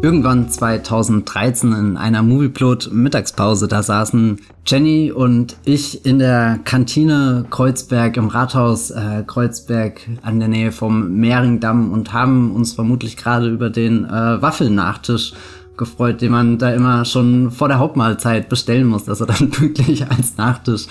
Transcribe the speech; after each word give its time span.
Irgendwann 0.00 0.48
2013 0.48 1.72
in 1.72 1.96
einer 1.96 2.22
Movieplot 2.22 2.90
Mittagspause, 2.92 3.66
da 3.66 3.82
saßen 3.82 4.38
Jenny 4.64 5.10
und 5.10 5.56
ich 5.64 6.06
in 6.06 6.20
der 6.20 6.60
Kantine 6.62 7.46
Kreuzberg 7.50 8.16
im 8.16 8.28
Rathaus 8.28 8.92
äh, 8.92 9.24
Kreuzberg 9.26 10.00
an 10.22 10.38
der 10.38 10.46
Nähe 10.46 10.70
vom 10.70 11.16
Mehringdamm 11.16 11.90
und 11.92 12.12
haben 12.12 12.52
uns 12.52 12.74
vermutlich 12.74 13.16
gerade 13.16 13.48
über 13.48 13.70
den 13.70 14.04
äh, 14.04 14.40
Waffelnachtisch 14.40 15.32
gefreut, 15.76 16.20
den 16.20 16.30
man 16.30 16.58
da 16.58 16.70
immer 16.70 17.04
schon 17.04 17.50
vor 17.50 17.66
der 17.66 17.80
Hauptmahlzeit 17.80 18.48
bestellen 18.48 18.86
muss, 18.86 19.04
dass 19.04 19.20
er 19.20 19.26
dann 19.26 19.50
pünktlich 19.50 20.08
als 20.08 20.36
Nachtisch 20.36 20.86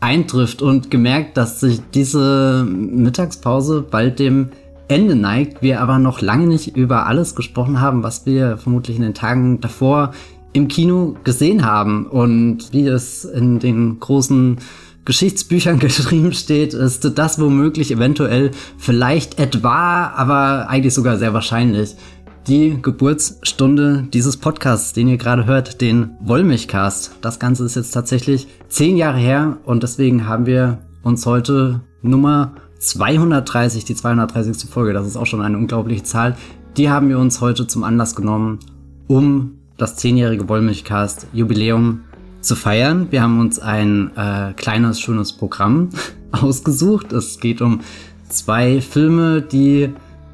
eintrifft 0.00 0.62
und 0.62 0.90
gemerkt, 0.90 1.36
dass 1.36 1.60
sich 1.60 1.80
diese 1.94 2.66
Mittagspause 2.68 3.84
bald 3.88 4.18
dem 4.18 4.48
Ende 4.88 5.14
neigt, 5.14 5.62
wir 5.62 5.80
aber 5.80 5.98
noch 5.98 6.20
lange 6.22 6.46
nicht 6.46 6.76
über 6.76 7.06
alles 7.06 7.34
gesprochen 7.34 7.80
haben, 7.80 8.02
was 8.02 8.24
wir 8.26 8.56
vermutlich 8.56 8.96
in 8.96 9.02
den 9.02 9.14
Tagen 9.14 9.60
davor 9.60 10.12
im 10.54 10.68
Kino 10.68 11.14
gesehen 11.24 11.64
haben. 11.64 12.06
Und 12.06 12.72
wie 12.72 12.86
es 12.86 13.24
in 13.24 13.58
den 13.58 14.00
großen 14.00 14.56
Geschichtsbüchern 15.04 15.78
geschrieben 15.78 16.32
steht, 16.32 16.74
ist 16.74 17.18
das 17.18 17.38
womöglich 17.38 17.92
eventuell 17.92 18.50
vielleicht 18.78 19.38
etwa, 19.38 20.08
aber 20.08 20.68
eigentlich 20.68 20.94
sogar 20.94 21.18
sehr 21.18 21.34
wahrscheinlich 21.34 21.94
die 22.46 22.78
Geburtsstunde 22.80 24.08
dieses 24.12 24.38
Podcasts, 24.38 24.94
den 24.94 25.08
ihr 25.08 25.18
gerade 25.18 25.44
hört, 25.44 25.82
den 25.82 26.12
Wollmilchcast. 26.20 27.16
Das 27.20 27.38
Ganze 27.38 27.64
ist 27.64 27.76
jetzt 27.76 27.90
tatsächlich 27.90 28.48
zehn 28.68 28.96
Jahre 28.96 29.18
her 29.18 29.58
und 29.64 29.82
deswegen 29.82 30.26
haben 30.26 30.46
wir 30.46 30.78
uns 31.02 31.26
heute 31.26 31.82
Nummer 32.00 32.52
230, 32.78 33.84
die 33.84 33.94
230. 33.94 34.70
Folge, 34.70 34.92
das 34.92 35.06
ist 35.06 35.16
auch 35.16 35.26
schon 35.26 35.42
eine 35.42 35.56
unglaubliche 35.56 36.02
Zahl, 36.04 36.36
die 36.76 36.90
haben 36.90 37.08
wir 37.08 37.18
uns 37.18 37.40
heute 37.40 37.66
zum 37.66 37.82
Anlass 37.82 38.14
genommen, 38.14 38.60
um 39.08 39.58
das 39.76 39.96
zehnjährige 39.96 40.48
Wollmilchcast 40.48 41.26
Jubiläum 41.32 42.02
zu 42.40 42.54
feiern. 42.54 43.08
Wir 43.10 43.22
haben 43.22 43.40
uns 43.40 43.58
ein 43.58 44.10
äh, 44.16 44.52
kleines, 44.54 45.00
schönes 45.00 45.32
Programm 45.32 45.88
ausgesucht. 46.32 47.12
Es 47.12 47.40
geht 47.40 47.60
um 47.60 47.80
zwei 48.28 48.80
Filme, 48.80 49.42
die 49.42 49.90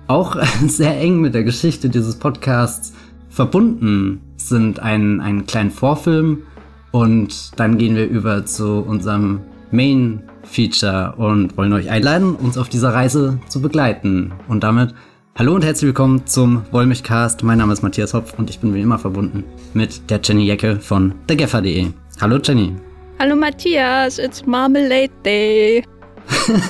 auch 0.07 0.37
sehr 0.67 1.01
eng 1.01 1.21
mit 1.21 1.35
der 1.35 1.45
Geschichte 1.45 1.89
dieses 1.89 2.17
Podcasts 2.17 2.93
verbunden 3.31 4.21
sind. 4.37 4.81
Ein, 4.81 5.21
einen 5.21 5.47
kleinen 5.47 5.71
Vorfilm 5.71 6.43
und 6.91 7.59
dann 7.59 7.79
gehen 7.79 7.97
wir 7.97 8.07
über 8.07 8.45
zu 8.45 8.81
unserem 8.81 9.41
Main 9.71 10.23
Feature 10.45 11.15
und 11.17 11.57
wollen 11.57 11.73
euch 11.73 11.91
einladen, 11.91 12.35
uns 12.35 12.59
auf 12.59 12.69
dieser 12.69 12.95
Reise 12.95 13.39
zu 13.49 13.61
begleiten. 13.61 14.33
Und 14.49 14.63
damit 14.63 14.95
hallo 15.37 15.55
und 15.55 15.65
herzlich 15.65 15.89
willkommen 15.89 16.27
zum 16.27 16.63
Wollmilchcast. 16.71 17.43
Mein 17.43 17.59
Name 17.59 17.73
ist 17.73 17.83
Matthias 17.83 18.15
Hopf 18.15 18.35
und 18.39 18.51
ich 18.51 18.61
bin 18.61 18.75
wie 18.75 18.81
immer 18.81 18.99
verbunden 18.99 19.45
mit 19.73 20.11
der 20.11 20.21
Jenny 20.23 20.45
Jecke 20.45 20.77
von 20.81 21.15
thegeffer.de. 21.27 21.89
Hallo 22.21 22.39
Jenny. 22.43 22.75
Hallo 23.19 23.37
Matthias, 23.37 24.19
it's 24.19 24.45
Marmalade 24.45 25.11
Day. 25.25 25.85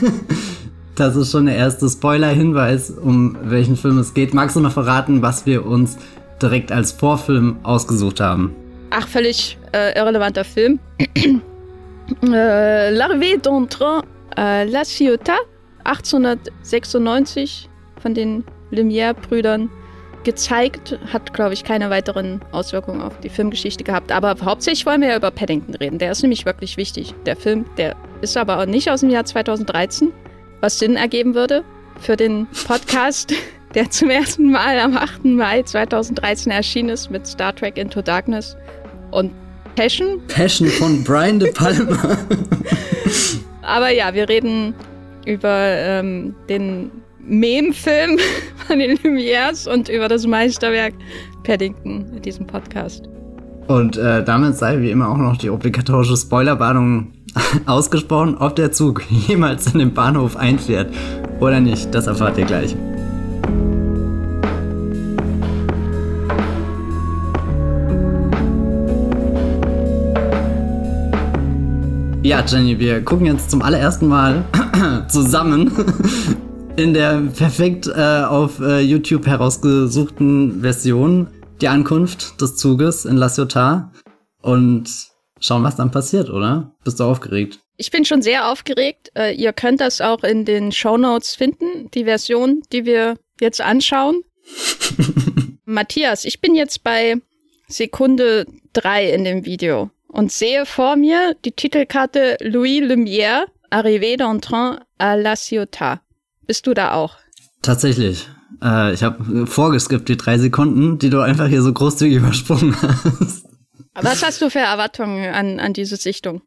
das 0.95 1.17
ist 1.17 1.33
schon 1.33 1.47
der 1.47 1.57
erste 1.57 1.89
Spoiler-Hinweis, 1.89 2.91
um 2.91 3.37
welchen 3.43 3.77
Film 3.77 3.99
es 3.99 4.15
geht. 4.15 4.35
Magst 4.35 4.57
du 4.57 4.61
noch 4.61 4.73
verraten, 4.73 5.23
was 5.23 5.47
wir 5.47 5.65
uns 5.67 5.97
direkt 6.41 6.71
als 6.71 6.93
Vorfilm 6.93 7.57
ausgesucht 7.63 8.21
haben? 8.21 8.55
Ach, 8.91 9.09
völlig 9.09 9.59
äh, 9.73 9.99
irrelevanter 9.99 10.45
Film. 10.45 10.79
Äh, 12.23 12.91
L'arrivée 12.91 13.41
d'un 13.41 13.67
train 13.67 14.03
à 14.37 14.65
La 14.65 14.85
Ciotat 14.85 15.39
1896 15.85 17.69
von 18.01 18.15
den 18.15 18.45
Lumière-Brüdern 18.71 19.71
gezeigt. 20.25 20.99
Hat, 21.13 21.33
glaube 21.35 21.55
ich, 21.55 21.65
keine 21.65 21.91
weiteren 21.91 22.41
Auswirkungen 22.51 23.03
auf 23.03 23.19
die 23.21 23.29
Filmgeschichte 23.29 23.85
gehabt. 23.85 24.11
Aber 24.11 24.35
hauptsächlich 24.43 24.87
wollen 24.87 25.03
wir 25.03 25.09
ja 25.09 25.17
über 25.17 25.31
Paddington 25.31 25.75
reden. 25.77 25.99
Der 25.99 26.11
ist 26.11 26.23
nämlich 26.23 26.47
wirklich 26.47 26.77
wichtig. 26.77 27.15
Der 27.27 27.37
Film, 27.37 27.67
der 27.77 27.95
ist 28.23 28.37
aber 28.37 28.59
auch 28.59 28.67
nicht 28.67 28.91
aus 28.91 29.01
dem 29.01 29.11
Jahr 29.11 29.25
2013, 29.25 30.13
was 30.61 30.79
Sinn 30.79 30.97
ergeben 30.97 31.35
würde 31.35 31.63
für 32.01 32.17
den 32.17 32.47
Podcast, 32.67 33.35
der 33.75 33.91
zum 33.91 34.11
ersten 34.11 34.51
Mal 34.51 34.79
am 34.79 34.97
8. 34.97 35.25
Mai 35.25 35.63
2013 35.63 36.51
erschienen 36.51 36.89
ist 36.89 37.11
mit 37.11 37.27
Star 37.27 37.55
Trek 37.55 37.77
Into 37.77 38.03
Darkness. 38.03 38.57
Und 39.11 39.33
Passion. 39.77 40.21
Passion 40.29 40.69
von 40.69 41.03
Brian 41.05 41.39
De 41.39 41.53
Palma. 41.53 41.97
Aber 43.63 43.91
ja, 43.91 44.13
wir 44.15 44.29
reden 44.29 44.75
über 45.27 45.49
ähm, 45.49 46.35
den 46.49 46.91
Mem-Film 47.21 48.19
von 48.67 48.79
den 48.79 48.99
Lumières 48.99 49.69
und 49.69 49.89
über 49.89 50.09
das 50.09 50.27
Meisterwerk 50.27 50.95
Paddington 51.45 52.07
in 52.15 52.23
diesem 52.23 52.47
Podcast. 52.47 53.09
Und 53.67 53.97
äh, 53.97 54.23
damit 54.23 54.57
sei 54.57 54.81
wie 54.81 54.91
immer 54.91 55.09
auch 55.09 55.17
noch 55.17 55.37
die 55.39 55.51
obligatorische 55.51 56.17
Spoilerwarnung 56.17 57.13
ausgesprochen, 57.67 58.37
ob 58.37 58.57
der 58.57 58.73
Zug 58.73 59.03
jemals 59.29 59.73
in 59.73 59.79
den 59.79 59.95
Bahnhof 59.95 60.37
einfährt 60.37 60.93
oder 61.41 61.61
nicht. 61.61 61.95
Das 61.95 62.07
erfahrt 62.07 62.39
ihr 62.39 62.45
gleich. 62.45 62.77
Ja, 72.35 72.45
Jenny, 72.45 72.81
wir 72.81 73.01
gucken 73.01 73.27
jetzt 73.27 73.49
zum 73.49 73.63
allerersten 73.63 74.09
Mal 74.09 74.45
zusammen 75.09 75.71
in 76.77 76.93
der 76.93 77.23
perfekt 77.33 77.87
äh, 77.87 78.25
auf 78.25 78.59
äh, 78.59 78.81
YouTube 78.81 79.25
herausgesuchten 79.25 80.61
Version 80.61 81.29
die 81.61 81.69
Ankunft 81.69 82.41
des 82.41 82.57
Zuges 82.57 83.05
in 83.05 83.19
La 83.19 83.29
Ciotat 83.29 83.89
und 84.43 84.91
schauen, 85.39 85.63
was 85.63 85.77
dann 85.77 85.93
passiert, 85.93 86.29
oder? 86.29 86.75
Bist 86.83 86.99
du 86.99 87.05
aufgeregt? 87.05 87.61
Ich 87.77 87.93
bin 87.93 88.05
schon 88.05 88.21
sehr 88.21 88.51
aufgeregt. 88.51 89.13
Äh, 89.15 89.37
ihr 89.37 89.53
könnt 89.53 89.81
das 89.81 90.01
auch 90.01 90.25
in 90.25 90.45
den 90.45 90.73
Show 90.73 90.97
Notes 90.97 91.37
finden, 91.37 91.89
die 91.95 92.03
Version, 92.03 92.63
die 92.73 92.85
wir 92.85 93.15
jetzt 93.41 93.61
anschauen. 93.61 94.25
Matthias, 95.67 96.25
ich 96.25 96.41
bin 96.41 96.57
jetzt 96.57 96.83
bei 96.83 97.15
Sekunde 97.69 98.47
drei 98.73 99.09
in 99.09 99.23
dem 99.23 99.45
Video 99.45 99.93
und 100.15 100.31
sehe 100.31 100.65
vor 100.65 100.97
mir 100.97 101.35
die 101.45 101.53
Titelkarte 101.53 102.39
Louis 102.41 102.81
Lumière, 102.81 103.47
Arrivé 103.71 104.17
d'un 104.17 104.39
train 104.39 104.79
à 104.99 105.17
la 105.17 105.35
Ciotat. 105.35 106.01
Bist 106.47 106.67
du 106.69 106.75
da 106.75 106.93
auch? 106.93 107.17
Tatsächlich. 107.63 108.29
Äh, 108.63 108.95
ich 108.95 109.03
habe 109.03 109.47
vorgeskippt 109.47 110.09
die 110.09 110.17
drei 110.17 110.39
Sekunden, 110.39 110.99
die 110.99 111.11
du 111.11 111.21
einfach 111.21 111.49
hier 111.49 111.63
so 111.63 111.73
großzügig 111.73 112.19
übersprungen 112.19 112.77
hast. 113.21 113.47
Was 113.95 114.25
hast 114.25 114.41
du 114.41 114.51
für 114.51 114.61
Erwartungen 114.61 115.35
an, 115.35 115.59
an 115.59 115.73
diese 115.73 115.97
Sichtung? 115.97 116.43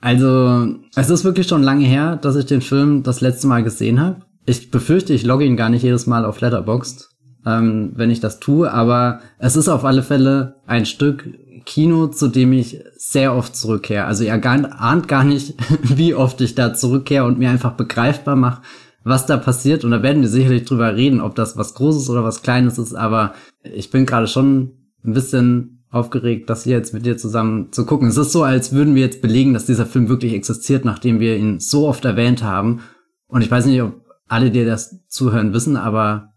Also, 0.00 0.66
es 0.94 1.10
ist 1.10 1.24
wirklich 1.24 1.48
schon 1.48 1.62
lange 1.62 1.84
her, 1.84 2.16
dass 2.16 2.36
ich 2.36 2.46
den 2.46 2.62
Film 2.62 3.02
das 3.02 3.20
letzte 3.20 3.46
Mal 3.46 3.62
gesehen 3.62 4.00
habe. 4.00 4.22
Ich 4.46 4.70
befürchte, 4.70 5.12
ich 5.12 5.24
logge 5.24 5.44
ihn 5.44 5.56
gar 5.56 5.68
nicht 5.68 5.82
jedes 5.82 6.06
Mal 6.06 6.24
auf 6.24 6.40
Letterboxd, 6.40 7.10
ähm, 7.44 7.92
wenn 7.94 8.10
ich 8.10 8.20
das 8.20 8.40
tue, 8.40 8.72
aber 8.72 9.20
es 9.38 9.56
ist 9.56 9.68
auf 9.68 9.84
alle 9.84 10.02
Fälle 10.02 10.56
ein 10.66 10.86
Stück 10.86 11.28
Kino, 11.66 12.06
zu 12.06 12.28
dem 12.28 12.52
ich 12.52 12.82
sehr 12.96 13.34
oft 13.34 13.54
zurückkehre. 13.54 14.06
Also 14.06 14.24
ihr 14.24 14.32
ahnt 14.32 15.08
gar 15.08 15.24
nicht, 15.24 15.54
wie 15.82 16.14
oft 16.14 16.40
ich 16.40 16.54
da 16.54 16.72
zurückkehre 16.72 17.24
und 17.24 17.38
mir 17.38 17.50
einfach 17.50 17.72
begreifbar 17.72 18.36
mache, 18.36 18.62
was 19.04 19.26
da 19.26 19.36
passiert. 19.36 19.84
Und 19.84 19.90
da 19.90 20.02
werden 20.02 20.22
wir 20.22 20.28
sicherlich 20.28 20.64
drüber 20.64 20.96
reden, 20.96 21.20
ob 21.20 21.34
das 21.34 21.56
was 21.56 21.74
Großes 21.74 22.08
oder 22.08 22.24
was 22.24 22.42
Kleines 22.42 22.78
ist. 22.78 22.94
Aber 22.94 23.34
ich 23.62 23.90
bin 23.90 24.06
gerade 24.06 24.28
schon 24.28 24.72
ein 25.04 25.12
bisschen 25.12 25.84
aufgeregt, 25.90 26.48
das 26.50 26.64
hier 26.64 26.76
jetzt 26.76 26.94
mit 26.94 27.04
dir 27.04 27.16
zusammen 27.16 27.72
zu 27.72 27.84
gucken. 27.84 28.08
Es 28.08 28.16
ist 28.16 28.32
so, 28.32 28.42
als 28.42 28.72
würden 28.72 28.94
wir 28.94 29.02
jetzt 29.02 29.22
belegen, 29.22 29.54
dass 29.54 29.66
dieser 29.66 29.86
Film 29.86 30.08
wirklich 30.08 30.32
existiert, 30.32 30.84
nachdem 30.84 31.20
wir 31.20 31.36
ihn 31.36 31.60
so 31.60 31.88
oft 31.88 32.04
erwähnt 32.04 32.42
haben. 32.42 32.80
Und 33.28 33.42
ich 33.42 33.50
weiß 33.50 33.66
nicht, 33.66 33.82
ob 33.82 34.04
alle, 34.28 34.50
die 34.50 34.64
das 34.64 35.00
zuhören, 35.08 35.52
wissen, 35.52 35.76
aber 35.76 36.32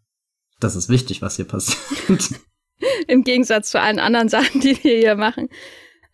das 0.60 0.76
ist 0.76 0.90
wichtig, 0.90 1.22
was 1.22 1.36
hier 1.36 1.46
passiert. 1.46 2.36
Im 3.10 3.24
Gegensatz 3.24 3.72
zu 3.72 3.82
allen 3.82 4.00
anderen 4.00 4.30
Sachen, 4.30 4.62
die 4.62 4.82
wir 4.84 4.98
hier 4.98 5.16
machen. 5.16 5.50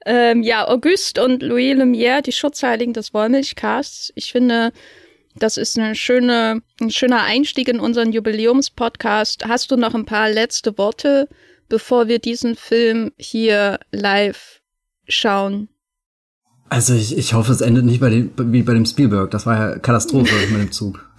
Ähm, 0.06 0.44
ja, 0.44 0.68
Auguste 0.68 1.24
und 1.24 1.44
Louis 1.44 1.76
Lumière, 1.76 2.22
die 2.22 2.32
Schutzheiligen 2.32 2.94
des 2.94 3.14
Wollmilchcasts. 3.14 4.14
Ich 4.16 4.32
finde, 4.32 4.72
das 5.36 5.58
ist 5.58 5.78
eine 5.78 5.96
schöne, 5.96 6.62
ein 6.80 6.92
schöner 6.92 7.24
Einstieg 7.24 7.68
in 7.68 7.80
unseren 7.80 8.14
Jubiläumspodcast. 8.14 9.46
Hast 9.46 9.72
du 9.72 9.76
noch 9.76 9.94
ein 9.94 10.06
paar 10.06 10.30
letzte 10.30 10.78
Worte, 10.78 11.28
bevor 11.68 12.08
wir 12.08 12.20
diesen 12.20 12.56
Film 12.56 13.12
hier 13.18 13.80
live 13.92 14.62
schauen? 15.08 15.68
Also 16.70 16.94
ich, 16.94 17.18
ich 17.18 17.34
hoffe, 17.34 17.52
es 17.52 17.62
endet 17.62 17.86
nicht 17.86 18.00
bei 18.00 18.10
dem, 18.10 18.32
wie 18.38 18.64
bei 18.64 18.74
dem 18.74 18.86
Spielberg. 18.86 19.32
Das 19.32 19.46
war 19.46 19.58
ja 19.58 19.80
Katastrophe 19.80 20.34
mit 20.52 20.62
dem 20.62 20.72
Zug. 20.72 21.10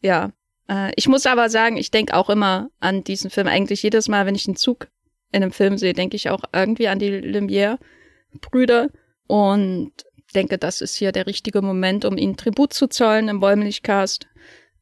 Ja, 0.00 0.30
äh, 0.70 0.92
ich 0.96 1.08
muss 1.08 1.26
aber 1.26 1.48
sagen, 1.48 1.76
ich 1.76 1.90
denke 1.90 2.14
auch 2.14 2.30
immer 2.30 2.70
an 2.80 3.04
diesen 3.04 3.30
Film. 3.30 3.46
Eigentlich 3.46 3.82
jedes 3.82 4.08
Mal, 4.08 4.26
wenn 4.26 4.34
ich 4.34 4.46
einen 4.46 4.56
Zug 4.56 4.88
in 5.32 5.42
einem 5.42 5.52
Film 5.52 5.78
sehe, 5.78 5.92
denke 5.92 6.16
ich 6.16 6.30
auch 6.30 6.44
irgendwie 6.52 6.88
an 6.88 6.98
die 6.98 7.10
Lumière-Brüder 7.10 8.88
und 9.26 9.92
denke, 10.34 10.58
das 10.58 10.80
ist 10.80 10.94
hier 10.94 11.12
der 11.12 11.26
richtige 11.26 11.62
Moment, 11.62 12.04
um 12.04 12.16
ihnen 12.16 12.36
Tribut 12.36 12.72
zu 12.72 12.88
zollen 12.88 13.28
im 13.28 13.40
Wollmilchcast, 13.40 14.26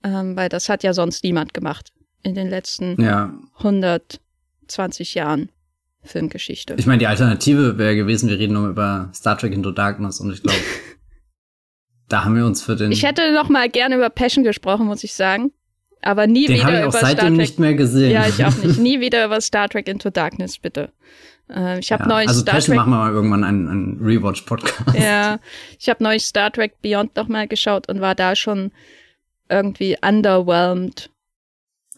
ähm, 0.02 0.36
weil 0.36 0.48
das 0.48 0.68
hat 0.68 0.82
ja 0.82 0.92
sonst 0.92 1.24
niemand 1.24 1.54
gemacht 1.54 1.92
in 2.22 2.34
den 2.34 2.48
letzten 2.48 3.00
ja. 3.00 3.32
100 3.58 4.20
20 4.68 5.14
Jahren 5.14 5.50
Filmgeschichte. 6.02 6.74
Ich 6.78 6.86
meine, 6.86 6.98
die 6.98 7.06
Alternative 7.06 7.78
wäre 7.78 7.96
gewesen, 7.96 8.28
wir 8.28 8.38
reden 8.38 8.54
nur 8.54 8.68
über 8.68 9.10
Star 9.14 9.36
Trek 9.36 9.52
Into 9.52 9.72
Darkness 9.72 10.20
und 10.20 10.32
ich 10.32 10.42
glaube, 10.42 10.58
da 12.08 12.24
haben 12.24 12.36
wir 12.36 12.46
uns 12.46 12.62
für 12.62 12.76
den. 12.76 12.92
Ich 12.92 13.04
hätte 13.04 13.32
noch 13.32 13.48
mal 13.48 13.68
gerne 13.68 13.96
über 13.96 14.10
Passion 14.10 14.44
gesprochen, 14.44 14.86
muss 14.86 15.04
ich 15.04 15.14
sagen. 15.14 15.52
Aber 16.06 16.26
nie 16.26 16.46
den 16.46 16.56
wieder 16.60 16.68
ich 16.72 16.78
über 16.80 16.88
auch 16.88 16.92
Star 16.92 17.08
seitdem 17.10 17.28
Trek. 17.28 17.36
nicht 17.38 17.58
mehr 17.58 17.74
gesehen. 17.74 18.12
Ja, 18.12 18.26
ich 18.28 18.44
auch 18.44 18.56
nicht. 18.62 18.78
Nie 18.78 19.00
wieder 19.00 19.24
über 19.26 19.40
Star 19.40 19.68
Trek 19.68 19.88
Into 19.88 20.10
Darkness, 20.10 20.58
bitte. 20.58 20.90
Äh, 21.50 21.78
ich 21.80 21.90
habe 21.92 22.04
Ja, 22.04 22.08
neulich 22.08 22.28
also 22.28 22.40
Star 22.42 22.60
Trek. 22.60 22.76
machen 22.76 22.90
wir 22.90 22.96
mal 22.98 23.12
irgendwann 23.12 23.42
einen, 23.44 23.68
einen 23.68 23.98
Rewatch-Podcast. 24.00 24.96
Ja, 24.98 25.38
ich 25.78 25.88
habe 25.88 26.02
neulich 26.04 26.24
Star 26.24 26.52
Trek 26.52 26.80
Beyond 26.82 27.16
noch 27.16 27.28
mal 27.28 27.48
geschaut 27.48 27.88
und 27.88 28.00
war 28.00 28.14
da 28.14 28.36
schon 28.36 28.70
irgendwie 29.48 29.96
underwhelmed. 30.00 31.10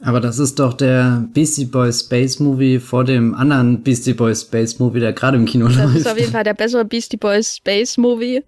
Aber 0.01 0.21
das 0.21 0.39
ist 0.39 0.59
doch 0.61 0.75
der 0.75 1.27
Beastie 1.35 1.65
Boys 1.65 2.01
Space 2.01 2.39
Movie 2.39 2.79
vor 2.79 3.05
dem 3.05 3.35
anderen 3.35 3.83
Beastie 3.83 4.15
Boys 4.15 4.43
Space 4.43 4.79
Movie, 4.79 5.01
der 5.01 5.13
gerade 5.13 5.37
im 5.37 5.45
Kino 5.45 5.67
Das 5.67 5.77
läuft. 5.77 5.97
ist 5.97 6.09
auf 6.09 6.19
jeden 6.19 6.31
Fall 6.33 6.45
der 6.45 6.55
bessere 6.55 6.85
Beastie 6.85 7.17
Boys 7.17 7.57
Space 7.57 7.97
Movie, 7.99 8.45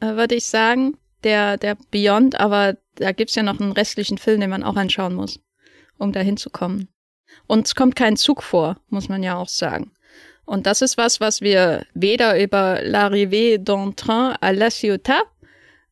äh, 0.00 0.14
würde 0.16 0.34
ich 0.34 0.44
sagen. 0.46 0.94
Der, 1.24 1.56
der 1.56 1.76
Beyond, 1.90 2.40
aber 2.40 2.76
da 2.96 3.12
gibt's 3.12 3.34
ja 3.34 3.42
noch 3.42 3.60
einen 3.60 3.72
restlichen 3.72 4.18
Film, 4.18 4.40
den 4.40 4.50
man 4.50 4.62
auch 4.62 4.76
anschauen 4.76 5.14
muss, 5.14 5.40
um 5.98 6.12
da 6.12 6.20
hinzukommen. 6.20 6.88
Und 7.46 7.66
es 7.66 7.74
kommt 7.74 7.96
kein 7.96 8.16
Zug 8.16 8.42
vor, 8.42 8.78
muss 8.88 9.08
man 9.08 9.22
ja 9.22 9.36
auch 9.36 9.48
sagen. 9.48 9.92
Und 10.44 10.66
das 10.66 10.82
ist 10.82 10.96
was, 10.96 11.20
was 11.20 11.40
wir 11.42 11.86
weder 11.94 12.42
über 12.42 12.80
L'arrivée 12.80 13.58
d'un 13.58 13.94
train 13.94 14.34
à 14.40 14.52
la 14.52 14.70
Ciotat 14.70 15.22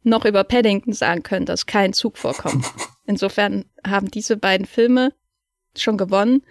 noch 0.02 0.24
über 0.24 0.44
Paddington 0.44 0.92
sagen 0.92 1.22
können, 1.22 1.46
dass 1.46 1.66
kein 1.66 1.92
Zug 1.92 2.18
vorkommt. 2.18 2.64
Insofern 3.06 3.66
haben 3.86 4.10
diese 4.10 4.36
beiden 4.36 4.66
Filme 4.66 5.12
schon 5.76 5.96
gewonnen. 5.96 6.42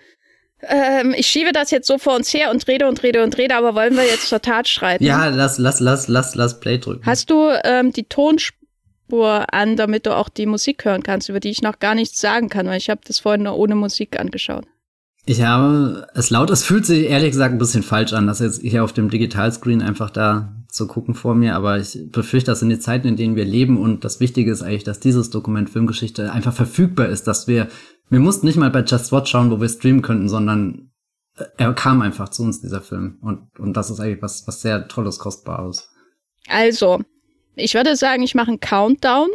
Ähm, 0.61 1.13
ich 1.15 1.27
schiebe 1.27 1.51
das 1.51 1.69
jetzt 1.69 1.87
so 1.87 1.97
vor 1.97 2.15
uns 2.15 2.33
her 2.33 2.49
und 2.49 2.67
rede 2.67 2.87
und 2.87 3.03
rede 3.03 3.23
und 3.23 3.37
rede, 3.37 3.55
aber 3.55 3.75
wollen 3.75 3.95
wir 3.95 4.05
jetzt 4.05 4.29
zur 4.29 4.41
Tat 4.41 4.67
schreiten? 4.67 5.03
Ja, 5.03 5.27
lass, 5.27 5.57
lass, 5.59 5.79
lass, 5.79 6.07
lass, 6.07 6.33
lass 6.35 6.59
Play 6.59 6.79
drücken. 6.79 7.05
Hast 7.05 7.29
du 7.29 7.49
ähm, 7.63 7.91
die 7.91 8.05
Tonspur 8.05 8.56
an, 9.15 9.75
damit 9.75 10.05
du 10.05 10.15
auch 10.15 10.29
die 10.29 10.45
Musik 10.45 10.85
hören 10.85 11.03
kannst, 11.03 11.29
über 11.29 11.39
die 11.39 11.49
ich 11.49 11.61
noch 11.61 11.79
gar 11.79 11.95
nichts 11.95 12.19
sagen 12.19 12.49
kann, 12.49 12.67
weil 12.67 12.77
ich 12.77 12.89
habe 12.89 13.01
das 13.05 13.19
vorhin 13.19 13.43
nur 13.43 13.57
ohne 13.57 13.75
Musik 13.75 14.19
angeschaut. 14.19 14.65
Ich 15.25 15.41
habe 15.41 16.07
es 16.13 16.29
laut, 16.29 16.49
es 16.49 16.63
fühlt 16.63 16.85
sich 16.85 17.09
ehrlich 17.09 17.31
gesagt 17.31 17.53
ein 17.53 17.57
bisschen 17.57 17.83
falsch 17.83 18.13
an, 18.13 18.27
das 18.27 18.39
jetzt 18.39 18.61
hier 18.61 18.83
auf 18.83 18.93
dem 18.93 19.09
Digitalscreen 19.09 19.81
einfach 19.81 20.09
da 20.09 20.53
zu 20.69 20.87
gucken 20.87 21.15
vor 21.15 21.35
mir, 21.35 21.55
aber 21.55 21.79
ich 21.79 22.09
befürchte, 22.11 22.51
das 22.51 22.61
sind 22.61 22.69
die 22.69 22.79
Zeiten, 22.79 23.07
in 23.07 23.17
denen 23.17 23.35
wir 23.35 23.43
leben 23.43 23.77
und 23.77 24.05
das 24.05 24.21
Wichtige 24.21 24.51
ist 24.51 24.61
eigentlich, 24.61 24.85
dass 24.85 25.01
dieses 25.01 25.29
Dokument 25.29 25.69
Filmgeschichte 25.69 26.31
einfach 26.31 26.53
verfügbar 26.53 27.07
ist, 27.07 27.27
dass 27.27 27.47
wir, 27.47 27.67
wir 28.09 28.19
mussten 28.21 28.45
nicht 28.45 28.57
mal 28.57 28.69
bei 28.69 28.83
Just 28.83 29.11
Watch 29.11 29.29
schauen, 29.29 29.51
wo 29.51 29.59
wir 29.59 29.67
streamen 29.67 30.01
könnten, 30.01 30.29
sondern 30.29 30.91
äh, 31.35 31.43
er 31.57 31.73
kam 31.73 32.01
einfach 32.01 32.29
zu 32.29 32.43
uns, 32.43 32.61
dieser 32.61 32.81
Film. 32.81 33.17
Und, 33.21 33.49
und 33.59 33.73
das 33.73 33.89
ist 33.89 33.99
eigentlich 33.99 34.21
was, 34.21 34.47
was 34.47 34.61
sehr 34.61 34.87
Tolles, 34.87 35.19
Kostbares. 35.19 35.89
Also, 36.47 37.01
ich 37.57 37.73
würde 37.73 37.95
sagen, 37.95 38.23
ich 38.23 38.35
mache 38.35 38.49
einen 38.49 38.59
Countdown 38.59 39.29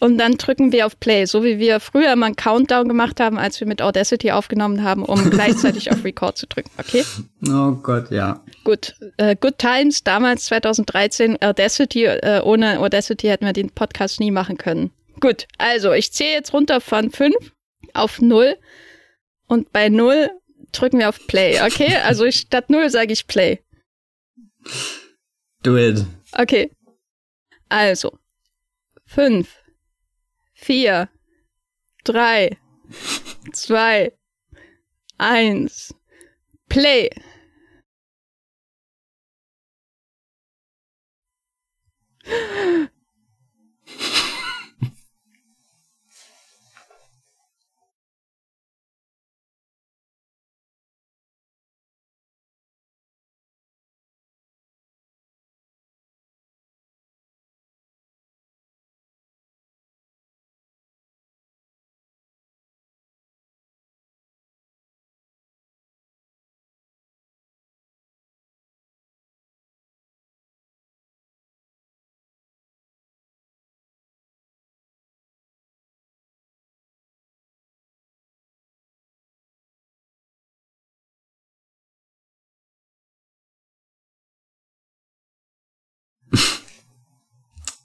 und 0.00 0.18
dann 0.18 0.36
drücken 0.36 0.72
wir 0.72 0.86
auf 0.86 0.98
Play, 0.98 1.26
so 1.26 1.44
wie 1.44 1.58
wir 1.58 1.78
früher 1.78 2.12
immer 2.12 2.26
einen 2.26 2.36
Countdown 2.36 2.88
gemacht 2.88 3.20
haben, 3.20 3.38
als 3.38 3.60
wir 3.60 3.68
mit 3.68 3.80
Audacity 3.80 4.32
aufgenommen 4.32 4.82
haben, 4.82 5.04
um 5.04 5.30
gleichzeitig 5.30 5.92
auf 5.92 6.04
Record 6.04 6.36
zu 6.36 6.46
drücken. 6.46 6.70
Okay? 6.76 7.04
Oh 7.48 7.72
Gott, 7.82 8.10
ja. 8.10 8.42
Gut, 8.64 8.94
äh, 9.16 9.36
Good 9.40 9.58
Times, 9.58 10.02
damals 10.02 10.46
2013, 10.46 11.40
Audacity, 11.40 12.06
äh, 12.06 12.40
ohne 12.42 12.80
Audacity 12.80 13.28
hätten 13.28 13.46
wir 13.46 13.52
den 13.52 13.70
Podcast 13.70 14.18
nie 14.18 14.30
machen 14.30 14.58
können. 14.58 14.90
Gut, 15.20 15.46
also 15.58 15.92
ich 15.92 16.12
zähle 16.12 16.32
jetzt 16.32 16.52
runter 16.52 16.80
von 16.80 17.10
5 17.10 17.34
auf 17.94 18.20
0 18.20 18.56
und 19.46 19.72
bei 19.72 19.88
0 19.88 20.30
drücken 20.72 20.98
wir 20.98 21.10
auf 21.10 21.26
Play, 21.28 21.60
okay? 21.64 21.96
Also 22.04 22.24
ich, 22.24 22.38
statt 22.38 22.70
0 22.70 22.90
sage 22.90 23.12
ich 23.12 23.28
Play. 23.28 23.60
Do 25.62 25.76
it. 25.76 26.04
Okay. 26.38 26.70
Also. 27.68 28.18
5, 29.06 29.46
4, 30.54 31.08
3, 32.04 32.58
2, 33.52 34.10
1, 35.18 35.92
Play. 36.68 37.10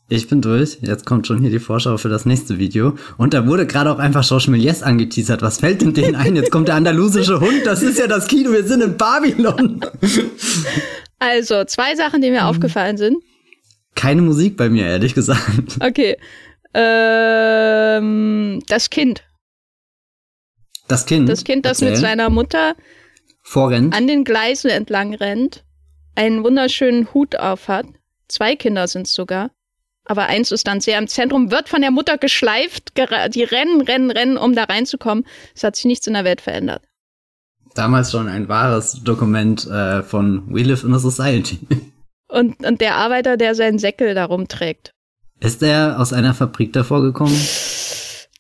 Ich 0.09 0.29
bin 0.29 0.41
durch. 0.41 0.77
Jetzt 0.81 1.05
kommt 1.05 1.27
schon 1.27 1.39
hier 1.39 1.49
die 1.49 1.59
Vorschau 1.59 1.97
für 1.97 2.07
das 2.07 2.25
nächste 2.25 2.57
Video. 2.59 2.95
Und 3.17 3.33
da 3.33 3.45
wurde 3.45 3.67
gerade 3.67 3.91
auch 3.91 3.99
einfach 3.99 4.25
Georges 4.25 4.47
Méliès 4.47 4.81
angeteasert. 4.81 5.41
Was 5.41 5.59
fällt 5.59 5.81
denn 5.81 5.93
denen 5.93 6.15
ein? 6.15 6.35
Jetzt 6.37 6.49
kommt 6.49 6.69
der 6.69 6.75
andalusische 6.75 7.41
Hund. 7.41 7.65
Das 7.65 7.83
ist 7.83 7.99
ja 7.99 8.07
das 8.07 8.27
Kino. 8.27 8.51
Wir 8.53 8.63
sind 8.63 8.81
in 8.81 8.95
Babylon. 8.95 9.81
Also, 11.19 11.65
zwei 11.65 11.95
Sachen, 11.95 12.21
die 12.21 12.29
mir 12.29 12.45
aufgefallen 12.45 12.95
sind. 12.95 13.17
Keine 13.95 14.21
Musik 14.21 14.55
bei 14.55 14.69
mir, 14.69 14.85
ehrlich 14.85 15.13
gesagt. 15.13 15.41
Okay. 15.81 16.15
Ähm, 16.73 18.61
das 18.67 18.89
Kind. 18.89 19.23
Das 20.87 21.05
Kind. 21.05 21.27
Das 21.27 21.43
Kind, 21.43 21.65
das 21.65 21.81
mit 21.81 21.89
Erzähl. 21.89 22.01
seiner 22.01 22.29
Mutter 22.29 22.75
Vorrennt. 23.41 23.93
an 23.95 24.07
den 24.07 24.23
Gleisen 24.23 24.69
entlang 24.69 25.13
rennt, 25.15 25.65
einen 26.15 26.43
wunderschönen 26.43 27.13
Hut 27.13 27.35
auf 27.35 27.67
hat. 27.67 27.87
Zwei 28.27 28.55
Kinder 28.55 28.87
sind 28.87 29.07
es 29.07 29.13
sogar. 29.13 29.51
Aber 30.07 30.27
eins 30.27 30.51
ist 30.51 30.67
dann 30.67 30.79
sehr 30.79 30.97
im 30.97 31.07
Zentrum, 31.07 31.51
wird 31.51 31.69
von 31.69 31.81
der 31.81 31.91
Mutter 31.91 32.17
geschleift. 32.17 32.93
Die 32.97 33.43
rennen, 33.43 33.81
rennen, 33.81 34.11
rennen, 34.11 34.37
um 34.37 34.55
da 34.55 34.63
reinzukommen. 34.63 35.25
Es 35.55 35.63
hat 35.63 35.75
sich 35.75 35.85
nichts 35.85 36.07
in 36.07 36.13
der 36.13 36.23
Welt 36.23 36.41
verändert. 36.41 36.83
Damals 37.75 38.11
schon 38.11 38.27
ein 38.27 38.47
wahres 38.47 39.03
Dokument 39.03 39.67
äh, 39.67 40.01
von 40.01 40.43
We 40.53 40.63
Live 40.63 40.83
in 40.83 40.93
a 40.93 40.99
Society. 40.99 41.59
Und, 42.29 42.65
und 42.65 42.81
der 42.81 42.95
Arbeiter, 42.95 43.37
der 43.37 43.55
seinen 43.55 43.79
Säckel 43.79 44.13
da 44.13 44.25
rumträgt. 44.25 44.91
Ist 45.39 45.61
er 45.63 45.99
aus 45.99 46.13
einer 46.13 46.33
Fabrik 46.33 46.73
davor 46.73 47.01
gekommen? 47.01 47.39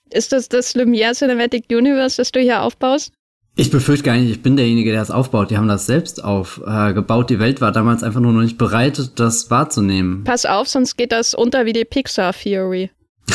Ist 0.09 0.31
das 0.31 0.49
das 0.49 0.75
Lumiere 0.75 1.13
Cinematic 1.13 1.65
Universe, 1.69 2.17
das 2.17 2.31
du 2.31 2.39
hier 2.39 2.63
aufbaust? 2.63 3.13
Ich 3.59 3.71
befürchte 3.71 4.05
gar 4.05 4.15
nicht, 4.15 4.29
ich 4.29 4.43
bin 4.43 4.55
derjenige, 4.55 4.91
der 4.91 5.01
es 5.01 5.09
aufbaut. 5.09 5.49
Die 5.49 5.57
haben 5.57 5.67
das 5.67 5.87
selbst 5.87 6.23
aufgebaut. 6.23 7.25
Äh. 7.25 7.33
Die 7.33 7.39
Welt 7.39 7.59
war 7.59 7.71
damals 7.71 8.03
einfach 8.03 8.19
nur 8.19 8.31
noch 8.31 8.41
nicht 8.41 8.59
bereit, 8.59 9.19
das 9.19 9.49
wahrzunehmen. 9.49 10.23
Pass 10.23 10.45
auf, 10.45 10.67
sonst 10.67 10.95
geht 10.95 11.11
das 11.11 11.33
unter 11.33 11.65
wie 11.65 11.73
die 11.73 11.83
Pixar 11.85 12.33
Theory. 12.33 12.91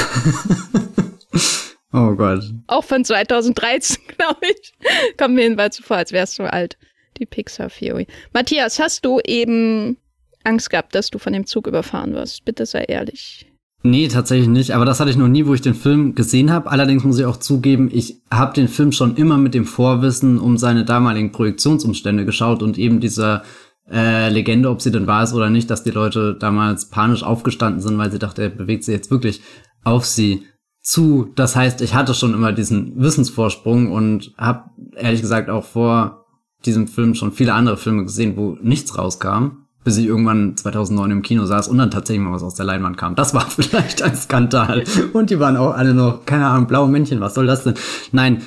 Oh 1.95 2.15
Gott. 2.15 2.43
Auch 2.69 2.85
von 2.85 3.05
2013, 3.05 3.99
glaube 4.17 4.41
ich. 4.51 4.73
Kommt 5.19 5.35
mir 5.35 5.43
jedenfalls 5.43 5.77
so 5.77 5.83
vor, 5.83 5.99
als 5.99 6.11
wärst 6.11 6.39
du 6.39 6.51
alt. 6.51 6.79
Die 7.19 7.27
Pixar 7.27 7.69
Theory. 7.69 8.07
Matthias, 8.33 8.79
hast 8.79 9.05
du 9.05 9.21
eben 9.27 9.99
Angst 10.43 10.71
gehabt, 10.71 10.95
dass 10.95 11.11
du 11.11 11.19
von 11.19 11.35
dem 11.35 11.45
Zug 11.45 11.67
überfahren 11.67 12.15
wirst? 12.15 12.47
Bitte 12.47 12.65
sei 12.65 12.85
ehrlich. 12.85 13.52
Nee, 13.85 14.07
tatsächlich 14.09 14.49
nicht. 14.49 14.75
Aber 14.75 14.85
das 14.85 15.01
hatte 15.01 15.11
ich 15.11 15.17
noch 15.17 15.29
nie, 15.29 15.47
wo 15.47 15.55
ich 15.55 15.61
den 15.61 15.75
Film 15.75 16.15
gesehen 16.15 16.53
habe. 16.53 16.71
Allerdings 16.71 17.03
muss 17.03 17.19
ich 17.19 17.25
auch 17.25 17.39
zugeben, 17.39 17.91
ich 17.93 18.23
habe 18.31 18.55
den 18.55 18.69
Film 18.69 18.93
schon 18.93 19.17
immer 19.17 19.39
mit 19.39 19.55
dem 19.55 19.65
Vorwissen 19.65 20.39
um 20.39 20.57
seine 20.57 20.85
damaligen 20.85 21.33
Projektionsumstände 21.33 22.25
geschaut 22.25 22.63
und 22.63 22.79
eben 22.79 23.01
dieser 23.01 23.43
äh, 23.91 24.29
Legende, 24.29 24.71
ob 24.71 24.81
sie 24.81 24.93
denn 24.93 25.09
wahr 25.09 25.25
ist 25.25 25.35
oder 25.35 25.51
nicht, 25.51 25.69
dass 25.69 25.83
die 25.83 25.91
Leute 25.91 26.35
damals 26.39 26.91
panisch 26.91 27.25
aufgestanden 27.25 27.81
sind, 27.81 27.99
weil 27.99 28.13
sie 28.13 28.21
dachten, 28.21 28.41
er 28.41 28.51
bewegt 28.51 28.85
sich 28.85 28.95
jetzt 28.95 29.11
wirklich 29.11 29.43
auf 29.83 30.05
sie 30.05 30.45
zu. 30.81 31.33
Das 31.35 31.57
heißt, 31.57 31.81
ich 31.81 31.95
hatte 31.95 32.15
schon 32.15 32.35
immer 32.35 32.53
diesen 32.53 33.01
Wissensvorsprung 33.01 33.91
und 33.91 34.33
habe 34.39 34.71
ehrlich 34.95 35.23
gesagt 35.23 35.51
auch 35.51 35.65
vor 35.65 36.27
diesem 36.65 36.87
Film 36.87 37.17
schon 37.17 37.33
viele 37.33 37.55
andere 37.55 37.77
Filme 37.77 38.05
gesehen, 38.05 38.37
wo 38.37 38.57
nichts 38.63 38.97
rauskam 38.97 39.62
bis 39.85 39.97
ich 39.97 40.07
irgendwann 40.07 40.57
2009 40.57 41.11
im 41.11 41.23
Kino 41.23 41.45
saß 41.45 41.69
und 41.69 41.79
dann 41.79 41.91
tatsächlich 41.91 42.25
mal 42.25 42.33
was 42.33 42.43
aus 42.43 42.55
der 42.55 42.67
Leinwand 42.67 42.97
kam. 42.97 43.15
Das 43.15 43.35
war 43.35 43.47
vielleicht 43.49 44.03
ein 44.03 44.17
Skandal. 44.17 44.85
Und 45.13 45.31
die 45.31 45.41
waren 45.41 45.57
auch 45.57 45.75
alle 45.75 45.95
noch, 45.95 46.25
keine 46.25 46.47
Ahnung, 46.47 46.67
blaue 46.67 46.89
Männchen, 46.89 47.21
was 47.21 47.35
soll 47.35 47.47
das 47.47 47.65
denn? 47.65 47.75
Nein, 48.13 48.43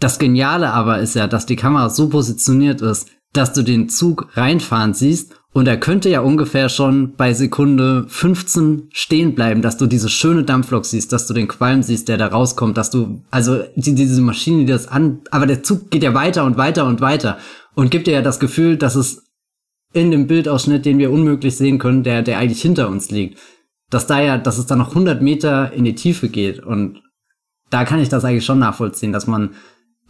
Das 0.00 0.18
Geniale 0.18 0.72
aber 0.72 0.98
ist 1.00 1.14
ja, 1.14 1.26
dass 1.26 1.44
die 1.44 1.56
Kamera 1.56 1.90
so 1.90 2.08
positioniert 2.08 2.80
ist, 2.80 3.08
dass 3.32 3.52
du 3.52 3.62
den 3.62 3.88
Zug 3.88 4.28
reinfahren 4.34 4.94
siehst 4.94 5.34
und 5.52 5.66
er 5.66 5.78
könnte 5.78 6.08
ja 6.08 6.20
ungefähr 6.20 6.68
schon 6.68 7.14
bei 7.16 7.34
Sekunde 7.34 8.04
15 8.08 8.88
stehen 8.92 9.34
bleiben, 9.34 9.62
dass 9.62 9.76
du 9.76 9.86
diese 9.86 10.08
schöne 10.08 10.44
Dampflok 10.44 10.86
siehst, 10.86 11.12
dass 11.12 11.26
du 11.26 11.34
den 11.34 11.48
Qualm 11.48 11.82
siehst, 11.82 12.08
der 12.08 12.18
da 12.18 12.28
rauskommt, 12.28 12.76
dass 12.76 12.90
du, 12.90 13.22
also 13.30 13.60
die, 13.74 13.94
diese 13.94 14.20
Maschine, 14.20 14.60
die 14.60 14.72
das 14.72 14.86
an, 14.86 15.20
aber 15.30 15.46
der 15.46 15.62
Zug 15.62 15.90
geht 15.90 16.04
ja 16.04 16.14
weiter 16.14 16.44
und 16.44 16.56
weiter 16.56 16.86
und 16.86 17.00
weiter 17.00 17.38
und 17.74 17.90
gibt 17.90 18.06
dir 18.06 18.14
ja 18.14 18.22
das 18.22 18.38
Gefühl, 18.38 18.76
dass 18.76 18.94
es 18.94 19.29
in 19.92 20.10
dem 20.10 20.26
Bildausschnitt, 20.26 20.84
den 20.84 20.98
wir 20.98 21.10
unmöglich 21.10 21.56
sehen 21.56 21.78
können, 21.78 22.02
der, 22.02 22.22
der 22.22 22.38
eigentlich 22.38 22.62
hinter 22.62 22.88
uns 22.88 23.10
liegt, 23.10 23.38
dass 23.90 24.06
da 24.06 24.20
ja, 24.20 24.38
dass 24.38 24.58
es 24.58 24.66
da 24.66 24.76
noch 24.76 24.90
100 24.90 25.20
Meter 25.20 25.72
in 25.72 25.84
die 25.84 25.94
Tiefe 25.94 26.28
geht. 26.28 26.60
Und 26.60 27.02
da 27.70 27.84
kann 27.84 28.00
ich 28.00 28.08
das 28.08 28.24
eigentlich 28.24 28.44
schon 28.44 28.58
nachvollziehen, 28.58 29.12
dass 29.12 29.26
man 29.26 29.54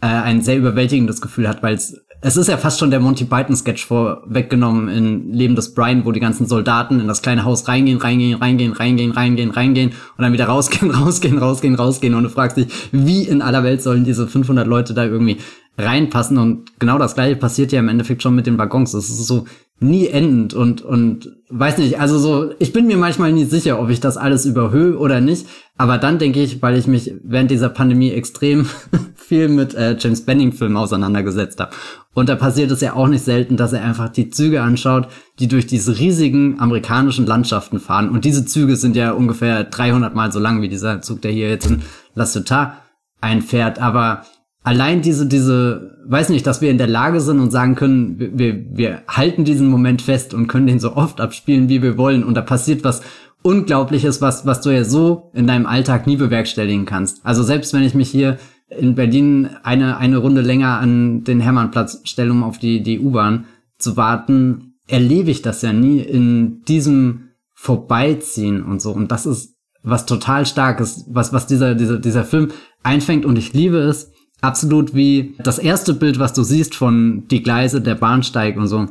äh, 0.01 0.07
ein 0.07 0.41
sehr 0.41 0.57
überwältigendes 0.57 1.21
Gefühl 1.21 1.47
hat, 1.47 1.63
weil 1.63 1.75
es 1.75 1.99
es 2.23 2.37
ist 2.37 2.47
ja 2.47 2.57
fast 2.57 2.79
schon 2.79 2.91
der 2.91 2.99
Monty 2.99 3.25
Python 3.25 3.55
Sketch 3.55 3.85
vorweggenommen 3.85 4.89
in 4.89 5.33
Leben 5.33 5.55
des 5.55 5.73
Brian, 5.73 6.05
wo 6.05 6.11
die 6.11 6.19
ganzen 6.19 6.45
Soldaten 6.45 6.99
in 6.99 7.07
das 7.07 7.23
kleine 7.23 7.45
Haus 7.45 7.67
reingehen, 7.67 7.97
reingehen, 7.97 8.35
reingehen, 8.35 8.73
reingehen, 8.73 9.11
reingehen, 9.11 9.49
reingehen 9.49 9.89
und 9.89 10.21
dann 10.21 10.31
wieder 10.31 10.45
rausgehen, 10.45 10.91
rausgehen, 10.91 11.39
rausgehen, 11.39 11.73
rausgehen. 11.73 12.13
Und 12.13 12.23
du 12.23 12.29
fragst 12.29 12.57
dich, 12.57 12.67
wie 12.91 13.23
in 13.23 13.41
aller 13.41 13.63
Welt 13.63 13.81
sollen 13.81 14.03
diese 14.03 14.27
500 14.27 14.67
Leute 14.67 14.93
da 14.93 15.03
irgendwie 15.03 15.37
reinpassen? 15.79 16.37
Und 16.37 16.77
genau 16.77 16.99
das 16.99 17.15
gleiche 17.15 17.37
passiert 17.37 17.71
ja 17.71 17.79
im 17.79 17.89
Endeffekt 17.89 18.21
schon 18.21 18.35
mit 18.35 18.45
den 18.45 18.59
Waggons. 18.59 18.93
Es 18.93 19.09
ist 19.09 19.25
so 19.25 19.45
nie 19.81 20.07
endend 20.07 20.53
und, 20.53 20.83
und 20.83 21.31
weiß 21.49 21.79
nicht, 21.79 21.99
also 21.99 22.19
so, 22.19 22.51
ich 22.59 22.71
bin 22.71 22.85
mir 22.85 22.97
manchmal 22.97 23.33
nie 23.33 23.45
sicher, 23.45 23.81
ob 23.81 23.89
ich 23.89 23.99
das 23.99 24.15
alles 24.15 24.45
überhöhe 24.45 24.95
oder 24.97 25.21
nicht, 25.21 25.47
aber 25.75 25.97
dann 25.97 26.19
denke 26.19 26.41
ich, 26.41 26.61
weil 26.61 26.77
ich 26.77 26.85
mich 26.85 27.15
während 27.23 27.49
dieser 27.49 27.69
Pandemie 27.69 28.11
extrem 28.11 28.67
viel 29.15 29.49
mit 29.49 29.73
äh, 29.73 29.97
James 29.99 30.21
Benning 30.23 30.53
Filmen 30.53 30.77
auseinandergesetzt 30.77 31.59
habe. 31.59 31.71
Und 32.13 32.29
da 32.29 32.35
passiert 32.35 32.69
es 32.69 32.81
ja 32.81 32.93
auch 32.93 33.07
nicht 33.07 33.23
selten, 33.23 33.57
dass 33.57 33.73
er 33.73 33.83
einfach 33.83 34.09
die 34.09 34.29
Züge 34.29 34.61
anschaut, 34.61 35.07
die 35.39 35.47
durch 35.47 35.65
diese 35.65 35.97
riesigen 35.97 36.59
amerikanischen 36.59 37.25
Landschaften 37.25 37.79
fahren. 37.79 38.09
Und 38.09 38.23
diese 38.23 38.45
Züge 38.45 38.75
sind 38.75 38.95
ja 38.95 39.13
ungefähr 39.13 39.63
300 39.63 40.13
mal 40.13 40.31
so 40.31 40.39
lang 40.39 40.61
wie 40.61 40.69
dieser 40.69 41.01
Zug, 41.01 41.21
der 41.21 41.31
hier 41.31 41.49
jetzt 41.49 41.65
in 41.65 41.81
La 42.13 42.25
Ciotat 42.25 42.73
einfährt, 43.19 43.79
aber 43.79 44.25
allein 44.63 45.01
diese, 45.01 45.25
diese, 45.25 45.97
weiß 46.05 46.29
nicht, 46.29 46.45
dass 46.45 46.61
wir 46.61 46.71
in 46.71 46.77
der 46.77 46.87
Lage 46.87 47.21
sind 47.21 47.39
und 47.39 47.51
sagen 47.51 47.75
können, 47.75 48.17
wir, 48.17 48.65
wir 48.75 49.03
halten 49.07 49.43
diesen 49.43 49.67
Moment 49.67 50.01
fest 50.01 50.33
und 50.33 50.47
können 50.47 50.67
den 50.67 50.79
so 50.79 50.95
oft 50.95 51.21
abspielen, 51.21 51.69
wie 51.69 51.81
wir 51.81 51.97
wollen. 51.97 52.23
Und 52.23 52.35
da 52.35 52.41
passiert 52.41 52.83
was 52.83 53.01
Unglaubliches, 53.43 54.21
was, 54.21 54.45
was 54.45 54.61
du 54.61 54.69
ja 54.69 54.83
so 54.83 55.31
in 55.33 55.47
deinem 55.47 55.65
Alltag 55.65 56.05
nie 56.05 56.17
bewerkstelligen 56.17 56.85
kannst. 56.85 57.25
Also 57.25 57.41
selbst 57.41 57.73
wenn 57.73 57.83
ich 57.83 57.95
mich 57.95 58.09
hier 58.09 58.37
in 58.69 58.95
Berlin 58.95 59.49
eine, 59.63 59.97
eine 59.97 60.17
Runde 60.17 60.41
länger 60.41 60.79
an 60.79 61.23
den 61.23 61.39
Hermannplatz 61.39 62.01
stelle, 62.03 62.31
um 62.31 62.43
auf 62.43 62.59
die, 62.59 62.83
die 62.83 62.99
U-Bahn 62.99 63.45
zu 63.79 63.97
warten, 63.97 64.75
erlebe 64.87 65.31
ich 65.31 65.41
das 65.41 65.61
ja 65.63 65.73
nie 65.73 65.99
in 65.99 66.63
diesem 66.65 67.29
Vorbeiziehen 67.53 68.63
und 68.63 68.81
so. 68.81 68.91
Und 68.91 69.11
das 69.11 69.25
ist 69.25 69.55
was 69.83 70.05
total 70.05 70.45
starkes, 70.45 71.05
was, 71.09 71.33
was 71.33 71.47
dieser, 71.47 71.73
dieser, 71.73 71.97
dieser 71.97 72.23
Film 72.23 72.51
einfängt. 72.83 73.25
Und 73.25 73.37
ich 73.37 73.53
liebe 73.53 73.77
es, 73.77 74.10
absolut 74.41 74.93
wie 74.93 75.35
das 75.39 75.59
erste 75.59 75.93
Bild, 75.93 76.19
was 76.19 76.33
du 76.33 76.43
siehst 76.43 76.75
von 76.75 77.27
die 77.29 77.43
Gleise, 77.43 77.81
der 77.81 77.95
Bahnsteig 77.95 78.57
und 78.57 78.67
so. 78.67 78.87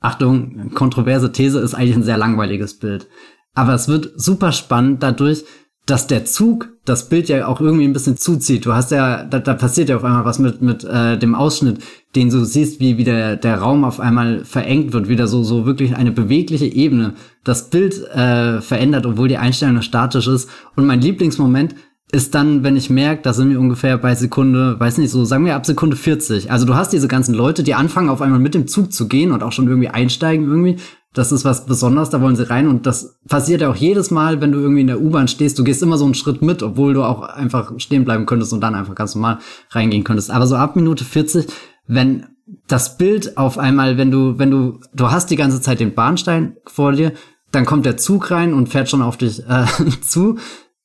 Achtung, 0.00 0.70
kontroverse 0.74 1.32
These 1.32 1.58
ist 1.60 1.74
eigentlich 1.74 1.96
ein 1.96 2.02
sehr 2.02 2.18
langweiliges 2.18 2.78
Bild. 2.78 3.08
Aber 3.54 3.72
es 3.74 3.88
wird 3.88 4.12
super 4.16 4.52
spannend 4.52 5.02
dadurch, 5.02 5.44
dass 5.86 6.06
der 6.06 6.24
Zug 6.24 6.70
das 6.84 7.08
Bild 7.08 7.28
ja 7.28 7.46
auch 7.46 7.60
irgendwie 7.60 7.84
ein 7.84 7.92
bisschen 7.92 8.16
zuzieht. 8.16 8.64
Du 8.64 8.72
hast 8.72 8.90
ja, 8.90 9.24
da, 9.24 9.38
da 9.38 9.54
passiert 9.54 9.88
ja 9.88 9.96
auf 9.96 10.04
einmal 10.04 10.24
was 10.24 10.38
mit, 10.38 10.62
mit 10.62 10.82
äh, 10.84 11.18
dem 11.18 11.34
Ausschnitt, 11.34 11.82
den 12.14 12.30
du 12.30 12.44
siehst, 12.44 12.80
wie, 12.80 12.96
wie 12.96 13.04
der, 13.04 13.36
der 13.36 13.58
Raum 13.58 13.84
auf 13.84 14.00
einmal 14.00 14.44
verengt 14.44 14.92
wird, 14.92 15.08
wieder 15.08 15.26
so, 15.26 15.42
so 15.42 15.66
wirklich 15.66 15.96
eine 15.96 16.10
bewegliche 16.10 16.66
Ebene. 16.66 17.14
Das 17.42 17.68
Bild 17.68 18.02
äh, 18.14 18.60
verändert, 18.62 19.04
obwohl 19.04 19.28
die 19.28 19.36
Einstellung 19.36 19.82
statisch 19.82 20.26
ist. 20.26 20.48
Und 20.74 20.86
mein 20.86 21.00
Lieblingsmoment 21.00 21.74
ist 22.14 22.36
dann, 22.36 22.62
wenn 22.62 22.76
ich 22.76 22.90
merke, 22.90 23.22
da 23.22 23.32
sind 23.32 23.50
wir 23.50 23.58
ungefähr 23.58 23.98
bei 23.98 24.14
Sekunde, 24.14 24.78
weiß 24.78 24.98
nicht, 24.98 25.10
so 25.10 25.24
sagen 25.24 25.44
wir 25.44 25.56
ab 25.56 25.66
Sekunde 25.66 25.96
40. 25.96 26.48
Also 26.48 26.64
du 26.64 26.76
hast 26.76 26.92
diese 26.92 27.08
ganzen 27.08 27.34
Leute, 27.34 27.64
die 27.64 27.74
anfangen 27.74 28.08
auf 28.08 28.22
einmal 28.22 28.38
mit 28.38 28.54
dem 28.54 28.68
Zug 28.68 28.92
zu 28.92 29.08
gehen 29.08 29.32
und 29.32 29.42
auch 29.42 29.50
schon 29.50 29.66
irgendwie 29.66 29.88
einsteigen 29.88 30.46
irgendwie. 30.46 30.76
Das 31.12 31.32
ist 31.32 31.44
was 31.44 31.66
Besonderes, 31.66 32.10
da 32.10 32.20
wollen 32.20 32.36
sie 32.36 32.48
rein 32.48 32.68
und 32.68 32.86
das 32.86 33.18
passiert 33.28 33.62
ja 33.62 33.70
auch 33.70 33.74
jedes 33.74 34.12
Mal, 34.12 34.40
wenn 34.40 34.52
du 34.52 34.60
irgendwie 34.60 34.82
in 34.82 34.86
der 34.86 35.00
U-Bahn 35.00 35.26
stehst. 35.26 35.58
Du 35.58 35.64
gehst 35.64 35.82
immer 35.82 35.98
so 35.98 36.04
einen 36.04 36.14
Schritt 36.14 36.40
mit, 36.40 36.62
obwohl 36.62 36.94
du 36.94 37.02
auch 37.02 37.22
einfach 37.22 37.72
stehen 37.78 38.04
bleiben 38.04 38.26
könntest 38.26 38.52
und 38.52 38.60
dann 38.60 38.76
einfach 38.76 38.94
ganz 38.94 39.16
normal 39.16 39.38
reingehen 39.70 40.04
könntest. 40.04 40.30
Aber 40.30 40.46
so 40.46 40.54
ab 40.54 40.76
Minute 40.76 41.04
40, 41.04 41.46
wenn 41.88 42.26
das 42.68 42.96
Bild 42.96 43.36
auf 43.36 43.58
einmal, 43.58 43.98
wenn 43.98 44.12
du, 44.12 44.38
wenn 44.38 44.52
du, 44.52 44.78
du 44.94 45.10
hast 45.10 45.30
die 45.30 45.36
ganze 45.36 45.60
Zeit 45.60 45.80
den 45.80 45.94
Bahnstein 45.94 46.56
vor 46.64 46.92
dir, 46.92 47.12
dann 47.50 47.66
kommt 47.66 47.86
der 47.86 47.96
Zug 47.96 48.30
rein 48.30 48.52
und 48.52 48.68
fährt 48.68 48.88
schon 48.88 49.02
auf 49.02 49.16
dich 49.16 49.42
äh, 49.48 49.66
zu. 50.00 50.38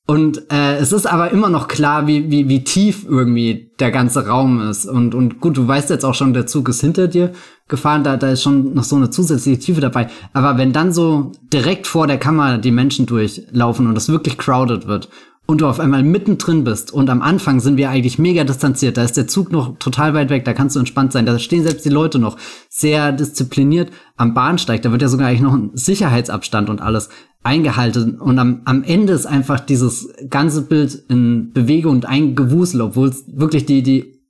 Und 0.09 0.51
äh, 0.51 0.77
es 0.77 0.91
ist 0.91 1.05
aber 1.05 1.29
immer 1.29 1.49
noch 1.49 1.67
klar, 1.67 2.07
wie, 2.07 2.31
wie, 2.31 2.49
wie 2.49 2.63
tief 2.63 3.05
irgendwie 3.07 3.69
der 3.79 3.91
ganze 3.91 4.25
Raum 4.25 4.59
ist. 4.67 4.87
Und, 4.87 5.13
und 5.13 5.39
gut, 5.39 5.55
du 5.55 5.67
weißt 5.67 5.91
jetzt 5.91 6.03
auch 6.03 6.15
schon, 6.15 6.33
der 6.33 6.47
Zug 6.47 6.67
ist 6.69 6.81
hinter 6.81 7.07
dir 7.07 7.31
gefahren, 7.67 8.03
da, 8.03 8.17
da 8.17 8.31
ist 8.31 8.41
schon 8.41 8.73
noch 8.73 8.85
so 8.85 8.95
eine 8.95 9.11
zusätzliche 9.11 9.59
Tiefe 9.59 9.81
dabei. 9.81 10.07
Aber 10.33 10.57
wenn 10.57 10.73
dann 10.73 10.91
so 10.91 11.31
direkt 11.53 11.85
vor 11.85 12.07
der 12.07 12.17
Kamera 12.17 12.57
die 12.57 12.71
Menschen 12.71 13.05
durchlaufen 13.05 13.85
und 13.85 13.95
es 13.95 14.09
wirklich 14.09 14.39
crowded 14.39 14.87
wird 14.87 15.09
und 15.45 15.61
du 15.61 15.67
auf 15.67 15.79
einmal 15.79 16.01
mittendrin 16.01 16.63
bist 16.63 16.91
und 16.91 17.07
am 17.11 17.21
Anfang 17.21 17.59
sind 17.59 17.77
wir 17.77 17.91
eigentlich 17.91 18.17
mega 18.17 18.43
distanziert, 18.43 18.97
da 18.97 19.03
ist 19.03 19.15
der 19.15 19.27
Zug 19.27 19.51
noch 19.51 19.77
total 19.77 20.15
weit 20.15 20.31
weg, 20.31 20.43
da 20.43 20.53
kannst 20.53 20.75
du 20.75 20.79
entspannt 20.79 21.13
sein, 21.13 21.27
da 21.27 21.37
stehen 21.37 21.61
selbst 21.61 21.85
die 21.85 21.89
Leute 21.89 22.17
noch 22.17 22.37
sehr 22.67 23.11
diszipliniert 23.11 23.91
am 24.17 24.33
Bahnsteig, 24.33 24.81
da 24.81 24.91
wird 24.91 25.03
ja 25.03 25.07
sogar 25.07 25.27
eigentlich 25.27 25.41
noch 25.41 25.53
ein 25.53 25.69
Sicherheitsabstand 25.75 26.71
und 26.71 26.81
alles 26.81 27.09
eingehalten 27.43 28.19
und 28.19 28.37
am, 28.37 28.61
am 28.65 28.83
Ende 28.83 29.13
ist 29.13 29.25
einfach 29.25 29.59
dieses 29.59 30.13
ganze 30.29 30.63
Bild 30.63 31.03
in 31.09 31.51
Bewegung 31.53 31.93
und 31.93 32.05
ein 32.05 32.35
Gewusel, 32.35 32.81
obwohl 32.81 33.09
es 33.09 33.23
wirklich 33.27 33.65
die, 33.65 33.81
die, 33.81 34.21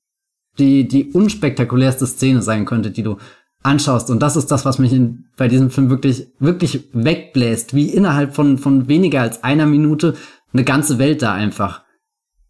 die, 0.59 0.87
die 0.87 1.11
unspektakulärste 1.11 2.05
Szene 2.05 2.41
sein 2.41 2.65
könnte, 2.65 2.91
die 2.91 3.03
du 3.03 3.17
anschaust. 3.63 4.09
Und 4.09 4.21
das 4.21 4.35
ist 4.35 4.47
das, 4.47 4.65
was 4.65 4.79
mich 4.79 4.93
in, 4.93 5.25
bei 5.37 5.47
diesem 5.47 5.69
Film 5.69 5.89
wirklich, 5.89 6.27
wirklich 6.39 6.89
wegbläst, 6.93 7.73
wie 7.73 7.89
innerhalb 7.89 8.35
von, 8.35 8.57
von 8.57 8.87
weniger 8.87 9.21
als 9.21 9.43
einer 9.43 9.65
Minute 9.65 10.15
eine 10.53 10.63
ganze 10.63 10.99
Welt 10.99 11.21
da 11.21 11.33
einfach 11.33 11.83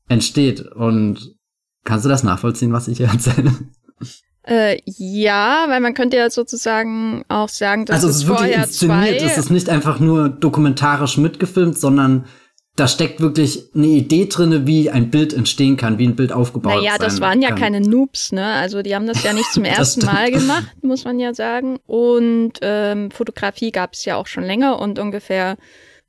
entsteht. 0.07 0.61
Und 0.61 1.35
kannst 1.83 2.05
du 2.05 2.09
das 2.09 2.23
nachvollziehen, 2.23 2.73
was 2.73 2.87
ich 2.87 2.97
hier 2.97 3.07
erzähle? 3.07 3.53
Äh, 4.50 4.82
ja, 4.86 5.65
weil 5.68 5.79
man 5.79 5.94
könnte 5.94 6.18
ja 6.18 6.29
sozusagen 6.29 7.24
auch 7.27 7.50
sagen, 7.50 7.86
dass 7.86 7.98
also 7.98 8.10
es 8.10 8.15
ist 8.18 8.27
wirklich 8.27 8.56
inszeniert. 8.56 9.22
Es 9.22 9.38
ist 9.38 9.51
nicht 9.51 9.70
einfach 9.70 10.00
nur 10.00 10.29
dokumentarisch 10.29 11.18
mitgefilmt, 11.18 11.77
sondern 11.77 12.25
da 12.75 12.88
steckt 12.88 13.20
wirklich 13.20 13.70
eine 13.75 13.88
Idee 13.88 14.25
drinne, 14.27 14.65
wie 14.65 14.89
ein 14.89 15.12
Bild 15.12 15.34
entstehen 15.34 15.75
kann, 15.77 16.00
wie 16.00 16.08
ein 16.08 16.15
Bild 16.15 16.32
aufgebaut 16.32 16.75
naja, 16.75 16.91
sein 16.91 17.00
Naja, 17.00 17.10
das 17.10 17.22
waren 17.22 17.41
ja 17.41 17.50
kann. 17.50 17.60
keine 17.60 17.82
Noobs, 17.82 18.32
ne? 18.32 18.46
Also 18.53 18.82
die 18.82 18.96
haben 18.96 19.06
das 19.06 19.22
ja 19.24 19.34
nicht 19.34 19.51
zum 19.51 19.65
ersten 19.65 20.06
Mal 20.06 20.32
gemacht, 20.32 20.72
muss 20.82 21.03
man 21.03 21.20
ja 21.20 21.34
sagen. 21.34 21.77
Und 21.86 22.53
ähm, 22.62 23.12
Fotografie 23.12 23.72
gab 23.72 23.94
es 23.94 24.06
ja 24.06 24.15
auch 24.15 24.27
schon 24.27 24.44
länger 24.44 24.79
und 24.79 24.98
ungefähr 24.98 25.58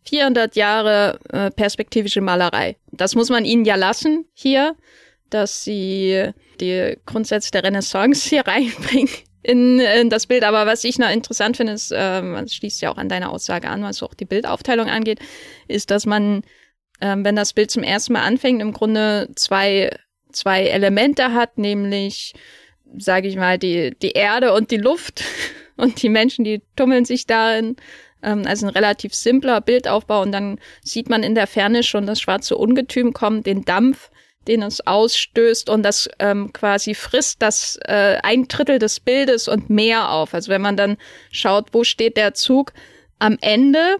400 0.04 0.56
Jahre 0.56 1.18
äh, 1.30 1.50
perspektivische 1.50 2.20
Malerei. 2.20 2.76
Das 2.92 3.14
muss 3.14 3.28
man 3.28 3.44
ihnen 3.44 3.64
ja 3.64 3.74
lassen 3.74 4.24
hier, 4.32 4.76
dass 5.30 5.64
sie 5.64 6.30
die 6.60 6.96
Grundsätze 7.06 7.50
der 7.50 7.64
Renaissance 7.64 8.28
hier 8.28 8.42
reinbringen 8.46 9.08
in, 9.42 9.80
in 9.80 10.10
das 10.10 10.26
Bild. 10.26 10.44
Aber 10.44 10.66
was 10.66 10.84
ich 10.84 10.98
noch 10.98 11.10
interessant 11.10 11.56
finde, 11.56 11.72
ist, 11.72 11.92
ähm, 11.94 12.34
das 12.34 12.54
schließt 12.54 12.82
ja 12.82 12.92
auch 12.92 12.98
an 12.98 13.08
deine 13.08 13.30
Aussage 13.30 13.68
an, 13.68 13.82
was 13.82 14.02
auch 14.02 14.14
die 14.14 14.24
Bildaufteilung 14.24 14.88
angeht, 14.88 15.20
ist, 15.68 15.90
dass 15.90 16.06
man, 16.06 16.42
ähm, 17.00 17.24
wenn 17.24 17.36
das 17.36 17.54
Bild 17.54 17.70
zum 17.70 17.82
ersten 17.82 18.12
Mal 18.12 18.22
anfängt, 18.22 18.60
im 18.60 18.72
Grunde 18.72 19.28
zwei, 19.36 19.90
zwei 20.32 20.64
Elemente 20.64 21.32
hat, 21.32 21.58
nämlich, 21.58 22.34
sage 22.98 23.28
ich 23.28 23.36
mal, 23.36 23.58
die, 23.58 23.96
die 24.02 24.12
Erde 24.12 24.52
und 24.52 24.70
die 24.70 24.76
Luft 24.76 25.24
und 25.76 26.02
die 26.02 26.08
Menschen, 26.10 26.44
die 26.44 26.62
tummeln 26.76 27.04
sich 27.04 27.26
darin. 27.26 27.76
Ähm, 28.22 28.42
also 28.46 28.66
ein 28.66 28.70
relativ 28.70 29.14
simpler 29.14 29.62
Bildaufbau 29.62 30.20
und 30.20 30.32
dann 30.32 30.58
sieht 30.82 31.08
man 31.08 31.22
in 31.22 31.34
der 31.34 31.46
Ferne 31.46 31.82
schon 31.82 32.06
das 32.06 32.20
schwarze 32.20 32.58
Ungetüm 32.58 33.14
kommen, 33.14 33.42
den 33.42 33.64
Dampf 33.64 34.10
den 34.48 34.62
es 34.62 34.86
ausstößt 34.86 35.68
und 35.68 35.82
das 35.82 36.08
ähm, 36.18 36.52
quasi 36.52 36.94
frisst 36.94 37.42
das 37.42 37.78
äh, 37.84 38.18
ein 38.22 38.48
Drittel 38.48 38.78
des 38.78 39.00
Bildes 39.00 39.48
und 39.48 39.70
mehr 39.70 40.10
auf. 40.10 40.34
Also 40.34 40.50
wenn 40.50 40.62
man 40.62 40.76
dann 40.76 40.96
schaut, 41.30 41.72
wo 41.72 41.84
steht 41.84 42.16
der 42.16 42.34
Zug 42.34 42.72
am 43.18 43.36
Ende, 43.40 43.98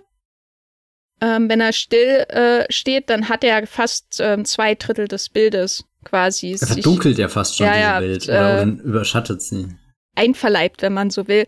ähm, 1.21 1.49
wenn 1.49 1.61
er 1.61 1.73
still 1.73 2.25
äh, 2.29 2.65
steht, 2.73 3.11
dann 3.11 3.29
hat 3.29 3.45
er 3.45 3.67
fast 3.67 4.19
ähm, 4.21 4.45
zwei 4.45 4.75
Drittel 4.75 5.09
des 5.09 5.29
Bildes 5.29 5.85
quasi. 6.05 6.57
Er 6.59 6.67
verdunkelt 6.67 7.19
ja 7.19 7.29
fast 7.29 7.57
schon 7.57 7.67
ja, 7.67 7.75
diese 7.75 7.85
ja, 7.85 8.01
Welt 8.01 8.25
oder, 8.29 8.63
äh, 8.63 8.89
überschattet 8.89 9.43
sie. 9.43 9.69
Einverleibt, 10.15 10.83
wenn 10.83 10.95
man 10.95 11.11
so 11.11 11.29
will. 11.29 11.47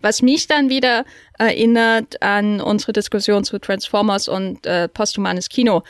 Was 0.00 0.20
mich 0.20 0.46
dann 0.46 0.68
wieder 0.68 1.06
erinnert 1.38 2.20
an 2.20 2.60
unsere 2.60 2.92
Diskussion 2.92 3.42
zu 3.44 3.58
Transformers 3.58 4.28
und 4.28 4.66
äh, 4.66 4.88
posthumanes 4.88 5.48
Kino, 5.48 5.82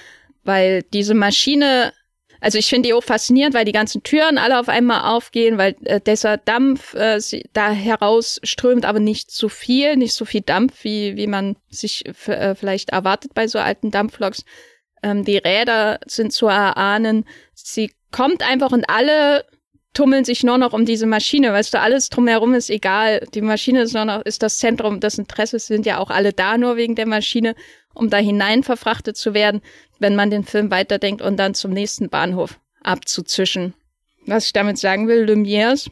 weil 0.45 0.83
diese 0.93 1.15
Maschine 1.15 1.93
Also 2.41 2.59
ich 2.59 2.67
finde 2.67 2.89
die 2.89 2.95
auch 2.95 3.03
faszinierend, 3.03 3.55
weil 3.55 3.65
die 3.65 3.73
ganzen 3.73 4.03
Türen 4.03 4.39
alle 4.39 4.59
auf 4.61 4.69
einmal 4.69 5.15
aufgehen, 5.15 5.59
weil 5.59 5.77
äh, 5.85 6.01
dieser 6.01 6.37
Dampf 6.37 6.95
äh, 6.95 7.19
da 7.53 7.71
herausströmt, 7.71 8.85
aber 8.85 9.01
nicht 9.01 9.31
zu 9.31 9.49
viel, 9.49 9.97
nicht 9.97 10.15
so 10.15 10.25
viel 10.25 10.43
Dampf, 10.43 10.85
wie, 10.85 11.17
wie 11.17 11.27
man 11.27 11.57
sich 11.71 12.05
äh, 12.29 12.55
vielleicht 12.55 12.91
erwartet 12.91 13.33
bei 13.35 13.49
so 13.49 13.59
alten 13.59 13.91
Dampfloks. 13.91 14.45
Ähm, 15.03 15.25
die 15.25 15.39
Räder 15.39 16.01
sind 16.07 16.33
zu 16.33 16.47
erahnen. 16.47 17.25
Sie 17.55 17.93
kommt 18.11 18.43
einfach 18.43 18.73
und 18.73 18.89
alle 18.89 19.45
tummeln 19.95 20.25
sich 20.25 20.43
nur 20.43 20.59
noch 20.59 20.73
um 20.73 20.85
diese 20.85 21.07
Maschine. 21.07 21.53
Weißt 21.53 21.73
du, 21.73 21.81
alles 21.81 22.11
drumherum 22.11 22.53
ist 22.55 22.69
egal. 22.69 23.27
Die 23.33 23.41
Maschine 23.41 23.83
ist 23.83 23.95
nur 23.95 24.05
noch, 24.05 24.23
ist 24.23 24.43
das 24.43 24.59
Zentrum 24.59 25.01
des 25.01 25.19
Interesses, 25.19 25.67
sind 25.67 25.87
ja 25.87 25.99
auch 25.99 26.11
alle 26.11 26.33
da 26.33 26.59
nur 26.59 26.77
wegen 26.77 26.97
der 26.97 27.07
Maschine, 27.07 27.55
um 27.95 28.11
da 28.11 28.19
hinein 28.19 28.63
verfrachtet 28.63 29.17
zu 29.17 29.35
werden 29.35 29.63
wenn 29.99 30.17
man 30.17 30.31
den 30.31 30.45
Film 30.45 30.71
weiterdenkt 30.71 31.23
und 31.23 31.37
dann 31.39 31.55
zum 31.55 31.73
nächsten 31.73 32.09
Bahnhof 32.09 32.61
abzuzischen. 32.83 33.75
Was 34.27 34.47
ich 34.47 34.53
damit 34.53 34.79
sagen 34.79 35.09
will, 35.09 35.25
Lumières 35.25 35.91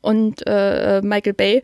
und 0.00 0.42
äh, 0.46 1.00
Michael 1.02 1.34
Bay, 1.34 1.62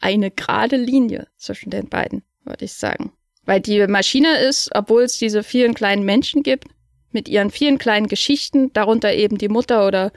eine 0.00 0.30
gerade 0.30 0.76
Linie 0.76 1.26
zwischen 1.36 1.70
den 1.70 1.88
beiden, 1.88 2.22
würde 2.44 2.64
ich 2.64 2.74
sagen. 2.74 3.12
Weil 3.44 3.60
die 3.60 3.84
Maschine 3.86 4.38
ist, 4.38 4.70
obwohl 4.74 5.02
es 5.02 5.18
diese 5.18 5.42
vielen 5.42 5.74
kleinen 5.74 6.04
Menschen 6.04 6.42
gibt, 6.42 6.68
mit 7.10 7.28
ihren 7.28 7.50
vielen 7.50 7.78
kleinen 7.78 8.06
Geschichten, 8.06 8.72
darunter 8.72 9.12
eben 9.12 9.38
die 9.38 9.48
Mutter 9.48 9.86
oder 9.86 10.12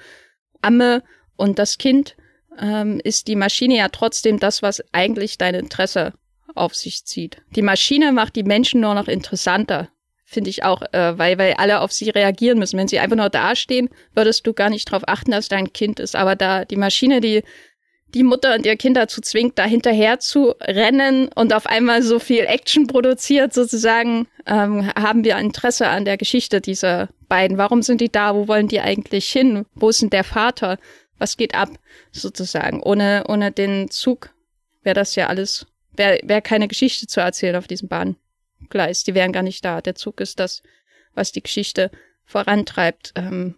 Amme 0.62 1.04
und 1.36 1.58
das 1.58 1.78
Kind, 1.78 2.16
ähm, 2.60 3.00
ist 3.04 3.28
die 3.28 3.36
Maschine 3.36 3.78
ja 3.78 3.88
trotzdem 3.90 4.40
das, 4.40 4.62
was 4.62 4.84
eigentlich 4.92 5.38
dein 5.38 5.56
Interesse 5.56 6.14
auf 6.56 6.76
sich 6.76 7.06
zieht. 7.06 7.38
Die 7.56 7.62
Maschine 7.62 8.12
macht 8.12 8.36
die 8.36 8.44
Menschen 8.44 8.82
nur 8.82 8.94
noch 8.94 9.08
interessanter 9.08 9.90
finde 10.32 10.50
ich 10.50 10.64
auch, 10.64 10.82
äh, 10.94 11.18
weil, 11.18 11.38
weil 11.38 11.54
alle 11.56 11.82
auf 11.82 11.92
sie 11.92 12.10
reagieren 12.10 12.58
müssen. 12.58 12.78
Wenn 12.78 12.88
sie 12.88 13.00
einfach 13.00 13.18
nur 13.18 13.30
dastehen, 13.30 13.90
würdest 14.16 14.48
du 14.48 14.54
gar 14.54 14.70
nicht 14.70 14.88
darauf 14.90 15.04
achten, 15.06 15.32
dass 15.32 15.50
dein 15.50 15.74
Kind 15.74 16.00
ist. 16.00 16.16
Aber 16.16 16.38
da 16.38 16.64
die 16.64 16.78
Maschine, 16.78 17.20
die 17.20 17.44
die 18.14 18.24
Mutter 18.24 18.56
und 18.56 18.66
ihr 18.66 18.76
Kind 18.76 18.98
dazu 18.98 19.22
zwingt, 19.22 19.58
da 19.58 19.64
hinterher 19.64 20.20
zu 20.20 20.54
rennen 20.62 21.30
und 21.34 21.54
auf 21.54 21.66
einmal 21.66 22.02
so 22.02 22.20
viel 22.20 22.42
Action 22.42 22.88
produziert, 22.88 23.54
sozusagen, 23.54 24.28
ähm, 24.46 24.92
haben 24.96 25.24
wir 25.24 25.38
Interesse 25.38 25.88
an 25.88 26.04
der 26.04 26.18
Geschichte 26.18 26.60
dieser 26.60 27.10
beiden. 27.30 27.58
Warum 27.58 27.82
sind 27.82 28.02
die 28.02 28.12
da? 28.12 28.36
Wo 28.36 28.48
wollen 28.48 28.68
die 28.68 28.82
eigentlich 28.82 29.30
hin? 29.30 29.66
Wo 29.76 29.90
ist 29.90 30.02
denn 30.02 30.10
der 30.10 30.26
Vater? 30.26 30.78
Was 31.20 31.38
geht 31.38 31.56
ab, 31.56 31.70
sozusagen? 32.12 32.82
Ohne, 32.84 33.24
ohne 33.30 33.52
den 33.52 33.90
Zug 33.90 34.32
wäre 34.84 34.96
das 34.96 35.16
ja 35.16 35.28
alles, 35.28 35.68
wäre 35.96 36.20
wär 36.24 36.42
keine 36.42 36.68
Geschichte 36.68 37.08
zu 37.08 37.20
erzählen 37.20 37.56
auf 37.56 37.68
diesen 37.68 37.88
Bahnen. 37.88 38.16
Gleis. 38.70 39.04
Die 39.04 39.16
wären 39.16 39.34
gar 39.34 39.44
nicht 39.44 39.66
da. 39.66 39.82
Der 39.82 39.96
Zug 39.96 40.22
ist 40.22 40.40
das, 40.40 40.62
was 41.14 41.32
die 41.32 41.42
Geschichte 41.42 41.92
vorantreibt. 42.26 43.14
Ähm, 43.16 43.56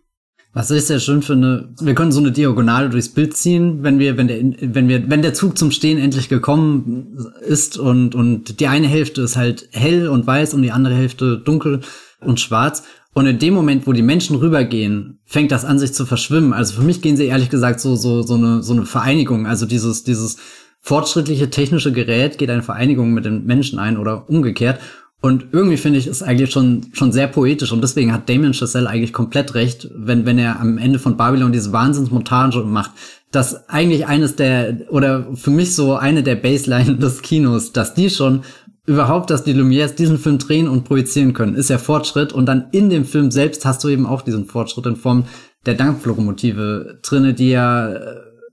was 0.54 0.70
ist 0.70 0.90
ja 0.90 1.00
schön 1.00 1.24
für 1.24 1.34
eine, 1.34 1.74
wir 1.82 1.96
können 1.96 2.12
so 2.12 2.20
eine 2.20 2.32
Diagonale 2.32 2.90
durchs 2.90 3.10
Bild 3.10 3.36
ziehen, 3.36 3.82
wenn 3.82 3.98
wir, 3.98 4.18
wenn 4.18 4.28
der, 4.28 4.38
wenn 4.62 4.88
wir, 4.88 5.10
wenn 5.10 5.24
der 5.24 5.34
Zug 5.34 5.58
zum 5.58 5.72
Stehen 5.72 5.98
endlich 5.98 6.30
gekommen 6.30 7.18
ist 7.42 7.78
und, 7.78 8.14
und 8.14 8.60
die 8.60 8.68
eine 8.68 8.88
Hälfte 8.88 9.22
ist 9.22 9.36
halt 9.36 9.68
hell 9.72 10.08
und 10.08 10.28
weiß 10.28 10.54
und 10.54 10.62
die 10.62 10.72
andere 10.72 10.94
Hälfte 10.94 11.40
dunkel 11.40 11.82
und 12.20 12.40
schwarz. 12.40 12.84
Und 13.16 13.26
in 13.26 13.40
dem 13.40 13.54
Moment, 13.54 13.88
wo 13.88 13.94
die 13.94 14.04
Menschen 14.04 14.36
rübergehen, 14.36 15.20
fängt 15.26 15.52
das 15.52 15.66
an 15.66 15.80
sich 15.80 15.94
zu 15.94 16.06
verschwimmen. 16.06 16.54
Also 16.54 16.76
für 16.76 16.82
mich 16.82 17.02
gehen 17.02 17.18
sie 17.18 17.26
ehrlich 17.26 17.50
gesagt 17.50 17.80
so, 17.80 17.96
so, 17.96 18.22
so 18.22 18.36
eine, 18.36 18.62
so 18.64 18.74
eine 18.74 18.86
Vereinigung. 18.86 19.48
Also 19.48 19.66
dieses, 19.66 20.04
dieses, 20.04 20.38
fortschrittliche 20.84 21.50
technische 21.50 21.94
Gerät 21.94 22.38
geht 22.38 22.50
eine 22.50 22.62
Vereinigung 22.62 23.14
mit 23.14 23.26
den 23.26 23.46
Menschen 23.46 23.80
ein 23.80 23.98
oder 23.98 24.30
umgekehrt. 24.30 24.80
Und 25.22 25.46
irgendwie 25.54 25.78
finde 25.78 25.98
ich, 25.98 26.08
ist 26.08 26.22
eigentlich 26.22 26.52
schon, 26.52 26.88
schon 26.92 27.14
sehr 27.14 27.28
poetisch. 27.28 27.72
Und 27.72 27.82
deswegen 27.82 28.12
hat 28.12 28.28
Damien 28.28 28.54
Chazelle 28.54 28.90
eigentlich 28.90 29.14
komplett 29.14 29.56
recht, 29.56 29.90
wenn, 29.96 30.26
wenn 30.26 30.38
er 30.38 30.60
am 30.60 30.78
Ende 30.78 31.00
von 31.00 31.16
Babylon 31.16 31.54
diese 31.54 31.72
Wahnsinnsmontage 31.72 32.60
macht. 32.60 32.92
dass 33.32 33.68
eigentlich 33.70 34.06
eines 34.06 34.36
der, 34.36 34.82
oder 34.90 35.26
für 35.34 35.50
mich 35.50 35.74
so 35.74 35.96
eine 35.96 36.22
der 36.22 36.36
Baseline 36.36 36.98
des 36.98 37.22
Kinos, 37.22 37.72
dass 37.72 37.94
die 37.94 38.10
schon 38.10 38.44
überhaupt, 38.86 39.30
dass 39.30 39.46
die 39.46 39.54
Lumières 39.54 39.96
diesen 39.96 40.20
Film 40.20 40.38
drehen 40.38 40.68
und 40.68 40.84
projizieren 40.84 41.32
können, 41.32 41.56
ist 41.56 41.70
ja 41.70 41.78
Fortschritt. 41.78 42.34
Und 42.34 42.46
dann 42.46 42.68
in 42.74 42.90
dem 42.90 43.06
Film 43.06 43.32
selbst 43.32 43.66
hast 43.66 43.82
du 43.86 43.88
eben 43.88 44.06
auch 44.06 44.22
diesen 44.22 44.46
Fortschritt 44.46 44.86
in 44.86 44.98
Form 44.98 45.24
der 45.66 45.76
Dampflokomotive 45.76 47.00
drinne, 47.02 47.34
die 47.34 47.52
ja 47.52 47.96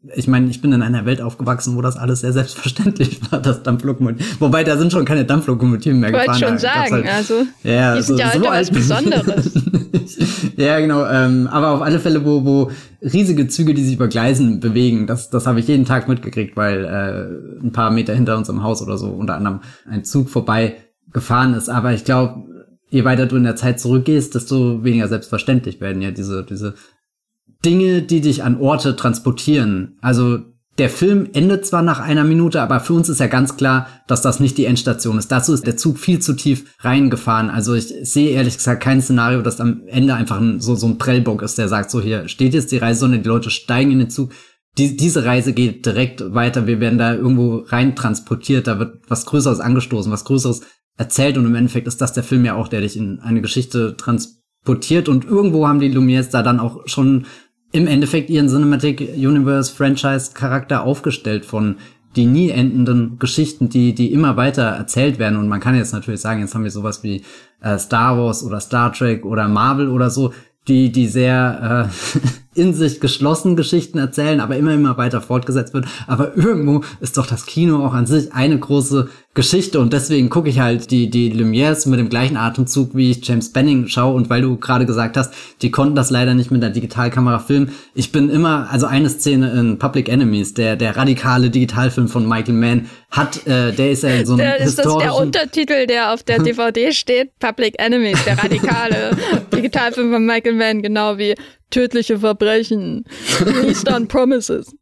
ich 0.03 0.27
meine, 0.29 0.49
ich 0.49 0.63
bin 0.63 0.73
in 0.73 0.83
einer 0.83 1.05
Welt 1.05 1.21
aufgewachsen, 1.21 1.77
wo 1.77 1.83
das 1.83 1.97
alles 1.97 2.21
sehr 2.21 2.33
selbstverständlich 2.33 3.21
war, 3.31 3.41
das 3.41 3.63
Dampflokomotiv. 3.63 4.41
Wobei 4.41 4.65
da 4.65 4.79
sind 4.79 4.93
schon 4.93 5.05
keine 5.05 5.27
Dampflokomotiven 5.27 6.01
mehr 6.01 6.13
Wollte 6.13 6.27
gefahren. 6.27 6.41
Wollte 6.41 6.53
schon 6.53 6.59
sagen, 6.59 6.93
halt, 6.93 7.07
also 7.07 7.35
ja, 7.63 7.97
die 7.97 8.03
sind 8.03 8.17
so, 8.17 8.21
ja 8.21 8.29
heute 8.29 8.39
so 8.39 8.47
was 8.47 8.71
Besonderes. 8.71 9.53
ja, 10.57 10.81
genau. 10.81 11.05
Ähm, 11.07 11.49
aber 11.49 11.71
auf 11.71 11.83
alle 11.83 11.99
Fälle, 11.99 12.25
wo, 12.25 12.45
wo 12.47 12.71
riesige 13.03 13.47
Züge, 13.49 13.75
die 13.75 13.85
sich 13.85 13.95
über 13.95 14.09
Gleisen 14.09 14.61
bewegen, 14.61 15.07
das, 15.07 15.29
das 15.29 15.47
habe 15.47 15.61
ich 15.61 15.69
jeden 15.69 15.85
Tag 15.85 16.09
mitgekriegt, 16.09 16.57
weil 16.57 16.85
äh, 16.85 17.63
ein 17.63 17.73
paar 17.73 17.91
Meter 17.91 18.15
hinter 18.15 18.39
uns 18.39 18.49
im 18.49 18.63
Haus 18.63 18.81
oder 18.81 18.97
so 18.97 19.09
unter 19.09 19.35
anderem 19.35 19.61
ein 19.87 20.05
Zug 20.05 20.31
vorbei 20.31 20.77
gefahren 21.13 21.53
ist. 21.53 21.69
Aber 21.69 21.93
ich 21.93 22.05
glaube, 22.05 22.45
je 22.89 23.05
weiter 23.05 23.27
du 23.27 23.37
in 23.37 23.45
der 23.45 23.57
Zeit 23.57 23.79
zurückgehst, 23.79 24.35
desto 24.35 24.83
weniger 24.83 25.09
selbstverständlich 25.09 25.81
werden 25.83 26.01
ja 26.01 26.11
diese, 26.11 26.43
diese 26.43 26.75
Dinge, 27.65 28.03
die 28.03 28.21
dich 28.21 28.43
an 28.43 28.61
Orte 28.61 28.97
transportieren. 28.97 29.99
Also 30.01 30.41
der 30.79 30.89
Film 30.89 31.29
endet 31.35 31.67
zwar 31.67 31.83
nach 31.83 32.01
einer 32.01 32.25
Minute, 32.25 32.63
aber 32.63 32.81
für 32.81 32.95
uns 32.95 33.11
ist 33.11 33.21
ja 33.21 33.27
ganz 33.27 33.59
klar, 33.59 33.87
dass 34.07 34.23
das 34.23 34.41
nicht 34.41 34.57
die 34.57 34.65
Endstation 34.65 35.19
ist. 35.19 35.31
Dazu 35.31 35.53
ist 35.53 35.67
der 35.67 35.77
Zug 35.77 35.99
viel 35.99 36.21
zu 36.21 36.33
tief 36.33 36.75
reingefahren. 36.81 37.51
Also 37.51 37.75
ich 37.75 37.89
sehe 38.03 38.31
ehrlich 38.31 38.57
gesagt 38.57 38.83
kein 38.83 39.03
Szenario, 39.03 39.43
dass 39.43 39.61
am 39.61 39.83
Ende 39.89 40.15
einfach 40.15 40.41
ein, 40.41 40.61
so, 40.61 40.75
so 40.77 40.87
ein 40.87 40.97
Prellbock 40.97 41.43
ist, 41.43 41.59
der 41.59 41.69
sagt, 41.69 41.91
so 41.91 42.01
hier 42.01 42.29
steht 42.29 42.55
jetzt 42.55 42.73
die 42.73 42.79
Reise, 42.79 43.01
sondern 43.01 43.23
die 43.23 43.29
Leute 43.29 43.51
steigen 43.51 43.91
in 43.91 43.99
den 43.99 44.11
Zug. 44.11 44.33
Die, 44.79 44.97
diese 44.97 45.27
Reise 45.27 45.53
geht 45.53 45.85
direkt 45.85 46.33
weiter. 46.33 46.67
Wir 46.67 46.81
werden 46.81 46.99
da 46.99 47.13
irgendwo 47.13 47.65
rein 47.67 47.95
transportiert. 47.95 48.67
Da 48.67 48.79
wird 48.79 49.03
was 49.09 49.27
Größeres 49.27 49.61
angestoßen, 49.61 50.11
was 50.11 50.25
Größeres 50.25 50.63
erzählt. 50.97 51.37
Und 51.37 51.45
im 51.45 51.57
Endeffekt 51.57 51.89
ist 51.89 52.01
das 52.01 52.15
der 52.15 52.23
Film 52.23 52.45
ja 52.47 52.55
auch, 52.55 52.69
der 52.69 52.81
dich 52.81 52.97
in 52.97 53.21
eine 53.21 53.43
Geschichte 53.43 53.97
transportiert. 53.99 55.11
Und 55.11 55.27
irgendwo 55.27 55.69
haben 55.69 55.81
die 55.81 55.95
Lumières 55.95 56.31
da 56.31 56.43
dann 56.43 56.61
auch 56.61 56.87
schon 56.87 57.27
im 57.73 57.87
Endeffekt 57.87 58.31
ihren 58.31 58.49
Cinematic 58.49 59.01
Universe 59.01 59.73
Franchise 59.73 60.33
Charakter 60.35 60.83
aufgestellt 60.83 61.45
von 61.45 61.77
die 62.17 62.27
nie 62.27 62.51
endenden 62.51 63.19
Geschichten, 63.21 63.69
die, 63.69 63.95
die 63.95 64.13
immer 64.13 64.37
weiter 64.37 64.65
erzählt 64.65 65.21
werden. 65.21 65.39
Und 65.39 65.49
man 65.49 65.61
kann 65.61 65.77
jetzt 65.77 65.93
natürlich 65.93 66.21
sagen, 66.21 66.41
jetzt 66.41 66.55
haben 66.55 66.65
wir 66.65 66.71
sowas 66.71 67.05
wie 67.05 67.23
äh, 67.61 67.79
Star 67.79 68.19
Wars 68.19 68.43
oder 68.43 68.61
Star 68.61 68.93
Trek 68.93 69.25
oder 69.25 69.47
Marvel 69.47 69.89
oder 69.89 70.11
so, 70.11 70.33
die, 70.71 70.91
die 70.91 71.09
sehr 71.09 71.91
äh, 71.91 72.31
in 72.55 72.75
sich 72.75 73.01
geschlossen 73.01 73.57
Geschichten 73.57 73.99
erzählen, 73.99 74.41
aber 74.41 74.57
immer, 74.57 74.73
immer 74.73 74.97
weiter 74.97 75.21
fortgesetzt 75.21 75.75
wird. 75.75 75.87
Aber 76.07 76.37
irgendwo 76.37 76.83
ist 77.01 77.17
doch 77.17 77.27
das 77.27 77.47
Kino 77.47 77.85
auch 77.85 77.95
an 77.95 78.07
sich 78.07 78.33
eine 78.33 78.59
große 78.59 79.09
Geschichte 79.33 79.79
und 79.79 79.93
deswegen 79.93 80.29
gucke 80.29 80.49
ich 80.49 80.59
halt 80.59 80.91
die, 80.91 81.09
die 81.09 81.33
Lumières 81.33 81.89
mit 81.89 82.01
dem 82.01 82.09
gleichen 82.09 82.37
Atemzug, 82.37 82.97
wie 82.97 83.13
ich 83.13 83.25
James 83.25 83.53
Benning 83.53 83.87
schaue 83.87 84.15
und 84.17 84.29
weil 84.29 84.43
du 84.43 84.57
gerade 84.57 84.87
gesagt 84.87 85.17
hast, 85.17 85.33
die 85.63 85.71
konnten 85.71 85.95
das 85.95 86.11
leider 86.11 86.35
nicht 86.35 86.51
mit 86.51 86.63
der 86.65 86.71
Digitalkamera 86.71 87.39
filmen. 87.39 87.71
Ich 87.95 88.11
bin 88.11 88.29
immer, 88.29 88.69
also 88.71 88.87
eine 88.87 89.09
Szene 89.09 89.53
in 89.53 89.79
Public 89.79 90.09
Enemies, 90.09 90.55
der, 90.55 90.75
der 90.75 90.97
radikale 90.97 91.51
Digitalfilm 91.51 92.09
von 92.09 92.29
Michael 92.29 92.55
Mann, 92.55 92.91
hat, 93.13 93.47
äh, 93.47 93.73
der 93.73 93.93
ist 93.93 94.03
ja 94.03 94.11
in 94.11 94.27
so 94.27 94.33
einem 94.33 94.41
der, 94.41 94.59
Ist 94.59 94.79
das 94.79 94.99
der 94.99 95.15
Untertitel, 95.15 95.87
der 95.87 96.13
auf 96.13 96.25
der 96.25 96.39
DVD 96.43 96.93
steht? 96.93 97.39
Public 97.39 97.77
Enemies, 97.79 98.19
der 98.25 98.37
radikale 98.37 99.17
Digitalfilm 99.61 100.13
von 100.13 100.27
Michael 100.27 100.55
Mann, 100.55 100.83
genau 100.83 101.19
wie 101.19 101.35
tödliche 101.71 102.19
Verbrechen, 102.19 103.05
Eastern 103.67 104.09
Promises. 104.09 104.73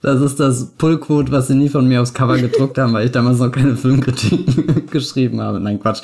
Das 0.00 0.20
ist 0.20 0.38
das 0.38 0.74
Pullquote, 0.76 1.32
was 1.32 1.48
sie 1.48 1.56
nie 1.56 1.68
von 1.68 1.88
mir 1.88 2.00
aufs 2.00 2.14
Cover 2.14 2.38
gedruckt 2.38 2.78
haben, 2.78 2.92
weil 2.92 3.06
ich 3.06 3.12
damals 3.12 3.38
noch 3.38 3.50
keine 3.50 3.76
Filmkritik 3.76 4.90
geschrieben 4.90 5.40
habe. 5.40 5.58
Nein, 5.58 5.80
Quatsch. 5.80 6.02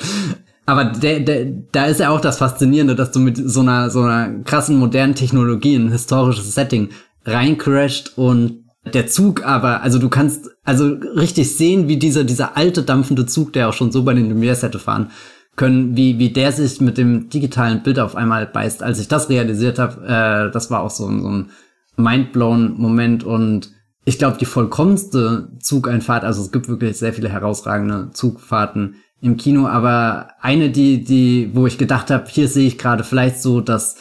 Aber 0.65 0.85
der, 0.85 1.21
der, 1.21 1.45
da 1.71 1.85
ist 1.85 1.99
ja 1.99 2.09
auch 2.09 2.19
das 2.19 2.39
Faszinierende, 2.39 2.95
dass 2.95 3.11
du 3.11 3.19
mit 3.19 3.37
so 3.37 3.61
einer, 3.61 3.89
so 3.89 4.01
einer 4.01 4.43
krassen 4.43 4.77
modernen 4.77 5.15
Technologie 5.15 5.75
in 5.75 5.85
ein 5.85 5.91
historisches 5.91 6.53
Setting 6.53 6.89
reincrasht 7.23 8.13
und 8.17 8.65
der 8.93 9.07
Zug 9.07 9.45
aber, 9.45 9.81
also 9.81 9.97
du 9.97 10.09
kannst 10.09 10.49
also 10.63 10.85
richtig 10.85 11.55
sehen, 11.55 11.87
wie 11.87 11.97
dieser, 11.97 12.23
dieser 12.23 12.57
alte 12.57 12.83
dampfende 12.83 13.25
Zug, 13.25 13.53
der 13.53 13.69
auch 13.69 13.73
schon 13.73 13.91
so 13.91 14.03
bei 14.03 14.13
den 14.13 14.31
Lumières 14.31 14.61
hätte 14.61 14.79
fahren 14.79 15.11
können, 15.55 15.95
wie, 15.95 16.19
wie 16.19 16.31
der 16.31 16.51
sich 16.51 16.81
mit 16.81 16.97
dem 16.97 17.29
digitalen 17.29 17.83
Bild 17.83 17.99
auf 17.99 18.15
einmal 18.15 18.45
beißt. 18.45 18.83
Als 18.83 18.99
ich 18.99 19.07
das 19.07 19.29
realisiert 19.29 19.79
habe, 19.79 20.05
äh, 20.05 20.51
das 20.51 20.69
war 20.69 20.81
auch 20.81 20.89
so, 20.89 21.05
so 21.05 21.29
ein 21.29 21.49
mindblown 21.97 22.75
Moment 22.77 23.23
und 23.23 23.71
ich 24.05 24.19
glaube, 24.19 24.37
die 24.37 24.45
vollkommenste 24.45 25.49
Zugeinfahrt, 25.59 26.23
also 26.23 26.41
es 26.41 26.51
gibt 26.51 26.67
wirklich 26.67 26.97
sehr 26.97 27.13
viele 27.13 27.29
herausragende 27.29 28.11
Zugfahrten 28.11 28.97
im 29.21 29.37
Kino, 29.37 29.67
aber 29.67 30.29
eine, 30.41 30.69
die, 30.69 31.03
die, 31.03 31.49
wo 31.53 31.65
ich 31.65 31.77
gedacht 31.77 32.11
habe, 32.11 32.25
hier 32.29 32.47
sehe 32.47 32.67
ich 32.67 32.77
gerade 32.77 33.03
vielleicht 33.03 33.41
so, 33.41 33.61
dass 33.61 33.95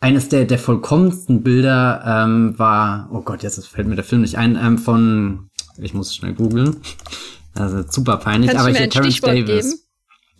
eines 0.00 0.28
der, 0.28 0.44
der 0.44 0.58
vollkommensten 0.58 1.42
Bilder 1.42 2.02
ähm, 2.04 2.58
war, 2.58 3.08
oh 3.12 3.20
Gott, 3.20 3.42
jetzt 3.42 3.64
fällt 3.68 3.86
mir 3.86 3.94
der 3.94 4.04
Film 4.04 4.22
nicht 4.22 4.36
ein, 4.36 4.58
ähm, 4.60 4.78
von, 4.78 5.50
ich 5.78 5.94
muss 5.94 6.14
schnell 6.14 6.34
googeln, 6.34 6.76
also 7.54 7.84
super 7.88 8.16
peinlich, 8.16 8.50
Kannst 8.50 8.66
aber 8.66 8.70
ich 8.72 8.88
Terence 8.88 9.20
Davis. 9.20 9.70
Geben? 9.70 9.83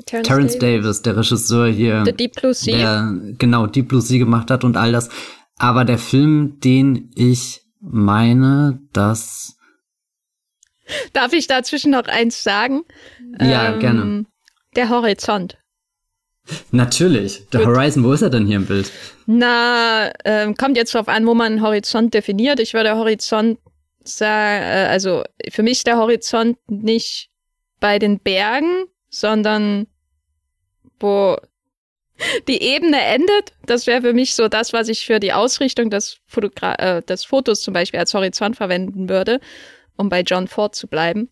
Terrence, 0.07 0.29
Terrence 0.29 0.59
Davis. 0.59 0.83
Davis. 0.83 1.03
der 1.03 1.17
Regisseur 1.17 1.69
hier, 1.69 2.03
The 2.05 2.13
Deep 2.13 2.35
Blue 2.35 2.55
Sea. 2.55 2.77
der 2.77 3.35
genau 3.39 3.67
Deep 3.67 3.89
Blue 3.89 4.01
Sea 4.01 4.19
gemacht 4.19 4.51
hat 4.51 4.65
und 4.65 4.77
all 4.77 4.93
das. 4.93 5.09
Aber 5.57 5.85
der 5.85 5.99
Film, 5.99 6.61
den 6.61 7.11
ich 7.15 7.63
meine, 7.81 8.81
dass 8.93 9.57
Darf 11.13 11.33
ich 11.33 11.47
dazwischen 11.47 11.93
noch 11.93 12.05
eins 12.05 12.43
sagen? 12.43 12.83
Ja, 13.41 13.73
ähm, 13.73 13.81
gerne. 13.81 14.27
Der 14.77 14.91
Horizont. 14.91 15.57
Natürlich. 16.73 17.49
Der 17.51 17.65
Horizon, 17.65 18.05
wo 18.05 18.13
ist 18.13 18.21
er 18.21 18.29
denn 18.29 18.47
hier 18.47 18.57
im 18.57 18.67
Bild? 18.67 18.91
Na, 19.27 20.13
ähm, 20.25 20.55
kommt 20.57 20.77
jetzt 20.77 20.95
drauf 20.95 21.09
an, 21.09 21.27
wo 21.27 21.35
man 21.35 21.63
Horizont 21.63 22.13
definiert. 22.13 22.61
Ich 22.61 22.75
würde 22.75 22.97
Horizont 22.97 23.59
sagen, 24.03 24.63
äh, 24.63 24.89
also 24.91 25.25
für 25.51 25.63
mich 25.63 25.79
ist 25.79 25.87
der 25.87 25.97
Horizont 25.97 26.59
nicht 26.69 27.31
bei 27.81 27.99
den 27.99 28.19
Bergen, 28.21 28.85
sondern 29.15 29.87
wo 30.99 31.37
die 32.49 32.63
Ebene 32.63 33.01
endet. 33.01 33.53
Das 33.67 33.87
wäre 33.87 34.03
für 34.03 34.13
mich 34.13 34.35
so 34.35 34.49
das, 34.49 34.73
was 34.73 34.89
ich 34.89 35.07
für 35.07 35.21
die 35.21 35.33
Ausrichtung 35.33 35.91
des, 35.91 36.19
Fotogra 36.27 36.75
äh, 36.75 37.03
des 37.03 37.25
Fotos 37.25 37.61
zum 37.63 37.75
Beispiel 37.75 38.01
als 38.01 38.15
Horizont 38.15 38.57
verwenden 38.57 39.09
würde, 39.09 39.41
um 39.97 40.09
bei 40.09 40.21
John 40.21 40.49
Ford 40.49 40.75
zu 40.75 40.87
bleiben. 40.87 41.31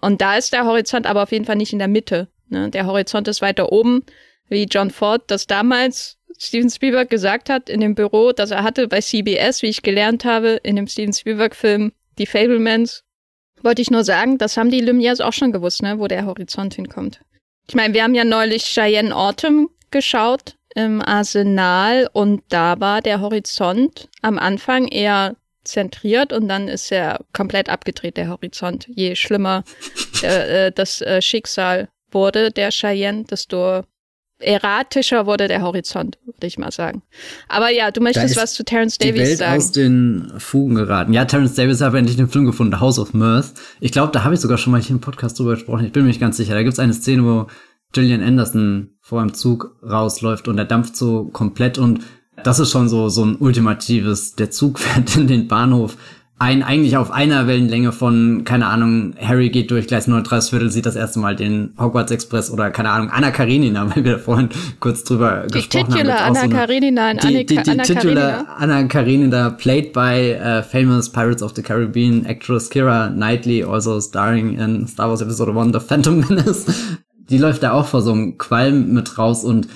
Und 0.00 0.20
da 0.20 0.36
ist 0.36 0.52
der 0.52 0.64
Horizont 0.64 1.06
aber 1.06 1.22
auf 1.22 1.32
jeden 1.32 1.44
Fall 1.44 1.56
nicht 1.56 1.72
in 1.72 1.78
der 1.78 1.88
Mitte. 1.88 2.28
Ne? 2.48 2.70
Der 2.70 2.86
Horizont 2.86 3.28
ist 3.28 3.42
weiter 3.42 3.72
oben, 3.72 4.04
wie 4.48 4.64
John 4.64 4.90
Ford 4.90 5.22
das 5.26 5.46
damals 5.46 6.18
Steven 6.38 6.70
Spielberg 6.70 7.10
gesagt 7.10 7.50
hat 7.50 7.68
in 7.68 7.80
dem 7.80 7.94
Büro, 7.94 8.32
das 8.32 8.52
er 8.52 8.62
hatte 8.62 8.86
bei 8.86 9.00
CBS, 9.00 9.62
wie 9.62 9.66
ich 9.66 9.82
gelernt 9.82 10.24
habe, 10.24 10.60
in 10.62 10.76
dem 10.76 10.86
Steven 10.86 11.12
Spielberg-Film 11.12 11.92
Die 12.18 12.26
Fablemans. 12.26 13.04
Wollte 13.62 13.82
ich 13.82 13.90
nur 13.90 14.04
sagen, 14.04 14.38
das 14.38 14.56
haben 14.56 14.70
die 14.70 14.82
Lumières 14.82 15.22
auch 15.22 15.32
schon 15.32 15.52
gewusst, 15.52 15.82
ne, 15.82 15.98
wo 15.98 16.06
der 16.06 16.26
Horizont 16.26 16.74
hinkommt. 16.74 17.20
Ich 17.68 17.74
meine, 17.74 17.94
wir 17.94 18.02
haben 18.02 18.14
ja 18.14 18.24
neulich 18.24 18.64
Cheyenne 18.64 19.14
Autumn 19.14 19.68
geschaut 19.90 20.56
im 20.74 21.02
Arsenal 21.02 22.08
und 22.12 22.42
da 22.48 22.80
war 22.80 23.00
der 23.02 23.20
Horizont 23.20 24.08
am 24.22 24.38
Anfang 24.38 24.88
eher 24.88 25.36
zentriert 25.64 26.32
und 26.32 26.48
dann 26.48 26.68
ist 26.68 26.90
er 26.90 27.20
komplett 27.32 27.68
abgedreht, 27.68 28.16
der 28.16 28.28
Horizont. 28.28 28.86
Je 28.88 29.14
schlimmer 29.14 29.64
äh, 30.22 30.66
äh, 30.66 30.72
das 30.72 31.00
äh, 31.02 31.20
Schicksal 31.20 31.88
wurde 32.10 32.50
der 32.50 32.70
Cheyenne, 32.70 33.24
desto 33.24 33.82
erratischer 34.38 35.26
wurde 35.26 35.48
der 35.48 35.62
Horizont, 35.62 36.18
würde 36.24 36.46
ich 36.46 36.58
mal 36.58 36.70
sagen. 36.70 37.02
Aber 37.48 37.70
ja, 37.70 37.90
du 37.90 38.00
möchtest 38.00 38.36
was 38.36 38.54
zu 38.54 38.64
Terence 38.64 38.98
Davies 38.98 39.14
die 39.14 39.20
Welt 39.20 39.38
sagen. 39.38 39.56
aus 39.56 39.72
den 39.72 40.32
Fugen 40.38 40.74
geraten. 40.74 41.12
Ja, 41.12 41.24
Terence 41.24 41.54
Davies 41.54 41.80
hat 41.80 41.94
endlich 41.94 42.16
den 42.16 42.28
Film 42.28 42.44
gefunden, 42.44 42.80
House 42.80 42.98
of 42.98 43.14
Mirth. 43.14 43.52
Ich 43.80 43.92
glaube, 43.92 44.12
da 44.12 44.24
habe 44.24 44.34
ich 44.34 44.40
sogar 44.40 44.58
schon 44.58 44.72
mal 44.72 44.80
hier 44.80 44.94
im 44.94 45.00
Podcast 45.00 45.38
drüber 45.38 45.52
gesprochen. 45.52 45.84
Ich 45.84 45.92
bin 45.92 46.02
mir 46.02 46.08
nicht 46.08 46.20
ganz 46.20 46.36
sicher. 46.36 46.54
Da 46.54 46.62
gibt 46.62 46.72
es 46.72 46.78
eine 46.78 46.94
Szene, 46.94 47.24
wo 47.24 47.46
Gillian 47.92 48.22
Anderson 48.22 48.90
vor 49.00 49.20
einem 49.20 49.34
Zug 49.34 49.76
rausläuft 49.82 50.48
und 50.48 50.56
der 50.56 50.66
dampft 50.66 50.96
so 50.96 51.24
komplett 51.24 51.78
und 51.78 52.00
das 52.44 52.60
ist 52.60 52.70
schon 52.70 52.88
so, 52.88 53.08
so 53.08 53.24
ein 53.24 53.36
ultimatives, 53.36 54.34
der 54.34 54.50
Zug 54.50 54.78
fährt 54.78 55.16
in 55.16 55.26
den 55.26 55.48
Bahnhof 55.48 55.96
ein, 56.40 56.62
eigentlich 56.62 56.96
auf 56.96 57.10
einer 57.10 57.48
Wellenlänge 57.48 57.90
von, 57.90 58.42
keine 58.44 58.66
Ahnung, 58.66 59.14
Harry 59.20 59.50
geht 59.50 59.72
durch 59.72 59.88
Gleis 59.88 60.06
39 60.06 60.50
Viertel, 60.50 60.70
sieht 60.70 60.86
das 60.86 60.94
erste 60.94 61.18
Mal 61.18 61.34
den 61.34 61.74
Hogwarts 61.78 62.12
Express 62.12 62.50
oder, 62.50 62.70
keine 62.70 62.90
Ahnung, 62.90 63.10
Anna 63.10 63.32
Karenina, 63.32 63.90
weil 63.94 64.04
wir 64.04 64.18
vorhin 64.18 64.48
kurz 64.78 65.02
drüber 65.02 65.46
die 65.48 65.54
gesprochen 65.54 65.92
Titular 65.92 66.20
haben. 66.20 66.36
Anna 66.36 66.48
so 66.48 66.56
Karenina 66.56 67.10
in 67.10 67.18
die, 67.18 67.46
die, 67.46 67.56
die, 67.56 67.70
Anna 67.70 67.82
Titular 67.82 68.46
Anna 68.56 68.84
Karenina, 68.84 69.50
played 69.50 69.92
by 69.92 70.36
uh, 70.40 70.62
famous 70.62 71.10
Pirates 71.10 71.42
of 71.42 71.54
the 71.56 71.62
Caribbean 71.62 72.24
actress 72.26 72.70
Kira 72.70 73.08
Knightley, 73.10 73.64
also 73.64 74.00
starring 74.00 74.58
in 74.58 74.86
Star 74.86 75.08
Wars 75.08 75.20
Episode 75.20 75.58
1, 75.58 75.72
The 75.72 75.80
Phantom 75.80 76.20
Menace. 76.20 76.66
Die 77.28 77.38
läuft 77.38 77.64
da 77.64 77.72
auch 77.72 77.86
vor 77.86 78.00
so 78.00 78.12
einem 78.12 78.38
Qualm 78.38 78.92
mit 78.92 79.18
raus 79.18 79.44
und 79.44 79.68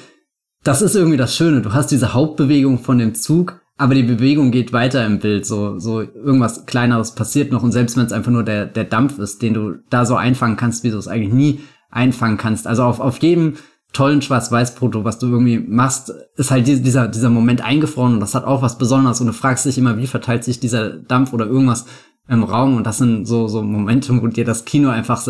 das 0.62 0.80
ist 0.80 0.94
irgendwie 0.94 1.16
das 1.16 1.36
Schöne. 1.36 1.60
Du 1.60 1.72
hast 1.72 1.88
diese 1.88 2.14
Hauptbewegung 2.14 2.78
von 2.78 2.98
dem 2.98 3.16
Zug, 3.16 3.61
aber 3.76 3.94
die 3.94 4.02
Bewegung 4.02 4.50
geht 4.50 4.72
weiter 4.72 5.04
im 5.06 5.18
Bild. 5.18 5.46
So, 5.46 5.78
so 5.78 6.00
irgendwas 6.00 6.66
Kleineres 6.66 7.14
passiert 7.14 7.52
noch. 7.52 7.62
Und 7.62 7.72
selbst 7.72 7.96
wenn 7.96 8.06
es 8.06 8.12
einfach 8.12 8.30
nur 8.30 8.44
der, 8.44 8.66
der 8.66 8.84
Dampf 8.84 9.18
ist, 9.18 9.42
den 9.42 9.54
du 9.54 9.74
da 9.90 10.04
so 10.04 10.16
einfangen 10.16 10.56
kannst, 10.56 10.84
wie 10.84 10.90
du 10.90 10.98
es 10.98 11.08
eigentlich 11.08 11.32
nie 11.32 11.60
einfangen 11.90 12.38
kannst. 12.38 12.66
Also 12.66 12.84
auf, 12.84 13.00
auf 13.00 13.18
jedem 13.18 13.54
tollen 13.92 14.22
Schwarz-Weiß-Foto, 14.22 15.04
was 15.04 15.18
du 15.18 15.26
irgendwie 15.26 15.58
machst, 15.58 16.12
ist 16.36 16.50
halt 16.50 16.66
dieser, 16.66 17.08
dieser 17.08 17.30
Moment 17.30 17.62
eingefroren 17.62 18.14
und 18.14 18.20
das 18.20 18.34
hat 18.34 18.44
auch 18.44 18.62
was 18.62 18.78
Besonderes 18.78 19.20
und 19.20 19.26
du 19.26 19.32
fragst 19.32 19.66
dich 19.66 19.76
immer, 19.76 19.98
wie 19.98 20.06
verteilt 20.06 20.44
sich 20.44 20.60
dieser 20.60 20.90
Dampf 20.90 21.32
oder 21.32 21.46
irgendwas 21.46 21.84
im 22.26 22.42
Raum 22.42 22.76
und 22.76 22.86
das 22.86 22.98
sind 22.98 23.26
so, 23.26 23.48
so 23.48 23.62
Momente, 23.62 24.20
wo 24.22 24.26
dir 24.26 24.46
das 24.46 24.64
Kino 24.64 24.88
einfach 24.88 25.22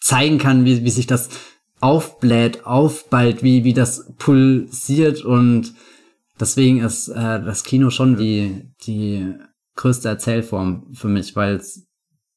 zeigen 0.00 0.38
kann, 0.38 0.66
wie, 0.66 0.84
wie 0.84 0.90
sich 0.90 1.06
das 1.06 1.30
aufbläht, 1.80 2.66
aufballt, 2.66 3.42
wie, 3.42 3.64
wie 3.64 3.72
das 3.72 4.12
pulsiert 4.18 5.24
und 5.24 5.72
deswegen 6.40 6.80
ist 6.80 7.08
äh, 7.08 7.42
das 7.42 7.64
Kino 7.64 7.90
schon 7.90 8.16
die, 8.16 8.70
die 8.86 9.34
größte 9.76 10.08
Erzählform 10.08 10.92
für 10.94 11.08
mich, 11.08 11.36
weil 11.36 11.56
es 11.56 11.86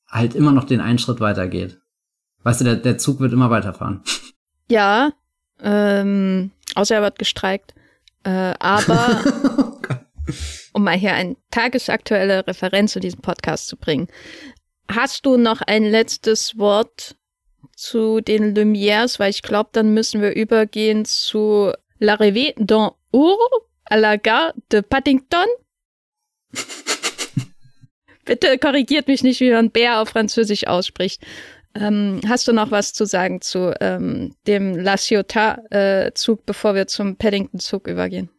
halt 0.08 0.36
immer 0.36 0.52
noch 0.52 0.64
den 0.64 0.82
einen 0.82 1.00
Schritt 1.00 1.20
weitergeht. 1.20 1.80
Weißt 2.44 2.62
du, 2.62 2.66
der, 2.66 2.76
der 2.76 2.98
Zug 2.98 3.20
wird 3.20 3.34
immer 3.34 3.50
weiterfahren. 3.50 4.04
Ja, 4.70 5.14
ähm, 5.62 6.52
außer 6.76 6.96
er 6.96 7.02
wird 7.02 7.20
gestreikt. 7.20 7.74
Äh, 8.26 8.54
aber 8.60 9.22
oh 9.58 9.94
um 10.74 10.84
mal 10.84 10.98
hier 10.98 11.14
eine 11.14 11.38
tagesaktuelle 11.52 12.46
Referenz 12.46 12.92
zu 12.92 13.00
diesem 13.00 13.22
Podcast 13.22 13.70
zu 13.70 13.78
bringen. 13.78 14.10
Hast 14.92 15.26
du 15.26 15.38
noch 15.38 15.62
ein 15.62 15.84
letztes 15.84 16.58
Wort 16.58 17.16
zu 17.78 18.20
den 18.20 18.54
Lumières? 18.56 19.20
Weil 19.20 19.30
ich 19.30 19.42
glaube, 19.42 19.70
dann 19.72 19.94
müssen 19.94 20.22
wir 20.22 20.36
übergehen 20.36 21.06
zu 21.06 21.72
L'arrivée 22.02 22.54
dans 22.58 22.92
Our 23.14 23.38
à 23.90 23.98
la 23.98 24.18
gare 24.18 24.54
de 24.72 24.82
Paddington. 24.82 25.48
Bitte 28.26 28.58
korrigiert 28.58 29.08
mich 29.08 29.24
nicht, 29.24 29.40
wie 29.40 29.52
man 29.52 29.72
Bär 29.72 30.02
auf 30.02 30.10
Französisch 30.10 30.68
ausspricht. 30.68 31.22
Ähm, 31.76 32.22
hast 32.28 32.48
du 32.48 32.54
noch 32.54 32.72
was 32.72 32.94
zu 32.94 33.06
sagen 33.06 33.42
zu 33.42 33.74
ähm, 33.80 34.34
dem 34.48 34.76
La 34.76 34.98
Ciotat-Zug, 34.98 36.40
äh, 36.40 36.44
bevor 36.46 36.76
wir 36.76 36.88
zum 36.88 37.16
Paddington-Zug 37.18 37.88
übergehen? 37.88 38.30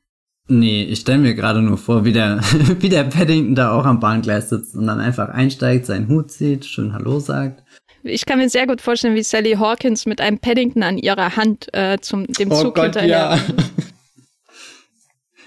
Nee, 0.49 0.85
ich 0.85 1.01
stelle 1.01 1.19
mir 1.19 1.35
gerade 1.35 1.61
nur 1.61 1.77
vor, 1.77 2.05
wie 2.05 2.13
der, 2.13 2.41
wie 2.81 2.89
der 2.89 3.05
Paddington 3.05 3.55
da 3.55 3.73
auch 3.73 3.85
am 3.85 4.01
Bahngleis 4.01 4.49
sitzt 4.49 4.75
und 4.75 4.87
dann 4.87 4.99
einfach 4.99 5.29
einsteigt, 5.29 5.87
seinen 5.87 6.09
Hut 6.09 6.31
zieht, 6.31 6.65
schön 6.65 6.93
Hallo 6.93 7.21
sagt. 7.21 7.63
Ich 8.03 8.25
kann 8.25 8.39
mir 8.39 8.49
sehr 8.49 8.67
gut 8.67 8.81
vorstellen, 8.81 9.15
wie 9.15 9.23
Sally 9.23 9.53
Hawkins 9.53 10.07
mit 10.07 10.21
einem 10.21 10.39
Paddington 10.39 10.83
an 10.83 10.99
ihrer 10.99 11.37
Hand 11.37 11.69
äh, 11.73 11.99
zum 12.01 12.27
dem 12.27 12.51
oh 12.51 12.63
Zug 12.63 12.75
Gott, 12.75 12.85
hinterher. 12.85 13.09
Ja. 13.09 13.39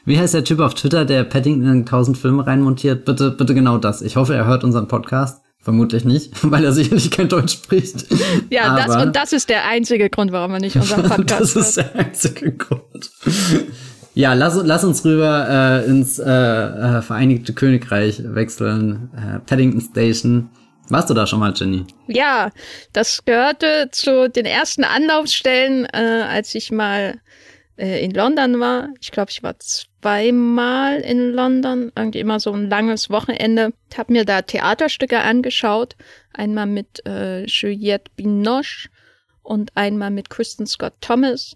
Wie 0.05 0.17
heißt 0.17 0.33
der 0.33 0.43
Typ 0.43 0.59
auf 0.59 0.73
Twitter, 0.73 1.05
der 1.05 1.23
Paddington 1.23 1.71
in 1.71 1.85
tausend 1.85 2.17
Filme 2.17 2.45
reinmontiert? 2.45 3.05
Bitte, 3.05 3.31
bitte 3.31 3.53
genau 3.53 3.77
das. 3.77 4.01
Ich 4.01 4.15
hoffe, 4.15 4.33
er 4.33 4.45
hört 4.45 4.63
unseren 4.63 4.87
Podcast. 4.87 5.41
Vermutlich 5.59 6.05
nicht, 6.05 6.31
weil 6.41 6.65
er 6.65 6.71
sicherlich 6.71 7.11
kein 7.11 7.29
Deutsch 7.29 7.53
spricht. 7.53 8.07
Ja, 8.49 8.75
das, 8.75 8.95
und 8.95 9.15
das 9.15 9.31
ist 9.31 9.47
der 9.47 9.67
einzige 9.67 10.09
Grund, 10.09 10.31
warum 10.31 10.53
er 10.53 10.59
nicht 10.59 10.75
unseren 10.75 11.03
Podcast 11.07 11.55
hört. 11.55 11.55
Das 11.55 11.67
ist 11.67 11.77
der 11.77 11.95
einzige 11.95 12.51
Grund. 12.53 13.11
Ja, 14.15 14.33
lass, 14.33 14.59
lass 14.63 14.83
uns 14.83 15.05
rüber 15.05 15.47
äh, 15.47 15.85
ins 15.85 16.17
äh, 16.17 16.29
äh, 16.29 17.01
Vereinigte 17.03 17.53
Königreich 17.53 18.21
wechseln. 18.23 19.11
Äh, 19.15 19.39
Paddington 19.39 19.81
Station. 19.81 20.49
Warst 20.89 21.09
du 21.09 21.13
da 21.13 21.25
schon 21.27 21.39
mal, 21.39 21.53
Jenny? 21.55 21.85
Ja, 22.07 22.49
das 22.91 23.23
gehörte 23.23 23.89
zu 23.91 24.29
den 24.29 24.45
ersten 24.45 24.83
Anlaufstellen, 24.83 25.85
äh, 25.85 26.23
als 26.27 26.53
ich 26.55 26.71
mal 26.71 27.19
äh, 27.77 28.03
in 28.03 28.11
London 28.11 28.59
war. 28.59 28.89
Ich 28.99 29.11
glaube, 29.11 29.31
ich 29.31 29.43
war 29.43 29.57
zweimal 29.59 30.99
in 30.99 31.31
London, 31.31 31.91
irgendwie 31.95 32.19
immer 32.19 32.39
so 32.39 32.51
ein 32.51 32.69
langes 32.69 33.09
Wochenende. 33.09 33.73
Habe 33.97 34.13
mir 34.13 34.25
da 34.25 34.41
Theaterstücke 34.41 35.19
angeschaut. 35.19 35.95
Einmal 36.33 36.67
mit 36.67 37.05
äh, 37.05 37.45
Juliette 37.45 38.11
Binoche 38.15 38.89
und 39.43 39.75
einmal 39.75 40.11
mit 40.11 40.29
Kristen 40.29 40.67
Scott 40.67 40.93
Thomas. 41.01 41.55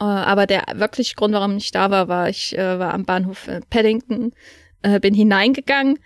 Äh, 0.00 0.04
aber 0.04 0.46
der 0.46 0.64
wirkliche 0.74 1.14
Grund, 1.14 1.34
warum 1.34 1.56
ich 1.56 1.70
da 1.70 1.90
war, 1.90 2.08
war, 2.08 2.28
ich 2.28 2.56
äh, 2.56 2.78
war 2.78 2.94
am 2.94 3.04
Bahnhof 3.04 3.48
äh, 3.48 3.60
Paddington, 3.68 4.32
äh, 4.82 5.00
bin 5.00 5.14
hineingegangen 5.14 5.98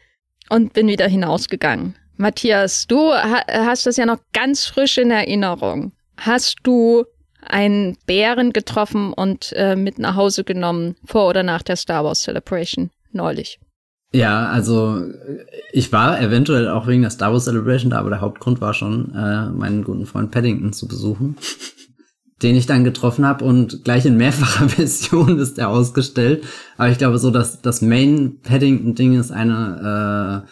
und 0.48 0.72
bin 0.72 0.88
wieder 0.88 1.08
hinausgegangen. 1.08 1.96
Matthias, 2.16 2.86
du 2.86 3.12
ha 3.12 3.42
hast 3.48 3.86
das 3.86 3.96
ja 3.96 4.06
noch 4.06 4.18
ganz 4.32 4.66
frisch 4.66 4.98
in 4.98 5.10
Erinnerung. 5.10 5.92
Hast 6.18 6.56
du 6.62 7.04
einen 7.42 7.96
Bären 8.06 8.52
getroffen 8.52 9.12
und 9.12 9.52
äh, 9.56 9.76
mit 9.76 9.98
nach 9.98 10.16
Hause 10.16 10.44
genommen, 10.44 10.96
vor 11.04 11.28
oder 11.28 11.42
nach 11.42 11.62
der 11.62 11.76
Star 11.76 12.04
Wars 12.04 12.22
Celebration 12.22 12.90
neulich. 13.12 13.58
Ja, 14.14 14.48
also 14.48 15.02
ich 15.72 15.90
war 15.90 16.20
eventuell 16.20 16.68
auch 16.68 16.86
wegen 16.86 17.02
der 17.02 17.10
Star 17.10 17.32
Wars 17.32 17.44
Celebration 17.44 17.90
da, 17.90 17.98
aber 17.98 18.10
der 18.10 18.20
Hauptgrund 18.20 18.60
war 18.60 18.74
schon, 18.74 19.14
äh, 19.14 19.50
meinen 19.50 19.84
guten 19.84 20.04
Freund 20.04 20.30
Paddington 20.30 20.74
zu 20.74 20.86
besuchen, 20.86 21.36
den 22.42 22.54
ich 22.54 22.66
dann 22.66 22.84
getroffen 22.84 23.24
habe 23.24 23.44
und 23.44 23.84
gleich 23.84 24.04
in 24.04 24.18
mehrfacher 24.18 24.68
Version 24.68 25.38
ist 25.38 25.58
er 25.58 25.70
ausgestellt. 25.70 26.44
Aber 26.76 26.90
ich 26.90 26.98
glaube 26.98 27.18
so, 27.18 27.30
dass 27.30 27.62
das 27.62 27.80
Main 27.80 28.40
Paddington-Ding 28.42 29.18
ist 29.18 29.30
eine 29.30 30.44
äh, 30.46 30.48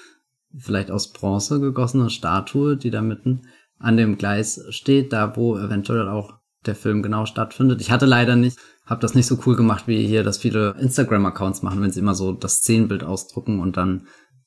vielleicht 0.59 0.91
aus 0.91 1.13
Bronze 1.13 1.61
gegossene 1.61 2.09
Statue, 2.09 2.77
die 2.77 2.91
da 2.91 3.03
mitten 3.03 3.43
an 3.79 3.97
dem 3.97 4.19
Gleis 4.19 4.63
steht, 4.71 5.13
da 5.13 5.37
wo 5.37 5.59
eventuell 5.59 6.09
auch 6.09 6.40
der 6.67 6.75
Film 6.75 7.03
genau 7.03 7.27
stattfindet. 7.27 7.81
Ich 7.81 7.91
hatte 7.91 8.07
leider 8.07 8.37
nicht, 8.37 8.59
habe 8.85 9.01
das 9.01 9.15
nicht 9.15 9.27
so 9.27 9.39
cool 9.47 9.57
gemacht, 9.57 9.87
wie 9.87 10.07
hier 10.07 10.23
das 10.23 10.39
viele 10.39 10.75
Instagram-Accounts 10.79 11.63
machen, 11.63 11.81
wenn 11.83 11.91
sie 11.91 12.01
immer 12.01 12.15
so 12.15 12.33
das 12.33 12.57
Szenenbild 12.57 13.03
ausdrucken 13.03 13.61
und 13.61 13.77
dann 13.77 14.07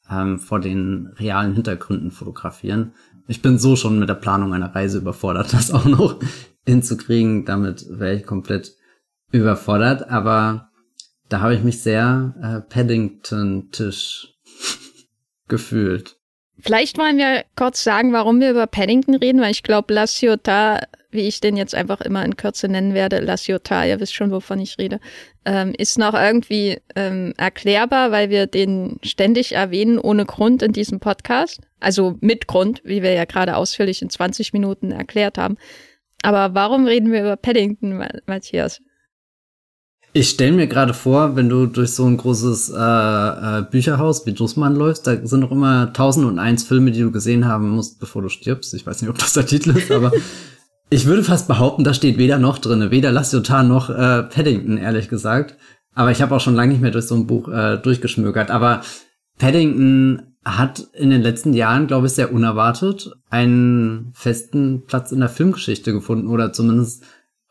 ähm, 0.09 0.39
vor 0.39 0.59
den 0.59 1.07
realen 1.17 1.53
Hintergründen 1.53 2.11
fotografieren. 2.11 2.93
Ich 3.27 3.41
bin 3.41 3.57
so 3.57 3.75
schon 3.75 3.99
mit 3.99 4.09
der 4.09 4.15
Planung 4.15 4.53
einer 4.53 4.73
Reise 4.73 4.97
überfordert, 4.99 5.53
das 5.53 5.71
auch 5.71 5.85
noch 5.85 6.19
hinzukriegen. 6.65 7.45
Damit 7.45 7.85
wäre 7.89 8.15
ich 8.15 8.25
komplett 8.25 8.75
überfordert. 9.31 10.09
Aber 10.09 10.69
da 11.29 11.41
habe 11.41 11.55
ich 11.55 11.63
mich 11.63 11.81
sehr 11.81 12.35
äh, 12.41 12.69
Paddington-Tisch 12.69 14.35
gefühlt. 15.47 16.17
Vielleicht 16.59 16.97
wollen 16.97 17.17
wir 17.17 17.43
kurz 17.55 17.83
sagen, 17.83 18.13
warum 18.13 18.39
wir 18.39 18.51
über 18.51 18.67
Paddington 18.67 19.15
reden, 19.15 19.41
weil 19.41 19.51
ich 19.51 19.63
glaube, 19.63 19.93
La 19.93 20.05
Ciotat, 20.05 20.87
wie 21.11 21.27
ich 21.27 21.41
den 21.41 21.57
jetzt 21.57 21.75
einfach 21.75 21.99
immer 22.01 22.23
in 22.23 22.37
Kürze 22.37 22.67
nennen 22.67 22.93
werde, 22.93 23.19
La 23.19 23.35
Ciotat, 23.37 23.87
ihr 23.87 23.99
wisst 23.99 24.13
schon, 24.13 24.31
wovon 24.31 24.59
ich 24.59 24.77
rede, 24.77 24.99
ähm, 25.45 25.73
ist 25.77 25.97
noch 25.97 26.13
irgendwie 26.13 26.77
ähm, 26.95 27.33
erklärbar, 27.37 28.11
weil 28.11 28.29
wir 28.29 28.47
den 28.47 28.99
ständig 29.03 29.53
erwähnen, 29.53 29.99
ohne 29.99 30.25
Grund 30.25 30.61
in 30.61 30.73
diesem 30.73 30.99
Podcast. 30.99 31.59
Also 31.79 32.17
mit 32.21 32.47
Grund, 32.47 32.81
wie 32.85 33.03
wir 33.03 33.13
ja 33.13 33.25
gerade 33.25 33.57
ausführlich 33.57 34.01
in 34.01 34.09
20 34.09 34.53
Minuten 34.53 34.91
erklärt 34.91 35.37
haben. 35.37 35.57
Aber 36.21 36.53
warum 36.53 36.85
reden 36.85 37.11
wir 37.11 37.21
über 37.21 37.35
Paddington, 37.35 38.01
Matthias? 38.25 38.79
Ich 40.15 40.29
stelle 40.29 40.51
mir 40.51 40.67
gerade 40.67 40.93
vor, 40.93 41.35
wenn 41.35 41.49
du 41.49 41.65
durch 41.65 41.93
so 41.93 42.05
ein 42.05 42.17
großes 42.17 42.69
äh, 42.69 42.77
äh, 42.77 43.61
Bücherhaus 43.63 44.27
wie 44.27 44.33
Dussmann 44.33 44.75
läufst, 44.75 45.07
da 45.07 45.25
sind 45.25 45.39
noch 45.39 45.51
immer 45.51 45.91
tausend 45.91 46.27
und 46.27 46.37
eins 46.37 46.63
Filme, 46.63 46.91
die 46.91 47.01
du 47.01 47.09
gesehen 47.09 47.47
haben 47.47 47.69
musst, 47.69 47.99
bevor 47.99 48.21
du 48.21 48.29
stirbst. 48.29 48.75
Ich 48.75 48.85
weiß 48.85 49.01
nicht, 49.01 49.09
ob 49.09 49.17
das 49.17 49.33
der 49.33 49.47
Titel 49.47 49.71
ist, 49.71 49.91
aber 49.91 50.11
ich 50.91 51.07
würde 51.07 51.23
fast 51.23 51.47
behaupten, 51.47 51.83
da 51.83 51.95
steht 51.95 52.19
weder 52.19 52.37
noch 52.37 52.59
drinne, 52.59 52.91
weder 52.91 53.11
Lassiotar 53.11 53.63
noch 53.63 53.89
äh, 53.89 54.21
Paddington, 54.21 54.77
ehrlich 54.77 55.09
gesagt. 55.09 55.57
Aber 55.95 56.11
ich 56.11 56.21
habe 56.21 56.35
auch 56.35 56.41
schon 56.41 56.55
lange 56.55 56.73
nicht 56.73 56.81
mehr 56.81 56.91
durch 56.91 57.07
so 57.07 57.15
ein 57.15 57.25
Buch 57.25 57.49
äh, 57.49 57.77
durchgeschmökert. 57.77 58.51
Aber 58.51 58.81
Paddington 59.39 60.21
hat 60.45 60.89
in 60.93 61.09
den 61.09 61.23
letzten 61.23 61.53
Jahren, 61.53 61.87
glaube 61.87 62.05
ich, 62.05 62.13
sehr 62.13 62.31
unerwartet 62.31 63.09
einen 63.31 64.11
festen 64.13 64.83
Platz 64.85 65.11
in 65.11 65.21
der 65.21 65.29
Filmgeschichte 65.29 65.91
gefunden 65.91 66.27
oder 66.27 66.53
zumindest 66.53 67.03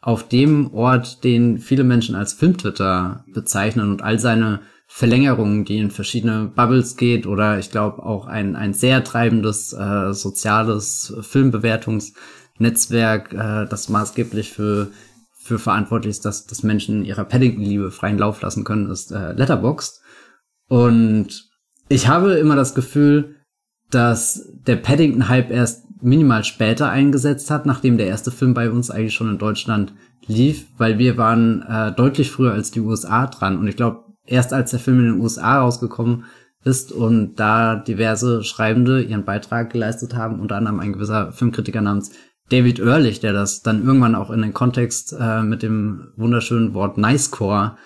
auf 0.03 0.29
dem 0.29 0.75
Ort, 0.75 1.25
den 1.25 1.59
viele 1.59 1.85
Menschen 1.85 2.15
als 2.17 2.35
Filmtwitter 2.35 3.25
bezeichnen 3.33 3.91
und 3.91 4.03
all 4.03 4.19
seine 4.19 4.61
Verlängerungen, 4.89 5.65
die 5.65 5.79
in 5.79 5.91
verschiedene 5.91 6.53
Bubbles 6.55 6.97
geht 6.97 7.27
oder 7.27 7.59
ich 7.59 7.71
glaube 7.71 8.03
auch 8.03 8.27
ein, 8.27 8.57
ein 8.57 8.75
sehr 8.75 9.03
treibendes 9.05 9.73
äh, 9.73 10.13
soziales 10.13 11.17
Filmbewertungsnetzwerk, 11.23 13.33
äh, 13.33 13.65
das 13.67 13.89
maßgeblich 13.89 14.53
für, 14.53 14.91
für 15.33 15.59
verantwortlich 15.59 16.11
ist, 16.11 16.27
dass, 16.27 16.47
dass 16.47 16.63
Menschen 16.63 17.05
ihrer 17.05 17.25
Paddington-Liebe 17.25 17.91
freien 17.91 18.19
Lauf 18.19 18.43
lassen 18.43 18.65
können, 18.65 18.91
ist 18.91 19.13
äh, 19.13 19.33
Letterboxd. 19.33 20.03
Und 20.69 21.49
ich 21.89 22.09
habe 22.09 22.35
immer 22.35 22.57
das 22.57 22.75
Gefühl, 22.75 23.37
dass 23.95 24.49
der 24.67 24.77
Paddington-Hype 24.77 25.51
erst 25.51 25.85
minimal 26.03 26.45
später 26.45 26.91
eingesetzt 26.91 27.51
hat, 27.51 27.67
nachdem 27.67 27.97
der 27.97 28.09
erste 28.09 28.31
Film 28.31 28.55
bei 28.55 28.71
uns 28.71 28.91
eigentlich 28.91 29.15
schon 29.15 29.31
in 29.31 29.39
Deutschland 29.39 29.95
lief, 30.27 30.67
weil 30.79 30.99
wir 30.99 31.17
waren 31.17 31.63
äh, 31.63 31.93
deutlich 31.93 32.31
früher 32.31 32.53
als 32.53 32.71
die 32.71 32.81
USA 32.81 33.27
dran. 33.27 33.59
Und 33.59 33.69
ich 33.69 33.77
glaube, 33.77 34.05
erst 34.27 34.53
als 34.53 34.71
der 34.71 34.81
Film 34.81 35.01
in 35.01 35.13
den 35.13 35.21
USA 35.21 35.61
rausgekommen 35.61 36.25
ist 36.65 36.93
und 36.93 37.37
da 37.37 37.77
diverse 37.77 38.45
Schreibende 38.45 39.03
ihren 39.03 39.25
Beitrag 39.25 39.71
geleistet 39.71 40.15
haben, 40.15 40.41
unter 40.41 40.57
anderem 40.57 40.81
ein 40.81 40.93
gewisser 40.93 41.33
Filmkritiker 41.33 41.81
namens 41.81 42.13
David 42.51 42.79
Ehrlich, 42.79 43.21
der 43.21 43.33
das 43.33 43.63
dann 43.63 43.85
irgendwann 43.85 44.15
auch 44.15 44.31
in 44.31 44.43
den 44.43 44.53
Kontext 44.53 45.15
äh, 45.19 45.43
mit 45.43 45.63
dem 45.63 46.13
wunderschönen 46.17 46.75
Wort 46.75 46.99
Nicecore 46.99 47.77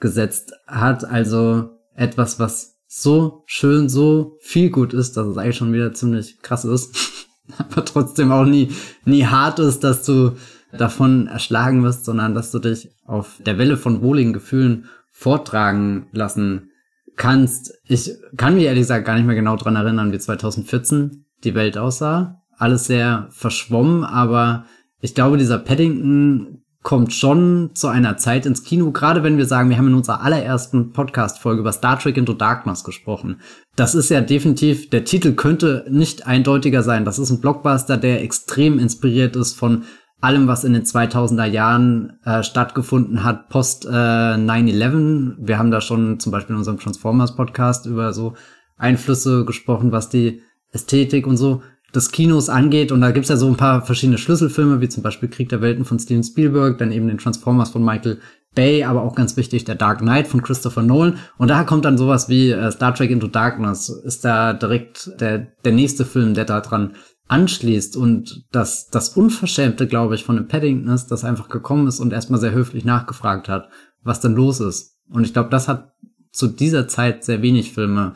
gesetzt 0.00 0.52
hat. 0.66 1.04
Also 1.04 1.78
etwas, 1.94 2.38
was 2.38 2.75
so 2.86 3.42
schön, 3.46 3.88
so 3.88 4.36
viel 4.40 4.70
gut 4.70 4.92
ist, 4.94 5.16
dass 5.16 5.26
es 5.26 5.36
eigentlich 5.36 5.56
schon 5.56 5.72
wieder 5.72 5.92
ziemlich 5.92 6.40
krass 6.42 6.64
ist. 6.64 7.26
aber 7.58 7.84
trotzdem 7.84 8.32
auch 8.32 8.44
nie, 8.44 8.70
nie 9.04 9.26
hart 9.26 9.58
ist, 9.58 9.84
dass 9.84 10.04
du 10.04 10.32
davon 10.76 11.26
erschlagen 11.26 11.82
wirst, 11.82 12.04
sondern 12.04 12.34
dass 12.34 12.50
du 12.50 12.58
dich 12.58 12.90
auf 13.04 13.40
der 13.44 13.58
Welle 13.58 13.76
von 13.76 14.02
wohligen 14.02 14.32
Gefühlen 14.32 14.86
vortragen 15.10 16.08
lassen 16.12 16.70
kannst. 17.16 17.72
Ich 17.84 18.12
kann 18.36 18.54
mich 18.54 18.64
ehrlich 18.64 18.82
gesagt 18.82 19.06
gar 19.06 19.14
nicht 19.14 19.26
mehr 19.26 19.36
genau 19.36 19.56
dran 19.56 19.76
erinnern, 19.76 20.12
wie 20.12 20.18
2014 20.18 21.24
die 21.44 21.54
Welt 21.54 21.78
aussah. 21.78 22.42
Alles 22.58 22.86
sehr 22.86 23.28
verschwommen, 23.30 24.04
aber 24.04 24.66
ich 25.00 25.14
glaube, 25.14 25.38
dieser 25.38 25.58
Paddington 25.58 26.62
kommt 26.86 27.12
schon 27.12 27.70
zu 27.74 27.88
einer 27.88 28.16
Zeit 28.16 28.46
ins 28.46 28.62
Kino, 28.62 28.92
gerade 28.92 29.24
wenn 29.24 29.38
wir 29.38 29.46
sagen, 29.46 29.70
wir 29.70 29.76
haben 29.76 29.88
in 29.88 29.94
unserer 29.94 30.22
allerersten 30.22 30.92
Podcast-Folge 30.92 31.58
über 31.58 31.72
Star 31.72 31.98
Trek 31.98 32.16
Into 32.16 32.32
Darkness 32.32 32.84
gesprochen. 32.84 33.40
Das 33.74 33.96
ist 33.96 34.08
ja 34.08 34.20
definitiv, 34.20 34.88
der 34.90 35.04
Titel 35.04 35.32
könnte 35.32 35.84
nicht 35.90 36.28
eindeutiger 36.28 36.84
sein. 36.84 37.04
Das 37.04 37.18
ist 37.18 37.30
ein 37.30 37.40
Blockbuster, 37.40 37.96
der 37.96 38.22
extrem 38.22 38.78
inspiriert 38.78 39.34
ist 39.34 39.54
von 39.54 39.82
allem, 40.20 40.46
was 40.46 40.62
in 40.62 40.74
den 40.74 40.84
2000er 40.84 41.46
Jahren 41.46 42.20
äh, 42.24 42.44
stattgefunden 42.44 43.24
hat, 43.24 43.48
post 43.48 43.84
äh, 43.84 43.88
9-11. 43.88 45.38
Wir 45.40 45.58
haben 45.58 45.72
da 45.72 45.80
schon 45.80 46.20
zum 46.20 46.30
Beispiel 46.30 46.54
in 46.54 46.58
unserem 46.58 46.78
Transformers-Podcast 46.78 47.86
über 47.86 48.12
so 48.12 48.34
Einflüsse 48.76 49.44
gesprochen, 49.44 49.90
was 49.90 50.08
die 50.08 50.40
Ästhetik 50.70 51.26
und 51.26 51.36
so 51.36 51.62
des 51.96 52.12
Kinos 52.12 52.48
angeht. 52.48 52.92
Und 52.92 53.00
da 53.00 53.10
gibt's 53.10 53.30
ja 53.30 53.36
so 53.36 53.48
ein 53.48 53.56
paar 53.56 53.84
verschiedene 53.84 54.18
Schlüsselfilme, 54.18 54.80
wie 54.80 54.88
zum 54.88 55.02
Beispiel 55.02 55.28
Krieg 55.28 55.48
der 55.48 55.60
Welten 55.60 55.84
von 55.84 55.98
Steven 55.98 56.22
Spielberg, 56.22 56.78
dann 56.78 56.92
eben 56.92 57.08
den 57.08 57.18
Transformers 57.18 57.70
von 57.70 57.84
Michael 57.84 58.20
Bay, 58.54 58.84
aber 58.84 59.02
auch 59.02 59.14
ganz 59.14 59.36
wichtig 59.36 59.64
der 59.64 59.74
Dark 59.74 59.98
Knight 59.98 60.28
von 60.28 60.42
Christopher 60.42 60.82
Nolan. 60.82 61.18
Und 61.38 61.48
da 61.48 61.64
kommt 61.64 61.84
dann 61.84 61.98
sowas 61.98 62.28
wie 62.28 62.50
äh, 62.50 62.72
Star 62.72 62.94
Trek 62.94 63.10
Into 63.10 63.26
Darkness, 63.26 63.88
ist 63.88 64.24
da 64.24 64.52
direkt 64.52 65.10
der, 65.20 65.38
der 65.64 65.72
nächste 65.72 66.04
Film, 66.04 66.34
der 66.34 66.46
da 66.46 66.60
dran 66.60 66.94
anschließt. 67.28 67.96
Und 67.96 68.46
das, 68.52 68.88
das 68.88 69.10
Unverschämte, 69.10 69.86
glaube 69.86 70.14
ich, 70.14 70.24
von 70.24 70.36
dem 70.36 70.48
Paddington 70.48 70.92
ist, 70.92 71.08
dass 71.08 71.22
er 71.22 71.28
einfach 71.28 71.48
gekommen 71.48 71.86
ist 71.86 72.00
und 72.00 72.12
erstmal 72.12 72.40
sehr 72.40 72.52
höflich 72.52 72.84
nachgefragt 72.84 73.48
hat, 73.48 73.68
was 74.02 74.20
denn 74.20 74.34
los 74.34 74.60
ist. 74.60 74.96
Und 75.10 75.24
ich 75.24 75.32
glaube, 75.32 75.50
das 75.50 75.68
hat 75.68 75.92
zu 76.32 76.48
dieser 76.48 76.88
Zeit 76.88 77.24
sehr 77.24 77.42
wenig 77.42 77.72
Filme 77.72 78.14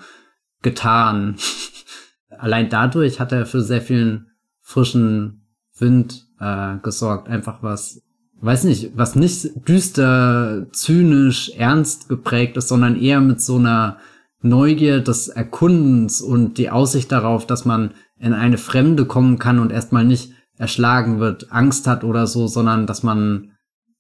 getan. 0.63 1.37
allein 2.41 2.69
dadurch 2.69 3.21
hat 3.21 3.33
er 3.33 3.47
für 3.47 3.63
sehr 3.63 3.83
vielen 3.83 4.29
frischen 4.61 5.47
Wind 5.79 6.27
äh, 6.39 6.77
gesorgt. 6.83 7.29
Einfach 7.29 7.63
was, 7.63 8.03
weiß 8.41 8.65
nicht, 8.65 8.93
was 8.97 9.15
nicht 9.15 9.69
düster, 9.69 10.67
zynisch, 10.73 11.51
ernst 11.57 12.09
geprägt 12.09 12.57
ist, 12.57 12.69
sondern 12.69 13.01
eher 13.01 13.21
mit 13.21 13.41
so 13.41 13.57
einer 13.57 13.99
Neugier 14.43 15.01
des 15.01 15.29
Erkundens 15.29 16.23
und 16.23 16.57
die 16.57 16.71
Aussicht 16.71 17.13
darauf, 17.13 17.47
dass 17.47 17.65
man 17.65 17.93
in 18.19 18.33
eine 18.33 18.59
Fremde 18.59 19.05
kommen 19.05 19.39
kann 19.39 19.59
und 19.59 19.71
erstmal 19.71 20.05
nicht 20.05 20.33
erschlagen 20.57 21.21
wird, 21.21 21.53
Angst 21.53 21.87
hat 21.87 22.05
oder 22.05 22.27
so, 22.27 22.47
sondern 22.47 22.87
dass 22.87 23.03
man, 23.03 23.53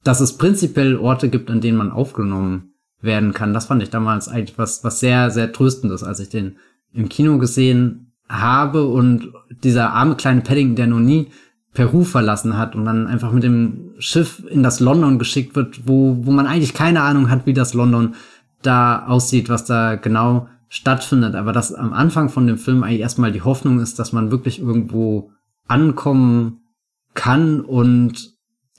dass 0.05 0.21
es 0.21 0.37
prinzipiell 0.37 0.97
Orte 0.97 1.29
gibt, 1.29 1.51
an 1.51 1.61
denen 1.61 1.79
man 1.79 1.91
aufgenommen 1.91 2.75
werden 3.01 3.33
kann. 3.33 3.55
Das 3.55 3.67
fand 3.67 3.83
ich 3.83 3.91
damals 3.91 4.29
eigentlich 4.29 4.59
was, 4.59 4.85
was 4.85 5.01
sehr, 5.01 5.31
sehr 5.31 5.53
tröstendes, 5.53 6.03
als 6.03 6.21
ich 6.21 6.29
den 6.29 6.57
im 6.93 7.09
Kino 7.09 7.39
gesehen 7.39 8.10
habe 8.31 8.87
und 8.87 9.33
dieser 9.65 9.93
arme 9.93 10.15
kleine 10.15 10.41
Paddington, 10.41 10.77
der 10.77 10.87
noch 10.87 11.01
nie 11.01 11.29
Peru 11.75 12.05
verlassen 12.05 12.57
hat 12.57 12.75
und 12.75 12.85
dann 12.85 13.07
einfach 13.07 13.33
mit 13.33 13.43
dem 13.43 13.93
Schiff 13.99 14.43
in 14.49 14.63
das 14.63 14.81
London 14.81 15.19
geschickt 15.19 15.57
wird, 15.57 15.87
wo, 15.87 16.17
wo 16.25 16.31
man 16.31 16.47
eigentlich 16.47 16.75
keine 16.75 17.03
Ahnung 17.03 17.29
hat, 17.29 17.47
wie 17.47 17.53
das 17.53 17.75
London 17.75 18.15
da 18.63 19.07
aussieht, 19.07 19.49
was 19.49 19.65
da 19.65 19.97
genau 19.97 20.49
stattfindet. 20.69 21.35
Aber 21.35 21.53
dass 21.53 21.75
am 21.75 21.93
Anfang 21.93 22.29
von 22.29 22.47
dem 22.47 22.59
Film 22.59 22.83
eigentlich 22.83 23.01
erstmal 23.01 23.33
die 23.33 23.43
Hoffnung 23.43 23.81
ist, 23.81 23.99
dass 23.99 24.13
man 24.13 24.31
wirklich 24.31 24.61
irgendwo 24.61 25.33
ankommen 25.67 26.61
kann 27.15 27.61
und 27.61 28.33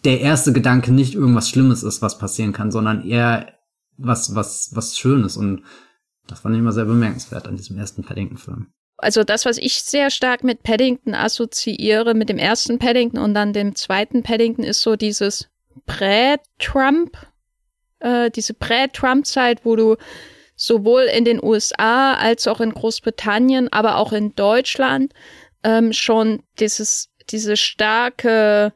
der 0.04 0.22
erste 0.22 0.54
Gedanke 0.54 0.92
nicht 0.92 1.16
irgendwas 1.16 1.50
Schlimmes 1.50 1.84
ist, 1.84 2.02
was 2.02 2.18
passieren 2.18 2.54
kann, 2.54 2.72
sondern 2.72 3.04
eher 3.04 3.54
was, 3.98 4.34
was, 4.36 4.72
was 4.74 4.98
Schönes. 4.98 5.38
Und 5.38 5.62
das 6.28 6.40
fand 6.40 6.56
ich 6.56 6.60
immer 6.60 6.72
sehr 6.72 6.86
bemerkenswert 6.86 7.48
an 7.48 7.58
diesem 7.58 7.78
ersten 7.78 8.04
Paddington-Film 8.04 8.68
also 9.02 9.24
das, 9.24 9.46
was 9.46 9.58
ich 9.58 9.82
sehr 9.82 10.10
stark 10.10 10.44
mit 10.44 10.64
Paddington 10.64 11.14
assoziiere, 11.14 12.14
mit 12.14 12.30
dem 12.30 12.38
ersten 12.38 12.80
Paddington 12.80 13.20
und 13.20 13.34
dann 13.34 13.54
dem 13.54 13.76
zweiten 13.76 14.24
Paddington, 14.24 14.64
ist 14.64 14.82
so 14.82 14.96
dieses 14.96 15.50
Prä-Trump, 15.86 17.18
äh, 18.00 18.30
diese 18.32 18.54
Prä-Trump-Zeit, 18.54 19.66
wo 19.66 19.76
du 19.76 19.96
sowohl 20.56 21.04
in 21.04 21.26
den 21.26 21.44
USA 21.44 22.14
als 22.14 22.48
auch 22.48 22.62
in 22.62 22.74
Großbritannien, 22.74 23.72
aber 23.74 23.98
auch 23.98 24.14
in 24.14 24.36
Deutschland 24.36 25.14
ähm, 25.64 25.94
schon 25.94 26.44
dieses, 26.60 27.10
diese 27.30 27.58
starke 27.58 28.74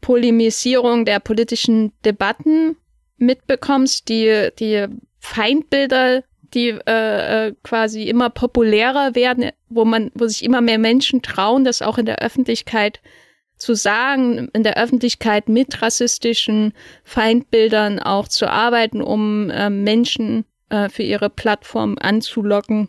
Polemisierung 0.00 1.04
der 1.04 1.18
politischen 1.18 1.92
Debatten 2.04 2.76
mitbekommst, 3.16 4.08
die, 4.08 4.50
die 4.58 4.86
Feindbilder 5.18 6.22
die 6.54 6.68
äh, 6.86 7.48
äh, 7.48 7.54
quasi 7.62 8.04
immer 8.04 8.30
populärer 8.30 9.14
werden, 9.14 9.50
wo 9.68 9.84
man, 9.84 10.10
wo 10.14 10.26
sich 10.26 10.44
immer 10.44 10.60
mehr 10.60 10.78
Menschen 10.78 11.22
trauen, 11.22 11.64
das 11.64 11.82
auch 11.82 11.98
in 11.98 12.06
der 12.06 12.20
Öffentlichkeit 12.20 13.00
zu 13.56 13.74
sagen, 13.74 14.48
in 14.52 14.62
der 14.62 14.76
Öffentlichkeit 14.76 15.48
mit 15.48 15.80
rassistischen 15.80 16.72
Feindbildern 17.04 17.98
auch 18.00 18.28
zu 18.28 18.48
arbeiten, 18.50 19.00
um 19.00 19.50
äh, 19.50 19.70
Menschen 19.70 20.44
äh, 20.70 20.88
für 20.88 21.02
ihre 21.02 21.30
Plattform 21.30 21.96
anzulocken. 22.00 22.88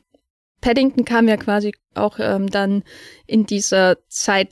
Paddington 0.61 1.05
kam 1.05 1.27
ja 1.27 1.37
quasi 1.37 1.73
auch 1.93 2.17
ähm, 2.19 2.49
dann 2.49 2.83
in 3.27 3.45
dieser 3.45 3.97
Zeit, 4.07 4.49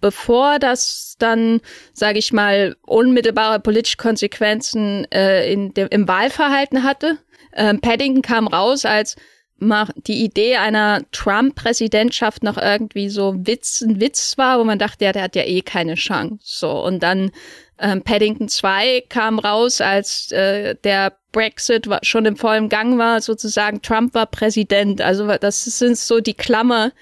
bevor 0.00 0.58
das 0.58 1.16
dann, 1.18 1.60
sage 1.92 2.18
ich 2.18 2.32
mal, 2.32 2.76
unmittelbare 2.86 3.58
politische 3.60 3.96
Konsequenzen 3.96 5.10
äh, 5.10 5.52
in 5.52 5.74
dem, 5.74 5.88
im 5.90 6.06
Wahlverhalten 6.06 6.84
hatte. 6.84 7.18
Ähm, 7.54 7.80
Paddington 7.80 8.22
kam 8.22 8.46
raus, 8.46 8.84
als 8.84 9.16
die 9.60 10.24
Idee 10.24 10.56
einer 10.56 11.02
Trump-Präsidentschaft 11.12 12.42
noch 12.42 12.56
irgendwie 12.56 13.10
so 13.10 13.34
Witz, 13.46 13.82
ein 13.82 14.00
Witz 14.00 14.38
war, 14.38 14.58
wo 14.58 14.64
man 14.64 14.78
dachte, 14.78 15.04
ja, 15.04 15.12
der 15.12 15.22
hat 15.22 15.36
ja 15.36 15.42
eh 15.42 15.60
keine 15.60 15.96
Chance. 15.96 16.38
So 16.42 16.82
und 16.82 17.02
dann 17.02 17.30
ähm, 17.78 18.02
Paddington 18.02 18.48
2 18.48 19.04
kam 19.08 19.38
raus, 19.38 19.80
als 19.80 20.32
äh, 20.32 20.76
der 20.82 21.12
Brexit 21.32 21.88
schon 22.02 22.24
im 22.24 22.36
vollen 22.36 22.68
Gang 22.68 22.98
war, 22.98 23.20
sozusagen 23.20 23.82
Trump 23.82 24.14
war 24.14 24.26
Präsident. 24.26 25.00
Also 25.02 25.26
das 25.26 25.64
sind 25.64 25.98
so 25.98 26.20
die 26.20 26.34
Klammer, 26.34 26.92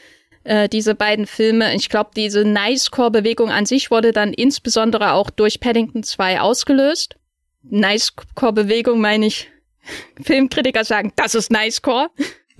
äh, 0.44 0.68
diese 0.68 0.94
beiden 0.94 1.26
Filme. 1.26 1.74
Ich 1.74 1.88
glaube, 1.88 2.10
diese 2.16 2.44
Nice-Core-Bewegung 2.44 3.50
an 3.50 3.66
sich 3.66 3.90
wurde 3.90 4.12
dann 4.12 4.32
insbesondere 4.32 5.12
auch 5.12 5.30
durch 5.30 5.60
Paddington 5.60 6.02
2 6.02 6.40
ausgelöst. 6.40 7.16
Nice-Core-Bewegung 7.62 9.00
meine 9.00 9.26
ich, 9.26 9.48
Filmkritiker 10.22 10.84
sagen, 10.84 11.12
das 11.16 11.34
ist 11.34 11.50
Nice-Core. 11.50 12.10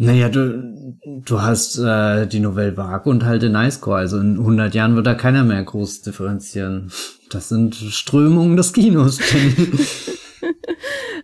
Naja, 0.00 0.28
du, 0.28 0.96
du 1.04 1.42
hast 1.42 1.76
äh, 1.78 2.26
die 2.26 2.38
Novelle 2.38 2.76
Vague 2.76 3.10
und 3.10 3.24
halt 3.24 3.42
den 3.42 3.52
Nice-Core. 3.52 3.98
Also 3.98 4.20
in 4.20 4.38
100 4.38 4.72
Jahren 4.72 4.94
wird 4.94 5.08
da 5.08 5.14
keiner 5.14 5.42
mehr 5.42 5.62
groß 5.62 6.02
differenzieren. 6.02 6.92
Das 7.30 7.48
sind 7.48 7.74
Strömungen 7.74 8.56
des 8.56 8.72
Kinos. 8.72 9.18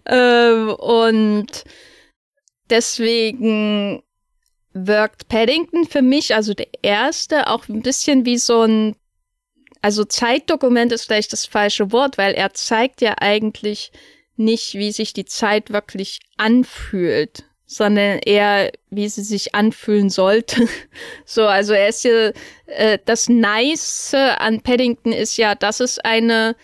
ähm, 0.06 0.70
und 0.70 1.64
deswegen 2.68 4.02
wirkt 4.72 5.28
Paddington 5.28 5.86
für 5.86 6.02
mich, 6.02 6.34
also 6.34 6.52
der 6.52 6.68
erste, 6.82 7.46
auch 7.46 7.68
ein 7.68 7.82
bisschen 7.82 8.26
wie 8.26 8.38
so 8.38 8.62
ein, 8.62 8.96
also 9.82 10.04
Zeitdokument 10.04 10.92
ist 10.92 11.04
vielleicht 11.04 11.32
das 11.32 11.46
falsche 11.46 11.92
Wort, 11.92 12.18
weil 12.18 12.34
er 12.34 12.54
zeigt 12.54 13.00
ja 13.00 13.14
eigentlich 13.20 13.92
nicht, 14.36 14.74
wie 14.74 14.92
sich 14.92 15.12
die 15.12 15.24
Zeit 15.24 15.70
wirklich 15.70 16.20
anfühlt, 16.36 17.44
sondern 17.66 18.18
eher, 18.18 18.70
wie 18.90 19.08
sie 19.08 19.22
sich 19.22 19.54
anfühlen 19.54 20.10
sollte. 20.10 20.68
so, 21.24 21.46
also 21.46 21.72
er 21.72 21.88
ist 21.88 22.04
ja, 22.04 22.30
äh, 22.66 22.98
das 23.04 23.28
Nice 23.28 24.14
an 24.14 24.60
Paddington 24.60 25.12
ist 25.12 25.36
ja, 25.36 25.54
dass 25.54 25.80
es 25.80 25.98
eine 25.98 26.56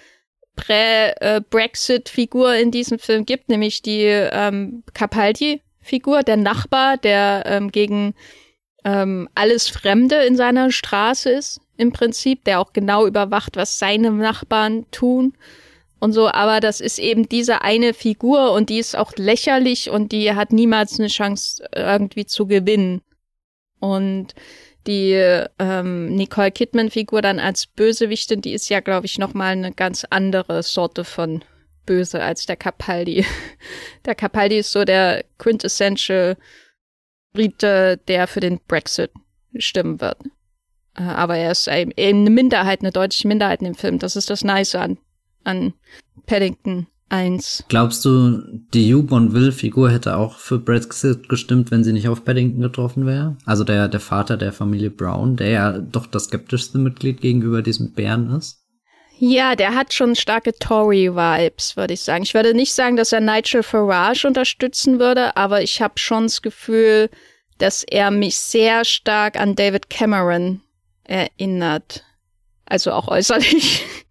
Prä-Brexit-Figur 0.57 2.55
in 2.55 2.71
diesem 2.71 2.99
Film 2.99 3.25
gibt, 3.25 3.49
nämlich 3.49 3.83
die 3.83 4.05
ähm, 4.05 4.83
Capaldi, 4.93 5.63
Figur, 5.81 6.23
der 6.23 6.37
Nachbar, 6.37 6.99
der 6.99 7.45
ähm, 7.47 7.73
gegen 7.73 8.15
ähm, 8.85 9.29
alles 9.35 9.69
Fremde 9.69 10.17
in 10.25 10.37
seiner 10.37 10.71
Straße 10.71 11.31
ist, 11.31 11.61
im 11.77 11.93
Prinzip, 11.93 12.45
der 12.45 12.61
auch 12.61 12.73
genau 12.73 13.07
überwacht, 13.07 13.57
was 13.57 13.79
seine 13.79 14.11
Nachbarn 14.11 14.87
tun 14.91 15.35
und 16.01 16.13
so. 16.13 16.29
Aber 16.29 16.61
das 16.61 16.81
ist 16.81 16.99
eben 16.99 17.29
diese 17.29 17.63
eine 17.63 17.95
Figur 17.95 18.53
und 18.53 18.69
die 18.71 18.79
ist 18.79 18.97
auch 18.97 19.13
lächerlich 19.17 19.91
und 19.91 20.13
die 20.13 20.35
hat 20.35 20.53
niemals 20.53 20.99
eine 20.99 21.09
Chance, 21.09 21.69
irgendwie 21.75 22.27
zu 22.27 22.47
gewinnen. 22.47 23.03
Und 23.79 24.35
die 24.87 25.13
ähm, 25.59 26.15
Nicole 26.15 26.51
Kidman-Figur 26.51 27.23
dann 27.23 27.39
als 27.39 27.67
Bösewichtin, 27.67 28.41
die 28.41 28.53
ist 28.53 28.69
ja, 28.69 28.81
glaube 28.81 29.07
ich, 29.07 29.19
noch 29.19 29.35
mal 29.35 29.53
eine 29.53 29.73
ganz 29.73 30.07
andere 30.09 30.63
Sorte 30.63 31.05
von 31.05 31.45
böse 31.87 32.23
als 32.23 32.47
der 32.47 32.57
Capaldi. 32.57 33.25
Der 34.05 34.15
Capaldi 34.15 34.59
ist 34.59 34.73
so 34.73 34.85
der 34.85 35.25
quintessential 35.39 36.37
Brite, 37.33 37.99
der 38.09 38.27
für 38.27 38.41
den 38.41 38.61
Brexit 38.67 39.11
stimmen 39.57 40.01
wird. 40.01 40.19
Äh, 40.97 41.03
aber 41.03 41.37
er 41.37 41.53
ist 41.53 41.69
eben 41.69 41.93
eine 41.99 42.31
Minderheit, 42.31 42.81
eine 42.81 42.93
deutsche 42.93 43.29
Minderheit 43.29 43.61
in 43.61 43.67
dem 43.67 43.75
Film. 43.75 43.99
Das 43.99 44.17
ist 44.17 44.31
das 44.31 44.45
Nice 44.45 44.75
an, 44.75 44.99
an 45.45 45.75
Paddington 46.27 46.87
1. 47.11 47.65
Glaubst 47.69 48.05
du, 48.05 48.43
die 48.73 48.95
Hugh 48.95 49.03
Bonville-Figur 49.03 49.91
hätte 49.91 50.17
auch 50.17 50.39
für 50.39 50.59
Brexit 50.59 51.29
gestimmt, 51.29 51.71
wenn 51.71 51.85
sie 51.85 51.93
nicht 51.93 52.09
auf 52.09 52.25
Paddington 52.25 52.61
getroffen 52.61 53.05
wäre? 53.05 53.37
Also 53.45 53.65
der, 53.65 53.89
der 53.89 54.01
Vater 54.01 54.37
der 54.37 54.53
Familie 54.53 54.91
Brown, 54.91 55.37
der 55.37 55.49
ja 55.49 55.79
doch 55.79 56.07
das 56.07 56.25
skeptischste 56.25 56.79
Mitglied 56.79 57.21
gegenüber 57.21 57.63
diesem 57.63 57.93
Bären 57.93 58.31
ist? 58.31 58.61
Ja, 59.19 59.55
der 59.55 59.75
hat 59.75 59.93
schon 59.93 60.17
starke 60.17 60.55
Tory-Vibes, 60.55 61.77
würde 61.77 61.93
ich 61.93 62.01
sagen. 62.01 62.23
Ich 62.23 62.33
würde 62.33 62.55
nicht 62.55 62.73
sagen, 62.73 62.97
dass 62.97 63.13
er 63.13 63.21
Nigel 63.21 63.63
Farage 63.63 64.27
unterstützen 64.27 64.99
würde, 64.99 65.37
aber 65.37 65.63
ich 65.63 65.83
habe 65.83 65.99
schon 65.99 66.23
das 66.23 66.41
Gefühl, 66.41 67.11
dass 67.59 67.85
er 67.85 68.11
mich 68.11 68.39
sehr 68.39 68.87
stark 68.87 69.39
an 69.39 69.57
David 69.57 69.91
Cameron 69.91 70.63
erinnert. 71.05 72.05
Also 72.65 72.93
auch 72.93 73.09
äußerlich. 73.09 73.85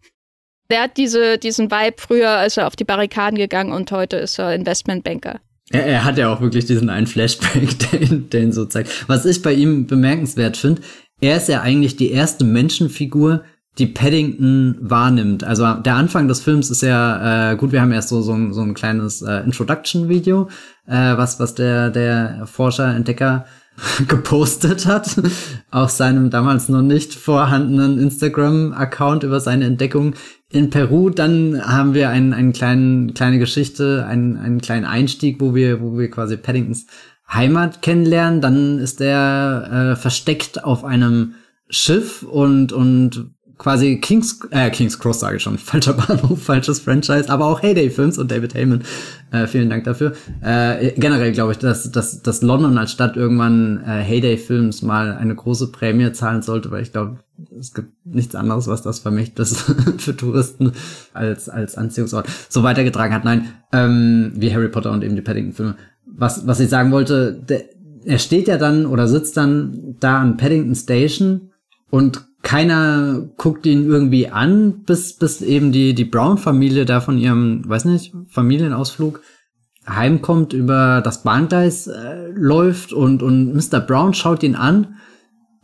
Der 0.72 0.84
hat 0.84 0.98
diese, 0.98 1.38
diesen 1.40 1.72
Vibe 1.72 1.96
früher, 1.98 2.30
als 2.30 2.58
er 2.58 2.68
auf 2.68 2.76
die 2.76 2.84
Barrikaden 2.84 3.38
gegangen 3.38 3.72
und 3.72 3.92
heute 3.92 4.18
ist 4.18 4.38
er 4.38 4.54
Investmentbanker. 4.54 5.40
Er, 5.72 5.86
er 5.86 6.06
hat 6.06 6.18
ja 6.18 6.32
auch 6.32 6.42
wirklich 6.42 6.66
diesen 6.66 6.90
einen 6.90 7.08
Flashback, 7.08 7.80
den, 7.92 8.30
den 8.30 8.52
so 8.52 8.66
zeigt. 8.66 9.10
Was 9.10 9.26
ich 9.26 9.42
bei 9.42 9.54
ihm 9.54 9.88
bemerkenswert 9.88 10.58
finde, 10.58 10.82
er 11.22 11.38
ist 11.38 11.50
ja 11.50 11.62
eigentlich 11.62 11.96
die 11.96 12.12
erste 12.12 12.46
Menschenfigur, 12.46 13.44
die 13.80 13.88
Paddington 13.88 14.78
wahrnimmt. 14.80 15.44
Also 15.44 15.74
der 15.74 15.96
Anfang 15.96 16.28
des 16.28 16.42
Films 16.42 16.70
ist 16.70 16.82
ja 16.82 17.52
äh, 17.52 17.56
gut. 17.56 17.72
Wir 17.72 17.82
haben 17.82 17.92
erst 17.92 18.10
so 18.10 18.22
so 18.22 18.34
ein, 18.34 18.54
so 18.54 18.62
ein 18.62 18.74
kleines 18.74 19.22
äh, 19.22 19.38
Introduction-Video, 19.40 20.50
äh, 20.86 21.18
was 21.18 21.40
was 21.40 21.56
der 21.56 21.90
der 21.90 22.46
Forscher 22.46 22.94
Entdecker 22.94 23.46
gepostet 24.08 24.86
hat 24.86 25.22
auf 25.72 25.90
seinem 25.90 26.30
damals 26.30 26.70
noch 26.70 26.82
nicht 26.82 27.14
vorhandenen 27.14 28.00
Instagram-Account 28.00 29.24
über 29.24 29.40
seine 29.40 29.66
Entdeckung 29.66 30.16
in 30.52 30.70
Peru. 30.70 31.10
Dann 31.10 31.62
haben 31.62 31.94
wir 31.94 32.10
einen, 32.10 32.34
einen 32.34 32.54
kleinen 32.54 33.14
kleine 33.14 33.40
Geschichte, 33.40 34.06
einen, 34.08 34.38
einen 34.38 34.62
kleinen 34.62 34.86
Einstieg, 34.86 35.40
wo 35.40 35.56
wir 35.56 35.82
wo 35.82 35.98
wir 35.98 36.10
quasi 36.10 36.38
Paddingtons 36.38 36.88
Heimat 37.32 37.82
kennenlernen. 37.82 38.42
Dann 38.42 38.80
ist 38.80 39.02
er 39.02 39.92
äh, 39.92 39.96
versteckt 39.96 40.64
auf 40.64 40.84
einem 40.84 41.36
Schiff 41.70 42.24
und 42.24 42.74
und 42.74 43.32
quasi 43.60 43.98
Kings, 43.98 44.40
äh, 44.50 44.72
Kings 44.72 44.98
Cross 44.98 45.20
sage 45.20 45.38
ich 45.38 45.44
schon, 45.44 45.58
falscher 45.60 45.94
Bahnhof, 45.94 46.42
falsches 46.42 46.80
Franchise, 46.80 47.30
aber 47.30 47.46
auch 47.46 47.62
Heyday 47.62 47.92
Films 47.92 48.18
und 48.18 48.32
David 48.32 48.56
Heyman. 48.56 48.84
Äh, 49.32 49.46
vielen 49.46 49.70
Dank 49.70 49.84
dafür. 49.84 50.14
Äh, 50.42 50.94
generell 50.98 51.34
glaube 51.34 51.52
ich, 51.52 51.60
dass, 51.60 51.92
dass, 51.92 52.24
dass 52.24 52.42
London 52.42 52.78
als 52.80 52.92
Stadt 52.92 53.16
irgendwann 53.16 53.84
äh, 53.86 54.02
Heyday 54.02 54.38
Films 54.38 54.82
mal 54.82 55.16
eine 55.16 55.36
große 55.36 55.72
Prämie 55.72 56.12
zahlen 56.14 56.42
sollte, 56.42 56.72
weil 56.72 56.82
ich 56.82 56.94
glaube, 56.94 57.20
es 57.60 57.74
gibt 57.74 57.92
nichts 58.06 58.34
anderes, 58.34 58.68
was 58.68 58.82
das 58.82 59.00
Vermächtnis 59.00 59.66
für 59.98 60.16
Touristen 60.16 60.72
als, 61.14 61.50
als 61.50 61.76
Anziehungsort 61.76 62.28
so 62.48 62.64
weitergetragen 62.64 63.14
hat. 63.14 63.26
Nein, 63.26 63.54
ähm, 63.74 64.32
wie 64.36 64.54
Harry 64.54 64.70
Potter 64.70 64.92
und 64.92 65.04
eben 65.04 65.16
die 65.16 65.22
Paddington-Filme. 65.22 65.76
Was, 66.06 66.48
was 66.48 66.60
ich 66.60 66.70
sagen 66.70 66.92
wollte, 66.92 67.34
der, 67.34 67.66
er 68.06 68.20
steht 68.20 68.48
ja 68.48 68.58
dann 68.58 68.86
oder 68.86 69.08
sitzt 69.08 69.36
dann 69.38 69.96
da 70.00 70.20
an 70.20 70.38
Paddington 70.38 70.76
Station 70.76 71.52
und 71.90 72.29
keiner 72.42 73.30
guckt 73.38 73.66
ihn 73.66 73.86
irgendwie 73.86 74.30
an, 74.30 74.84
bis, 74.84 75.14
bis 75.14 75.42
eben 75.42 75.72
die, 75.72 75.94
die 75.94 76.06
Brown-Familie 76.06 76.86
da 76.86 77.02
von 77.02 77.18
ihrem, 77.18 77.68
weiß 77.68 77.86
nicht, 77.86 78.14
Familienausflug 78.30 79.22
heimkommt, 79.88 80.54
über 80.54 81.02
das 81.02 81.24
Bahngleis 81.24 81.88
äh, 81.88 82.28
läuft 82.34 82.94
und, 82.94 83.24
und 83.24 83.54
Mr. 83.54 83.80
Brown 83.80 84.14
schaut 84.14 84.44
ihn 84.44 84.56
an 84.56 84.96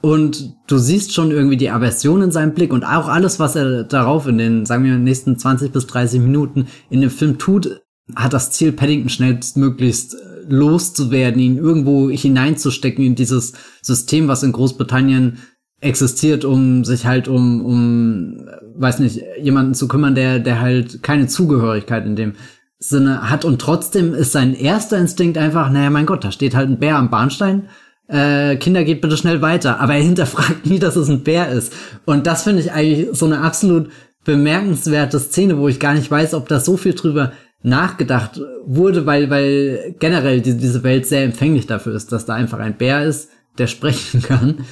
und 0.02 0.56
du 0.68 0.78
siehst 0.78 1.14
schon 1.14 1.32
irgendwie 1.32 1.58
die 1.58 1.70
Aversion 1.70 2.22
in 2.22 2.32
seinem 2.32 2.54
Blick 2.54 2.74
und 2.74 2.84
auch 2.84 3.08
alles, 3.08 3.40
was 3.40 3.56
er 3.56 3.84
darauf 3.84 4.28
in 4.28 4.38
den, 4.38 4.66
sagen 4.66 4.84
wir, 4.84 4.98
nächsten 4.98 5.38
20 5.38 5.72
bis 5.72 5.88
30 5.88 6.22
Minuten 6.22 6.68
in 6.90 7.02
dem 7.02 7.10
Film 7.10 7.38
tut, 7.38 7.82
hat 8.16 8.34
das 8.34 8.52
Ziel, 8.52 8.72
Paddington 8.72 9.10
schnellstmöglichst 9.10 10.14
äh, 10.14 10.18
loszuwerden, 10.48 11.42
ihn 11.42 11.58
irgendwo 11.58 12.10
hineinzustecken 12.10 13.04
in 13.04 13.16
dieses 13.16 13.54
System, 13.82 14.28
was 14.28 14.44
in 14.44 14.52
Großbritannien 14.52 15.40
existiert, 15.82 16.46
um 16.46 16.84
sich 16.84 17.06
halt 17.06 17.28
um, 17.28 17.64
um, 17.66 18.48
weiß 18.76 19.00
nicht, 19.00 19.22
jemanden 19.42 19.74
zu 19.74 19.88
kümmern, 19.88 20.16
der, 20.16 20.40
der 20.40 20.62
halt 20.62 21.04
keine 21.04 21.28
Zugehörigkeit 21.28 22.06
in 22.06 22.16
dem 22.16 22.34
Sinne 22.80 23.30
hat. 23.30 23.46
Und 23.46 23.60
trotzdem 23.62 24.14
ist 24.14 24.32
sein 24.32 24.54
erster 24.54 24.98
Instinkt 24.98 25.38
einfach, 25.38 25.70
naja, 25.70 25.90
mein 25.90 26.06
Gott, 26.06 26.24
da 26.24 26.32
steht 26.32 26.56
halt 26.56 26.70
ein 26.70 26.80
Bär 26.80 26.98
am 26.98 27.10
Bahnstein. 27.10 27.70
Äh, 28.08 28.58
Kinder 28.58 28.84
geht 28.84 29.02
bitte 29.02 29.18
schnell 29.18 29.42
weiter. 29.42 29.80
Aber 29.80 29.96
er 29.96 30.04
hinterfragt 30.04 30.66
nie, 30.66 30.80
dass 30.80 30.96
es 30.96 31.10
ein 31.10 31.24
Bär 31.24 31.50
ist. 31.50 31.74
Und 32.06 32.28
das 32.28 32.44
finde 32.44 32.62
ich 32.62 32.72
eigentlich 32.72 33.10
so 33.18 33.26
eine 33.26 33.42
absolut 33.42 33.90
bemerkenswerte 34.24 35.20
Szene, 35.20 35.58
wo 35.58 35.68
ich 35.68 35.80
gar 35.80 35.94
nicht 35.94 36.10
weiß, 36.10 36.34
ob 36.34 36.48
da 36.48 36.60
so 36.60 36.78
viel 36.78 36.94
drüber 36.94 37.32
nachgedacht 37.62 38.40
wurde, 38.66 39.06
weil, 39.06 39.30
weil 39.30 39.96
generell 40.00 40.42
die, 40.42 40.58
diese 40.58 40.84
Welt 40.84 41.08
sehr 41.08 41.24
empfänglich 41.24 41.68
dafür 41.68 41.96
ist, 41.96 42.12
dass 42.12 42.26
da 42.26 42.34
einfach 42.34 42.60
ein 42.60 42.78
Bär 42.78 43.04
ist, 43.06 43.30
der 43.58 43.68
sprechen 43.68 44.22
kann 44.24 44.66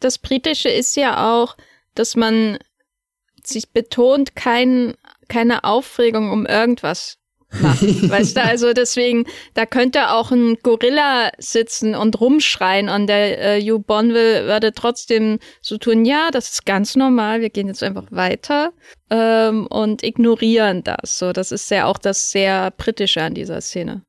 das 0.00 0.18
Britische 0.18 0.68
ist 0.68 0.96
ja 0.96 1.34
auch, 1.34 1.56
dass 1.94 2.16
man 2.16 2.58
sie 3.42 3.62
betont 3.72 4.36
kein, 4.36 4.94
keine 5.28 5.64
Aufregung 5.64 6.30
um 6.30 6.46
irgendwas 6.46 7.18
macht. 7.60 7.82
weißt 8.10 8.36
du, 8.36 8.42
also 8.42 8.72
deswegen, 8.72 9.24
da 9.54 9.66
könnte 9.66 10.10
auch 10.10 10.30
ein 10.30 10.56
Gorilla 10.62 11.30
sitzen 11.38 11.94
und 11.94 12.20
rumschreien 12.20 12.88
und 12.88 13.06
der 13.06 13.56
äh, 13.56 13.62
Hugh 13.62 13.78
Bonville 13.78 14.46
würde 14.46 14.72
trotzdem 14.72 15.38
so 15.60 15.78
tun, 15.78 16.04
ja, 16.04 16.30
das 16.32 16.50
ist 16.50 16.66
ganz 16.66 16.96
normal, 16.96 17.40
wir 17.40 17.50
gehen 17.50 17.68
jetzt 17.68 17.82
einfach 17.82 18.06
weiter 18.10 18.72
ähm, 19.10 19.66
und 19.68 20.02
ignorieren 20.02 20.82
das. 20.82 21.18
So, 21.18 21.32
das 21.32 21.52
ist 21.52 21.70
ja 21.70 21.86
auch 21.86 21.98
das 21.98 22.30
sehr 22.30 22.70
Britische 22.72 23.22
an 23.22 23.34
dieser 23.34 23.60
Szene. 23.60 24.02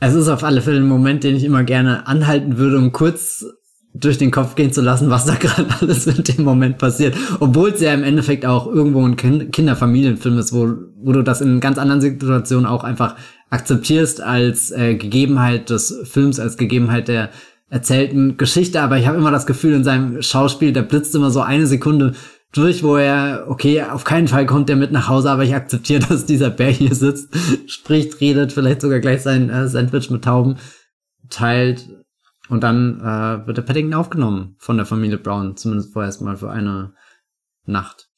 Es 0.00 0.14
ist 0.14 0.28
auf 0.28 0.42
alle 0.42 0.62
Fälle 0.62 0.78
ein 0.78 0.88
Moment, 0.88 1.22
den 1.22 1.36
ich 1.36 1.44
immer 1.44 1.62
gerne 1.62 2.08
anhalten 2.08 2.58
würde, 2.58 2.78
um 2.78 2.90
kurz 2.90 3.44
durch 3.94 4.18
den 4.18 4.30
Kopf 4.30 4.54
gehen 4.54 4.72
zu 4.72 4.80
lassen, 4.80 5.10
was 5.10 5.26
da 5.26 5.34
gerade 5.40 5.68
alles 5.80 6.06
in 6.06 6.24
dem 6.24 6.44
Moment 6.44 6.78
passiert. 6.78 7.16
Obwohl 7.40 7.70
es 7.70 7.80
ja 7.80 7.92
im 7.92 8.04
Endeffekt 8.04 8.46
auch 8.46 8.66
irgendwo 8.66 9.04
ein 9.04 9.16
kind 9.16 9.52
Kinderfamilienfilm 9.52 10.38
ist, 10.38 10.52
wo, 10.52 10.72
wo 11.02 11.12
du 11.12 11.22
das 11.22 11.40
in 11.40 11.60
ganz 11.60 11.78
anderen 11.78 12.00
Situationen 12.00 12.66
auch 12.66 12.84
einfach 12.84 13.16
akzeptierst 13.50 14.22
als 14.22 14.70
äh, 14.70 14.94
Gegebenheit 14.94 15.68
des 15.68 16.00
Films, 16.04 16.40
als 16.40 16.56
Gegebenheit 16.56 17.08
der 17.08 17.30
erzählten 17.68 18.36
Geschichte. 18.38 18.80
Aber 18.80 18.98
ich 18.98 19.06
habe 19.06 19.18
immer 19.18 19.30
das 19.30 19.46
Gefühl, 19.46 19.74
in 19.74 19.84
seinem 19.84 20.22
Schauspiel, 20.22 20.72
der 20.72 20.82
blitzt 20.82 21.14
immer 21.14 21.30
so 21.30 21.40
eine 21.42 21.66
Sekunde 21.66 22.14
durch, 22.52 22.82
wo 22.82 22.96
er, 22.96 23.46
okay, 23.48 23.82
auf 23.82 24.04
keinen 24.04 24.28
Fall 24.28 24.44
kommt 24.46 24.68
er 24.68 24.76
mit 24.76 24.92
nach 24.92 25.08
Hause, 25.08 25.30
aber 25.30 25.44
ich 25.44 25.54
akzeptiere, 25.54 26.00
dass 26.08 26.24
dieser 26.24 26.50
Bär 26.50 26.70
hier 26.70 26.94
sitzt, 26.94 27.28
spricht, 27.66 28.20
redet, 28.20 28.52
vielleicht 28.52 28.80
sogar 28.80 29.00
gleich 29.00 29.22
sein 29.22 29.50
äh, 29.50 29.68
Sandwich 29.68 30.10
mit 30.10 30.24
Tauben 30.24 30.56
teilt 31.28 31.88
und 32.52 32.62
dann 32.62 33.00
äh, 33.00 33.46
wird 33.46 33.56
der 33.56 33.62
Paddington 33.62 33.94
aufgenommen 33.94 34.56
von 34.58 34.76
der 34.76 34.84
Familie 34.84 35.16
Brown, 35.16 35.56
zumindest 35.56 35.94
vorerst 35.94 36.20
mal 36.20 36.36
für 36.36 36.50
eine 36.50 36.92
Nacht. 37.64 38.10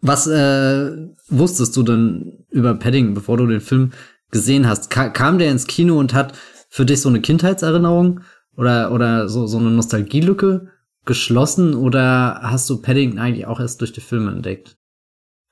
Was 0.00 0.26
äh, 0.26 1.08
wusstest 1.28 1.76
du 1.76 1.82
denn 1.82 2.46
über 2.48 2.74
Paddington, 2.74 3.12
bevor 3.12 3.36
du 3.36 3.46
den 3.46 3.60
Film 3.60 3.92
gesehen 4.30 4.66
hast? 4.66 4.88
Ka 4.88 5.10
kam 5.10 5.38
der 5.38 5.50
ins 5.50 5.66
Kino 5.66 5.98
und 5.98 6.14
hat 6.14 6.32
für 6.70 6.86
dich 6.86 7.02
so 7.02 7.10
eine 7.10 7.20
Kindheitserinnerung 7.20 8.20
oder, 8.56 8.90
oder 8.90 9.28
so, 9.28 9.46
so 9.46 9.58
eine 9.58 9.70
Nostalgielücke 9.70 10.70
geschlossen 11.04 11.74
oder 11.74 12.40
hast 12.40 12.70
du 12.70 12.80
Paddington 12.80 13.18
eigentlich 13.18 13.46
auch 13.46 13.60
erst 13.60 13.82
durch 13.82 13.92
die 13.92 14.00
Filme 14.00 14.30
entdeckt? 14.30 14.78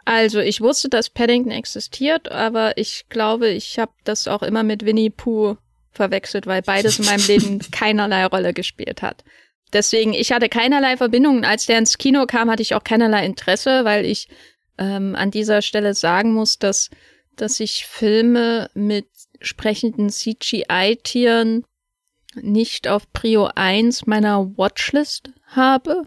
Also 0.07 0.39
ich 0.39 0.63
wusste, 0.63 0.89
dass 0.89 1.11
Paddington 1.11 1.53
existiert, 1.53 2.33
aber 2.33 2.79
ich 2.79 3.11
glaube, 3.11 3.49
ich 3.51 3.79
habe 3.79 3.93
das 4.05 4.27
auch 4.27 4.43
immer 4.43 4.63
mit 4.63 4.87
Winnie 4.87 5.11
Pooh 5.11 5.59
verwechselt, 5.93 6.47
weil 6.47 6.63
beides 6.63 6.99
in 6.99 7.05
meinem 7.05 7.27
Leben 7.27 7.59
keinerlei 7.71 8.27
Rolle 8.27 8.53
gespielt 8.53 9.03
hat. 9.03 9.25
Deswegen, 9.73 10.13
ich 10.13 10.33
hatte 10.33 10.49
keinerlei 10.49 10.97
Verbindungen. 10.97 11.45
Als 11.45 11.67
der 11.67 11.79
ins 11.79 11.97
Kino 11.99 12.27
kam, 12.27 12.51
hatte 12.51 12.63
ich 12.63 12.75
auch 12.75 12.85
keinerlei 12.85 13.25
Interesse, 13.25 13.85
weil 13.85 14.05
ich 14.05 14.29
ähm, 14.79 15.15
an 15.15 15.31
dieser 15.31 15.63
Stelle 15.63 15.95
sagen 15.95 16.33
muss, 16.35 16.59
dass, 16.59 16.91
dass 17.37 17.61
ich 17.61 17.87
Filme 17.87 18.71
mit 18.75 19.07
sprechenden 19.41 20.11
CGI-Tieren 20.11 21.65
nicht 22.35 22.89
auf 22.89 23.11
Prio 23.13 23.51
1 23.55 24.07
meiner 24.07 24.57
Watchlist 24.57 25.31
habe. 25.47 26.05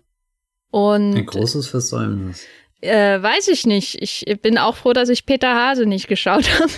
Und 0.72 1.16
Ein 1.16 1.26
großes 1.26 1.68
Versäumnis. 1.68 2.46
Äh, 2.82 3.22
weiß 3.22 3.48
ich 3.48 3.66
nicht. 3.66 4.02
Ich 4.02 4.26
bin 4.42 4.58
auch 4.58 4.76
froh, 4.76 4.94
dass 4.94 5.10
ich 5.10 5.26
Peter 5.26 5.56
Hase 5.56 5.86
nicht 5.86 6.08
geschaut 6.08 6.48
habe. 6.60 6.72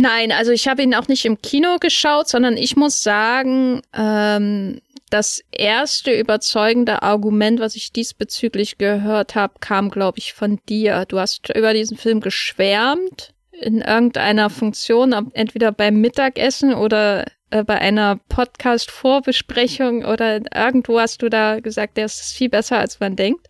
Nein, 0.00 0.30
also 0.30 0.52
ich 0.52 0.68
habe 0.68 0.82
ihn 0.82 0.94
auch 0.94 1.08
nicht 1.08 1.24
im 1.24 1.42
Kino 1.42 1.78
geschaut, 1.80 2.28
sondern 2.28 2.56
ich 2.56 2.76
muss 2.76 3.02
sagen, 3.02 3.82
ähm, 3.92 4.80
das 5.10 5.42
erste 5.50 6.12
überzeugende 6.12 7.02
Argument, 7.02 7.58
was 7.58 7.74
ich 7.74 7.92
diesbezüglich 7.92 8.78
gehört 8.78 9.34
habe, 9.34 9.54
kam, 9.58 9.90
glaube 9.90 10.18
ich, 10.18 10.34
von 10.34 10.60
dir. 10.68 11.04
Du 11.08 11.18
hast 11.18 11.52
über 11.52 11.74
diesen 11.74 11.96
Film 11.96 12.20
geschwärmt 12.20 13.34
in 13.50 13.80
irgendeiner 13.80 14.50
Funktion, 14.50 15.32
entweder 15.32 15.72
beim 15.72 16.00
Mittagessen 16.00 16.74
oder 16.74 17.24
äh, 17.50 17.64
bei 17.64 17.80
einer 17.80 18.20
Podcast-Vorbesprechung 18.28 20.04
oder 20.04 20.42
irgendwo 20.54 21.00
hast 21.00 21.22
du 21.22 21.28
da 21.28 21.58
gesagt, 21.58 21.96
der 21.96 22.04
ist 22.04 22.36
viel 22.36 22.50
besser, 22.50 22.78
als 22.78 23.00
man 23.00 23.16
denkt. 23.16 23.48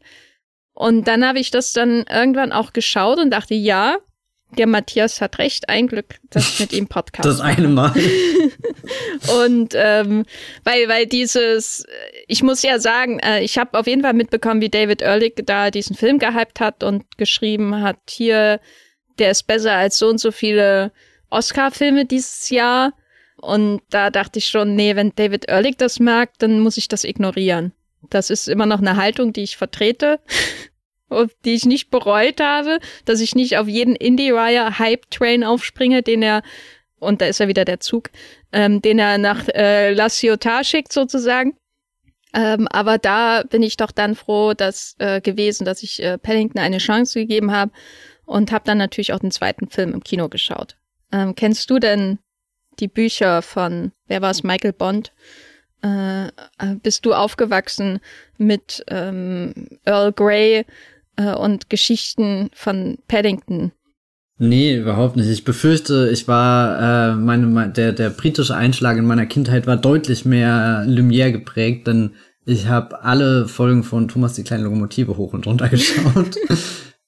Und 0.72 1.08
dann 1.08 1.26
habe 1.26 1.40
ich 1.40 1.50
das 1.50 1.74
dann 1.74 2.06
irgendwann 2.10 2.52
auch 2.52 2.72
geschaut 2.72 3.18
und 3.18 3.32
dachte, 3.32 3.52
ja, 3.52 3.98
der 4.56 4.66
Matthias 4.66 5.20
hat 5.20 5.38
recht, 5.38 5.68
ein 5.68 5.86
Glück, 5.86 6.16
dass 6.30 6.48
ich 6.48 6.60
mit 6.60 6.72
ihm 6.72 6.86
Podcast. 6.86 7.26
Das 7.26 7.40
eine 7.40 7.68
Mal. 7.68 7.92
und 9.44 9.74
ähm, 9.74 10.24
weil, 10.64 10.88
weil 10.88 11.06
dieses, 11.06 11.84
ich 12.26 12.42
muss 12.42 12.62
ja 12.62 12.78
sagen, 12.78 13.18
äh, 13.18 13.42
ich 13.42 13.58
habe 13.58 13.78
auf 13.78 13.86
jeden 13.86 14.02
Fall 14.02 14.14
mitbekommen, 14.14 14.60
wie 14.60 14.70
David 14.70 15.02
Ehrlich 15.02 15.34
da 15.44 15.70
diesen 15.70 15.96
Film 15.96 16.18
gehypt 16.18 16.60
hat 16.60 16.82
und 16.82 17.18
geschrieben 17.18 17.82
hat, 17.82 17.98
hier, 18.08 18.60
der 19.18 19.32
ist 19.32 19.46
besser 19.46 19.72
als 19.72 19.98
so 19.98 20.08
und 20.08 20.18
so 20.18 20.32
viele 20.32 20.92
Oscar-Filme 21.30 22.06
dieses 22.06 22.48
Jahr. 22.48 22.94
Und 23.36 23.82
da 23.90 24.10
dachte 24.10 24.38
ich 24.38 24.48
schon, 24.48 24.74
nee, 24.74 24.96
wenn 24.96 25.14
David 25.14 25.48
Ehrlich 25.48 25.76
das 25.76 26.00
merkt, 26.00 26.42
dann 26.42 26.60
muss 26.60 26.78
ich 26.78 26.88
das 26.88 27.04
ignorieren. 27.04 27.72
Das 28.10 28.30
ist 28.30 28.48
immer 28.48 28.66
noch 28.66 28.80
eine 28.80 28.96
Haltung, 28.96 29.32
die 29.32 29.42
ich 29.42 29.56
vertrete 29.56 30.20
die 31.44 31.54
ich 31.54 31.64
nicht 31.64 31.90
bereut 31.90 32.40
habe, 32.40 32.78
dass 33.04 33.20
ich 33.20 33.34
nicht 33.34 33.56
auf 33.56 33.68
jeden 33.68 33.96
Indie-Wire-Hype-Train 33.96 35.44
aufspringe, 35.44 36.02
den 36.02 36.22
er, 36.22 36.42
und 36.98 37.20
da 37.20 37.26
ist 37.26 37.40
ja 37.40 37.48
wieder 37.48 37.64
der 37.64 37.80
Zug, 37.80 38.10
ähm, 38.52 38.82
den 38.82 38.98
er 38.98 39.18
nach 39.18 39.48
äh, 39.48 39.92
La 39.92 40.08
Ciotat 40.08 40.66
schickt 40.66 40.92
sozusagen. 40.92 41.56
Ähm, 42.34 42.68
aber 42.68 42.98
da 42.98 43.42
bin 43.42 43.62
ich 43.62 43.76
doch 43.76 43.90
dann 43.90 44.14
froh, 44.14 44.52
dass 44.52 44.94
äh, 44.98 45.20
gewesen, 45.20 45.64
dass 45.64 45.82
ich 45.82 46.02
äh, 46.02 46.18
Paddington 46.18 46.60
eine 46.60 46.78
Chance 46.78 47.18
gegeben 47.18 47.52
habe 47.52 47.72
und 48.26 48.52
habe 48.52 48.64
dann 48.66 48.78
natürlich 48.78 49.12
auch 49.14 49.18
den 49.18 49.30
zweiten 49.30 49.68
Film 49.68 49.94
im 49.94 50.04
Kino 50.04 50.28
geschaut. 50.28 50.76
Ähm, 51.10 51.34
kennst 51.34 51.70
du 51.70 51.78
denn 51.78 52.18
die 52.80 52.88
Bücher 52.88 53.40
von, 53.40 53.92
wer 54.06 54.20
war 54.20 54.30
es, 54.30 54.42
Michael 54.42 54.74
Bond? 54.74 55.12
Äh, 55.82 56.26
äh 56.26 56.30
bist 56.82 57.06
du 57.06 57.14
aufgewachsen 57.14 58.00
mit 58.36 58.84
ähm, 58.88 59.78
Earl 59.84 60.12
Grey 60.12 60.66
äh, 61.18 61.34
und 61.34 61.68
Geschichten 61.68 62.48
von 62.54 62.96
Paddington. 63.08 63.72
Nee, 64.38 64.76
überhaupt 64.76 65.16
nicht. 65.16 65.28
Ich 65.28 65.44
befürchte, 65.44 66.10
ich 66.12 66.28
war, 66.28 67.10
äh, 67.10 67.14
meine, 67.16 67.70
der, 67.70 67.92
der 67.92 68.10
britische 68.10 68.54
Einschlag 68.54 68.96
in 68.96 69.04
meiner 69.04 69.26
Kindheit 69.26 69.66
war 69.66 69.76
deutlich 69.76 70.24
mehr 70.24 70.84
Lumière 70.86 71.32
geprägt, 71.32 71.88
denn 71.88 72.12
ich 72.46 72.68
habe 72.68 73.02
alle 73.02 73.48
Folgen 73.48 73.82
von 73.82 74.06
Thomas 74.06 74.34
die 74.34 74.44
kleine 74.44 74.62
Lokomotive 74.62 75.16
hoch 75.16 75.32
und 75.32 75.44
runter 75.46 75.68
geschaut. 75.68 76.36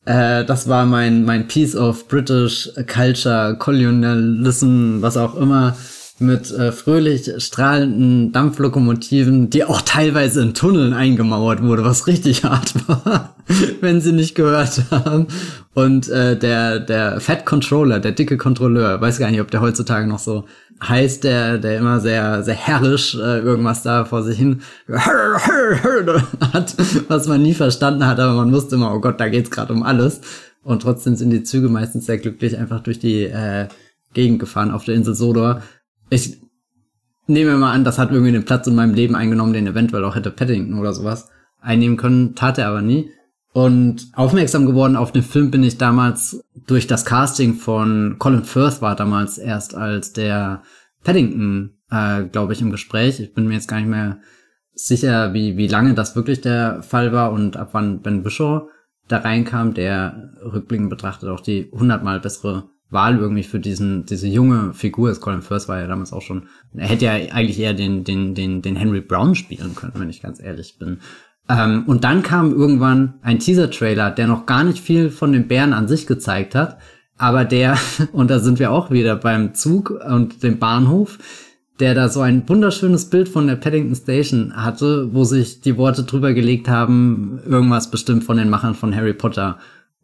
äh, 0.05 0.45
das 0.45 0.69
war 0.69 0.85
mein, 0.87 1.25
mein 1.25 1.47
Piece 1.47 1.77
of 1.77 2.09
British 2.09 2.69
Culture, 2.93 3.57
Colonialism, 3.57 5.01
was 5.01 5.17
auch 5.17 5.37
immer 5.37 5.77
mit 6.21 6.51
äh, 6.51 6.71
fröhlich 6.71 7.33
strahlenden 7.39 8.31
Dampflokomotiven, 8.31 9.49
die 9.49 9.65
auch 9.65 9.81
teilweise 9.81 10.43
in 10.43 10.53
Tunneln 10.53 10.93
eingemauert 10.93 11.63
wurde, 11.63 11.85
was 11.85 12.07
richtig 12.07 12.45
hart 12.45 12.75
war, 12.87 13.37
wenn 13.81 14.03
sie 14.03 14.13
nicht 14.13 14.35
gehört 14.35 14.83
haben. 14.91 15.29
Und 15.73 16.09
äh, 16.11 16.39
der 16.39 16.79
der 16.79 17.21
Fat 17.21 17.47
Controller, 17.47 18.01
der 18.01 18.13
dicke 18.13 18.37
Kontrolleur, 18.37 19.01
weiß 19.01 19.19
gar 19.19 19.31
nicht, 19.31 19.41
ob 19.41 19.51
der 19.51 19.63
heutzutage 19.63 20.07
noch 20.07 20.19
so 20.19 20.45
heißt, 20.83 21.25
der 21.25 21.57
der 21.57 21.79
immer 21.79 22.01
sehr 22.01 22.43
sehr 22.43 22.55
herrisch 22.55 23.15
äh, 23.15 23.39
irgendwas 23.39 23.83
da 23.83 24.05
vor 24.05 24.23
sich 24.23 24.37
hin 24.37 24.61
hat, 24.93 26.75
was 27.09 27.29
man 27.29 27.43
nie 27.43 27.55
verstanden 27.55 28.07
hat, 28.07 28.21
aber 28.21 28.35
man 28.35 28.53
wusste 28.53 28.75
immer, 28.75 28.95
oh 28.95 29.01
Gott, 29.01 29.19
da 29.21 29.29
geht's 29.29 29.51
gerade 29.51 29.73
um 29.73 29.83
alles. 29.83 30.21
Und 30.63 30.83
trotzdem 30.83 31.17
sind 31.17 31.31
die 31.31 31.43
Züge 31.43 31.71
meistens 31.71 32.05
sehr 32.05 32.19
glücklich 32.19 32.59
einfach 32.59 32.81
durch 32.81 32.99
die 32.99 33.23
äh, 33.23 33.69
Gegend 34.13 34.41
gefahren 34.41 34.71
auf 34.71 34.85
der 34.85 34.95
Insel 34.97 35.15
Sodor 35.15 35.63
ich 36.11 36.41
nehme 37.27 37.57
mal 37.57 37.73
an, 37.73 37.85
das 37.85 37.99
hat 37.99 38.11
irgendwie 38.11 38.33
den 38.33 38.45
Platz 38.45 38.67
in 38.67 38.75
meinem 38.75 38.95
Leben 38.95 39.15
eingenommen, 39.15 39.53
den 39.53 39.67
eventuell 39.67 40.05
auch 40.05 40.17
hätte 40.17 40.31
Paddington 40.31 40.79
oder 40.79 40.93
sowas 40.93 41.29
einnehmen 41.61 41.97
können, 41.97 42.35
tat 42.35 42.59
er 42.59 42.69
aber 42.69 42.83
nie. 42.83 43.11
Und 43.53 44.11
aufmerksam 44.15 44.67
geworden 44.67 44.97
auf 44.97 45.13
den 45.13 45.23
Film 45.23 45.51
bin 45.51 45.65
ich 45.65 45.77
damals 45.79 46.45
durch 46.67 46.87
das 46.87 47.05
Casting 47.05 47.55
von 47.55 48.17
Colin 48.19 48.45
Firth 48.45 48.81
war 48.81 48.95
damals 48.95 49.39
erst 49.39 49.75
als 49.75 50.13
der 50.13 50.63
Paddington, 51.03 51.79
äh, 51.91 52.25
glaube 52.25 52.53
ich, 52.53 52.61
im 52.61 52.71
Gespräch. 52.71 53.19
Ich 53.19 53.35
bin 53.35 53.49
mir 53.49 53.55
jetzt 53.55 53.69
gar 53.69 53.79
nicht 53.79 53.89
mehr 53.89 54.19
sicher, 54.73 55.35
wie, 55.35 55.57
wie 55.57 55.67
lange 55.67 55.95
das 55.95 56.15
wirklich 56.15 56.41
der 56.41 56.83
Fall 56.83 57.13
war 57.13 57.33
und 57.33 57.57
ab 57.57 57.71
wann 57.73 58.03
Ben 58.03 58.23
Bischoff 58.23 58.63
da 59.09 59.19
reinkam, 59.19 59.75
der 59.75 60.31
rückblickend 60.45 60.89
betrachtet 60.89 61.29
auch 61.29 61.41
die 61.41 61.69
hundertmal 61.73 62.21
bessere 62.21 62.71
Wahl 62.91 63.19
irgendwie 63.19 63.45
für 63.45 63.61
diesen, 63.61 64.05
diese 64.05 64.27
junge 64.27 64.75
Figur 64.75 65.11
ist. 65.11 65.21
Colin 65.21 65.43
Firth 65.43 65.69
war 65.69 65.81
ja 65.81 65.87
damals 65.87 66.13
auch 66.13 66.23
schon, 66.23 66.49
er 66.75 66.89
hätte 66.89 67.05
ja 67.07 67.13
eigentlich 67.13 67.59
eher 67.59 67.75
den, 67.75 68.05
den, 68.05 68.35
den, 68.35 68.63
den 68.63 68.77
Henry 68.77 69.01
Brown 69.01 69.35
spielen 69.35 69.75
können, 69.75 69.95
wenn 69.97 70.11
ich 70.11 70.23
ganz 70.23 70.43
ehrlich 70.43 70.79
bin. 70.79 70.99
Ähm, 71.49 71.85
und 71.87 72.05
dann 72.05 72.23
kam 72.23 72.53
irgendwann 72.53 73.15
ein 73.23 73.39
Teaser-Trailer, 73.39 74.11
der 74.11 74.27
noch 74.27 74.47
gar 74.47 74.65
nicht 74.65 74.81
viel 74.81 75.11
von 75.11 75.33
den 75.33 75.49
Bären 75.49 75.73
an 75.73 75.89
sich 75.89 76.07
gezeigt 76.07 76.55
hat, 76.55 76.79
aber 77.17 77.45
der, 77.45 77.77
und 78.13 78.31
da 78.31 78.39
sind 78.39 78.59
wir 78.59 78.73
auch 78.73 78.91
wieder 78.91 79.17
beim 79.17 79.55
Zug 79.55 79.91
und 79.91 80.43
dem 80.43 80.59
Bahnhof, 80.59 81.19
der 81.79 81.95
da 81.95 82.09
so 82.09 82.21
ein 82.21 82.47
wunderschönes 82.49 83.09
Bild 83.09 83.29
von 83.29 83.47
der 83.47 83.57
Paddington 83.57 83.95
Station 83.95 84.53
hatte, 84.55 85.15
wo 85.15 85.25
sich 85.25 85.61
die 85.63 85.77
Worte 85.79 86.03
drüber 86.03 86.35
gelegt 86.35 86.69
haben, 86.69 87.41
irgendwas 87.47 87.91
bestimmt 87.91 88.25
von 88.25 88.37
den 88.37 88.51
Machern 88.51 88.75
von 88.75 88.95
Harry 88.95 89.15
Potter 89.15 89.59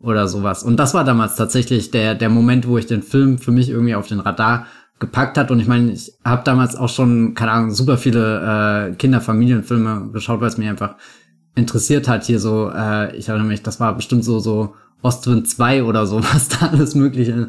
oder 0.07 0.29
sowas. 0.29 0.63
Und 0.63 0.77
das 0.77 0.95
war 0.95 1.05
damals 1.05 1.35
tatsächlich 1.37 1.91
der, 1.91 2.15
der 2.15 2.31
Moment, 2.31 2.67
wo 2.69 2.79
ich 2.79 2.87
den 2.87 3.03
Film 3.03 3.39
für 3.39 3.51
mich 3.51 3.69
irgendwie 3.69 3.97
auf 3.97 4.07
den 4.07 4.21
Radar 4.21 4.67
gepackt 5.01 5.37
hat. 5.37 5.51
Und 5.51 5.61
ich 5.61 5.67
meine, 5.67 5.91
ich 5.91 6.13
habe 6.25 6.45
damals 6.45 6.77
auch 6.77 6.89
schon, 6.89 7.35
keine 7.35 7.51
Ahnung, 7.51 7.73
super 7.73 7.99
viele 7.99 8.91
äh, 8.91 8.95
Kinderfamilienfilme 8.95 10.11
geschaut, 10.13 10.41
weil 10.41 10.49
es 10.49 10.59
mich 10.59 10.69
einfach 10.69 10.95
interessiert 11.57 12.09
hat 12.09 12.25
hier 12.25 12.39
so. 12.39 12.71
Äh, 12.71 13.17
ich 13.17 13.29
erinnere 13.29 13.49
mich, 13.49 13.63
das 13.63 13.81
war 13.81 13.95
bestimmt 13.97 14.25
so 14.25 14.39
so 14.39 14.75
Ostwind 15.03 15.49
2 15.49 15.83
oder 15.83 16.07
so, 16.07 16.23
was 16.33 16.49
da 16.49 16.69
alles 16.69 16.95
mögliche 16.95 17.49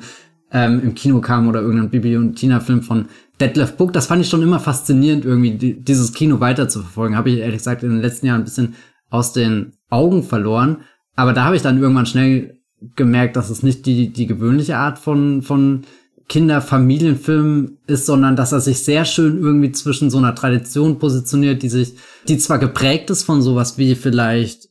ähm, 0.51 0.81
im 0.81 0.95
Kino 0.95 1.21
kam 1.21 1.47
oder 1.47 1.61
irgendein 1.61 1.91
Bibi 1.91 2.17
und 2.17 2.35
Tina-Film 2.35 2.81
von 2.81 3.05
Detlef 3.39 3.77
Book. 3.77 3.93
Das 3.93 4.07
fand 4.07 4.21
ich 4.21 4.29
schon 4.29 4.41
immer 4.41 4.59
faszinierend, 4.59 5.25
irgendwie 5.25 5.51
die, 5.51 5.79
dieses 5.79 6.11
Kino 6.13 6.39
weiter 6.39 6.67
zu 6.67 6.81
verfolgen. 6.81 7.15
Habe 7.15 7.29
ich 7.29 7.37
ehrlich 7.37 7.59
gesagt 7.59 7.83
in 7.83 7.91
den 7.91 8.01
letzten 8.01 8.25
Jahren 8.25 8.41
ein 8.41 8.45
bisschen 8.45 8.75
aus 9.09 9.31
den 9.31 9.73
Augen 9.89 10.23
verloren. 10.23 10.77
Aber 11.17 11.33
da 11.33 11.43
habe 11.43 11.57
ich 11.57 11.61
dann 11.63 11.81
irgendwann 11.81 12.05
schnell 12.05 12.59
gemerkt, 12.95 13.35
dass 13.35 13.49
es 13.49 13.63
nicht 13.63 13.85
die, 13.87 14.13
die 14.13 14.27
gewöhnliche 14.27 14.77
Art 14.77 14.99
von, 14.99 15.41
von 15.41 15.81
Kinderfamilienfilm 16.29 17.79
ist, 17.87 18.05
sondern 18.05 18.35
dass 18.35 18.51
er 18.51 18.61
sich 18.61 18.83
sehr 18.83 19.03
schön 19.03 19.39
irgendwie 19.41 19.71
zwischen 19.71 20.11
so 20.11 20.19
einer 20.19 20.35
Tradition 20.35 20.99
positioniert, 20.99 21.63
die 21.63 21.69
sich, 21.69 21.95
die 22.27 22.37
zwar 22.37 22.59
geprägt 22.59 23.09
ist 23.09 23.23
von 23.23 23.41
sowas 23.41 23.79
wie 23.79 23.95
vielleicht 23.95 24.69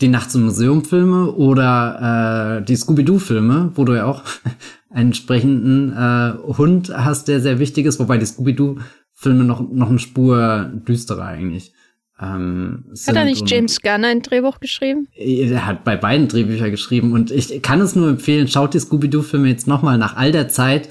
die 0.00 0.08
Nachts 0.08 0.36
im 0.36 0.44
Museum 0.44 0.84
Filme 0.84 1.32
oder 1.32 2.60
äh, 2.60 2.64
die 2.64 2.76
Scooby-Doo 2.76 3.18
Filme, 3.18 3.72
wo 3.74 3.84
du 3.84 3.94
ja 3.94 4.04
auch 4.04 4.22
einen 4.90 5.08
entsprechenden 5.08 5.92
äh, 5.92 6.34
Hund 6.56 6.92
hast, 6.94 7.26
der 7.26 7.40
sehr 7.40 7.58
wichtig 7.58 7.86
ist, 7.86 7.98
wobei 7.98 8.16
die 8.16 8.26
Scooby-Doo 8.26 8.78
Filme 9.12 9.44
noch 9.44 9.60
noch 9.60 9.90
eine 9.90 9.98
Spur 9.98 10.70
düsterer 10.86 11.24
eigentlich. 11.24 11.73
Ähm, 12.20 12.84
hat 13.06 13.16
er 13.16 13.24
nicht 13.24 13.50
James 13.50 13.80
Gunn 13.80 14.04
ein 14.04 14.22
Drehbuch 14.22 14.60
geschrieben? 14.60 15.08
Er 15.14 15.66
hat 15.66 15.82
bei 15.82 15.96
beiden 15.96 16.28
Drehbücher 16.28 16.70
geschrieben 16.70 17.12
und 17.12 17.30
ich 17.30 17.60
kann 17.62 17.80
es 17.80 17.96
nur 17.96 18.08
empfehlen, 18.08 18.46
schaut 18.46 18.74
die 18.74 18.78
Scooby-Doo-Filme 18.78 19.48
jetzt 19.48 19.66
nochmal 19.66 19.98
nach 19.98 20.16
all 20.16 20.30
der 20.30 20.48
Zeit 20.48 20.88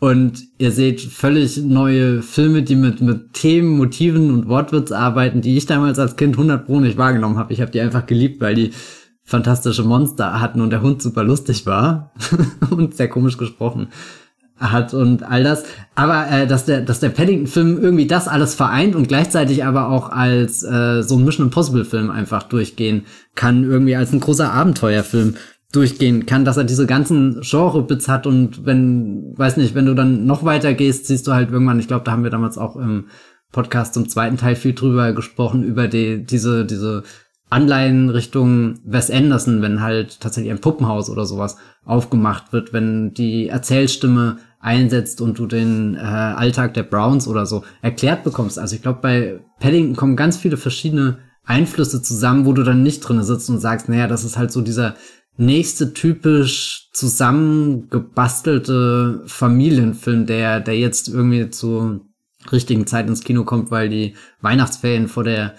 und 0.00 0.42
ihr 0.58 0.72
seht 0.72 1.00
völlig 1.00 1.58
neue 1.58 2.22
Filme, 2.22 2.62
die 2.62 2.74
mit, 2.74 3.00
mit 3.00 3.34
Themen, 3.34 3.76
Motiven 3.76 4.32
und 4.32 4.48
Wortwitz 4.48 4.90
arbeiten, 4.90 5.42
die 5.42 5.56
ich 5.56 5.66
damals 5.66 6.00
als 6.00 6.16
Kind 6.16 6.34
100 6.34 6.66
Pro 6.66 6.80
nicht 6.80 6.98
wahrgenommen 6.98 7.38
habe. 7.38 7.52
Ich 7.52 7.60
habe 7.60 7.70
die 7.70 7.80
einfach 7.80 8.06
geliebt, 8.06 8.40
weil 8.40 8.56
die 8.56 8.72
fantastische 9.22 9.84
Monster 9.84 10.40
hatten 10.40 10.60
und 10.60 10.70
der 10.70 10.82
Hund 10.82 11.00
super 11.00 11.22
lustig 11.22 11.66
war 11.66 12.12
und 12.70 12.96
sehr 12.96 13.08
komisch 13.08 13.38
gesprochen 13.38 13.88
hat 14.56 14.94
und 14.94 15.22
all 15.22 15.42
das. 15.42 15.64
Aber 15.94 16.30
äh, 16.30 16.46
dass 16.46 16.64
der, 16.64 16.80
dass 16.80 17.00
der 17.00 17.08
Paddington-Film 17.08 17.82
irgendwie 17.82 18.06
das 18.06 18.28
alles 18.28 18.54
vereint 18.54 18.94
und 18.94 19.08
gleichzeitig 19.08 19.64
aber 19.64 19.88
auch 19.88 20.10
als 20.10 20.62
äh, 20.62 21.02
so 21.02 21.16
ein 21.16 21.24
Mission 21.24 21.46
Impossible-Film 21.46 22.10
einfach 22.10 22.44
durchgehen 22.44 23.04
kann, 23.34 23.64
irgendwie 23.64 23.96
als 23.96 24.12
ein 24.12 24.20
großer 24.20 24.52
Abenteuerfilm 24.52 25.34
durchgehen 25.72 26.24
kann, 26.26 26.44
dass 26.44 26.56
er 26.56 26.64
diese 26.64 26.86
ganzen 26.86 27.40
Genre-Bits 27.40 28.08
hat 28.08 28.26
und 28.26 28.64
wenn, 28.64 29.36
weiß 29.36 29.56
nicht, 29.56 29.74
wenn 29.74 29.86
du 29.86 29.94
dann 29.94 30.24
noch 30.24 30.44
weiter 30.44 30.72
gehst, 30.72 31.06
siehst 31.06 31.26
du 31.26 31.32
halt 31.32 31.50
irgendwann, 31.50 31.80
ich 31.80 31.88
glaube, 31.88 32.04
da 32.04 32.12
haben 32.12 32.22
wir 32.22 32.30
damals 32.30 32.58
auch 32.58 32.76
im 32.76 33.06
Podcast 33.50 33.94
zum 33.94 34.08
zweiten 34.08 34.36
Teil 34.36 34.56
viel 34.56 34.74
drüber 34.74 35.12
gesprochen, 35.12 35.64
über 35.64 35.88
die, 35.88 36.24
diese, 36.24 36.64
diese 36.64 37.02
Anleihen 37.50 38.10
Richtung 38.10 38.78
Wes 38.84 39.10
Anderson, 39.10 39.62
wenn 39.62 39.80
halt 39.80 40.20
tatsächlich 40.20 40.52
ein 40.52 40.60
Puppenhaus 40.60 41.10
oder 41.10 41.26
sowas 41.26 41.56
aufgemacht 41.84 42.52
wird, 42.52 42.72
wenn 42.72 43.12
die 43.12 43.48
Erzählstimme 43.48 44.38
einsetzt 44.60 45.20
und 45.20 45.36
du 45.38 45.46
den 45.46 45.94
äh, 45.94 45.98
Alltag 45.98 46.74
der 46.74 46.84
Browns 46.84 47.28
oder 47.28 47.44
so 47.44 47.64
erklärt 47.82 48.24
bekommst. 48.24 48.58
Also 48.58 48.74
ich 48.74 48.82
glaube, 48.82 49.00
bei 49.02 49.40
Paddington 49.60 49.94
kommen 49.94 50.16
ganz 50.16 50.38
viele 50.38 50.56
verschiedene 50.56 51.18
Einflüsse 51.44 52.00
zusammen, 52.02 52.46
wo 52.46 52.54
du 52.54 52.62
dann 52.62 52.82
nicht 52.82 53.00
drin 53.00 53.22
sitzt 53.22 53.50
und 53.50 53.60
sagst, 53.60 53.90
naja, 53.90 54.06
das 54.06 54.24
ist 54.24 54.38
halt 54.38 54.50
so 54.50 54.62
dieser 54.62 54.94
nächste 55.36 55.92
typisch 55.92 56.88
zusammengebastelte 56.92 59.22
Familienfilm, 59.26 60.26
der, 60.26 60.60
der 60.60 60.78
jetzt 60.78 61.08
irgendwie 61.08 61.50
zur 61.50 62.02
richtigen 62.52 62.86
Zeit 62.86 63.08
ins 63.08 63.24
Kino 63.24 63.44
kommt, 63.44 63.70
weil 63.70 63.88
die 63.88 64.16
Weihnachtsferien 64.40 65.08
vor 65.08 65.24
der 65.24 65.54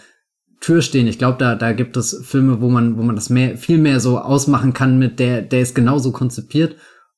Tür. 0.66 0.80
Ich 0.80 1.20
glaube, 1.20 1.38
da, 1.38 1.54
da 1.54 1.74
gibt 1.74 1.96
es 1.96 2.22
Filme, 2.26 2.60
wo 2.60 2.70
man, 2.70 2.98
wo 2.98 3.04
man 3.04 3.16
das 3.16 3.30
mehr, 3.30 3.56
viel 3.56 3.78
mehr 3.78 4.00
so 4.00 4.18
ausmachen 4.18 4.74
kann 4.74 4.98
mit 4.98 5.20
der, 5.20 5.44
der 5.44 5.62
ist 5.62 5.76
genauso 5.76 6.12
konzipiert, 6.12 6.76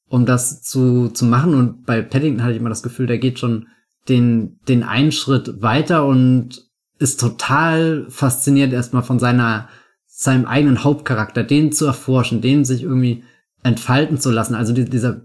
um 0.09 0.25
das 0.25 0.61
zu, 0.61 1.07
zu 1.07 1.23
machen. 1.23 1.53
Und 1.53 1.85
bei 1.85 2.01
Paddington 2.01 2.43
hatte 2.43 2.53
ich 2.53 2.59
immer 2.59 2.69
das 2.69 2.83
Gefühl, 2.83 3.07
der 3.07 3.19
geht 3.19 3.39
schon 3.39 3.67
den, 4.09 4.59
den 4.67 4.83
einen 4.83 5.13
Schritt 5.13 5.61
weiter 5.61 6.05
und 6.05 6.61
ist 6.99 7.21
total 7.21 8.07
fasziniert 8.09 8.73
erstmal 8.73 9.03
von 9.03 9.17
seiner, 9.17 9.69
seinem 10.07 10.45
eigenen 10.45 10.83
Hauptcharakter, 10.83 11.43
den 11.43 11.71
zu 11.71 11.85
erforschen, 11.85 12.41
den 12.41 12.65
sich 12.65 12.83
irgendwie 12.83 13.23
entfalten 13.63 14.17
zu 14.17 14.29
lassen. 14.29 14.55
Also 14.55 14.73
die, 14.73 14.85
dieser 14.85 15.21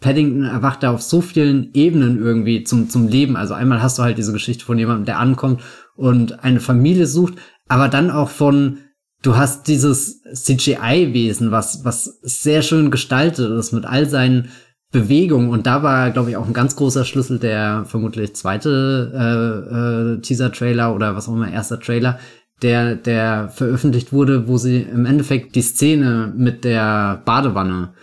Paddington 0.00 0.44
erwacht 0.44 0.82
da 0.82 0.90
auf 0.90 1.02
so 1.02 1.20
vielen 1.20 1.70
Ebenen 1.74 2.18
irgendwie 2.18 2.64
zum, 2.64 2.88
zum 2.88 3.08
Leben. 3.08 3.36
Also 3.36 3.52
einmal 3.52 3.82
hast 3.82 3.98
du 3.98 4.02
halt 4.02 4.16
diese 4.16 4.32
Geschichte 4.32 4.64
von 4.64 4.78
jemandem, 4.78 5.04
der 5.04 5.18
ankommt 5.18 5.60
und 5.96 6.44
eine 6.44 6.60
Familie 6.60 7.06
sucht, 7.06 7.34
aber 7.68 7.88
dann 7.88 8.10
auch 8.10 8.28
von, 8.28 8.78
du 9.22 9.36
hast 9.36 9.68
dieses 9.68 10.22
CGI-Wesen, 10.22 11.50
was, 11.50 11.84
was 11.84 12.18
sehr 12.22 12.62
schön 12.62 12.90
gestaltet 12.90 13.50
ist 13.50 13.72
mit 13.72 13.84
all 13.84 14.08
seinen 14.08 14.48
Bewegungen. 14.90 15.50
Und 15.50 15.66
da 15.66 15.82
war, 15.82 16.10
glaube 16.10 16.30
ich, 16.30 16.36
auch 16.36 16.46
ein 16.46 16.52
ganz 16.52 16.76
großer 16.76 17.04
Schlüssel 17.04 17.38
der 17.38 17.84
vermutlich 17.86 18.34
zweite 18.34 19.12
äh, 19.14 20.18
äh, 20.18 20.20
Teaser-Trailer 20.20 20.94
oder 20.94 21.16
was 21.16 21.28
auch 21.28 21.34
immer, 21.34 21.50
erster 21.50 21.80
Trailer, 21.80 22.18
der, 22.62 22.94
der 22.96 23.48
veröffentlicht 23.48 24.12
wurde, 24.12 24.48
wo 24.48 24.58
sie 24.58 24.82
im 24.82 25.06
Endeffekt 25.06 25.54
die 25.56 25.62
Szene 25.62 26.32
mit 26.36 26.64
der 26.64 27.22
Badewanne 27.24 27.94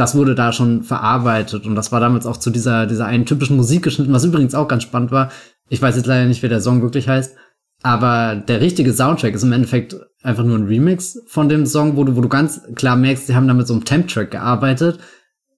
das 0.00 0.14
wurde 0.14 0.34
da 0.34 0.52
schon 0.52 0.82
verarbeitet 0.82 1.66
und 1.66 1.74
das 1.74 1.92
war 1.92 2.00
damals 2.00 2.24
auch 2.24 2.38
zu 2.38 2.50
dieser, 2.50 2.86
dieser 2.86 3.04
einen 3.04 3.26
typischen 3.26 3.56
Musik 3.56 3.82
geschnitten, 3.82 4.14
was 4.14 4.24
übrigens 4.24 4.54
auch 4.54 4.66
ganz 4.66 4.82
spannend 4.82 5.10
war. 5.10 5.30
Ich 5.70 5.80
weiß 5.80 5.96
jetzt 5.96 6.06
leider 6.06 6.26
nicht, 6.26 6.42
wie 6.42 6.48
der 6.48 6.60
Song 6.60 6.82
wirklich 6.82 7.08
heißt, 7.08 7.36
aber 7.82 8.36
der 8.36 8.60
richtige 8.60 8.92
Soundtrack 8.92 9.34
ist 9.34 9.44
im 9.44 9.52
Endeffekt 9.52 9.96
einfach 10.22 10.44
nur 10.44 10.58
ein 10.58 10.66
Remix 10.66 11.18
von 11.26 11.48
dem 11.48 11.64
Song, 11.64 11.96
wo 11.96 12.04
du, 12.04 12.16
wo 12.16 12.20
du 12.20 12.28
ganz 12.28 12.60
klar 12.74 12.96
merkst, 12.96 13.28
sie 13.28 13.34
haben 13.34 13.48
damit 13.48 13.66
so 13.66 13.74
einem 13.74 13.84
Temp-Track 13.84 14.32
gearbeitet. 14.32 14.98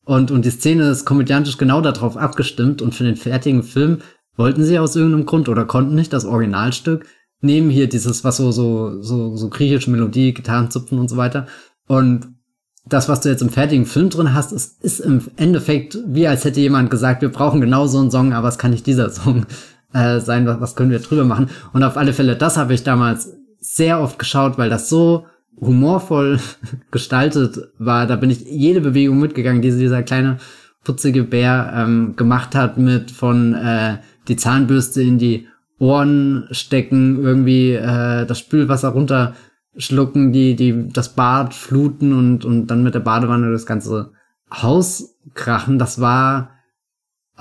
Und, 0.04 0.30
und 0.30 0.44
die 0.44 0.50
Szene 0.50 0.90
ist 0.90 1.04
komödiantisch 1.04 1.56
genau 1.56 1.80
darauf 1.80 2.16
abgestimmt 2.16 2.82
und 2.82 2.94
für 2.94 3.04
den 3.04 3.16
fertigen 3.16 3.62
Film 3.62 3.98
wollten 4.36 4.64
sie 4.64 4.78
aus 4.78 4.96
irgendeinem 4.96 5.26
Grund 5.26 5.48
oder 5.48 5.64
konnten 5.64 5.94
nicht 5.94 6.12
das 6.12 6.24
Originalstück 6.24 7.06
nehmen. 7.40 7.70
Hier 7.70 7.88
dieses, 7.88 8.22
was 8.22 8.36
so, 8.36 8.52
so, 8.52 9.00
so, 9.00 9.36
so 9.36 9.48
griechische 9.48 9.90
Melodie, 9.90 10.34
Gitarrenzupfen 10.34 10.98
und 10.98 11.08
so 11.08 11.16
weiter. 11.16 11.46
Und 11.86 12.28
das, 12.84 13.08
was 13.08 13.20
du 13.20 13.28
jetzt 13.28 13.42
im 13.42 13.50
fertigen 13.50 13.86
Film 13.86 14.10
drin 14.10 14.34
hast, 14.34 14.52
ist, 14.52 14.82
ist 14.82 15.00
im 15.00 15.22
Endeffekt 15.36 15.98
wie 16.06 16.26
als 16.26 16.44
hätte 16.44 16.60
jemand 16.60 16.90
gesagt, 16.90 17.22
wir 17.22 17.30
brauchen 17.30 17.60
genau 17.60 17.86
so 17.86 17.98
einen 17.98 18.10
Song, 18.10 18.32
aber 18.32 18.48
es 18.48 18.58
kann 18.58 18.72
nicht 18.72 18.86
dieser 18.86 19.10
Song 19.10 19.46
äh, 19.92 20.20
sein, 20.20 20.46
was, 20.46 20.60
was 20.60 20.76
können 20.76 20.90
wir 20.90 20.98
drüber 20.98 21.24
machen. 21.24 21.48
Und 21.72 21.82
auf 21.82 21.96
alle 21.96 22.12
Fälle, 22.12 22.36
das 22.36 22.56
habe 22.56 22.74
ich 22.74 22.82
damals 22.82 23.32
sehr 23.58 24.00
oft 24.00 24.18
geschaut, 24.18 24.58
weil 24.58 24.70
das 24.70 24.88
so 24.88 25.26
humorvoll 25.60 26.40
gestaltet 26.90 27.58
war. 27.78 28.06
Da 28.06 28.16
bin 28.16 28.30
ich 28.30 28.40
jede 28.40 28.80
Bewegung 28.80 29.20
mitgegangen, 29.20 29.62
die 29.62 29.70
dieser 29.70 30.02
kleine 30.02 30.38
putzige 30.84 31.22
Bär 31.22 31.72
ähm, 31.76 32.16
gemacht 32.16 32.54
hat, 32.54 32.78
mit 32.78 33.10
von 33.10 33.54
äh, 33.54 33.98
die 34.28 34.36
Zahnbürste 34.36 35.02
in 35.02 35.18
die 35.18 35.46
Ohren 35.78 36.48
stecken, 36.50 37.22
irgendwie 37.22 37.72
äh, 37.72 38.26
das 38.26 38.38
Spülwasser 38.38 38.90
runter 38.90 39.34
schlucken, 39.76 40.32
die, 40.32 40.54
die 40.54 40.88
das 40.88 41.14
Bad 41.14 41.54
fluten 41.54 42.12
und, 42.12 42.44
und 42.44 42.66
dann 42.66 42.82
mit 42.82 42.94
der 42.94 43.00
Badewanne 43.00 43.50
das 43.50 43.66
ganze 43.66 44.12
Haus 44.50 45.16
krachen. 45.34 45.78
Das 45.78 46.00
war 46.00 46.50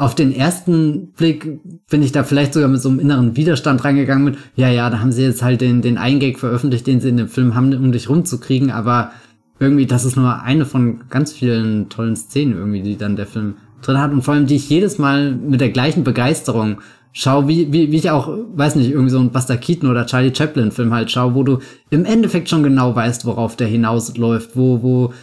auf 0.02 0.16
den 0.16 0.34
ersten 0.34 1.12
Blick, 1.12 1.60
bin 1.88 2.02
ich 2.02 2.12
da 2.12 2.24
vielleicht 2.24 2.56
sogar 2.56 2.70
mit 2.70 2.82
so 2.82 2.90
einem 2.90 3.00
inneren 3.00 3.36
Widerstand 3.38 3.84
reingegangen 3.86 4.26
mit, 4.26 4.38
ja, 4.56 4.68
ja, 4.68 4.90
da 4.90 5.00
haben 5.00 5.12
sie 5.12 5.22
jetzt 5.22 5.44
halt 5.44 5.62
den, 5.62 5.84
den 5.84 6.00
Eingag 6.00 6.40
veröffentlicht, 6.40 6.88
den 6.88 7.00
sie 7.00 7.10
in 7.10 7.18
dem 7.18 7.28
Film 7.28 7.54
haben, 7.54 7.72
um 7.76 7.92
dich 7.92 8.10
rumzukriegen, 8.10 8.72
aber 8.72 9.12
irgendwie, 9.60 9.86
das 9.86 10.04
ist 10.04 10.16
nur 10.16 10.42
eine 10.42 10.66
von 10.66 11.02
ganz 11.12 11.34
vielen 11.34 11.90
tollen 11.90 12.16
Szenen 12.16 12.54
irgendwie, 12.58 12.82
die 12.82 12.98
dann 12.98 13.16
der 13.16 13.28
Film 13.28 13.58
drin 13.84 14.00
hat. 14.00 14.12
Und 14.12 14.24
vor 14.24 14.34
allem, 14.34 14.48
die 14.48 14.56
ich 14.56 14.72
jedes 14.72 14.98
Mal 14.98 15.34
mit 15.34 15.62
der 15.62 15.70
gleichen 15.70 16.04
Begeisterung 16.04 16.78
schau, 17.14 17.48
wie, 17.48 17.72
wie, 17.72 17.92
wie 17.92 17.98
ich 17.98 18.10
auch, 18.10 18.28
weiß 18.56 18.78
nicht, 18.78 18.90
irgendwie 18.90 19.12
so 19.12 19.20
ein 19.20 19.30
Buster 19.30 19.58
Keaton 19.58 19.88
oder 19.88 20.08
Charlie 20.08 20.34
Chaplin 20.34 20.72
Film 20.72 20.92
halt 20.94 21.12
schau, 21.12 21.36
wo 21.36 21.44
du 21.44 21.60
im 21.92 22.06
Endeffekt 22.06 22.50
schon 22.50 22.64
genau 22.64 22.96
weißt, 22.96 23.26
worauf 23.26 23.56
der 23.56 23.68
hinausläuft, 23.68 24.56
wo, 24.56 24.82
wo 24.82 25.14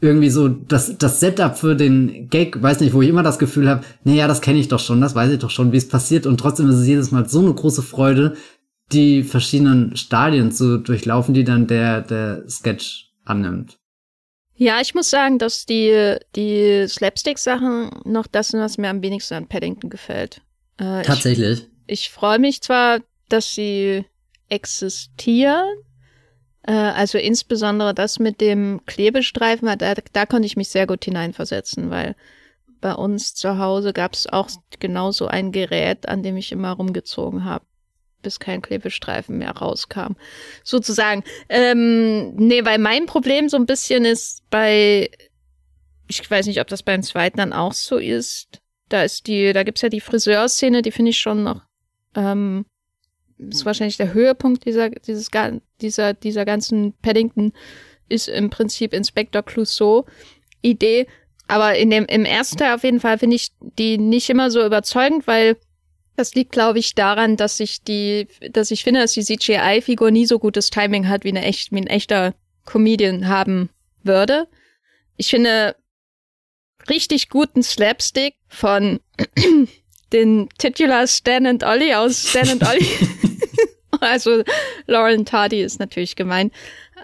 irgendwie 0.00 0.30
so 0.30 0.48
das, 0.48 0.96
das 0.98 1.20
Setup 1.20 1.56
für 1.56 1.74
den 1.74 2.28
Gag, 2.28 2.62
weiß 2.62 2.80
nicht, 2.80 2.94
wo 2.94 3.02
ich 3.02 3.08
immer 3.08 3.22
das 3.22 3.38
Gefühl 3.38 3.68
habe, 3.68 3.84
naja, 4.04 4.28
das 4.28 4.40
kenne 4.40 4.58
ich 4.58 4.68
doch 4.68 4.78
schon, 4.78 5.00
das 5.00 5.14
weiß 5.14 5.32
ich 5.32 5.38
doch 5.38 5.50
schon, 5.50 5.72
wie 5.72 5.76
es 5.76 5.88
passiert 5.88 6.26
und 6.26 6.38
trotzdem 6.38 6.68
ist 6.68 6.76
es 6.76 6.86
jedes 6.86 7.10
Mal 7.10 7.28
so 7.28 7.40
eine 7.40 7.52
große 7.52 7.82
Freude, 7.82 8.36
die 8.92 9.22
verschiedenen 9.22 9.96
Stadien 9.96 10.52
zu 10.52 10.78
durchlaufen, 10.78 11.34
die 11.34 11.44
dann 11.44 11.66
der, 11.66 12.00
der 12.02 12.48
Sketch 12.48 13.10
annimmt. 13.24 13.78
Ja, 14.54 14.80
ich 14.80 14.94
muss 14.94 15.10
sagen, 15.10 15.38
dass 15.38 15.66
die, 15.66 16.16
die 16.34 16.86
Slapstick-Sachen 16.88 17.90
noch 18.04 18.26
das 18.26 18.48
sind, 18.48 18.60
was 18.60 18.78
mir 18.78 18.88
am 18.88 19.02
wenigsten 19.02 19.34
an 19.34 19.46
Paddington 19.46 19.90
gefällt. 19.90 20.40
Äh, 20.78 21.02
Tatsächlich. 21.02 21.68
Ich, 21.86 22.06
ich 22.06 22.10
freue 22.10 22.38
mich 22.38 22.60
zwar, 22.60 23.00
dass 23.28 23.54
sie 23.54 24.04
existieren, 24.48 25.64
also 26.72 27.18
insbesondere 27.18 27.94
das 27.94 28.18
mit 28.18 28.40
dem 28.40 28.80
Klebestreifen, 28.86 29.68
da, 29.78 29.94
da 29.94 30.26
konnte 30.26 30.46
ich 30.46 30.56
mich 30.56 30.68
sehr 30.68 30.86
gut 30.86 31.04
hineinversetzen, 31.04 31.90
weil 31.90 32.14
bei 32.80 32.92
uns 32.94 33.34
zu 33.34 33.58
Hause 33.58 33.92
gab 33.92 34.12
es 34.14 34.26
auch 34.26 34.48
genauso 34.78 35.26
ein 35.26 35.50
Gerät, 35.50 36.08
an 36.08 36.22
dem 36.22 36.36
ich 36.36 36.52
immer 36.52 36.72
rumgezogen 36.72 37.44
habe 37.44 37.64
bis 38.22 38.40
kein 38.40 38.62
Klebestreifen 38.62 39.38
mehr 39.38 39.52
rauskam. 39.52 40.14
Sozusagen. 40.64 41.22
Ähm, 41.48 42.34
nee, 42.34 42.64
weil 42.64 42.78
mein 42.78 43.06
Problem 43.06 43.48
so 43.48 43.56
ein 43.56 43.66
bisschen 43.66 44.04
ist 44.04 44.42
bei, 44.50 45.08
ich 46.08 46.28
weiß 46.28 46.46
nicht, 46.46 46.60
ob 46.60 46.66
das 46.66 46.82
beim 46.82 47.02
zweiten 47.02 47.38
dann 47.38 47.52
auch 47.52 47.72
so 47.72 47.96
ist. 47.96 48.60
Da 48.88 49.02
ist 49.02 49.26
die, 49.26 49.52
da 49.52 49.62
gibt's 49.62 49.82
ja 49.82 49.88
die 49.88 50.00
Friseurszene, 50.00 50.82
die 50.82 50.90
finde 50.90 51.10
ich 51.10 51.18
schon 51.18 51.44
noch, 51.44 51.62
ähm, 52.16 52.64
ist 53.38 53.64
wahrscheinlich 53.64 53.96
der 53.96 54.14
Höhepunkt 54.14 54.64
dieser, 54.64 54.90
dieses, 54.90 55.30
dieser, 55.80 56.14
dieser 56.14 56.44
ganzen 56.44 56.92
Paddington 57.02 57.52
ist 58.08 58.28
im 58.28 58.50
Prinzip 58.50 58.92
Inspector 58.92 59.42
Clouseau 59.42 60.06
Idee. 60.62 61.06
Aber 61.46 61.76
in 61.76 61.90
dem, 61.90 62.04
im 62.06 62.24
ersten 62.24 62.58
Teil 62.58 62.74
auf 62.74 62.84
jeden 62.84 63.00
Fall 63.00 63.18
finde 63.18 63.36
ich 63.36 63.52
die 63.60 63.96
nicht 63.98 64.28
immer 64.28 64.50
so 64.50 64.64
überzeugend, 64.64 65.26
weil 65.26 65.56
das 66.16 66.34
liegt, 66.34 66.52
glaube 66.52 66.80
ich, 66.80 66.94
daran, 66.94 67.36
dass 67.36 67.60
ich 67.60 67.82
die, 67.84 68.26
dass 68.50 68.70
ich 68.70 68.82
finde, 68.82 69.00
dass 69.00 69.12
die 69.12 69.24
CGI-Figur 69.24 70.10
nie 70.10 70.26
so 70.26 70.38
gutes 70.38 70.70
Timing 70.70 71.08
hat, 71.08 71.24
wie, 71.24 71.28
eine 71.28 71.44
echt, 71.44 71.70
wie 71.70 71.78
ein 71.80 71.86
echter 71.86 72.34
Comedian 72.64 73.28
haben 73.28 73.70
würde. 74.02 74.48
Ich 75.16 75.28
finde 75.28 75.76
richtig 76.90 77.28
guten 77.28 77.62
Slapstick 77.62 78.34
von 78.48 79.00
den 80.12 80.48
Titular 80.58 81.06
Stan 81.06 81.46
and 81.46 81.64
Ollie 81.64 81.96
aus 81.96 82.30
Stan 82.30 82.48
and 82.48 82.66
Ollie. 82.66 82.86
also 84.12 84.42
Lauren 84.86 85.24
Tardy 85.24 85.62
ist 85.62 85.78
natürlich 85.78 86.16
gemein. 86.16 86.50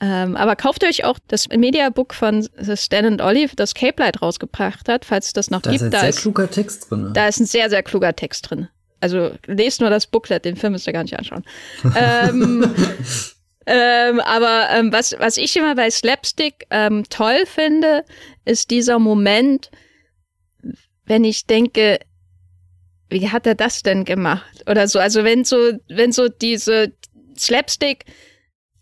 Ähm, 0.01 0.37
aber 0.37 0.57
kauft 0.57 0.85
euch 0.85 1.05
auch 1.05 1.19
das 1.29 1.49
Mediabook 1.49 2.15
von 2.15 2.49
Stan 2.75 3.05
and 3.05 3.23
Ollie, 3.23 3.49
das 3.55 3.75
Cape 3.75 4.03
Light 4.03 4.21
rausgebracht 4.23 4.89
hat, 4.89 5.05
falls 5.05 5.33
das 5.33 5.51
noch 5.51 5.63
da 5.63 5.71
gibt. 5.71 5.83
Ist 5.83 5.93
da 5.93 6.07
ist 6.07 6.17
ein 6.17 6.23
sehr 6.23 6.23
kluger 6.23 6.51
Text 6.51 6.91
drin. 6.91 7.11
Da 7.15 7.29
ist 7.29 7.41
ein 7.41 7.47
sehr, 7.47 7.71
sehr 7.71 7.83
kluger 7.83 8.17
Text 8.17 8.51
drin. 8.51 8.69
Also 9.01 9.33
lest 9.47 9.81
nur 9.81 9.91
das 9.91 10.07
Booklet, 10.07 10.45
den 10.45 10.57
Film 10.57 10.73
müsst 10.73 10.87
ihr 10.87 10.93
gar 10.93 11.03
nicht 11.03 11.19
anschauen. 11.19 11.45
ähm, 11.97 12.75
ähm, 13.67 14.21
aber 14.21 14.69
ähm, 14.71 14.93
was, 14.93 15.15
was 15.19 15.37
ich 15.37 15.55
immer 15.57 15.75
bei 15.75 15.91
Slapstick 15.91 16.67
ähm, 16.71 17.05
toll 17.11 17.45
finde, 17.47 18.05
ist 18.45 18.71
dieser 18.71 18.99
Moment, 18.99 19.71
wenn 21.05 21.23
ich 21.25 21.47
denke, 21.47 22.01
wie 23.15 23.31
hat 23.31 23.47
er 23.47 23.55
das 23.55 23.83
denn 23.83 24.05
gemacht? 24.05 24.65
Oder 24.69 24.89
so. 24.89 24.99
Also 24.99 25.25
wenn 25.25 25.45
so, 25.45 25.57
wenn 25.89 26.13
so 26.13 26.29
diese 26.29 26.93
Slapstick 27.39 28.05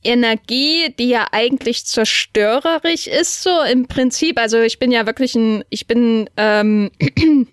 Energie, 0.04 0.92
die 0.98 1.10
ja 1.10 1.28
eigentlich 1.30 1.86
zerstörerisch 1.86 3.06
ist, 3.06 3.42
so 3.42 3.62
im 3.62 3.86
Prinzip. 3.86 4.38
Also 4.38 4.60
ich 4.60 4.78
bin 4.78 4.90
ja 4.90 5.06
wirklich 5.06 5.34
ein, 5.36 5.64
ich 5.70 5.86
bin 5.86 6.28
ähm, 6.36 6.90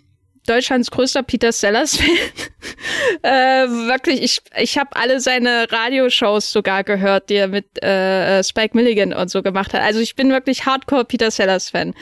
Deutschlands 0.47 0.89
größter 0.89 1.21
Peter 1.21 1.51
Sellers-Fan. 1.51 2.09
äh, 3.21 3.67
wirklich, 3.87 4.23
ich, 4.23 4.39
ich 4.57 4.79
habe 4.79 4.95
alle 4.95 5.19
seine 5.19 5.71
Radioshows 5.71 6.51
sogar 6.51 6.83
gehört, 6.83 7.29
die 7.29 7.35
er 7.35 7.49
mit 7.49 7.83
äh, 7.83 8.43
Spike 8.43 8.75
Milligan 8.75 9.13
und 9.13 9.29
so 9.29 9.43
gemacht 9.43 9.73
hat. 9.75 9.81
Also 9.81 9.99
ich 9.99 10.15
bin 10.15 10.31
wirklich 10.31 10.65
Hardcore 10.65 11.05
Peter 11.05 11.29
Sellers-Fan. 11.29 11.93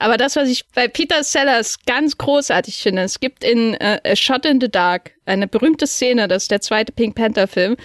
Aber 0.00 0.16
das, 0.16 0.34
was 0.34 0.48
ich 0.48 0.66
bei 0.68 0.88
Peter 0.88 1.22
Sellers 1.22 1.76
ganz 1.84 2.16
großartig 2.16 2.78
finde, 2.78 3.02
es 3.02 3.20
gibt 3.20 3.44
in 3.44 3.74
äh, 3.74 4.00
A 4.02 4.16
Shot 4.16 4.46
in 4.46 4.58
the 4.58 4.70
Dark 4.70 5.12
eine 5.26 5.46
berühmte 5.46 5.86
Szene, 5.86 6.26
das 6.26 6.44
ist 6.44 6.50
der 6.50 6.62
zweite 6.62 6.90
Pink 6.90 7.14
Panther-Film, 7.14 7.76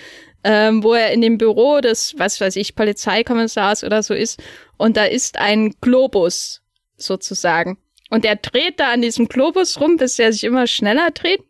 ähm, 0.45 0.81
wo 0.81 0.93
er 0.93 1.11
in 1.11 1.19
dem 1.19 1.37
Büro 1.37 1.81
des, 1.81 2.15
was 2.17 2.39
weiß 2.39 2.55
ich, 2.55 2.73
Polizeikommissars 2.73 3.83
oder 3.83 4.01
so 4.01 4.13
ist 4.13 4.41
und 4.77 4.95
da 4.95 5.03
ist 5.03 5.37
ein 5.37 5.75
Globus 5.81 6.61
sozusagen. 6.95 7.77
Und 8.09 8.23
er 8.23 8.37
dreht 8.37 8.79
da 8.79 8.93
an 8.93 9.01
diesem 9.01 9.27
Globus 9.27 9.81
rum, 9.81 9.97
bis 9.97 10.17
er 10.17 10.31
sich 10.31 10.45
immer 10.45 10.67
schneller 10.67 11.11
dreht. 11.11 11.41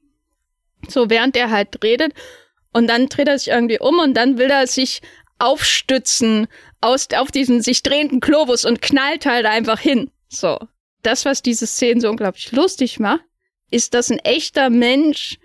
So 0.87 1.11
während 1.11 1.37
er 1.37 1.51
halt 1.51 1.83
redet. 1.83 2.13
Und 2.73 2.87
dann 2.87 3.07
dreht 3.07 3.27
er 3.27 3.37
sich 3.37 3.49
irgendwie 3.49 3.79
um 3.79 3.99
und 3.99 4.15
dann 4.15 4.39
will 4.39 4.49
er 4.49 4.65
sich 4.65 5.01
aufstützen 5.37 6.47
aus, 6.81 7.09
auf 7.15 7.29
diesen 7.29 7.61
sich 7.61 7.83
drehenden 7.83 8.19
Globus 8.19 8.65
und 8.65 8.81
knallt 8.81 9.27
halt 9.27 9.45
einfach 9.45 9.79
hin. 9.79 10.09
So. 10.39 10.59
Das, 11.01 11.25
was 11.25 11.41
diese 11.41 11.67
Szene 11.67 12.01
so 12.01 12.09
unglaublich 12.09 12.51
lustig 12.51 12.99
macht, 12.99 13.23
ist, 13.71 13.93
dass 13.93 14.11
ein 14.11 14.19
echter 14.19 14.69
Mensch 14.69 15.37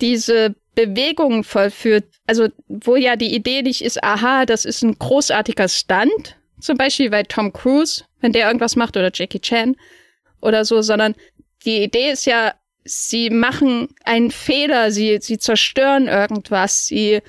diese 0.00 0.54
Bewegungen 0.74 1.44
vollführt. 1.44 2.04
Also, 2.26 2.48
wo 2.68 2.96
ja 2.96 3.16
die 3.16 3.34
Idee 3.34 3.62
nicht 3.62 3.82
ist, 3.82 4.02
aha, 4.02 4.46
das 4.46 4.64
ist 4.64 4.82
ein 4.82 4.98
großartiger 4.98 5.68
Stunt. 5.68 6.36
Zum 6.60 6.76
Beispiel 6.76 7.10
bei 7.10 7.22
Tom 7.22 7.52
Cruise, 7.52 8.04
wenn 8.20 8.32
der 8.32 8.46
irgendwas 8.46 8.76
macht 8.76 8.96
oder 8.96 9.10
Jackie 9.12 9.40
Chan 9.40 9.76
oder 10.40 10.64
so, 10.64 10.82
sondern 10.82 11.14
die 11.64 11.82
Idee 11.82 12.10
ist 12.10 12.26
ja, 12.26 12.54
sie 12.84 13.30
machen 13.30 13.88
einen 14.04 14.30
Fehler, 14.30 14.90
sie, 14.90 15.18
sie 15.20 15.38
zerstören 15.38 16.06
irgendwas, 16.06 16.86
sie 16.86 17.20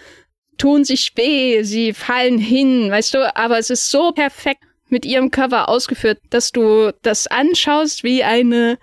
tun 0.58 0.84
sich 0.84 1.12
weh, 1.16 1.64
sie 1.64 1.94
fallen 1.94 2.38
hin, 2.38 2.92
weißt 2.92 3.14
du, 3.14 3.36
aber 3.36 3.58
es 3.58 3.70
ist 3.70 3.90
so 3.90 4.12
perfekt 4.12 4.64
mit 4.92 5.06
ihrem 5.06 5.32
Cover 5.32 5.70
ausgeführt, 5.70 6.20
dass 6.30 6.52
du 6.52 6.92
das 7.02 7.28
anschaust 7.28 8.04
wie 8.04 8.24
eine, 8.24 8.78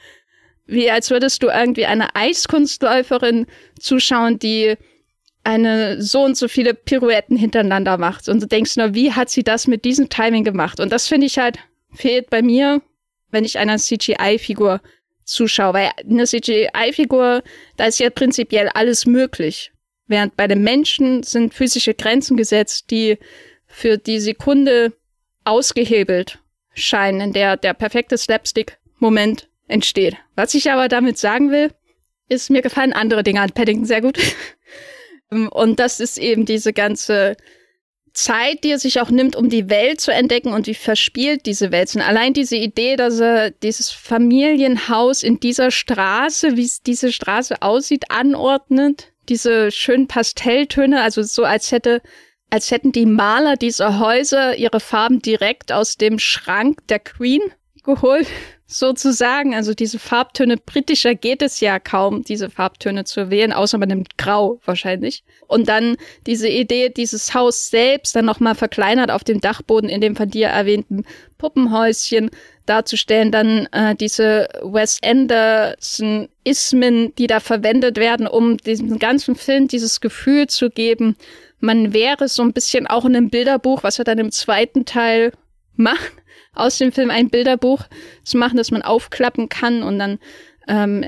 wie 0.66 0.90
als 0.90 1.10
würdest 1.10 1.42
du 1.42 1.48
irgendwie 1.48 1.86
eine 1.86 2.14
Eiskunstläuferin 2.14 3.46
zuschauen, 3.78 4.38
die 4.38 4.76
eine 5.44 6.02
so 6.02 6.24
und 6.24 6.36
so 6.36 6.48
viele 6.48 6.74
Pirouetten 6.74 7.36
hintereinander 7.36 7.96
macht. 7.96 8.28
Und 8.28 8.42
du 8.42 8.46
denkst 8.46 8.76
nur, 8.76 8.94
wie 8.94 9.12
hat 9.12 9.30
sie 9.30 9.44
das 9.44 9.66
mit 9.66 9.84
diesem 9.84 10.08
Timing 10.08 10.44
gemacht? 10.44 10.80
Und 10.80 10.92
das 10.92 11.06
finde 11.06 11.26
ich 11.26 11.38
halt, 11.38 11.58
fehlt 11.94 12.28
bei 12.28 12.42
mir 12.42 12.82
wenn 13.30 13.44
ich 13.44 13.58
einer 13.58 13.78
CGI-Figur 13.78 14.80
zuschaue. 15.24 15.74
Weil 15.74 15.90
eine 16.08 16.24
CGI-Figur, 16.24 17.42
da 17.76 17.86
ist 17.86 17.98
ja 17.98 18.10
prinzipiell 18.10 18.68
alles 18.74 19.06
möglich. 19.06 19.72
Während 20.06 20.36
bei 20.36 20.46
den 20.46 20.62
Menschen 20.62 21.22
sind 21.22 21.54
physische 21.54 21.94
Grenzen 21.94 22.36
gesetzt, 22.36 22.90
die 22.90 23.18
für 23.66 23.98
die 23.98 24.20
Sekunde 24.20 24.94
ausgehebelt 25.44 26.38
scheinen, 26.74 27.20
in 27.20 27.32
der 27.32 27.56
der 27.56 27.74
perfekte 27.74 28.16
Slapstick-Moment 28.16 29.48
entsteht. 29.66 30.16
Was 30.36 30.54
ich 30.54 30.70
aber 30.70 30.88
damit 30.88 31.18
sagen 31.18 31.50
will, 31.50 31.72
ist, 32.28 32.50
mir 32.50 32.62
gefallen 32.62 32.92
andere 32.92 33.22
Dinge 33.22 33.40
an 33.40 33.50
Paddington 33.50 33.86
sehr 33.86 34.00
gut. 34.00 34.18
Und 35.30 35.78
das 35.78 36.00
ist 36.00 36.18
eben 36.18 36.46
diese 36.46 36.72
ganze 36.72 37.36
Zeit, 38.14 38.64
die 38.64 38.70
er 38.70 38.78
sich 38.78 39.00
auch 39.00 39.10
nimmt, 39.10 39.36
um 39.36 39.48
die 39.48 39.70
Welt 39.70 40.00
zu 40.00 40.12
entdecken 40.12 40.52
und 40.52 40.66
wie 40.66 40.74
verspielt 40.74 41.46
diese 41.46 41.70
Welt 41.70 41.90
sind. 41.90 42.02
Allein 42.02 42.32
diese 42.32 42.56
Idee, 42.56 42.96
dass 42.96 43.20
er 43.20 43.50
dieses 43.50 43.90
Familienhaus 43.90 45.22
in 45.22 45.38
dieser 45.38 45.70
Straße, 45.70 46.56
wie 46.56 46.64
es 46.64 46.82
diese 46.82 47.12
Straße 47.12 47.62
aussieht, 47.62 48.10
anordnet, 48.10 49.12
diese 49.28 49.70
schönen 49.70 50.08
Pastelltöne, 50.08 51.00
also 51.02 51.22
so 51.22 51.44
als 51.44 51.70
hätte 51.70 52.02
als 52.50 52.70
hätten 52.70 52.92
die 52.92 53.06
Maler 53.06 53.56
dieser 53.56 53.98
Häuser 53.98 54.56
ihre 54.56 54.80
Farben 54.80 55.20
direkt 55.20 55.72
aus 55.72 55.96
dem 55.96 56.18
Schrank 56.18 56.86
der 56.88 56.98
Queen 56.98 57.42
geholt 57.84 58.26
sozusagen. 58.66 59.54
Also 59.54 59.74
diese 59.74 59.98
Farbtöne 59.98 60.56
britischer 60.56 61.14
geht 61.14 61.42
es 61.42 61.60
ja 61.60 61.78
kaum, 61.78 62.22
diese 62.22 62.50
Farbtöne 62.50 63.04
zu 63.04 63.30
wählen, 63.30 63.52
außer 63.52 63.78
man 63.78 63.88
nimmt 63.88 64.18
Grau 64.18 64.60
wahrscheinlich. 64.64 65.24
Und 65.46 65.68
dann 65.68 65.96
diese 66.26 66.48
Idee, 66.48 66.90
dieses 66.90 67.34
Haus 67.34 67.70
selbst 67.70 68.14
dann 68.14 68.26
nochmal 68.26 68.54
verkleinert 68.54 69.10
auf 69.10 69.24
dem 69.24 69.40
Dachboden 69.40 69.88
in 69.88 70.00
dem 70.00 70.16
von 70.16 70.30
dir 70.30 70.48
erwähnten 70.48 71.04
Puppenhäuschen 71.38 72.30
darzustellen, 72.66 73.32
dann 73.32 73.66
äh, 73.72 73.94
diese 73.94 74.48
Wes 74.62 74.98
Anderson-Ismen, 75.02 77.14
die 77.16 77.26
da 77.26 77.40
verwendet 77.40 77.96
werden, 77.96 78.26
um 78.26 78.58
diesem 78.58 78.98
ganzen 78.98 79.34
Film 79.34 79.68
dieses 79.68 80.00
Gefühl 80.00 80.48
zu 80.48 80.68
geben, 80.68 81.16
man 81.60 81.92
wäre 81.92 82.28
so 82.28 82.42
ein 82.42 82.52
bisschen 82.52 82.86
auch 82.86 83.04
in 83.04 83.16
einem 83.16 83.30
Bilderbuch, 83.30 83.82
was 83.82 83.98
er 83.98 84.04
dann 84.04 84.18
im 84.18 84.30
zweiten 84.30 84.84
Teil 84.84 85.32
macht, 85.76 86.12
aus 86.54 86.78
dem 86.78 86.92
Film 86.92 87.10
ein 87.10 87.30
Bilderbuch 87.30 87.84
zu 88.24 88.36
machen, 88.36 88.56
das 88.56 88.70
man 88.70 88.82
aufklappen 88.82 89.48
kann 89.48 89.82
und 89.82 89.98
dann 89.98 90.18
ähm, 90.66 91.02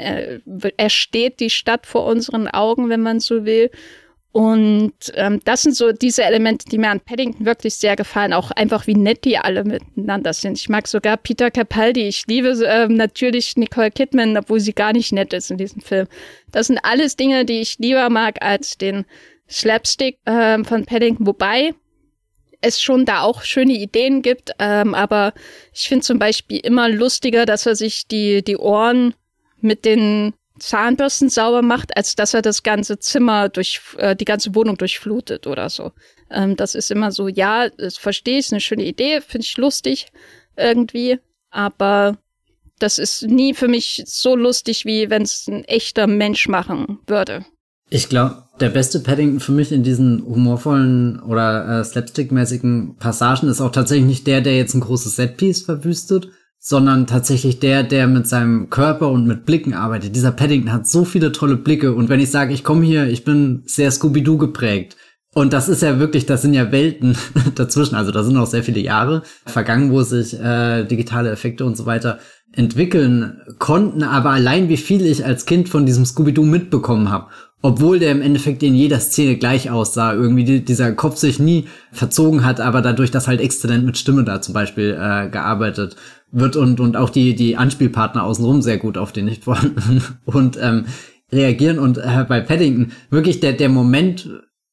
ersteht 0.77 1.41
die 1.41 1.51
Stadt 1.51 1.87
vor 1.87 2.07
unseren 2.07 2.49
Augen, 2.49 2.89
wenn 2.89 3.03
man 3.03 3.21
so 3.21 3.45
will. 3.45 3.71
Und 4.33 4.95
ähm, 5.15 5.41
das 5.45 5.63
sind 5.63 5.75
so 5.75 5.91
diese 5.91 6.23
Elemente, 6.23 6.65
die 6.71 6.79
mir 6.79 6.91
an 6.91 7.01
Paddington 7.01 7.47
wirklich 7.47 7.75
sehr 7.75 7.97
gefallen. 7.97 8.33
Auch 8.33 8.53
einfach, 8.53 8.87
wie 8.87 8.95
nett 8.95 9.25
die 9.25 9.37
alle 9.37 9.65
miteinander 9.65 10.33
sind. 10.33 10.57
Ich 10.57 10.69
mag 10.69 10.87
sogar 10.87 11.17
Peter 11.17 11.51
Capaldi. 11.51 12.07
Ich 12.07 12.27
liebe 12.29 12.51
ähm, 12.65 12.95
natürlich 12.95 13.57
Nicole 13.57 13.91
Kidman, 13.91 14.37
obwohl 14.37 14.61
sie 14.61 14.73
gar 14.73 14.93
nicht 14.93 15.13
nett 15.13 15.33
ist 15.33 15.51
in 15.51 15.59
diesem 15.59 15.83
Film. 15.83 16.07
Das 16.53 16.69
sind 16.69 16.79
alles 16.85 17.17
Dinge, 17.17 17.45
die 17.45 17.61
ich 17.61 17.79
lieber 17.79 18.09
mag 18.09 18.41
als 18.41 18.79
den 18.79 19.05
Slapstick 19.51 20.19
ähm, 20.27 20.65
von 20.65 20.85
Paddington. 20.85 21.27
Wobei 21.27 21.75
es 22.61 22.81
schon 22.81 23.05
da 23.05 23.23
auch 23.23 23.43
schöne 23.43 23.73
Ideen 23.73 24.23
gibt, 24.23 24.53
ähm, 24.59 24.95
aber 24.95 25.33
ich 25.73 25.89
finde 25.89 26.05
zum 26.05 26.19
Beispiel 26.19 26.59
immer 26.59 26.89
lustiger, 26.89 27.47
dass 27.47 27.67
er 27.67 27.75
sich 27.75 28.07
die, 28.07 28.43
die 28.43 28.57
Ohren 28.57 29.15
mit 29.61 29.85
den 29.85 30.35
Zahnbürsten 30.59 31.31
sauber 31.31 31.63
macht, 31.63 31.97
als 31.97 32.15
dass 32.15 32.35
er 32.35 32.43
das 32.43 32.63
ganze 32.63 32.99
Zimmer 32.99 33.49
durch, 33.49 33.81
äh, 33.97 34.15
die 34.15 34.27
ganze 34.27 34.55
Wohnung 34.55 34.77
durchflutet 34.77 35.47
oder 35.47 35.71
so. 35.71 35.93
Ähm, 36.31 36.57
das 36.57 36.75
ist 36.75 36.91
immer 36.91 37.11
so, 37.11 37.29
ja, 37.29 37.71
das 37.71 37.97
verstehe 37.97 38.35
ich, 38.35 38.47
ist 38.47 38.53
eine 38.53 38.61
schöne 38.61 38.85
Idee, 38.85 39.21
finde 39.21 39.47
ich 39.47 39.57
lustig 39.57 40.09
irgendwie, 40.57 41.19
aber 41.51 42.19
das 42.79 42.99
ist 42.99 43.23
nie 43.23 43.55
für 43.55 43.69
mich 43.69 44.03
so 44.07 44.37
lustig, 44.37 44.85
wie 44.85 45.11
wenn 45.11 45.23
es 45.23 45.47
ein 45.49 45.65
echter 45.65 46.07
Mensch 46.07 46.49
machen 46.49 46.99
würde. 47.07 47.45
Ich 47.91 48.09
glaube, 48.09 48.45
der 48.61 48.69
beste 48.69 49.01
Paddington 49.01 49.41
für 49.41 49.51
mich 49.51 49.73
in 49.73 49.83
diesen 49.83 50.25
humorvollen 50.25 51.21
oder 51.21 51.81
äh, 51.81 51.85
slapstick-mäßigen 51.85 52.97
Passagen 52.99 53.49
ist 53.49 53.61
auch 53.61 53.73
tatsächlich 53.73 54.07
nicht 54.07 54.27
der, 54.29 54.41
der 54.41 54.57
jetzt 54.57 54.75
ein 54.75 54.81
großes 54.81 55.17
Setpiece 55.17 55.63
verwüstet, 55.63 56.29
sondern 56.61 57.09
tatsächlich 57.09 57.59
der, 57.59 57.83
der 57.83 58.07
mit 58.07 58.29
seinem 58.29 58.71
Körper 58.71 59.11
und 59.11 59.27
mit 59.27 59.45
Blicken 59.45 59.75
arbeitet. 59.75 60.15
Dieser 60.15 60.31
Paddington 60.31 60.73
hat 60.73 60.87
so 60.87 61.05
viele 61.05 61.33
tolle 61.33 61.57
Blicke 61.57 61.93
und 61.93 62.09
wenn 62.09 62.21
ich 62.21 62.31
sage, 62.31 62.55
ich 62.55 62.63
komme 62.63 62.85
hier, 62.85 63.09
ich 63.09 63.25
bin 63.25 63.65
sehr 63.67 63.91
Scooby-Doo 63.91 64.39
geprägt, 64.39 64.97
und 65.33 65.53
das 65.53 65.69
ist 65.69 65.83
ja 65.83 66.01
wirklich, 66.01 66.27
das 66.27 66.43
sind 66.43 66.55
ja 66.55 66.73
Welten 66.73 67.17
dazwischen. 67.55 67.95
Also 67.95 68.11
da 68.11 68.25
sind 68.25 68.37
auch 68.37 68.49
sehr 68.49 68.65
viele 68.65 68.81
Jahre 68.81 69.23
vergangen, 69.47 69.93
wo 69.93 70.03
sich 70.03 70.39
äh, 70.39 70.85
digitale 70.85 71.31
Effekte 71.31 71.65
und 71.65 71.77
so 71.77 71.87
weiter 71.87 72.19
entwickeln 72.53 73.41
konnten. 73.61 74.03
Aber 74.03 74.31
allein 74.31 74.69
wie 74.69 74.77
viel 74.77 75.07
ich 75.07 75.25
als 75.25 75.47
Kind 75.47 75.69
von 75.69 75.87
diesem 75.87 76.05
Scooby-Doo 76.05 76.45
mitbekommen 76.45 77.11
habe, 77.11 77.29
obwohl 77.63 77.99
der 77.99 78.13
im 78.13 78.23
Endeffekt 78.23 78.63
in 78.63 78.75
jeder 78.75 79.01
Szene 79.01 79.37
gleich 79.37 79.71
aussah, 79.71 80.15
irgendwie 80.15 80.45
die, 80.45 80.65
dieser 80.65 80.93
Kopf 80.93 81.17
sich 81.17 81.39
nie 81.39 81.67
verzogen 81.93 82.45
hat, 82.45 82.61
aber 82.61 82.81
dadurch, 82.81 83.11
dass 83.11 83.29
halt 83.29 83.41
exzellent 83.41 83.85
mit 83.85 83.99
Stimme 83.99 84.25
da 84.25 84.41
zum 84.41 84.55
Beispiel 84.55 84.99
äh, 84.99 85.29
gearbeitet 85.29 85.97
wird 86.33 86.57
und, 86.57 86.81
und 86.81 86.97
auch 86.97 87.11
die, 87.11 87.35
die 87.35 87.57
Anspielpartner 87.57 88.25
außenrum 88.25 88.63
sehr 88.63 88.79
gut 88.79 88.97
auf 88.97 89.13
den 89.13 89.27
nicht 89.27 89.45
vorhanden 89.45 90.03
und 90.25 90.59
ähm, 90.61 90.87
reagieren. 91.31 91.79
Und 91.79 91.99
äh, 91.99 92.25
bei 92.29 92.41
Paddington 92.41 92.93
wirklich 93.11 93.41
der, 93.41 93.53
der 93.53 93.69
Moment, 93.69 94.29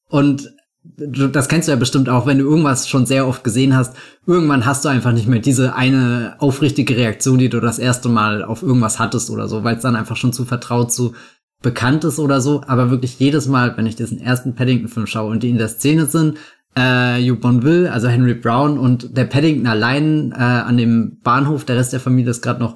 und 0.10 0.54
das 0.96 1.50
kennst 1.50 1.68
du 1.68 1.74
ja 1.74 1.78
bestimmt 1.78 2.08
auch, 2.08 2.26
wenn 2.26 2.40
du 2.40 2.46
irgendwas 2.46 2.88
schon 2.88 3.06
sehr 3.06 3.28
oft 3.28 3.44
gesehen 3.44 3.76
hast, 3.76 3.96
irgendwann 4.26 4.66
hast 4.66 4.86
du 4.86 4.90
einfach 4.90 5.12
nicht 5.12 5.28
mehr 5.28 5.40
diese 5.40 5.76
eine 5.76 6.36
aufrichtige 6.40 6.96
Reaktion, 6.96 7.38
die 7.38 7.50
du 7.50 7.60
das 7.60 7.78
erste 7.78 8.08
Mal 8.08 8.44
auf 8.44 8.64
irgendwas 8.64 8.98
hattest 8.98 9.30
oder 9.30 9.50
so, 9.50 9.66
weil 9.66 9.76
es 9.76 9.82
dann 9.82 9.98
einfach 9.98 10.16
schon 10.16 10.32
zu 10.32 10.46
vertraut, 10.46 10.94
zu 10.94 11.14
bekannt 11.62 12.04
ist 12.04 12.20
oder 12.20 12.42
so. 12.42 12.62
Aber 12.68 12.92
wirklich 12.92 13.20
jedes 13.20 13.48
Mal, 13.48 13.76
wenn 13.78 13.86
ich 13.86 13.96
diesen 13.96 14.20
ersten 14.20 14.56
Paddington-Film 14.56 15.08
schaue 15.08 15.32
und 15.32 15.44
die 15.44 15.50
in 15.50 15.58
der 15.58 15.70
Szene 15.70 16.06
sind, 16.06 16.38
äh, 16.76 17.20
Hugh 17.22 17.40
Bonville, 17.40 17.92
also 17.92 18.08
Henry 18.08 18.36
Brown 18.36 18.78
und 18.78 19.18
der 19.18 19.26
Paddington 19.26 19.68
allein 19.68 20.32
äh, 20.32 20.42
an 20.42 20.78
dem 20.78 21.18
Bahnhof, 21.24 21.66
der 21.66 21.78
Rest 21.78 21.94
der 21.94 22.00
Familie 22.00 22.32
ist 22.32 22.42
gerade 22.42 22.60
noch 22.60 22.76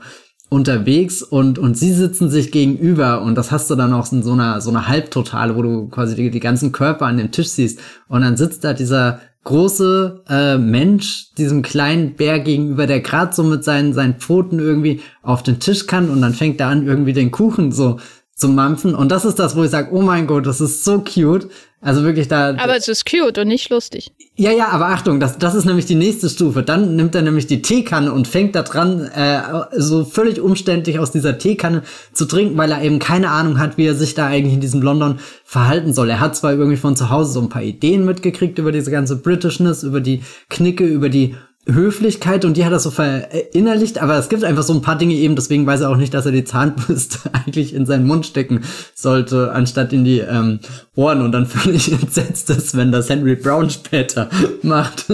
unterwegs 0.49 1.21
und, 1.21 1.59
und 1.59 1.77
sie 1.77 1.93
sitzen 1.93 2.29
sich 2.29 2.51
gegenüber 2.51 3.21
und 3.21 3.35
das 3.35 3.51
hast 3.51 3.69
du 3.69 3.75
dann 3.75 3.93
auch 3.93 4.11
in 4.11 4.21
so 4.21 4.33
einer, 4.33 4.59
so 4.59 4.69
einer 4.69 4.89
Halbtotale, 4.89 5.55
wo 5.55 5.61
du 5.61 5.87
quasi 5.87 6.13
die, 6.15 6.29
die 6.29 6.41
ganzen 6.41 6.73
Körper 6.73 7.05
an 7.05 7.17
dem 7.17 7.31
Tisch 7.31 7.47
siehst 7.47 7.79
und 8.09 8.21
dann 8.21 8.35
sitzt 8.35 8.65
da 8.65 8.73
dieser 8.73 9.21
große 9.43 10.23
äh, 10.27 10.57
Mensch 10.57 11.31
diesem 11.37 11.61
kleinen 11.61 12.15
Bär 12.15 12.39
gegenüber, 12.39 12.85
der 12.85 12.99
gerade 12.99 13.33
so 13.33 13.43
mit 13.43 13.63
seinen, 13.63 13.93
seinen 13.93 14.15
Pfoten 14.15 14.59
irgendwie 14.59 14.99
auf 15.23 15.41
den 15.41 15.59
Tisch 15.59 15.87
kann 15.87 16.09
und 16.09 16.21
dann 16.21 16.33
fängt 16.33 16.59
er 16.59 16.67
an, 16.67 16.85
irgendwie 16.85 17.13
den 17.13 17.31
Kuchen 17.31 17.71
so 17.71 17.97
zu 18.41 18.49
mampfen. 18.49 18.95
Und 18.95 19.09
das 19.11 19.23
ist 19.23 19.39
das, 19.39 19.55
wo 19.55 19.63
ich 19.63 19.69
sage, 19.69 19.89
oh 19.93 20.01
mein 20.01 20.27
Gott, 20.27 20.45
das 20.45 20.59
ist 20.59 20.83
so 20.83 20.99
cute. 20.99 21.47
Also 21.83 22.03
wirklich 22.03 22.27
da. 22.27 22.49
Aber 22.57 22.75
es 22.75 22.87
ist 22.87 23.09
cute 23.09 23.39
und 23.39 23.47
nicht 23.47 23.69
lustig. 23.71 24.11
Ja, 24.35 24.51
ja, 24.51 24.67
aber 24.69 24.89
Achtung, 24.89 25.19
das, 25.19 25.39
das 25.39 25.55
ist 25.55 25.65
nämlich 25.65 25.87
die 25.87 25.95
nächste 25.95 26.29
Stufe. 26.29 26.61
Dann 26.61 26.95
nimmt 26.95 27.15
er 27.15 27.23
nämlich 27.23 27.47
die 27.47 27.63
Teekanne 27.63 28.11
und 28.11 28.27
fängt 28.27 28.55
da 28.55 28.61
dran, 28.61 29.05
äh, 29.05 29.41
so 29.75 30.05
völlig 30.05 30.39
umständlich 30.39 30.99
aus 30.99 31.11
dieser 31.11 31.39
Teekanne 31.39 31.81
zu 32.13 32.25
trinken, 32.25 32.55
weil 32.55 32.71
er 32.71 32.83
eben 32.83 32.99
keine 32.99 33.29
Ahnung 33.29 33.57
hat, 33.57 33.77
wie 33.77 33.87
er 33.87 33.95
sich 33.95 34.13
da 34.13 34.27
eigentlich 34.27 34.53
in 34.53 34.61
diesem 34.61 34.83
London 34.83 35.19
verhalten 35.43 35.93
soll. 35.93 36.09
Er 36.11 36.19
hat 36.19 36.35
zwar 36.35 36.51
irgendwie 36.51 36.77
von 36.77 36.95
zu 36.95 37.09
Hause 37.09 37.33
so 37.33 37.41
ein 37.41 37.49
paar 37.49 37.63
Ideen 37.63 38.05
mitgekriegt 38.05 38.59
über 38.59 38.71
diese 38.71 38.91
ganze 38.91 39.15
Britishness, 39.15 39.81
über 39.81 40.01
die 40.01 40.21
Knicke, 40.49 40.85
über 40.85 41.09
die 41.09 41.35
Höflichkeit 41.73 42.45
und 42.45 42.57
die 42.57 42.65
hat 42.65 42.71
er 42.71 42.79
so 42.79 42.91
verinnerlicht, 42.91 44.01
aber 44.01 44.17
es 44.17 44.29
gibt 44.29 44.43
einfach 44.43 44.63
so 44.63 44.73
ein 44.73 44.81
paar 44.81 44.97
Dinge 44.97 45.15
eben, 45.15 45.35
deswegen 45.35 45.65
weiß 45.65 45.81
er 45.81 45.89
auch 45.89 45.97
nicht, 45.97 46.13
dass 46.13 46.25
er 46.25 46.31
die 46.31 46.43
Zahnbürste 46.43 47.19
eigentlich 47.33 47.73
in 47.73 47.85
seinen 47.85 48.07
Mund 48.07 48.25
stecken 48.25 48.61
sollte, 48.95 49.51
anstatt 49.51 49.93
in 49.93 50.03
die 50.03 50.19
ähm, 50.19 50.59
Ohren 50.95 51.21
und 51.21 51.31
dann 51.31 51.45
völlig 51.47 51.91
entsetzt 51.91 52.49
ist, 52.49 52.75
wenn 52.75 52.91
das 52.91 53.09
Henry 53.09 53.35
Brown 53.35 53.69
später 53.69 54.29
macht, 54.61 55.05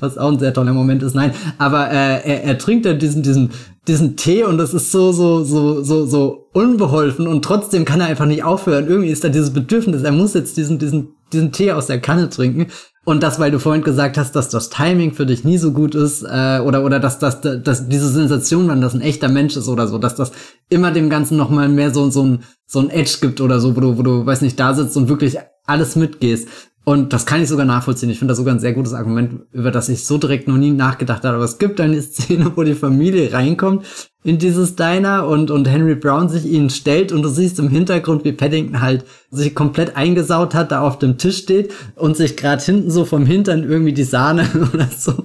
was 0.00 0.18
auch 0.18 0.32
ein 0.32 0.38
sehr 0.38 0.54
toller 0.54 0.72
Moment 0.72 1.02
ist. 1.02 1.14
Nein, 1.14 1.32
aber 1.58 1.90
äh, 1.90 2.20
er, 2.22 2.44
er 2.44 2.58
trinkt 2.58 2.86
dann 2.86 2.98
diesen, 2.98 3.22
diesen, 3.22 3.50
diesen 3.88 4.16
Tee 4.16 4.44
und 4.44 4.58
das 4.58 4.74
ist 4.74 4.92
so, 4.92 5.12
so, 5.12 5.42
so, 5.44 5.82
so, 5.82 6.06
so 6.06 6.48
unbeholfen 6.52 7.26
und 7.26 7.44
trotzdem 7.44 7.84
kann 7.84 8.00
er 8.00 8.06
einfach 8.06 8.26
nicht 8.26 8.44
aufhören. 8.44 8.86
Irgendwie 8.86 9.10
ist 9.10 9.24
da 9.24 9.28
dieses 9.28 9.52
Bedürfnis, 9.52 10.02
er 10.02 10.12
muss 10.12 10.34
jetzt 10.34 10.56
diesen, 10.56 10.78
diesen, 10.78 11.14
diesen 11.32 11.52
Tee 11.52 11.72
aus 11.72 11.86
der 11.86 12.00
Kanne 12.00 12.28
trinken 12.28 12.68
und 13.04 13.22
das, 13.22 13.40
weil 13.40 13.50
du 13.50 13.58
vorhin 13.58 13.82
gesagt 13.82 14.16
hast, 14.16 14.32
dass 14.36 14.48
das 14.48 14.70
Timing 14.70 15.12
für 15.12 15.26
dich 15.26 15.42
nie 15.42 15.58
so 15.58 15.72
gut 15.72 15.94
ist, 15.94 16.22
äh, 16.22 16.60
oder, 16.60 16.84
oder 16.84 17.00
dass, 17.00 17.18
dass, 17.18 17.40
dass 17.40 17.88
diese 17.88 18.08
Sensation, 18.08 18.68
wenn 18.68 18.80
das 18.80 18.94
ein 18.94 19.00
echter 19.00 19.28
Mensch 19.28 19.56
ist 19.56 19.68
oder 19.68 19.88
so, 19.88 19.98
dass 19.98 20.14
das 20.14 20.30
immer 20.68 20.92
dem 20.92 21.10
Ganzen 21.10 21.36
nochmal 21.36 21.68
mehr 21.68 21.92
so, 21.92 22.08
so 22.10 22.24
ein, 22.24 22.44
so 22.64 22.78
ein 22.78 22.90
Edge 22.90 23.18
gibt 23.20 23.40
oder 23.40 23.58
so, 23.58 23.74
wo 23.74 23.80
du, 23.80 23.98
wo 23.98 24.02
du, 24.02 24.24
weiß 24.24 24.42
nicht, 24.42 24.58
da 24.58 24.74
sitzt 24.74 24.96
und 24.96 25.08
wirklich 25.08 25.38
alles 25.66 25.96
mitgehst. 25.96 26.48
Und 26.84 27.12
das 27.12 27.26
kann 27.26 27.40
ich 27.40 27.48
sogar 27.48 27.64
nachvollziehen. 27.64 28.10
Ich 28.10 28.18
finde 28.18 28.32
das 28.32 28.38
sogar 28.38 28.54
ein 28.54 28.60
sehr 28.60 28.72
gutes 28.72 28.92
Argument, 28.92 29.42
über 29.52 29.70
das 29.70 29.88
ich 29.88 30.04
so 30.04 30.18
direkt 30.18 30.48
noch 30.48 30.56
nie 30.56 30.72
nachgedacht 30.72 31.24
habe. 31.24 31.36
Aber 31.36 31.44
es 31.44 31.58
gibt 31.58 31.80
eine 31.80 32.02
Szene, 32.02 32.52
wo 32.56 32.64
die 32.64 32.74
Familie 32.74 33.32
reinkommt 33.32 33.84
in 34.24 34.38
dieses 34.38 34.76
Diner 34.76 35.26
und, 35.26 35.50
und 35.50 35.68
Henry 35.68 35.96
Brown 35.96 36.28
sich 36.28 36.44
ihnen 36.44 36.70
stellt 36.70 37.10
und 37.10 37.22
du 37.22 37.28
siehst 37.28 37.58
im 37.58 37.68
Hintergrund, 37.68 38.24
wie 38.24 38.32
Paddington 38.32 38.80
halt 38.80 39.04
sich 39.30 39.54
komplett 39.54 39.96
eingesaut 39.96 40.54
hat, 40.54 40.70
da 40.70 40.80
auf 40.80 40.98
dem 40.98 41.18
Tisch 41.18 41.38
steht 41.38 41.72
und 41.96 42.16
sich 42.16 42.36
gerade 42.36 42.62
hinten 42.62 42.90
so 42.90 43.04
vom 43.04 43.26
Hintern 43.26 43.68
irgendwie 43.68 43.92
die 43.92 44.04
Sahne 44.04 44.48
oder 44.72 44.88
so 44.96 45.24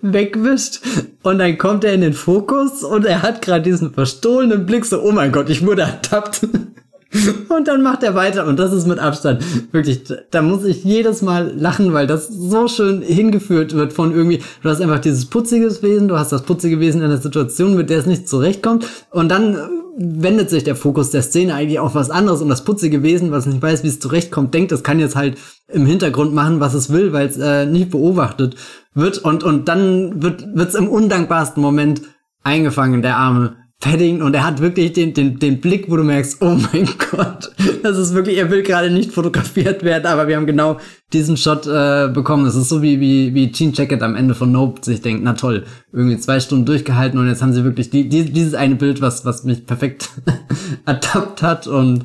wegwischt. 0.00 0.80
Und 1.22 1.38
dann 1.38 1.58
kommt 1.58 1.84
er 1.84 1.92
in 1.92 2.00
den 2.00 2.14
Fokus 2.14 2.82
und 2.82 3.04
er 3.04 3.22
hat 3.22 3.42
gerade 3.42 3.62
diesen 3.62 3.92
verstohlenen 3.92 4.64
Blick 4.64 4.86
so, 4.86 5.02
oh 5.02 5.12
mein 5.12 5.32
Gott, 5.32 5.50
ich 5.50 5.64
wurde 5.66 5.82
ertappt. 5.82 6.46
Und 7.48 7.66
dann 7.66 7.82
macht 7.82 8.02
er 8.02 8.14
weiter. 8.14 8.46
Und 8.46 8.58
das 8.58 8.72
ist 8.72 8.86
mit 8.86 8.98
Abstand 8.98 9.42
wirklich, 9.72 10.02
da 10.30 10.42
muss 10.42 10.64
ich 10.64 10.84
jedes 10.84 11.22
Mal 11.22 11.52
lachen, 11.56 11.92
weil 11.92 12.06
das 12.06 12.28
so 12.28 12.68
schön 12.68 13.02
hingeführt 13.02 13.74
wird 13.74 13.92
von 13.92 14.12
irgendwie, 14.12 14.40
du 14.62 14.68
hast 14.68 14.80
einfach 14.80 15.00
dieses 15.00 15.26
putziges 15.26 15.82
Wesen, 15.82 16.08
du 16.08 16.18
hast 16.18 16.32
das 16.32 16.42
putzige 16.42 16.78
Wesen 16.78 17.00
in 17.00 17.06
einer 17.06 17.18
Situation, 17.18 17.76
mit 17.76 17.90
der 17.90 17.98
es 17.98 18.06
nicht 18.06 18.28
zurechtkommt. 18.28 18.86
Und 19.10 19.28
dann 19.28 19.56
wendet 19.96 20.50
sich 20.50 20.62
der 20.62 20.76
Fokus 20.76 21.10
der 21.10 21.22
Szene 21.22 21.54
eigentlich 21.54 21.80
auf 21.80 21.94
was 21.94 22.10
anderes. 22.10 22.42
Und 22.42 22.48
das 22.48 22.64
putzige 22.64 23.02
Wesen, 23.02 23.32
was 23.32 23.46
nicht 23.46 23.60
weiß, 23.60 23.82
wie 23.82 23.88
es 23.88 23.98
zurechtkommt, 23.98 24.54
denkt, 24.54 24.70
es 24.72 24.84
kann 24.84 25.00
jetzt 25.00 25.16
halt 25.16 25.36
im 25.68 25.86
Hintergrund 25.86 26.32
machen, 26.32 26.60
was 26.60 26.74
es 26.74 26.92
will, 26.92 27.12
weil 27.12 27.26
es 27.26 27.36
äh, 27.36 27.66
nicht 27.66 27.90
beobachtet 27.90 28.54
wird. 28.94 29.18
Und, 29.18 29.42
und 29.42 29.68
dann 29.68 30.22
wird 30.22 30.44
es 30.56 30.74
im 30.74 30.88
undankbarsten 30.88 31.60
Moment 31.60 32.02
eingefangen, 32.42 33.02
der 33.02 33.16
arme 33.16 33.56
Paddington 33.80 34.22
und 34.22 34.34
er 34.34 34.46
hat 34.46 34.60
wirklich 34.60 34.92
den, 34.92 35.14
den, 35.14 35.38
den 35.38 35.60
Blick, 35.60 35.90
wo 35.90 35.96
du 35.96 36.04
merkst, 36.04 36.42
oh 36.42 36.54
mein 36.72 36.86
Gott, 37.10 37.50
das 37.82 37.96
ist 37.96 38.12
wirklich, 38.12 38.36
er 38.36 38.50
will 38.50 38.62
gerade 38.62 38.90
nicht 38.90 39.10
fotografiert 39.10 39.82
werden, 39.82 40.06
aber 40.06 40.28
wir 40.28 40.36
haben 40.36 40.46
genau 40.46 40.78
diesen 41.14 41.38
Shot 41.38 41.66
äh, 41.66 42.08
bekommen. 42.12 42.44
Es 42.44 42.54
ist 42.54 42.68
so 42.68 42.82
wie, 42.82 43.00
wie, 43.00 43.34
wie 43.34 43.50
Gene 43.50 43.72
Jacket 43.74 44.02
am 44.02 44.16
Ende 44.16 44.34
von 44.34 44.52
Nope 44.52 44.84
sich 44.84 45.00
denkt, 45.00 45.22
na 45.24 45.32
toll, 45.32 45.64
irgendwie 45.92 46.18
zwei 46.18 46.40
Stunden 46.40 46.66
durchgehalten 46.66 47.18
und 47.18 47.26
jetzt 47.26 47.40
haben 47.40 47.54
sie 47.54 47.64
wirklich 47.64 47.88
die, 47.88 48.08
die, 48.10 48.24
dieses 48.30 48.52
eine 48.52 48.74
Bild, 48.74 49.00
was, 49.00 49.24
was 49.24 49.44
mich 49.44 49.64
perfekt 49.64 50.10
ertappt 50.84 51.42
hat 51.42 51.66
und 51.66 52.04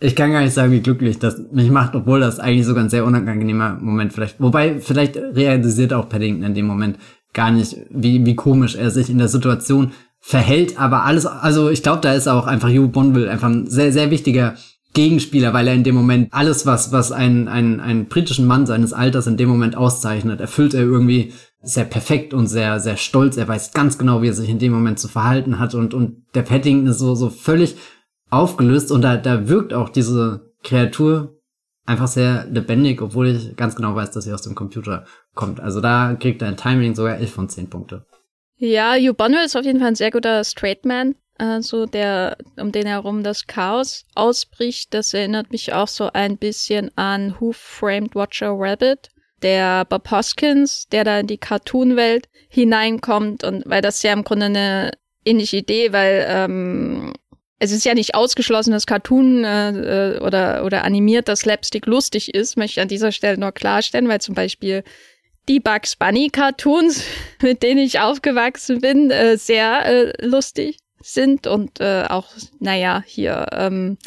ich 0.00 0.16
kann 0.16 0.32
gar 0.32 0.40
nicht 0.40 0.54
sagen, 0.54 0.72
wie 0.72 0.80
glücklich 0.80 1.18
das 1.18 1.40
mich 1.52 1.70
macht, 1.70 1.94
obwohl 1.94 2.20
das 2.20 2.40
eigentlich 2.40 2.66
sogar 2.66 2.84
ein 2.84 2.90
sehr 2.90 3.04
unangenehmer 3.04 3.78
Moment 3.80 4.12
vielleicht, 4.12 4.40
wobei 4.40 4.80
vielleicht 4.80 5.16
realisiert 5.16 5.94
auch 5.94 6.10
Paddington 6.10 6.44
in 6.44 6.54
dem 6.54 6.66
Moment 6.66 6.98
gar 7.32 7.50
nicht, 7.50 7.76
wie, 7.90 8.24
wie 8.26 8.34
komisch 8.34 8.74
er 8.74 8.90
sich 8.90 9.08
in 9.08 9.18
der 9.18 9.28
Situation 9.28 9.92
verhält, 10.20 10.78
aber 10.78 11.04
alles, 11.04 11.26
also 11.26 11.70
ich 11.70 11.82
glaube, 11.82 12.02
da 12.02 12.12
ist 12.12 12.28
auch 12.28 12.46
einfach 12.46 12.68
Hugh 12.68 12.88
Bonville 12.88 13.30
einfach 13.30 13.48
ein 13.48 13.66
sehr, 13.66 13.92
sehr 13.92 14.10
wichtiger 14.10 14.54
Gegenspieler, 14.92 15.54
weil 15.54 15.68
er 15.68 15.74
in 15.74 15.84
dem 15.84 15.94
Moment 15.94 16.28
alles, 16.32 16.66
was, 16.66 16.92
was 16.92 17.12
ein, 17.12 17.48
ein, 17.48 17.80
einen 17.80 18.06
britischen 18.06 18.46
Mann 18.46 18.66
seines 18.66 18.92
Alters 18.92 19.26
in 19.26 19.36
dem 19.36 19.48
Moment 19.48 19.76
auszeichnet, 19.76 20.40
erfüllt 20.40 20.74
er 20.74 20.82
irgendwie 20.82 21.32
sehr 21.62 21.84
perfekt 21.84 22.34
und 22.34 22.48
sehr, 22.48 22.80
sehr 22.80 22.96
stolz. 22.96 23.36
Er 23.36 23.48
weiß 23.48 23.72
ganz 23.72 23.98
genau, 23.98 24.22
wie 24.22 24.28
er 24.28 24.34
sich 24.34 24.50
in 24.50 24.58
dem 24.58 24.72
Moment 24.72 24.98
zu 24.98 25.08
verhalten 25.08 25.58
hat 25.58 25.74
und, 25.74 25.94
und 25.94 26.24
der 26.34 26.42
Paddington 26.42 26.88
ist 26.88 26.98
so, 26.98 27.14
so 27.14 27.30
völlig 27.30 27.76
aufgelöst 28.30 28.90
und 28.90 29.02
da, 29.02 29.16
da 29.16 29.48
wirkt 29.48 29.72
auch 29.72 29.88
diese 29.88 30.52
Kreatur 30.62 31.36
einfach 31.86 32.08
sehr 32.08 32.46
lebendig, 32.46 33.02
obwohl 33.02 33.28
ich 33.28 33.56
ganz 33.56 33.76
genau 33.76 33.94
weiß, 33.94 34.10
dass 34.10 34.24
sie 34.24 34.32
aus 34.32 34.42
dem 34.42 34.54
Computer 34.54 35.04
kommt. 35.34 35.60
Also 35.60 35.80
da 35.80 36.14
kriegt 36.14 36.42
er 36.42 36.48
ein 36.48 36.56
Timing 36.56 36.94
sogar 36.94 37.16
11 37.16 37.32
von 37.32 37.48
10 37.48 37.70
Punkte. 37.70 38.06
Ja, 38.62 38.94
Hugh 38.94 39.14
Bonnell 39.14 39.46
ist 39.46 39.56
auf 39.56 39.64
jeden 39.64 39.78
Fall 39.78 39.88
ein 39.88 39.94
sehr 39.94 40.10
guter 40.10 40.44
Straight 40.44 40.84
Man, 40.84 41.14
also 41.38 41.86
der, 41.86 42.36
um 42.58 42.72
den 42.72 42.86
herum 42.86 43.22
das 43.22 43.46
Chaos 43.46 44.04
ausbricht. 44.14 44.92
Das 44.92 45.14
erinnert 45.14 45.50
mich 45.50 45.72
auch 45.72 45.88
so 45.88 46.10
ein 46.12 46.36
bisschen 46.36 46.90
an 46.94 47.34
Who 47.38 47.52
Framed 47.52 48.14
Watcher 48.14 48.50
Rabbit, 48.52 49.08
der 49.40 49.86
Bob 49.86 50.10
Hoskins, 50.10 50.86
der 50.92 51.04
da 51.04 51.20
in 51.20 51.26
die 51.26 51.38
Cartoon-Welt 51.38 52.28
hineinkommt 52.50 53.44
und 53.44 53.62
weil 53.64 53.80
das 53.80 54.02
ja 54.02 54.12
im 54.12 54.24
Grunde 54.24 54.46
eine 54.46 54.90
ähnliche 55.24 55.56
Idee, 55.56 55.94
weil 55.94 56.26
ähm, 56.28 57.14
es 57.60 57.72
ist 57.72 57.86
ja 57.86 57.94
nicht 57.94 58.14
ausgeschlossen, 58.14 58.72
dass 58.72 58.86
Cartoon 58.86 59.42
äh, 59.42 59.70
äh 59.70 60.18
oder, 60.20 60.66
oder 60.66 60.84
animiert, 60.84 61.28
dass 61.28 61.40
Slapstick 61.40 61.86
lustig 61.86 62.34
ist, 62.34 62.58
möchte 62.58 62.80
ich 62.80 62.82
an 62.82 62.88
dieser 62.88 63.10
Stelle 63.12 63.38
nur 63.38 63.52
klarstellen, 63.52 64.08
weil 64.08 64.20
zum 64.20 64.34
Beispiel 64.34 64.84
die 65.50 65.58
Bugs 65.58 65.96
Bunny 65.96 66.30
Cartoons, 66.30 67.02
mit 67.42 67.64
denen 67.64 67.80
ich 67.80 67.98
aufgewachsen 67.98 68.80
bin, 68.80 69.10
äh, 69.10 69.36
sehr 69.36 69.84
äh, 69.84 70.24
lustig 70.24 70.78
sind 71.02 71.48
und 71.48 71.80
äh, 71.80 72.04
auch, 72.08 72.28
naja, 72.60 73.02
hier 73.04 73.46
ähm, 73.52 73.98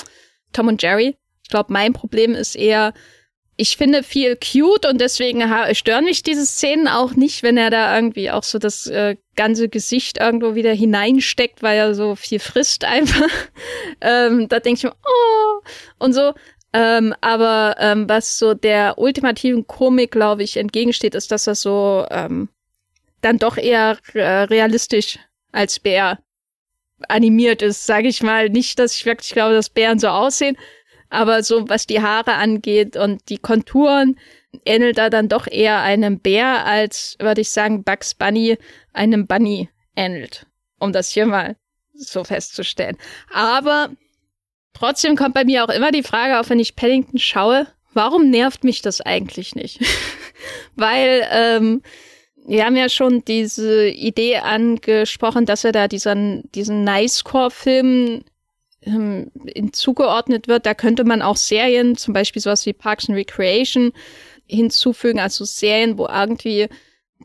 Tom 0.54 0.70
und 0.70 0.82
Jerry. 0.82 1.18
Ich 1.44 1.50
glaube, 1.50 1.74
mein 1.74 1.92
Problem 1.92 2.34
ist 2.34 2.56
eher, 2.56 2.94
ich 3.58 3.76
finde 3.76 4.04
viel 4.04 4.38
cute 4.38 4.86
und 4.86 5.02
deswegen 5.02 5.44
stören 5.76 6.06
mich 6.06 6.24
diese 6.24 6.46
Szenen 6.46 6.88
auch 6.88 7.14
nicht, 7.14 7.44
wenn 7.44 7.58
er 7.58 7.70
da 7.70 7.94
irgendwie 7.94 8.32
auch 8.32 8.44
so 8.44 8.58
das 8.58 8.88
äh, 8.88 9.18
ganze 9.36 9.68
Gesicht 9.68 10.20
irgendwo 10.20 10.56
wieder 10.56 10.72
hineinsteckt, 10.72 11.62
weil 11.62 11.78
er 11.78 11.94
so 11.94 12.16
viel 12.16 12.40
frisst 12.40 12.86
einfach. 12.86 13.30
ähm, 14.00 14.48
da 14.48 14.60
denke 14.60 14.78
ich 14.78 14.84
mir, 14.86 14.96
oh, 15.06 15.62
und 16.00 16.14
so. 16.14 16.34
Ähm, 16.74 17.14
aber 17.22 17.76
ähm, 17.80 18.10
was 18.10 18.40
so 18.40 18.56
der 18.56 18.98
ultimativen 18.98 19.68
Komik, 19.68 20.12
glaube 20.12 20.44
ich, 20.44 20.58
entgegensteht, 20.58 21.14
ist, 21.14 21.32
dass 21.32 21.46
er 21.46 21.56
so 21.56 22.06
ähm, 22.10 22.50
dann 23.22 23.38
doch 23.38 23.58
eher 23.58 23.98
äh, 24.14 24.44
realistisch 24.44 25.20
als 25.52 25.80
Bär 25.80 26.20
animiert 27.08 27.62
ist, 27.62 27.86
sage 27.86 28.08
ich 28.08 28.24
mal. 28.24 28.50
Nicht, 28.50 28.80
dass 28.80 28.96
ich 28.96 29.06
wirklich 29.06 29.32
glaube, 29.32 29.54
dass 29.54 29.70
Bären 29.70 30.00
so 30.00 30.08
aussehen, 30.08 30.58
aber 31.10 31.44
so 31.44 31.70
was 31.70 31.86
die 31.86 32.02
Haare 32.02 32.34
angeht 32.34 32.98
und 32.98 33.30
die 33.30 33.38
Konturen, 33.38 34.20
ähnelt 34.66 34.98
er 34.98 35.10
dann 35.10 35.30
doch 35.30 35.48
eher 35.48 35.82
einem 35.82 36.20
Bär, 36.20 36.66
als, 36.66 37.16
würde 37.20 37.42
ich 37.42 37.52
sagen, 37.52 37.84
Bugs 37.84 38.16
Bunny 38.16 38.58
einem 38.94 39.28
Bunny 39.28 39.70
ähnelt. 39.96 40.48
Um 40.80 40.92
das 40.92 41.10
hier 41.10 41.26
mal 41.26 41.56
so 41.94 42.24
festzustellen. 42.24 42.98
Aber 43.32 43.92
trotzdem 44.74 45.16
kommt 45.16 45.34
bei 45.34 45.46
mir 45.46 45.64
auch 45.64 45.70
immer 45.70 45.92
die 45.92 46.04
Frage 46.04 46.40
auf, 46.40 46.50
wenn 46.50 46.60
ich 46.60 46.76
Paddington 46.76 47.20
schaue, 47.20 47.68
warum 47.94 48.30
nervt 48.30 48.64
mich 48.64 48.82
das 48.82 49.02
eigentlich 49.02 49.56
nicht? 49.56 49.80
Weil 50.76 51.28
ähm, 51.32 51.82
wir 52.46 52.66
haben 52.66 52.76
ja 52.76 52.90
schon 52.90 53.24
diese 53.26 53.88
Idee 53.88 54.38
angesprochen, 54.38 55.46
dass 55.46 55.64
er 55.64 55.72
da 55.72 55.88
diesen, 55.88 56.50
diesen 56.54 56.84
Nice-Core-Film 56.84 58.24
ähm, 58.86 59.32
zugeordnet 59.72 60.48
wird. 60.48 60.66
Da 60.66 60.74
könnte 60.74 61.06
man 61.06 61.22
auch 61.22 61.38
Serien, 61.38 61.96
zum 61.96 62.14
Beispiel 62.14 62.42
sowas 62.42 62.66
wie 62.66 62.74
Parks 62.74 63.08
and 63.08 63.18
Recreation, 63.18 63.94
hinzufügen, 64.46 65.20
also 65.20 65.46
Serien, 65.46 65.98
wo 65.98 66.08
irgendwie 66.08 66.68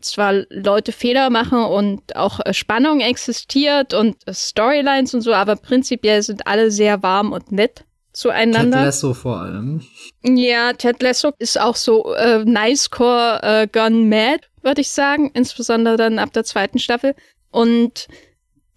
zwar 0.00 0.44
Leute 0.50 0.92
Fehler 0.92 1.30
machen 1.30 1.64
und 1.64 2.16
auch 2.16 2.40
äh, 2.44 2.52
Spannung 2.54 3.00
existiert 3.00 3.94
und 3.94 4.16
äh, 4.26 4.34
Storylines 4.34 5.14
und 5.14 5.20
so, 5.22 5.32
aber 5.32 5.56
prinzipiell 5.56 6.22
sind 6.22 6.46
alle 6.46 6.70
sehr 6.70 7.02
warm 7.02 7.32
und 7.32 7.52
nett 7.52 7.84
zueinander. 8.12 8.78
Ted 8.78 8.86
Lasso 8.86 9.14
vor 9.14 9.40
allem. 9.40 9.82
Ja, 10.22 10.72
Ted 10.72 11.02
Lasso 11.02 11.32
ist 11.38 11.60
auch 11.60 11.76
so 11.76 12.14
äh, 12.14 12.44
Nicecore 12.44 13.40
äh, 13.42 13.68
Gone 13.70 14.06
Mad, 14.06 14.40
würde 14.62 14.80
ich 14.80 14.90
sagen, 14.90 15.30
insbesondere 15.34 15.96
dann 15.96 16.18
ab 16.18 16.32
der 16.32 16.44
zweiten 16.44 16.78
Staffel. 16.78 17.14
Und 17.50 18.08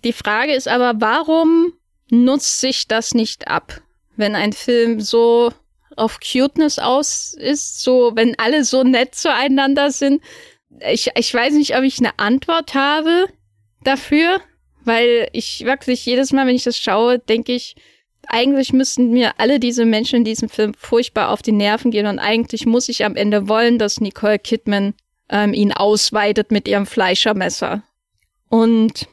die 0.03 0.13
Frage 0.13 0.53
ist 0.53 0.67
aber, 0.67 0.93
warum 0.99 1.73
nutzt 2.09 2.59
sich 2.59 2.87
das 2.87 3.13
nicht 3.13 3.47
ab, 3.47 3.81
wenn 4.15 4.35
ein 4.35 4.53
Film 4.53 4.99
so 4.99 5.51
auf 5.95 6.19
Cuteness 6.19 6.79
aus 6.79 7.33
ist, 7.37 7.81
so 7.81 8.11
wenn 8.15 8.37
alle 8.37 8.63
so 8.63 8.83
nett 8.83 9.15
zueinander 9.15 9.91
sind. 9.91 10.21
Ich, 10.79 11.11
ich 11.15 11.33
weiß 11.33 11.53
nicht, 11.53 11.75
ob 11.75 11.83
ich 11.83 11.99
eine 11.99 12.17
Antwort 12.17 12.73
habe 12.73 13.27
dafür, 13.83 14.39
weil 14.83 15.27
ich 15.33 15.65
wirklich 15.65 16.05
jedes 16.05 16.31
Mal, 16.31 16.47
wenn 16.47 16.55
ich 16.55 16.63
das 16.63 16.77
schaue, 16.77 17.19
denke 17.19 17.53
ich, 17.53 17.75
eigentlich 18.27 18.71
müssten 18.71 19.11
mir 19.11 19.39
alle 19.39 19.59
diese 19.59 19.85
Menschen 19.85 20.17
in 20.17 20.23
diesem 20.23 20.49
Film 20.49 20.73
furchtbar 20.75 21.29
auf 21.29 21.41
die 21.41 21.51
Nerven 21.51 21.91
gehen 21.91 22.05
und 22.07 22.19
eigentlich 22.19 22.65
muss 22.65 22.87
ich 22.87 23.03
am 23.03 23.15
Ende 23.15 23.47
wollen, 23.47 23.77
dass 23.77 23.99
Nicole 23.99 24.39
Kidman 24.39 24.93
ähm, 25.29 25.53
ihn 25.53 25.73
ausweitet 25.73 26.51
mit 26.51 26.67
ihrem 26.67 26.85
Fleischermesser. 26.85 27.83
Und 28.49 29.07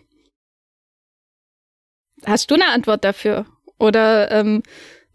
Hast 2.26 2.50
du 2.50 2.54
eine 2.54 2.68
Antwort 2.68 3.04
dafür? 3.04 3.46
Oder 3.78 4.30
ähm, 4.30 4.62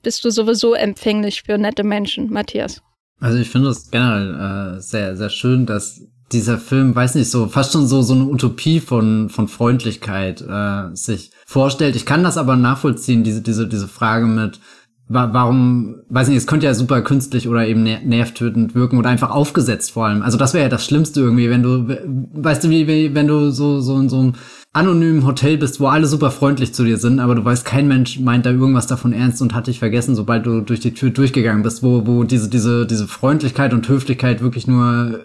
bist 0.02 0.24
du 0.24 0.30
sowieso 0.30 0.74
empfänglich 0.74 1.44
für 1.44 1.58
nette 1.58 1.84
Menschen, 1.84 2.32
Matthias? 2.32 2.82
Also 3.20 3.38
ich 3.38 3.50
finde 3.50 3.70
es 3.70 3.90
generell 3.90 4.78
äh, 4.78 4.82
sehr, 4.82 5.16
sehr 5.16 5.30
schön, 5.30 5.66
dass 5.66 6.02
dieser 6.34 6.58
Film, 6.58 6.96
weiß 6.96 7.16
nicht, 7.16 7.30
so 7.30 7.48
fast 7.48 7.74
schon 7.74 7.88
so 7.88 8.02
so 8.02 8.14
eine 8.14 8.26
Utopie 8.26 8.80
von 8.80 9.30
von 9.30 9.48
Freundlichkeit 9.48 10.42
äh, 10.42 10.96
sich 10.96 11.32
vorstellt. 11.46 11.96
Ich 11.96 12.06
kann 12.06 12.24
das 12.24 12.38
aber 12.38 12.56
nachvollziehen, 12.56 13.24
diese 13.24 13.42
diese 13.42 13.68
diese 13.68 13.88
Frage 13.88 14.26
mit 14.26 14.60
warum, 15.10 15.96
weiß 16.10 16.30
nicht, 16.30 16.38
es 16.38 16.48
könnte 16.48 16.66
ja 16.66 16.74
super 16.74 17.02
künstlich 17.02 17.48
oder 17.48 17.68
eben 17.68 17.84
nervtötend 17.84 18.74
wirken 18.74 18.98
oder 18.98 19.10
einfach 19.10 19.32
aufgesetzt 19.32 19.92
vor 19.92 20.06
allem. 20.06 20.22
Also 20.22 20.38
das 20.38 20.54
wäre 20.54 20.64
ja 20.64 20.70
das 20.70 20.86
Schlimmste 20.86 21.20
irgendwie, 21.20 21.50
wenn 21.50 21.62
du, 21.62 21.88
weißt 22.34 22.64
du, 22.64 22.70
wie, 22.70 22.88
wie 22.88 23.14
wenn 23.14 23.28
du 23.28 23.52
so, 23.52 23.82
so 23.82 24.00
in 24.00 24.10
so 24.10 24.20
einem 24.20 24.34
anonymen 24.72 25.26
Hotel 25.26 25.58
bist, 25.58 25.80
wo 25.80 25.88
alle 25.88 26.08
super 26.08 26.32
freundlich 26.32 26.74
zu 26.74 26.84
dir 26.84 26.98
sind, 26.98 27.20
aber 27.20 27.36
du 27.36 27.46
weißt, 27.46 27.66
kein 27.66 27.88
Mensch 27.88 28.20
meint 28.20 28.46
da 28.46 28.52
irgendwas 28.52 28.88
davon 28.88 29.14
ernst 29.14 29.42
und 29.42 29.54
hat 29.54 29.68
dich 29.68 29.80
vergessen, 29.80 30.16
sobald 30.16 30.46
du 30.46 30.62
durch 30.62 30.80
die 30.80 30.94
Tür 30.94 31.12
durchgegangen 31.12 31.64
bist, 31.64 31.84
wo, 31.84 32.08
wo 32.08 32.24
diese, 32.24 32.50
diese, 32.50 32.88
diese 32.88 33.08
Freundlichkeit 33.08 33.74
und 33.74 33.88
Höflichkeit 33.88 34.42
wirklich 34.42 34.68
nur 34.68 35.20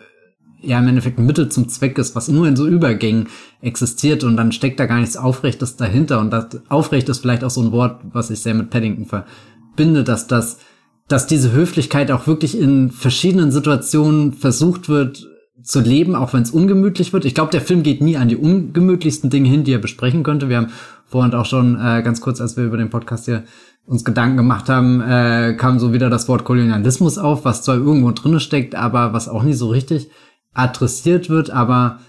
ja 0.60 0.78
im 0.78 0.88
Endeffekt 0.88 1.18
ein 1.18 1.26
Mittel 1.26 1.48
zum 1.48 1.68
Zweck 1.68 1.98
ist, 1.98 2.14
was 2.14 2.28
nur 2.28 2.46
in 2.46 2.56
so 2.56 2.66
Übergängen 2.66 3.28
existiert 3.60 4.24
und 4.24 4.36
dann 4.36 4.52
steckt 4.52 4.80
da 4.80 4.86
gar 4.86 5.00
nichts 5.00 5.16
Aufrechtes 5.16 5.76
dahinter 5.76 6.20
und 6.20 6.30
das 6.30 6.46
aufrecht 6.68 7.08
ist 7.08 7.20
vielleicht 7.20 7.44
auch 7.44 7.50
so 7.50 7.62
ein 7.62 7.72
Wort, 7.72 8.00
was 8.12 8.30
ich 8.30 8.40
sehr 8.40 8.54
mit 8.54 8.70
Paddington 8.70 9.06
verbinde, 9.06 10.04
dass 10.04 10.26
das, 10.26 10.58
dass 11.06 11.26
diese 11.26 11.52
Höflichkeit 11.52 12.10
auch 12.10 12.26
wirklich 12.26 12.58
in 12.58 12.90
verschiedenen 12.90 13.52
Situationen 13.52 14.32
versucht 14.32 14.88
wird 14.88 15.28
zu 15.62 15.80
leben, 15.80 16.14
auch 16.14 16.32
wenn 16.32 16.42
es 16.42 16.50
ungemütlich 16.50 17.12
wird. 17.12 17.24
Ich 17.24 17.34
glaube, 17.34 17.50
der 17.50 17.60
Film 17.60 17.82
geht 17.82 18.00
nie 18.00 18.16
an 18.16 18.28
die 18.28 18.36
ungemütlichsten 18.36 19.28
Dinge 19.28 19.48
hin, 19.48 19.64
die 19.64 19.72
er 19.72 19.78
besprechen 19.78 20.22
könnte. 20.22 20.48
Wir 20.48 20.58
haben 20.58 20.72
vorhin 21.06 21.34
auch 21.34 21.46
schon 21.46 21.74
äh, 21.74 22.02
ganz 22.02 22.20
kurz, 22.20 22.40
als 22.40 22.56
wir 22.56 22.64
über 22.64 22.76
den 22.76 22.90
Podcast 22.90 23.24
hier 23.24 23.44
uns 23.86 24.04
Gedanken 24.04 24.36
gemacht 24.36 24.68
haben, 24.68 25.00
äh, 25.00 25.54
kam 25.54 25.78
so 25.78 25.92
wieder 25.94 26.10
das 26.10 26.28
Wort 26.28 26.44
Kolonialismus 26.44 27.16
auf, 27.16 27.44
was 27.44 27.62
zwar 27.62 27.76
irgendwo 27.76 28.12
drinne 28.12 28.38
steckt, 28.38 28.74
aber 28.74 29.14
was 29.14 29.28
auch 29.28 29.42
nie 29.42 29.54
so 29.54 29.68
richtig 29.68 30.10
adressiert 30.54 31.28
wird. 31.28 31.50
Aber 31.50 32.00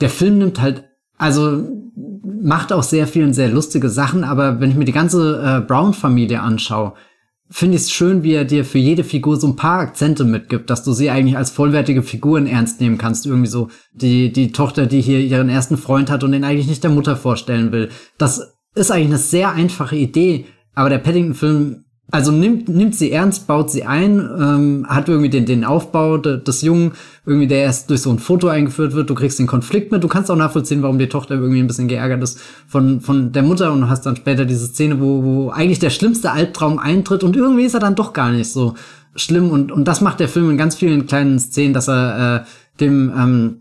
der 0.00 0.10
Film 0.10 0.38
nimmt 0.38 0.60
halt, 0.60 0.84
also 1.16 1.66
macht 2.40 2.72
auch 2.72 2.82
sehr 2.82 3.06
viel 3.06 3.24
und 3.24 3.34
sehr 3.34 3.48
lustige 3.48 3.88
Sachen. 3.88 4.24
Aber 4.24 4.60
wenn 4.60 4.70
ich 4.70 4.76
mir 4.76 4.84
die 4.84 4.92
ganze 4.92 5.42
äh, 5.42 5.66
Brown-Familie 5.66 6.40
anschaue, 6.40 6.94
finde 7.50 7.76
ich 7.76 7.82
es 7.82 7.90
schön, 7.90 8.22
wie 8.22 8.34
er 8.34 8.44
dir 8.44 8.64
für 8.64 8.78
jede 8.78 9.04
Figur 9.04 9.38
so 9.38 9.46
ein 9.46 9.56
paar 9.56 9.80
Akzente 9.80 10.24
mitgibt, 10.24 10.68
dass 10.70 10.84
du 10.84 10.92
sie 10.92 11.10
eigentlich 11.10 11.36
als 11.36 11.50
vollwertige 11.50 12.02
Figuren 12.02 12.46
ernst 12.46 12.80
nehmen 12.80 12.98
kannst. 12.98 13.26
Irgendwie 13.26 13.48
so 13.48 13.68
die, 13.92 14.32
die 14.32 14.52
Tochter, 14.52 14.86
die 14.86 15.00
hier 15.00 15.20
ihren 15.20 15.48
ersten 15.48 15.76
Freund 15.76 16.10
hat 16.10 16.24
und 16.24 16.32
den 16.32 16.44
eigentlich 16.44 16.68
nicht 16.68 16.84
der 16.84 16.90
Mutter 16.90 17.16
vorstellen 17.16 17.72
will. 17.72 17.88
Das 18.18 18.54
ist 18.74 18.90
eigentlich 18.90 19.08
eine 19.08 19.18
sehr 19.18 19.52
einfache 19.52 19.96
Idee, 19.96 20.46
aber 20.74 20.90
der 20.90 20.98
Paddington-Film 20.98 21.84
also 22.10 22.32
nimmt, 22.32 22.68
nimmt 22.68 22.94
sie 22.94 23.12
ernst, 23.12 23.46
baut 23.46 23.70
sie 23.70 23.84
ein, 23.84 24.18
ähm, 24.18 24.86
hat 24.88 25.08
irgendwie 25.08 25.28
den, 25.28 25.44
den 25.44 25.64
Aufbau 25.64 26.16
de, 26.16 26.42
des 26.42 26.62
Jungen, 26.62 26.92
irgendwie 27.26 27.46
der 27.46 27.62
erst 27.62 27.90
durch 27.90 28.00
so 28.00 28.10
ein 28.10 28.18
Foto 28.18 28.48
eingeführt 28.48 28.94
wird, 28.94 29.10
du 29.10 29.14
kriegst 29.14 29.38
den 29.38 29.46
Konflikt 29.46 29.92
mit, 29.92 30.02
du 30.02 30.08
kannst 30.08 30.30
auch 30.30 30.36
nachvollziehen, 30.36 30.82
warum 30.82 30.98
die 30.98 31.08
Tochter 31.08 31.34
irgendwie 31.34 31.60
ein 31.60 31.66
bisschen 31.66 31.88
geärgert 31.88 32.22
ist 32.22 32.40
von, 32.66 33.02
von 33.02 33.32
der 33.32 33.42
Mutter 33.42 33.72
und 33.72 33.90
hast 33.90 34.06
dann 34.06 34.16
später 34.16 34.46
diese 34.46 34.68
Szene, 34.68 35.00
wo, 35.00 35.22
wo 35.22 35.50
eigentlich 35.50 35.80
der 35.80 35.90
schlimmste 35.90 36.32
Albtraum 36.32 36.78
eintritt 36.78 37.22
und 37.24 37.36
irgendwie 37.36 37.64
ist 37.64 37.74
er 37.74 37.80
dann 37.80 37.94
doch 37.94 38.14
gar 38.14 38.30
nicht 38.30 38.50
so 38.50 38.74
schlimm. 39.14 39.50
Und, 39.50 39.70
und 39.70 39.84
das 39.84 40.00
macht 40.00 40.20
der 40.20 40.28
Film 40.28 40.50
in 40.50 40.56
ganz 40.56 40.76
vielen 40.76 41.06
kleinen 41.06 41.38
Szenen, 41.38 41.74
dass 41.74 41.88
er 41.88 42.44
äh, 42.44 42.80
dem 42.80 43.12
ähm, 43.16 43.56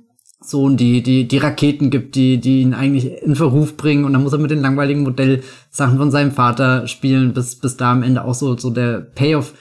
Sohn 0.49 0.77
die, 0.77 1.01
die, 1.03 1.27
die 1.27 1.37
Raketen 1.37 1.89
gibt, 1.89 2.15
die, 2.15 2.37
die 2.39 2.61
ihn 2.61 2.73
eigentlich 2.73 3.21
in 3.21 3.35
Verruf 3.35 3.77
bringen 3.77 4.05
und 4.05 4.13
dann 4.13 4.23
muss 4.23 4.33
er 4.33 4.39
mit 4.39 4.51
den 4.51 4.61
langweiligen 4.61 5.03
Modellsachen 5.03 5.97
von 5.97 6.11
seinem 6.11 6.31
Vater 6.31 6.87
spielen, 6.87 7.33
bis, 7.33 7.55
bis 7.55 7.77
da 7.77 7.91
am 7.91 8.03
Ende 8.03 8.23
auch 8.23 8.33
so, 8.33 8.57
so 8.57 8.69
der 8.69 8.99
Payoff 8.99 9.53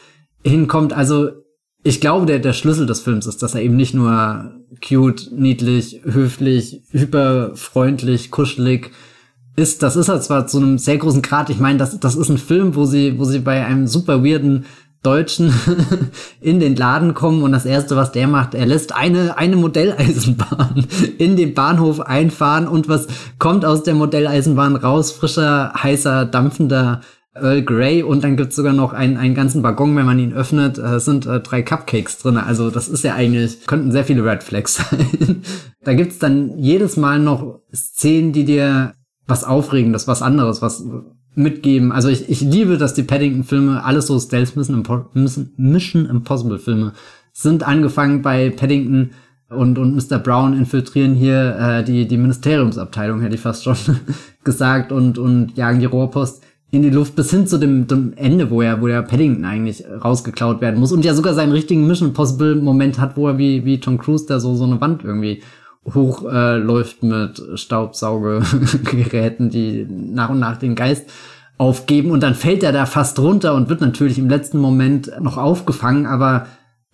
hinkommt. 0.44 0.92
Also 0.92 1.30
ich 1.82 2.00
glaube, 2.00 2.26
der, 2.26 2.38
der 2.38 2.52
Schlüssel 2.52 2.86
des 2.86 3.00
Films 3.00 3.26
ist, 3.26 3.42
dass 3.42 3.54
er 3.54 3.62
eben 3.62 3.76
nicht 3.76 3.94
nur 3.94 4.52
cute, 4.86 5.30
niedlich, 5.32 6.00
höflich, 6.04 6.82
hyperfreundlich, 6.90 8.30
kuschelig 8.30 8.90
ist. 9.56 9.82
Das 9.82 9.96
ist 9.96 10.08
er 10.08 10.20
zwar 10.20 10.46
zu 10.46 10.58
einem 10.58 10.78
sehr 10.78 10.98
großen 10.98 11.22
Grad. 11.22 11.50
Ich 11.50 11.60
meine, 11.60 11.78
das, 11.78 11.98
das 12.00 12.16
ist 12.16 12.28
ein 12.28 12.38
Film, 12.38 12.74
wo 12.74 12.84
sie, 12.84 13.18
wo 13.18 13.24
sie 13.24 13.38
bei 13.38 13.64
einem 13.64 13.86
super 13.86 14.24
weirden 14.24 14.64
Deutschen 15.02 15.52
in 16.40 16.60
den 16.60 16.74
Laden 16.74 17.14
kommen 17.14 17.42
und 17.42 17.52
das 17.52 17.64
erste, 17.64 17.96
was 17.96 18.12
der 18.12 18.26
macht, 18.26 18.54
er 18.54 18.66
lässt 18.66 18.94
eine, 18.94 19.38
eine 19.38 19.56
Modelleisenbahn 19.56 20.86
in 21.18 21.36
den 21.36 21.54
Bahnhof 21.54 22.00
einfahren 22.00 22.66
und 22.66 22.88
was 22.88 23.06
kommt 23.38 23.64
aus 23.64 23.82
der 23.82 23.94
Modelleisenbahn 23.94 24.76
raus? 24.76 25.12
Frischer, 25.12 25.72
heißer, 25.74 26.26
dampfender 26.26 27.02
Earl 27.40 27.62
Grey 27.62 28.02
und 28.02 28.24
dann 28.24 28.36
gibt's 28.36 28.56
sogar 28.56 28.72
noch 28.72 28.92
einen, 28.92 29.16
einen 29.16 29.34
ganzen 29.34 29.62
Waggon, 29.62 29.94
wenn 29.96 30.06
man 30.06 30.18
ihn 30.18 30.32
öffnet, 30.32 30.78
äh, 30.78 30.98
sind 31.00 31.26
äh, 31.26 31.40
drei 31.40 31.62
Cupcakes 31.62 32.18
drin. 32.18 32.38
Also 32.38 32.70
das 32.70 32.88
ist 32.88 33.04
ja 33.04 33.14
eigentlich, 33.14 33.66
könnten 33.66 33.92
sehr 33.92 34.04
viele 34.04 34.24
Red 34.24 34.42
Flags 34.42 34.76
sein. 34.90 35.42
da 35.84 35.94
gibt's 35.94 36.18
dann 36.18 36.58
jedes 36.58 36.96
Mal 36.96 37.18
noch 37.18 37.60
Szenen, 37.74 38.32
die 38.32 38.44
dir 38.44 38.94
was 39.26 39.44
Aufregendes, 39.44 40.08
was 40.08 40.22
anderes, 40.22 40.62
was 40.62 40.84
mitgeben. 41.36 41.92
Also 41.92 42.08
ich, 42.08 42.28
ich 42.28 42.40
liebe, 42.40 42.78
dass 42.78 42.94
die 42.94 43.02
Paddington-Filme 43.02 43.84
alles 43.84 44.08
so 44.08 44.18
Stealth 44.18 44.56
Mission 44.56 46.06
Impossible-Filme 46.06 46.92
sind. 47.32 47.62
Angefangen 47.62 48.22
bei 48.22 48.50
Paddington 48.50 49.10
und, 49.48 49.78
und 49.78 49.94
Mr. 49.94 50.18
Brown 50.18 50.56
infiltrieren 50.56 51.14
hier 51.14 51.56
äh, 51.56 51.84
die, 51.84 52.08
die 52.08 52.16
Ministeriumsabteilung, 52.16 53.20
hätte 53.20 53.36
ich 53.36 53.40
fast 53.40 53.62
schon 53.62 53.76
gesagt, 54.44 54.90
und, 54.90 55.18
und 55.18 55.56
jagen 55.56 55.78
die 55.78 55.86
Rohrpost 55.86 56.42
in 56.72 56.82
die 56.82 56.90
Luft 56.90 57.14
bis 57.14 57.30
hin 57.30 57.46
zu 57.46 57.58
dem, 57.58 57.86
dem 57.86 58.12
Ende, 58.16 58.50
wo 58.50 58.60
er, 58.60 58.80
wo 58.80 58.88
der 58.88 59.02
Paddington 59.02 59.44
eigentlich 59.44 59.84
rausgeklaut 60.02 60.60
werden 60.60 60.80
muss 60.80 60.90
und 60.90 61.04
ja 61.04 61.14
sogar 61.14 61.34
seinen 61.34 61.52
richtigen 61.52 61.86
Mission 61.86 62.12
Possible 62.12 62.56
Moment 62.56 62.98
hat, 62.98 63.16
wo 63.16 63.28
er 63.28 63.38
wie, 63.38 63.64
wie 63.64 63.78
Tom 63.78 63.98
Cruise 63.98 64.26
da 64.26 64.40
so, 64.40 64.54
so 64.56 64.64
eine 64.64 64.80
Wand 64.80 65.04
irgendwie 65.04 65.42
hochläuft 65.94 67.02
äh, 67.02 67.06
mit 67.06 67.42
Staubsaugegeräten, 67.54 69.50
die 69.50 69.86
nach 69.88 70.30
und 70.30 70.38
nach 70.38 70.56
den 70.56 70.74
Geist 70.74 71.08
aufgeben 71.58 72.10
und 72.10 72.22
dann 72.22 72.34
fällt 72.34 72.62
er 72.62 72.72
da 72.72 72.86
fast 72.86 73.18
runter 73.18 73.54
und 73.54 73.68
wird 73.68 73.80
natürlich 73.80 74.18
im 74.18 74.28
letzten 74.28 74.58
Moment 74.58 75.10
noch 75.20 75.38
aufgefangen, 75.38 76.06
aber 76.06 76.46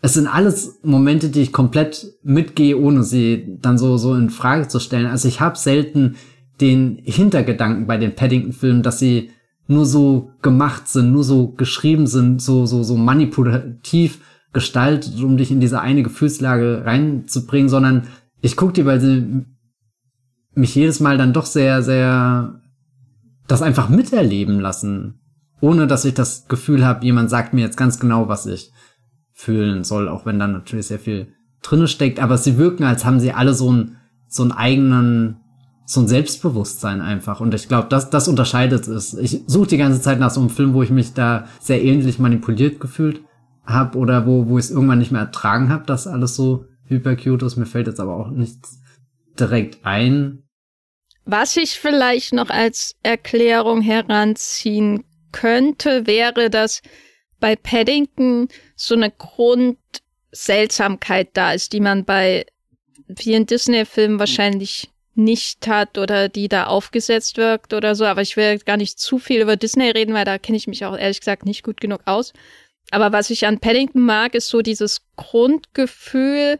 es 0.02 0.14
sind 0.14 0.26
alles 0.26 0.80
Momente, 0.82 1.28
die 1.28 1.42
ich 1.42 1.52
komplett 1.52 2.12
mitgehe, 2.22 2.76
ohne 2.76 3.04
sie 3.04 3.58
dann 3.60 3.78
so, 3.78 3.96
so 3.96 4.14
in 4.14 4.30
Frage 4.30 4.66
zu 4.66 4.80
stellen. 4.80 5.06
Also 5.06 5.28
ich 5.28 5.40
habe 5.40 5.56
selten 5.56 6.16
den 6.60 6.98
Hintergedanken 7.04 7.86
bei 7.86 7.96
den 7.96 8.14
Paddington-Filmen, 8.14 8.82
dass 8.82 8.98
sie 8.98 9.30
nur 9.68 9.86
so 9.86 10.32
gemacht 10.42 10.88
sind, 10.88 11.12
nur 11.12 11.22
so 11.22 11.48
geschrieben 11.48 12.08
sind, 12.08 12.42
so, 12.42 12.66
so, 12.66 12.82
so 12.82 12.96
manipulativ 12.96 14.18
gestaltet, 14.52 15.22
um 15.22 15.36
dich 15.36 15.50
in 15.50 15.60
diese 15.60 15.80
eine 15.80 16.02
Gefühlslage 16.02 16.82
reinzubringen, 16.84 17.68
sondern 17.68 18.08
ich 18.42 18.56
gucke 18.56 18.74
die, 18.74 18.84
weil 18.84 19.00
sie 19.00 19.46
mich 20.54 20.74
jedes 20.74 21.00
Mal 21.00 21.16
dann 21.16 21.32
doch 21.32 21.46
sehr, 21.46 21.82
sehr 21.82 22.60
das 23.46 23.62
einfach 23.62 23.88
miterleben 23.88 24.60
lassen, 24.60 25.20
ohne 25.60 25.86
dass 25.86 26.04
ich 26.04 26.14
das 26.14 26.48
Gefühl 26.48 26.84
habe, 26.84 27.04
jemand 27.04 27.30
sagt 27.30 27.54
mir 27.54 27.62
jetzt 27.62 27.76
ganz 27.76 27.98
genau, 27.98 28.28
was 28.28 28.46
ich 28.46 28.72
fühlen 29.32 29.84
soll, 29.84 30.08
auch 30.08 30.26
wenn 30.26 30.38
dann 30.38 30.52
natürlich 30.52 30.88
sehr 30.88 30.98
viel 30.98 31.28
drinne 31.62 31.88
steckt, 31.88 32.20
aber 32.20 32.36
sie 32.36 32.58
wirken, 32.58 32.84
als 32.84 33.04
haben 33.04 33.20
sie 33.20 33.32
alle 33.32 33.54
so 33.54 33.70
einen, 33.70 33.96
so 34.28 34.42
einen 34.42 34.52
eigenen 34.52 35.36
so 35.84 36.00
ein 36.00 36.08
Selbstbewusstsein 36.08 37.00
einfach. 37.00 37.40
Und 37.40 37.54
ich 37.54 37.68
glaube, 37.68 37.88
das, 37.88 38.08
das 38.08 38.28
unterscheidet 38.28 38.86
es. 38.88 39.14
Ich 39.14 39.42
suche 39.46 39.68
die 39.68 39.76
ganze 39.76 40.00
Zeit 40.00 40.18
nach 40.18 40.30
so 40.30 40.40
einem 40.40 40.48
Film, 40.48 40.74
wo 40.74 40.82
ich 40.82 40.90
mich 40.90 41.12
da 41.12 41.46
sehr 41.60 41.82
ähnlich 41.82 42.18
manipuliert 42.18 42.80
gefühlt 42.80 43.20
habe 43.64 43.98
oder 43.98 44.26
wo, 44.26 44.48
wo 44.48 44.58
ich 44.58 44.66
es 44.66 44.70
irgendwann 44.70 45.00
nicht 45.00 45.12
mehr 45.12 45.20
ertragen 45.20 45.68
habe, 45.70 45.84
dass 45.84 46.06
alles 46.06 46.34
so 46.34 46.66
hypercute 46.92 47.44
ist. 47.44 47.56
Mir 47.56 47.66
fällt 47.66 47.86
jetzt 47.86 48.00
aber 48.00 48.16
auch 48.16 48.30
nichts 48.30 48.80
direkt 49.38 49.84
ein. 49.84 50.42
Was 51.24 51.56
ich 51.56 51.78
vielleicht 51.78 52.32
noch 52.32 52.50
als 52.50 52.96
Erklärung 53.02 53.80
heranziehen 53.80 55.04
könnte, 55.30 56.06
wäre, 56.06 56.50
dass 56.50 56.82
bei 57.38 57.54
Paddington 57.56 58.48
so 58.76 58.94
eine 58.94 59.10
Grundseltsamkeit 59.10 61.30
da 61.32 61.52
ist, 61.52 61.72
die 61.72 61.80
man 61.80 62.04
bei 62.04 62.44
vielen 63.16 63.46
Disney-Filmen 63.46 64.18
wahrscheinlich 64.18 64.90
nicht 65.14 65.68
hat 65.68 65.98
oder 65.98 66.28
die 66.28 66.48
da 66.48 66.66
aufgesetzt 66.66 67.36
wirkt 67.36 67.74
oder 67.74 67.94
so. 67.94 68.04
Aber 68.04 68.22
ich 68.22 68.36
will 68.36 68.58
gar 68.58 68.76
nicht 68.76 68.98
zu 68.98 69.18
viel 69.18 69.42
über 69.42 69.56
Disney 69.56 69.90
reden, 69.90 70.14
weil 70.14 70.24
da 70.24 70.38
kenne 70.38 70.56
ich 70.56 70.66
mich 70.66 70.84
auch 70.84 70.96
ehrlich 70.96 71.20
gesagt 71.20 71.44
nicht 71.44 71.62
gut 71.62 71.80
genug 71.80 72.00
aus. 72.06 72.32
Aber 72.90 73.12
was 73.12 73.30
ich 73.30 73.46
an 73.46 73.60
Paddington 73.60 74.02
mag, 74.02 74.34
ist 74.34 74.48
so 74.48 74.62
dieses 74.62 75.02
Grundgefühl, 75.16 76.58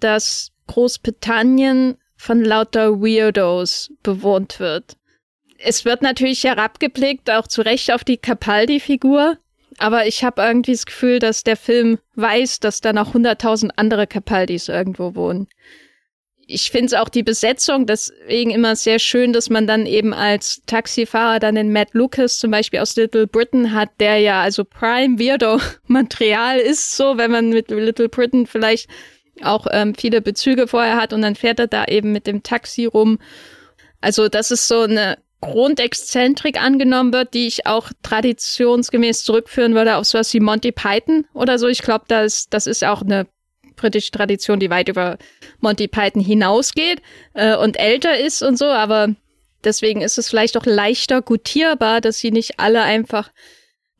dass 0.00 0.52
Großbritannien 0.66 1.96
von 2.16 2.44
lauter 2.44 3.00
Weirdos 3.00 3.90
bewohnt 4.02 4.60
wird. 4.60 4.96
Es 5.58 5.84
wird 5.84 6.02
natürlich 6.02 6.44
herabgeblickt, 6.44 7.30
auch 7.30 7.46
zu 7.46 7.62
Recht 7.62 7.92
auf 7.92 8.04
die 8.04 8.16
Capaldi-Figur. 8.16 9.38
Aber 9.78 10.06
ich 10.06 10.22
habe 10.22 10.42
irgendwie 10.42 10.72
das 10.72 10.86
Gefühl, 10.86 11.18
dass 11.18 11.42
der 11.42 11.56
Film 11.56 11.98
weiß, 12.14 12.60
dass 12.60 12.80
da 12.80 12.92
noch 12.92 13.14
hunderttausend 13.14 13.72
andere 13.76 14.06
Capaldis 14.06 14.68
irgendwo 14.68 15.14
wohnen 15.14 15.48
ich 16.46 16.70
finde 16.70 16.86
es 16.86 16.94
auch 16.94 17.08
die 17.08 17.22
Besetzung 17.22 17.86
deswegen 17.86 18.50
immer 18.50 18.76
sehr 18.76 18.98
schön, 18.98 19.32
dass 19.32 19.50
man 19.50 19.66
dann 19.66 19.86
eben 19.86 20.12
als 20.12 20.62
Taxifahrer 20.66 21.38
dann 21.38 21.54
den 21.54 21.72
Matt 21.72 21.88
Lucas 21.92 22.38
zum 22.38 22.50
Beispiel 22.50 22.80
aus 22.80 22.96
Little 22.96 23.26
Britain 23.26 23.72
hat, 23.72 23.90
der 24.00 24.18
ja 24.18 24.42
also 24.42 24.64
Prime 24.64 25.18
Weirdo 25.18 25.60
Material 25.86 26.58
ist, 26.58 26.96
so 26.96 27.16
wenn 27.16 27.30
man 27.30 27.50
mit 27.50 27.70
Little 27.70 28.08
Britain 28.08 28.46
vielleicht 28.46 28.88
auch 29.42 29.66
ähm, 29.70 29.94
viele 29.94 30.20
Bezüge 30.20 30.66
vorher 30.68 30.96
hat 30.96 31.12
und 31.12 31.22
dann 31.22 31.34
fährt 31.34 31.58
er 31.58 31.66
da 31.66 31.84
eben 31.86 32.12
mit 32.12 32.26
dem 32.26 32.42
Taxi 32.42 32.86
rum. 32.86 33.18
Also 34.00 34.28
das 34.28 34.50
ist 34.50 34.68
so 34.68 34.82
eine 34.82 35.18
Grundexzentrik 35.40 36.60
angenommen 36.60 37.12
wird, 37.12 37.34
die 37.34 37.46
ich 37.46 37.66
auch 37.66 37.90
traditionsgemäß 38.02 39.24
zurückführen 39.24 39.74
würde 39.74 39.96
auf 39.96 40.06
sowas 40.06 40.32
wie 40.32 40.40
Monty 40.40 40.72
Python 40.72 41.26
oder 41.34 41.58
so. 41.58 41.68
Ich 41.68 41.82
glaube, 41.82 42.04
das, 42.08 42.48
das 42.48 42.66
ist 42.66 42.82
auch 42.84 43.02
eine 43.02 43.26
britische 43.76 44.10
Tradition, 44.10 44.60
die 44.60 44.70
weit 44.70 44.88
über 44.88 45.18
Monty 45.60 45.88
Python 45.88 46.22
hinausgeht 46.22 47.02
äh, 47.34 47.56
und 47.56 47.78
älter 47.78 48.18
ist 48.18 48.42
und 48.42 48.56
so, 48.56 48.66
aber 48.66 49.14
deswegen 49.64 50.00
ist 50.00 50.16
es 50.16 50.30
vielleicht 50.30 50.56
auch 50.56 50.66
leichter 50.66 51.22
gutierbar, 51.22 52.00
dass 52.00 52.18
sie 52.18 52.30
nicht 52.30 52.58
alle 52.58 52.82
einfach 52.82 53.30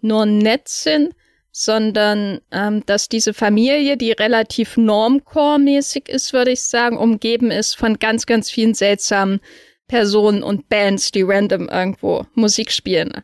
nur 0.00 0.26
nett 0.26 0.68
sind, 0.68 1.14
sondern 1.56 2.40
ähm, 2.50 2.84
dass 2.84 3.08
diese 3.08 3.32
Familie, 3.32 3.96
die 3.96 4.10
relativ 4.10 4.76
normcore-mäßig 4.76 6.08
ist, 6.08 6.32
würde 6.32 6.50
ich 6.50 6.64
sagen, 6.64 6.98
umgeben 6.98 7.52
ist 7.52 7.76
von 7.76 8.00
ganz, 8.00 8.26
ganz 8.26 8.50
vielen 8.50 8.74
seltsamen 8.74 9.40
Personen 9.86 10.42
und 10.42 10.68
Bands, 10.68 11.12
die 11.12 11.22
random 11.22 11.68
irgendwo 11.68 12.26
Musik 12.34 12.72
spielen. 12.72 13.22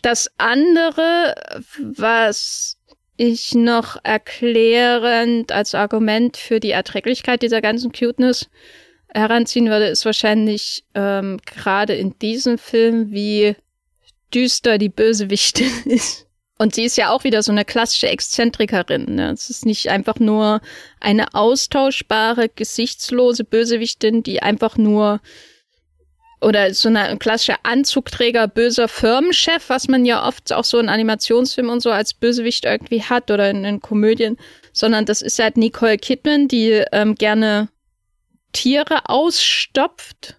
Das 0.00 0.30
andere, 0.38 1.34
was 1.78 2.78
ich 3.18 3.54
noch 3.54 3.98
erklärend 4.02 5.52
als 5.52 5.74
Argument 5.74 6.38
für 6.38 6.60
die 6.60 6.70
Erträglichkeit 6.70 7.42
dieser 7.42 7.60
ganzen 7.60 7.92
Cuteness 7.92 8.48
heranziehen 9.08 9.68
würde, 9.68 9.88
ist 9.88 10.06
wahrscheinlich 10.06 10.86
ähm, 10.94 11.38
gerade 11.44 11.94
in 11.94 12.18
diesem 12.18 12.56
Film, 12.56 13.12
wie 13.12 13.54
düster 14.32 14.78
die 14.78 14.88
Bösewichtin 14.88 15.70
ist. 15.84 16.24
Und 16.58 16.74
sie 16.74 16.84
ist 16.84 16.96
ja 16.96 17.10
auch 17.10 17.24
wieder 17.24 17.42
so 17.42 17.50
eine 17.50 17.64
klassische 17.64 18.08
Exzentrikerin. 18.08 19.16
Ne? 19.16 19.30
Es 19.32 19.50
ist 19.50 19.66
nicht 19.66 19.88
einfach 19.88 20.20
nur 20.20 20.60
eine 21.00 21.34
austauschbare, 21.34 22.48
gesichtslose 22.48 23.44
Bösewichtin, 23.44 24.22
die 24.22 24.40
einfach 24.40 24.76
nur 24.76 25.20
oder 26.40 26.72
so 26.74 26.88
eine 26.88 27.16
klassische 27.16 27.56
Anzugträger, 27.62 28.46
böser 28.46 28.86
Firmenchef, 28.86 29.68
was 29.68 29.88
man 29.88 30.04
ja 30.04 30.26
oft 30.26 30.52
auch 30.52 30.64
so 30.64 30.78
in 30.78 30.88
Animationsfilmen 30.88 31.72
und 31.72 31.80
so 31.80 31.90
als 31.90 32.14
Bösewicht 32.14 32.66
irgendwie 32.66 33.02
hat 33.02 33.30
oder 33.30 33.50
in, 33.50 33.64
in 33.64 33.80
Komödien, 33.80 34.36
sondern 34.72 35.06
das 35.06 35.22
ist 35.22 35.38
halt 35.38 35.56
Nicole 35.56 35.96
Kidman, 35.96 36.46
die 36.46 36.84
ähm, 36.92 37.14
gerne 37.14 37.68
Tiere 38.52 39.08
ausstopft, 39.08 40.36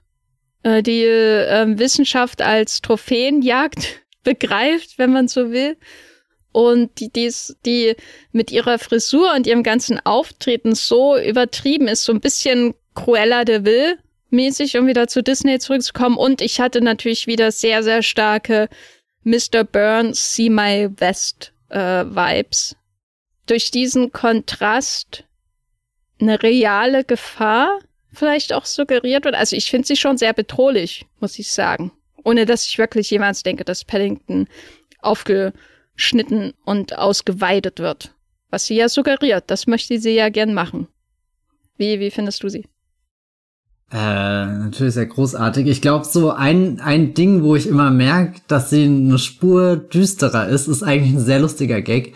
äh, 0.63 0.83
die 0.83 1.03
äh, 1.03 1.65
Wissenschaft 1.77 2.41
als 2.41 2.81
Trophäenjagd 2.81 4.04
begreift, 4.25 4.97
wenn 4.97 5.13
man 5.13 5.29
so 5.29 5.51
will. 5.51 5.77
Und 6.51 6.99
die, 6.99 7.09
die, 7.09 7.33
die 7.65 7.95
mit 8.33 8.51
ihrer 8.51 8.79
Frisur 8.79 9.33
und 9.33 9.47
ihrem 9.47 9.63
ganzen 9.63 9.99
Auftreten 10.05 10.75
so 10.75 11.17
übertrieben 11.17 11.87
ist, 11.87 12.03
so 12.03 12.11
ein 12.11 12.21
bisschen 12.21 12.73
Cruella 12.93 13.45
de 13.45 13.63
Vil, 13.65 13.97
mäßig, 14.29 14.77
um 14.77 14.87
wieder 14.87 15.07
zu 15.07 15.23
Disney 15.23 15.59
zurückzukommen. 15.59 16.17
Und 16.17 16.41
ich 16.41 16.59
hatte 16.59 16.81
natürlich 16.81 17.27
wieder 17.27 17.51
sehr, 17.51 17.83
sehr 17.83 18.03
starke 18.03 18.69
Mr. 19.23 19.63
Burns 19.63 20.35
See 20.35 20.49
My 20.49 20.89
West 20.97 21.53
äh, 21.69 22.05
Vibes. 22.05 22.75
Durch 23.47 23.71
diesen 23.71 24.11
Kontrast 24.11 25.25
eine 26.19 26.41
reale 26.41 27.03
Gefahr 27.03 27.79
vielleicht 28.13 28.53
auch 28.53 28.65
suggeriert 28.65 29.25
wird. 29.25 29.35
Also 29.35 29.55
ich 29.55 29.69
finde 29.69 29.87
sie 29.87 29.97
schon 29.97 30.17
sehr 30.17 30.33
bedrohlich, 30.33 31.05
muss 31.19 31.37
ich 31.37 31.51
sagen. 31.51 31.91
Ohne 32.25 32.45
dass 32.45 32.65
ich 32.65 32.77
wirklich 32.77 33.09
jemals 33.11 33.43
denke, 33.43 33.63
dass 33.63 33.85
Paddington 33.85 34.47
aufgeschnitten 34.99 36.53
und 36.65 36.97
ausgeweidet 36.97 37.79
wird. 37.79 38.13
Was 38.49 38.65
sie 38.65 38.75
ja 38.75 38.89
suggeriert, 38.89 39.45
das 39.47 39.67
möchte 39.67 39.99
sie 39.99 40.15
ja 40.15 40.29
gern 40.29 40.53
machen. 40.53 40.87
Wie, 41.77 41.99
wie 41.99 42.11
findest 42.11 42.41
du 42.43 42.49
sie? 42.49 42.65
Äh, 43.91 43.97
natürlich 43.97 44.95
sehr 44.95 45.05
großartig. 45.05 45.67
Ich 45.67 45.81
glaube, 45.81 46.05
so 46.05 46.31
ein, 46.31 46.79
ein 46.79 47.13
Ding, 47.13 47.43
wo 47.43 47.55
ich 47.55 47.67
immer 47.67 47.91
merke, 47.91 48.41
dass 48.47 48.71
sie 48.71 48.85
eine 48.85 49.19
Spur 49.19 49.77
düsterer 49.77 50.47
ist, 50.47 50.67
ist 50.67 50.81
eigentlich 50.81 51.13
ein 51.13 51.19
sehr 51.19 51.39
lustiger 51.39 51.81
Gag. 51.81 52.15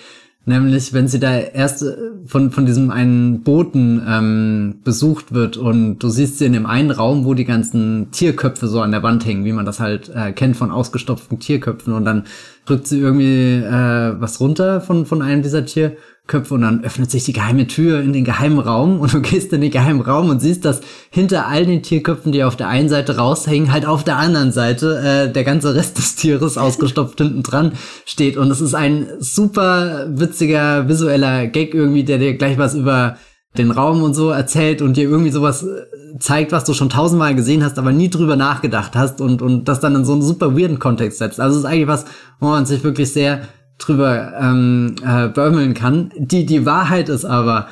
Nämlich, 0.49 0.93
wenn 0.93 1.07
sie 1.07 1.19
da 1.19 1.37
erst 1.37 1.83
äh, 1.83 1.95
von, 2.25 2.49
von 2.49 2.65
diesem 2.65 2.89
einen 2.89 3.43
Boten 3.43 4.01
ähm, 4.07 4.79
besucht 4.83 5.31
wird 5.31 5.57
und 5.57 5.99
du 5.99 6.09
siehst 6.09 6.39
sie 6.39 6.45
in 6.45 6.53
dem 6.53 6.65
einen 6.65 6.89
Raum, 6.89 7.23
wo 7.23 7.35
die 7.35 7.45
ganzen 7.45 8.09
Tierköpfe 8.09 8.67
so 8.67 8.81
an 8.81 8.89
der 8.89 9.03
Wand 9.03 9.27
hängen, 9.27 9.45
wie 9.45 9.53
man 9.53 9.67
das 9.67 9.79
halt 9.79 10.09
äh, 10.09 10.31
kennt 10.31 10.57
von 10.57 10.71
ausgestopften 10.71 11.37
Tierköpfen. 11.37 11.93
Und 11.93 12.03
dann 12.03 12.23
drückt 12.65 12.87
sie 12.87 12.99
irgendwie 12.99 13.57
äh, 13.57 14.19
was 14.19 14.39
runter 14.39 14.81
von, 14.81 15.05
von 15.05 15.21
einem 15.21 15.43
dieser 15.43 15.65
Tierköpfe 15.65 15.97
Köpfe 16.29 16.53
und 16.53 16.61
dann 16.61 16.85
öffnet 16.85 17.11
sich 17.11 17.25
die 17.25 17.33
geheime 17.33 17.67
Tür 17.67 17.99
in 17.99 18.13
den 18.13 18.23
geheimen 18.23 18.59
Raum 18.59 19.01
und 19.01 19.13
du 19.13 19.21
gehst 19.21 19.51
in 19.51 19.59
den 19.59 19.71
geheimen 19.71 19.99
Raum 19.99 20.29
und 20.29 20.39
siehst, 20.39 20.63
dass 20.63 20.79
hinter 21.09 21.47
all 21.47 21.65
den 21.65 21.83
Tierköpfen, 21.83 22.31
die 22.31 22.45
auf 22.45 22.55
der 22.55 22.69
einen 22.69 22.87
Seite 22.87 23.17
raushängen, 23.17 23.73
halt 23.73 23.85
auf 23.85 24.05
der 24.05 24.15
anderen 24.15 24.53
Seite 24.53 24.99
äh, 24.99 25.33
der 25.33 25.43
ganze 25.43 25.75
Rest 25.75 25.97
des 25.97 26.15
Tieres 26.15 26.57
ausgestopft 26.57 27.17
hinten 27.17 27.43
dran 27.43 27.73
steht 28.05 28.37
und 28.37 28.49
es 28.49 28.61
ist 28.61 28.75
ein 28.75 29.07
super 29.19 30.07
witziger 30.09 30.87
visueller 30.87 31.47
Gag 31.47 31.73
irgendwie, 31.73 32.05
der 32.05 32.19
dir 32.19 32.37
gleich 32.37 32.57
was 32.57 32.75
über 32.75 33.17
den 33.57 33.71
Raum 33.71 34.03
und 34.03 34.13
so 34.13 34.29
erzählt 34.29 34.81
und 34.81 34.95
dir 34.95 35.09
irgendwie 35.09 35.31
sowas 35.31 35.63
äh, 35.63 36.19
zeigt, 36.19 36.51
was 36.51 36.65
du 36.65 36.73
schon 36.73 36.89
tausendmal 36.89 37.35
gesehen 37.35 37.63
hast, 37.63 37.79
aber 37.79 37.91
nie 37.91 38.09
drüber 38.09 38.35
nachgedacht 38.35 38.95
hast 38.95 39.21
und, 39.21 39.41
und 39.41 39.65
das 39.65 39.79
dann 39.79 39.95
in 39.95 40.05
so 40.05 40.13
einen 40.13 40.21
super 40.21 40.57
weirden 40.57 40.79
Kontext 40.79 41.17
setzt. 41.17 41.39
Also 41.39 41.57
es 41.57 41.63
ist 41.63 41.69
eigentlich 41.69 41.87
was, 41.87 42.05
wo 42.39 42.47
man 42.47 42.65
sich 42.65 42.83
wirklich 42.83 43.11
sehr 43.11 43.41
drüber 43.79 44.33
ähm, 44.39 44.95
äh, 45.03 45.27
börmeln 45.27 45.73
kann. 45.73 46.11
Die, 46.15 46.45
die 46.45 46.65
Wahrheit 46.65 47.09
ist 47.09 47.25
aber, 47.25 47.67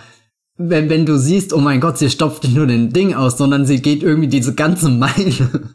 wenn, 0.58 0.90
wenn 0.90 1.06
du 1.06 1.18
siehst, 1.18 1.54
oh 1.54 1.60
mein 1.60 1.80
Gott, 1.80 2.00
sie 2.00 2.10
stopft 2.10 2.44
nicht 2.44 2.56
nur 2.56 2.66
den 2.66 2.92
Ding 2.92 3.14
aus, 3.14 3.38
sondern 3.38 3.66
sie 3.66 3.82
geht 3.82 4.02
irgendwie 4.02 4.28
diese 4.28 4.56
ganze 4.56 4.90
Meile 4.90 5.70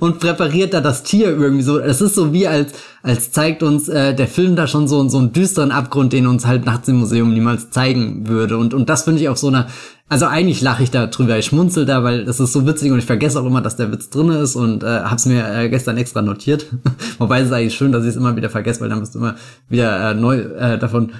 und 0.00 0.18
präpariert 0.18 0.74
da 0.74 0.80
das 0.80 1.02
Tier 1.02 1.28
irgendwie 1.28 1.62
so. 1.62 1.78
Es 1.78 2.00
ist 2.00 2.14
so 2.14 2.32
wie 2.32 2.48
als, 2.48 2.72
als 3.02 3.32
zeigt 3.32 3.62
uns 3.62 3.88
äh, 3.88 4.14
der 4.14 4.26
Film 4.26 4.56
da 4.56 4.66
schon 4.66 4.88
so, 4.88 5.08
so 5.08 5.18
einen 5.18 5.32
düsteren 5.32 5.70
Abgrund, 5.70 6.12
den 6.12 6.26
uns 6.26 6.46
halt 6.46 6.64
nachts 6.64 6.88
im 6.88 6.96
Museum 6.96 7.32
niemals 7.32 7.70
zeigen 7.70 8.26
würde. 8.28 8.56
Und, 8.56 8.74
und 8.74 8.88
das 8.88 9.02
finde 9.02 9.20
ich 9.20 9.28
auf 9.28 9.38
so 9.38 9.48
einer, 9.48 9.68
also 10.08 10.26
eigentlich 10.26 10.62
lache 10.62 10.82
ich 10.82 10.90
da 10.90 11.06
drüber, 11.06 11.38
ich 11.38 11.46
schmunzel 11.46 11.84
da, 11.84 12.02
weil 12.02 12.24
das 12.24 12.40
ist 12.40 12.52
so 12.52 12.66
witzig 12.66 12.90
und 12.92 12.98
ich 12.98 13.04
vergesse 13.04 13.40
auch 13.40 13.46
immer, 13.46 13.60
dass 13.60 13.76
der 13.76 13.92
Witz 13.92 14.08
drinne 14.10 14.38
ist 14.38 14.56
und 14.56 14.82
äh, 14.82 14.86
hab's 14.86 15.26
mir 15.26 15.46
äh, 15.46 15.68
gestern 15.68 15.98
extra 15.98 16.22
notiert. 16.22 16.66
Wobei 17.18 17.40
es 17.40 17.46
ist 17.46 17.52
eigentlich 17.52 17.74
schön, 17.74 17.92
dass 17.92 18.04
ich 18.04 18.10
es 18.10 18.16
immer 18.16 18.34
wieder 18.36 18.50
vergesse, 18.50 18.80
weil 18.80 18.88
dann 18.88 19.00
bist 19.00 19.14
du 19.14 19.18
immer 19.18 19.36
wieder 19.68 20.10
äh, 20.10 20.14
neu 20.14 20.38
äh, 20.38 20.78
davon 20.78 21.12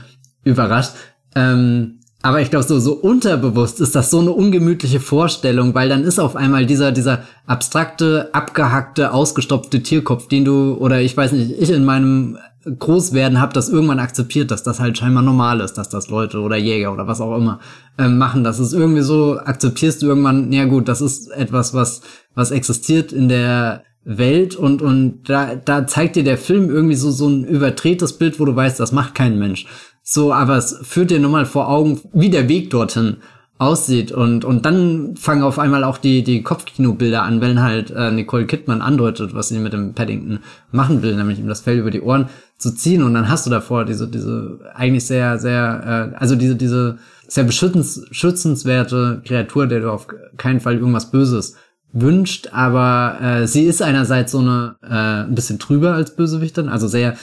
überrascht. 0.43 0.93
Ähm, 1.35 1.98
aber 2.29 2.43
ich 2.43 2.51
glaube, 2.51 2.67
so, 2.67 2.79
so 2.79 2.93
unterbewusst 2.93 3.81
ist 3.81 3.95
das 3.95 4.11
so 4.11 4.21
eine 4.21 4.33
ungemütliche 4.33 5.01
Vorstellung, 5.01 5.75
weil 5.75 5.89
dann 5.89 6.05
ist 6.05 6.19
auf 6.19 6.37
einmal 6.37 6.67
dieser, 6.67 6.93
dieser 6.93 7.23
abstrakte, 7.47 8.29
abgehackte, 8.35 9.15
ausgestopfte 9.15 9.83
Tierkopf, 9.83 10.29
den 10.29 10.45
du, 10.45 10.75
oder 10.75 11.01
ich 11.01 11.17
weiß 11.17 11.33
nicht, 11.33 11.53
ich 11.59 11.71
in 11.71 11.87
meinem 11.87 12.37
Großwerden 12.67 13.41
habe 13.41 13.55
das 13.55 13.71
irgendwann 13.71 13.99
akzeptiert, 13.99 14.51
dass 14.51 14.63
das 14.63 14.79
halt 14.79 14.99
scheinbar 14.99 15.23
normal 15.23 15.61
ist, 15.61 15.79
dass 15.79 15.89
das 15.89 16.11
Leute 16.11 16.41
oder 16.41 16.59
Jäger 16.59 16.93
oder 16.93 17.07
was 17.07 17.23
auch 17.23 17.35
immer 17.35 17.61
äh, 17.97 18.09
machen. 18.09 18.45
Das 18.45 18.59
ist 18.59 18.75
irgendwie 18.75 19.01
so, 19.01 19.39
akzeptierst 19.39 20.03
du 20.03 20.09
irgendwann, 20.09 20.53
ja 20.53 20.67
gut, 20.67 20.87
das 20.87 21.01
ist 21.01 21.29
etwas, 21.31 21.73
was, 21.73 22.03
was 22.35 22.51
existiert 22.51 23.11
in 23.11 23.31
der 23.31 23.85
Welt 24.05 24.55
und, 24.55 24.83
und 24.83 25.31
da, 25.31 25.55
da 25.55 25.87
zeigt 25.87 26.17
dir 26.17 26.25
der 26.25 26.39
Film 26.39 26.69
irgendwie 26.69 26.95
so, 26.95 27.11
so 27.11 27.27
ein 27.27 27.45
überdrehtes 27.45 28.19
Bild, 28.19 28.39
wo 28.39 28.45
du 28.45 28.55
weißt, 28.55 28.81
das 28.81 28.93
macht 28.93 29.15
kein 29.15 29.39
Mensch. 29.39 29.67
So, 30.11 30.33
aber 30.33 30.57
es 30.57 30.75
führt 30.85 31.11
dir 31.11 31.21
nur 31.21 31.31
mal 31.31 31.45
vor 31.45 31.69
Augen, 31.69 32.01
wie 32.15 32.31
der 32.31 32.49
Weg 32.49 32.71
dorthin 32.71 33.19
aussieht. 33.59 34.11
Und, 34.11 34.43
und 34.43 34.65
dann 34.65 35.17
fangen 35.17 35.43
auf 35.43 35.59
einmal 35.59 35.85
auch 35.85 35.99
die, 35.99 36.25
die 36.25 36.43
Kopfkinobilder 36.43 37.25
an, 37.25 37.43
wenn 37.43 37.61
halt 37.61 37.91
äh, 37.91 38.11
Nicole 38.11 38.47
Kidman 38.47 38.81
andeutet, 38.81 39.35
was 39.35 39.49
sie 39.49 39.59
mit 39.59 39.75
dem 39.75 39.93
Paddington 39.93 40.39
machen 40.73 41.03
will, 41.03 41.15
nämlich 41.15 41.39
ihm 41.39 41.47
das 41.47 41.61
Fell 41.61 41.77
über 41.77 41.91
die 41.91 42.01
Ohren 42.01 42.31
zu 42.57 42.71
ziehen. 42.71 43.03
Und 43.03 43.13
dann 43.13 43.29
hast 43.29 43.45
du 43.45 43.51
davor 43.51 43.85
diese, 43.85 44.09
diese 44.09 44.61
eigentlich 44.75 45.05
sehr, 45.05 45.39
sehr, 45.39 46.13
äh, 46.15 46.17
also 46.17 46.37
diese, 46.37 46.57
diese 46.57 46.97
sehr 47.27 47.45
beschützens, 47.45 48.07
schützenswerte 48.11 49.21
Kreatur, 49.27 49.67
der 49.67 49.81
du 49.81 49.91
auf 49.93 50.07
keinen 50.39 50.61
Fall 50.61 50.77
irgendwas 50.79 51.11
Böses 51.11 51.57
wünscht, 51.93 52.49
aber 52.53 53.19
äh, 53.21 53.47
sie 53.47 53.65
ist 53.65 53.83
einerseits 53.83 54.33
so 54.33 54.39
eine 54.39 54.77
äh, 54.83 55.27
ein 55.27 55.35
bisschen 55.35 55.59
trüber 55.59 55.93
als 55.93 56.17
Bösewichterin, 56.17 56.71
also 56.71 56.89
sehr 56.89 57.17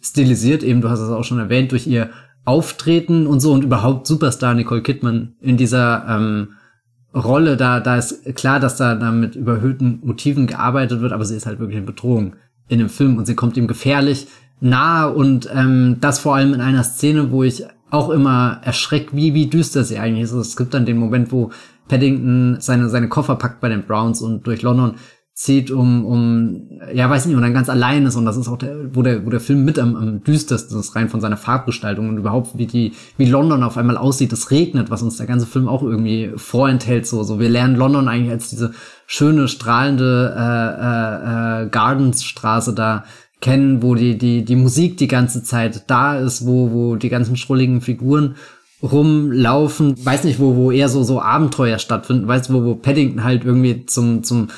stilisiert, 0.00 0.64
eben, 0.64 0.80
du 0.80 0.90
hast 0.90 1.00
es 1.00 1.10
auch 1.10 1.22
schon 1.22 1.38
erwähnt, 1.38 1.70
durch 1.70 1.86
ihr 1.86 2.10
Auftreten 2.44 3.26
und 3.26 3.40
so 3.40 3.52
und 3.52 3.64
überhaupt 3.64 4.06
Superstar 4.06 4.54
Nicole 4.54 4.82
Kidman 4.82 5.34
in 5.40 5.56
dieser 5.56 6.04
ähm, 6.08 6.48
Rolle, 7.14 7.56
da, 7.56 7.80
da 7.80 7.96
ist 7.96 8.24
klar, 8.34 8.58
dass 8.58 8.76
da, 8.76 8.94
da 8.94 9.10
mit 9.12 9.36
überhöhten 9.36 10.00
Motiven 10.02 10.46
gearbeitet 10.46 11.00
wird, 11.00 11.12
aber 11.12 11.24
sie 11.24 11.36
ist 11.36 11.46
halt 11.46 11.58
wirklich 11.58 11.76
eine 11.76 11.86
Bedrohung 11.86 12.36
in 12.68 12.78
dem 12.78 12.88
Film 12.88 13.18
und 13.18 13.26
sie 13.26 13.34
kommt 13.34 13.56
ihm 13.56 13.66
gefährlich 13.66 14.26
nahe 14.60 15.12
und 15.12 15.48
ähm, 15.52 15.98
das 16.00 16.20
vor 16.20 16.36
allem 16.36 16.54
in 16.54 16.60
einer 16.60 16.84
Szene, 16.84 17.30
wo 17.30 17.42
ich 17.42 17.64
auch 17.90 18.08
immer 18.10 18.60
erschreckt, 18.62 19.14
wie, 19.14 19.34
wie 19.34 19.48
düster 19.48 19.84
sie 19.84 19.98
eigentlich 19.98 20.22
ist. 20.22 20.32
Es 20.32 20.56
gibt 20.56 20.72
dann 20.72 20.86
den 20.86 20.96
Moment, 20.96 21.30
wo 21.30 21.50
Paddington 21.88 22.56
seine, 22.60 22.88
seine 22.88 23.08
Koffer 23.08 23.36
packt 23.36 23.60
bei 23.60 23.68
den 23.68 23.82
Browns 23.82 24.22
und 24.22 24.46
durch 24.46 24.62
London 24.62 24.94
zieht, 25.42 25.72
um, 25.72 26.06
um, 26.06 26.68
ja, 26.94 27.10
weiß 27.10 27.26
nicht, 27.26 27.34
und 27.34 27.42
dann 27.42 27.52
ganz 27.52 27.68
allein 27.68 28.06
ist. 28.06 28.14
Und 28.14 28.24
das 28.24 28.36
ist 28.36 28.46
auch 28.46 28.58
der, 28.58 28.94
wo 28.94 29.02
der, 29.02 29.26
wo 29.26 29.30
der 29.30 29.40
Film 29.40 29.64
mit 29.64 29.76
am, 29.76 29.96
am 29.96 30.22
düstersten 30.22 30.78
ist, 30.78 30.94
rein 30.94 31.08
von 31.08 31.20
seiner 31.20 31.36
Farbgestaltung 31.36 32.08
und 32.08 32.16
überhaupt, 32.16 32.56
wie 32.58 32.66
die, 32.66 32.92
wie 33.16 33.24
London 33.24 33.64
auf 33.64 33.76
einmal 33.76 33.96
aussieht. 33.96 34.32
Es 34.32 34.52
regnet, 34.52 34.88
was 34.88 35.02
uns 35.02 35.16
der 35.16 35.26
ganze 35.26 35.46
Film 35.46 35.66
auch 35.66 35.82
irgendwie 35.82 36.30
vorenthält. 36.36 37.08
So, 37.08 37.24
so 37.24 37.40
wir 37.40 37.48
lernen 37.48 37.74
London 37.74 38.06
eigentlich 38.06 38.30
als 38.30 38.50
diese 38.50 38.72
schöne, 39.08 39.48
strahlende 39.48 40.32
äh, 40.38 41.62
äh, 41.62 41.64
äh, 41.64 41.68
Gardensstraße 41.70 42.72
da 42.72 43.02
kennen, 43.40 43.82
wo 43.82 43.96
die, 43.96 44.16
die, 44.16 44.44
die 44.44 44.54
Musik 44.54 44.96
die 44.98 45.08
ganze 45.08 45.42
Zeit 45.42 45.90
da 45.90 46.20
ist, 46.20 46.46
wo, 46.46 46.70
wo 46.70 46.94
die 46.94 47.08
ganzen 47.08 47.36
schrulligen 47.36 47.80
Figuren 47.80 48.36
rumlaufen, 48.80 49.96
weiß 50.04 50.22
nicht, 50.22 50.38
wo, 50.38 50.54
wo 50.54 50.70
eher 50.70 50.88
so, 50.88 51.02
so 51.02 51.20
Abenteuer 51.20 51.78
stattfinden, 51.78 52.28
weißt 52.28 52.48
du, 52.48 52.54
wo, 52.54 52.64
wo 52.64 52.74
Paddington 52.76 53.24
halt 53.24 53.44
irgendwie 53.44 53.86
zum, 53.86 54.22
zum, 54.22 54.48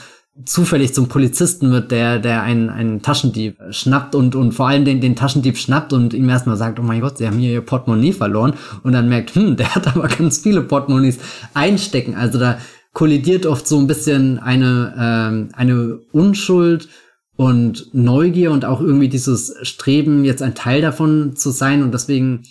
zufällig 0.44 0.92
zum 0.94 1.08
Polizisten 1.08 1.70
wird, 1.70 1.90
der, 1.92 2.18
der 2.18 2.42
einen, 2.42 2.68
einen 2.68 3.02
Taschendieb 3.02 3.56
schnappt 3.70 4.14
und, 4.14 4.34
und 4.34 4.52
vor 4.52 4.68
allem 4.68 4.84
den, 4.84 5.00
den 5.00 5.14
Taschendieb 5.14 5.56
schnappt 5.56 5.92
und 5.92 6.12
ihm 6.12 6.28
erstmal 6.28 6.56
sagt, 6.56 6.80
oh 6.80 6.82
mein 6.82 7.00
Gott, 7.00 7.18
sie 7.18 7.26
haben 7.26 7.38
hier 7.38 7.52
ihr 7.52 7.60
Portemonnaie 7.60 8.12
verloren. 8.12 8.54
Und 8.82 8.92
dann 8.92 9.08
merkt, 9.08 9.34
hm, 9.34 9.56
der 9.56 9.74
hat 9.74 9.86
aber 9.86 10.08
ganz 10.08 10.38
viele 10.38 10.62
Portemonnaies 10.62 11.18
einstecken. 11.54 12.16
Also 12.16 12.38
da 12.38 12.58
kollidiert 12.92 13.46
oft 13.46 13.66
so 13.66 13.78
ein 13.78 13.86
bisschen 13.86 14.38
eine, 14.40 14.94
ähm, 14.98 15.48
eine 15.52 16.00
Unschuld 16.12 16.88
und 17.36 17.94
Neugier 17.94 18.50
und 18.50 18.64
auch 18.64 18.80
irgendwie 18.80 19.08
dieses 19.08 19.54
Streben, 19.62 20.24
jetzt 20.24 20.42
ein 20.42 20.54
Teil 20.54 20.80
davon 20.80 21.36
zu 21.36 21.50
sein. 21.50 21.82
Und 21.82 21.94
deswegen 21.94 22.42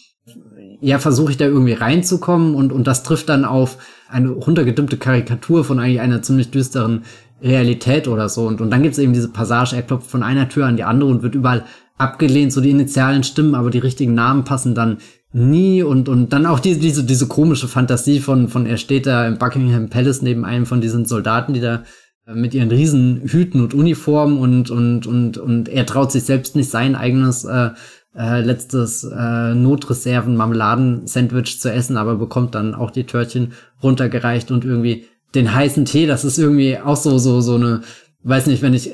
ja, 0.79 0.99
versuche 0.99 1.31
ich 1.31 1.37
da 1.37 1.45
irgendwie 1.45 1.73
reinzukommen. 1.73 2.55
Und, 2.55 2.71
und 2.71 2.87
das 2.87 3.03
trifft 3.03 3.29
dann 3.29 3.43
auf 3.45 3.77
eine 4.09 4.29
runtergedimmte 4.29 4.97
Karikatur 4.97 5.63
von 5.63 5.79
eigentlich 5.79 6.01
einer 6.01 6.21
ziemlich 6.21 6.51
düsteren 6.51 7.03
Realität 7.43 8.07
oder 8.07 8.29
so. 8.29 8.47
Und, 8.47 8.61
und 8.61 8.71
dann 8.71 8.81
gibt 8.81 8.93
es 8.93 8.99
eben 8.99 9.13
diese 9.13 9.29
Passage, 9.29 9.75
er 9.75 9.83
klopft 9.83 10.09
von 10.09 10.23
einer 10.23 10.49
Tür 10.49 10.65
an 10.65 10.77
die 10.77 10.83
andere 10.83 11.09
und 11.09 11.21
wird 11.21 11.35
überall 11.35 11.65
abgelehnt, 11.97 12.51
so 12.53 12.61
die 12.61 12.71
Initialen 12.71 13.23
stimmen, 13.23 13.55
aber 13.55 13.69
die 13.69 13.79
richtigen 13.79 14.13
Namen 14.13 14.43
passen 14.43 14.73
dann 14.73 14.97
nie 15.33 15.83
und, 15.83 16.09
und 16.09 16.31
dann 16.31 16.45
auch 16.45 16.59
diese, 16.59 16.79
diese, 16.79 17.03
diese 17.03 17.27
komische 17.27 17.67
Fantasie 17.67 18.19
von, 18.19 18.47
von 18.47 18.65
er 18.65 18.77
steht 18.77 19.07
da 19.07 19.27
im 19.27 19.37
Buckingham 19.37 19.89
Palace 19.89 20.21
neben 20.21 20.45
einem 20.45 20.65
von 20.65 20.79
diesen 20.79 21.05
Soldaten, 21.05 21.53
die 21.53 21.59
da 21.59 21.83
äh, 22.27 22.33
mit 22.33 22.53
ihren 22.53 22.69
riesen 22.69 23.21
Hüten 23.25 23.61
und 23.61 23.73
Uniformen 23.73 24.37
und, 24.37 24.69
und, 24.69 25.07
und, 25.07 25.37
und 25.37 25.69
er 25.69 25.85
traut 25.85 26.11
sich 26.11 26.23
selbst 26.23 26.55
nicht 26.55 26.69
sein 26.69 26.95
eigenes 26.95 27.45
äh, 27.45 27.71
äh, 28.15 28.41
letztes 28.41 29.03
äh, 29.03 29.55
Notreserven 29.55 30.35
Marmeladen-Sandwich 30.35 31.59
zu 31.59 31.71
essen, 31.71 31.97
aber 31.97 32.15
bekommt 32.15 32.53
dann 32.53 32.75
auch 32.75 32.91
die 32.91 33.05
Törtchen 33.05 33.53
runtergereicht 33.81 34.51
und 34.51 34.65
irgendwie 34.65 35.07
den 35.35 35.53
heißen 35.53 35.85
Tee, 35.85 36.05
das 36.05 36.23
ist 36.23 36.37
irgendwie 36.37 36.77
auch 36.77 36.97
so, 36.97 37.17
so, 37.17 37.41
so 37.41 37.55
eine, 37.55 37.81
weiß 38.23 38.47
nicht, 38.47 38.61
wenn 38.61 38.73
ich 38.73 38.91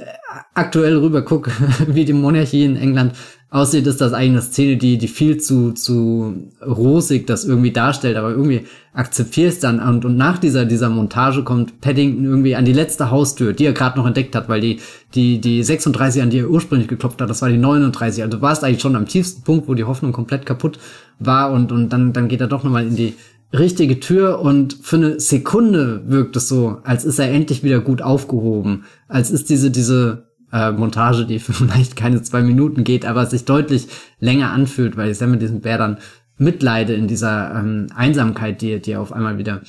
aktuell 0.53 0.97
rüber 0.97 1.21
gucke, 1.21 1.51
wie 1.87 2.05
die 2.05 2.13
Monarchie 2.13 2.65
in 2.65 2.75
England 2.75 3.13
aussieht, 3.51 3.87
ist 3.87 3.99
das 3.99 4.13
eigentlich 4.13 4.29
eine 4.29 4.41
Szene, 4.41 4.77
die, 4.77 4.97
die 4.99 5.07
viel 5.07 5.37
zu, 5.37 5.71
zu 5.71 6.51
rosig 6.63 7.25
das 7.25 7.45
irgendwie 7.45 7.71
darstellt, 7.71 8.15
aber 8.15 8.29
irgendwie 8.29 8.65
akzeptierst 8.93 9.63
dann. 9.63 9.79
Und, 9.79 10.05
und 10.05 10.17
nach 10.17 10.37
dieser, 10.37 10.65
dieser 10.65 10.89
Montage 10.89 11.43
kommt 11.43 11.81
Paddington 11.81 12.25
irgendwie 12.25 12.55
an 12.55 12.65
die 12.65 12.73
letzte 12.73 13.09
Haustür, 13.09 13.53
die 13.53 13.65
er 13.65 13.73
gerade 13.73 13.97
noch 13.97 14.05
entdeckt 14.05 14.35
hat, 14.35 14.49
weil 14.49 14.61
die, 14.61 14.79
die, 15.15 15.41
die 15.41 15.63
36, 15.63 16.21
an 16.21 16.29
die 16.29 16.39
er 16.39 16.49
ursprünglich 16.49 16.87
geklopft 16.87 17.21
hat, 17.21 17.29
das 17.29 17.41
war 17.41 17.49
die 17.49 17.57
39, 17.57 18.21
also 18.21 18.37
du 18.37 18.41
warst 18.43 18.63
eigentlich 18.63 18.81
schon 18.81 18.95
am 18.95 19.07
tiefsten 19.07 19.41
Punkt, 19.41 19.67
wo 19.67 19.73
die 19.73 19.85
Hoffnung 19.85 20.11
komplett 20.11 20.45
kaputt 20.45 20.77
war 21.17 21.51
und, 21.51 21.71
und 21.71 21.89
dann, 21.89 22.13
dann 22.13 22.27
geht 22.27 22.41
er 22.41 22.47
doch 22.47 22.63
nochmal 22.63 22.85
in 22.85 22.95
die, 22.95 23.15
richtige 23.51 23.99
Tür 23.99 24.39
und 24.39 24.77
für 24.81 24.97
eine 24.97 25.19
Sekunde 25.19 26.03
wirkt 26.07 26.35
es 26.35 26.47
so, 26.47 26.79
als 26.83 27.05
ist 27.05 27.19
er 27.19 27.31
endlich 27.31 27.63
wieder 27.63 27.79
gut 27.79 28.01
aufgehoben, 28.01 28.85
als 29.07 29.31
ist 29.31 29.49
diese, 29.49 29.71
diese 29.71 30.29
äh, 30.51 30.71
Montage, 30.71 31.25
die 31.25 31.39
vielleicht 31.39 31.95
keine 31.95 32.21
zwei 32.21 32.41
Minuten 32.41 32.83
geht, 32.83 33.05
aber 33.05 33.25
sich 33.25 33.45
deutlich 33.45 33.87
länger 34.19 34.51
anfühlt, 34.51 34.97
weil 34.97 35.11
ich 35.11 35.17
sehr 35.17 35.27
mit 35.27 35.41
diesem 35.41 35.61
Bär 35.61 35.77
dann 35.77 35.97
mitleide 36.37 36.93
in 36.93 37.07
dieser 37.07 37.53
ähm, 37.55 37.87
Einsamkeit, 37.95 38.61
die, 38.61 38.79
die 38.79 38.91
er 38.91 39.01
auf 39.01 39.11
einmal 39.13 39.37
wieder 39.37 39.61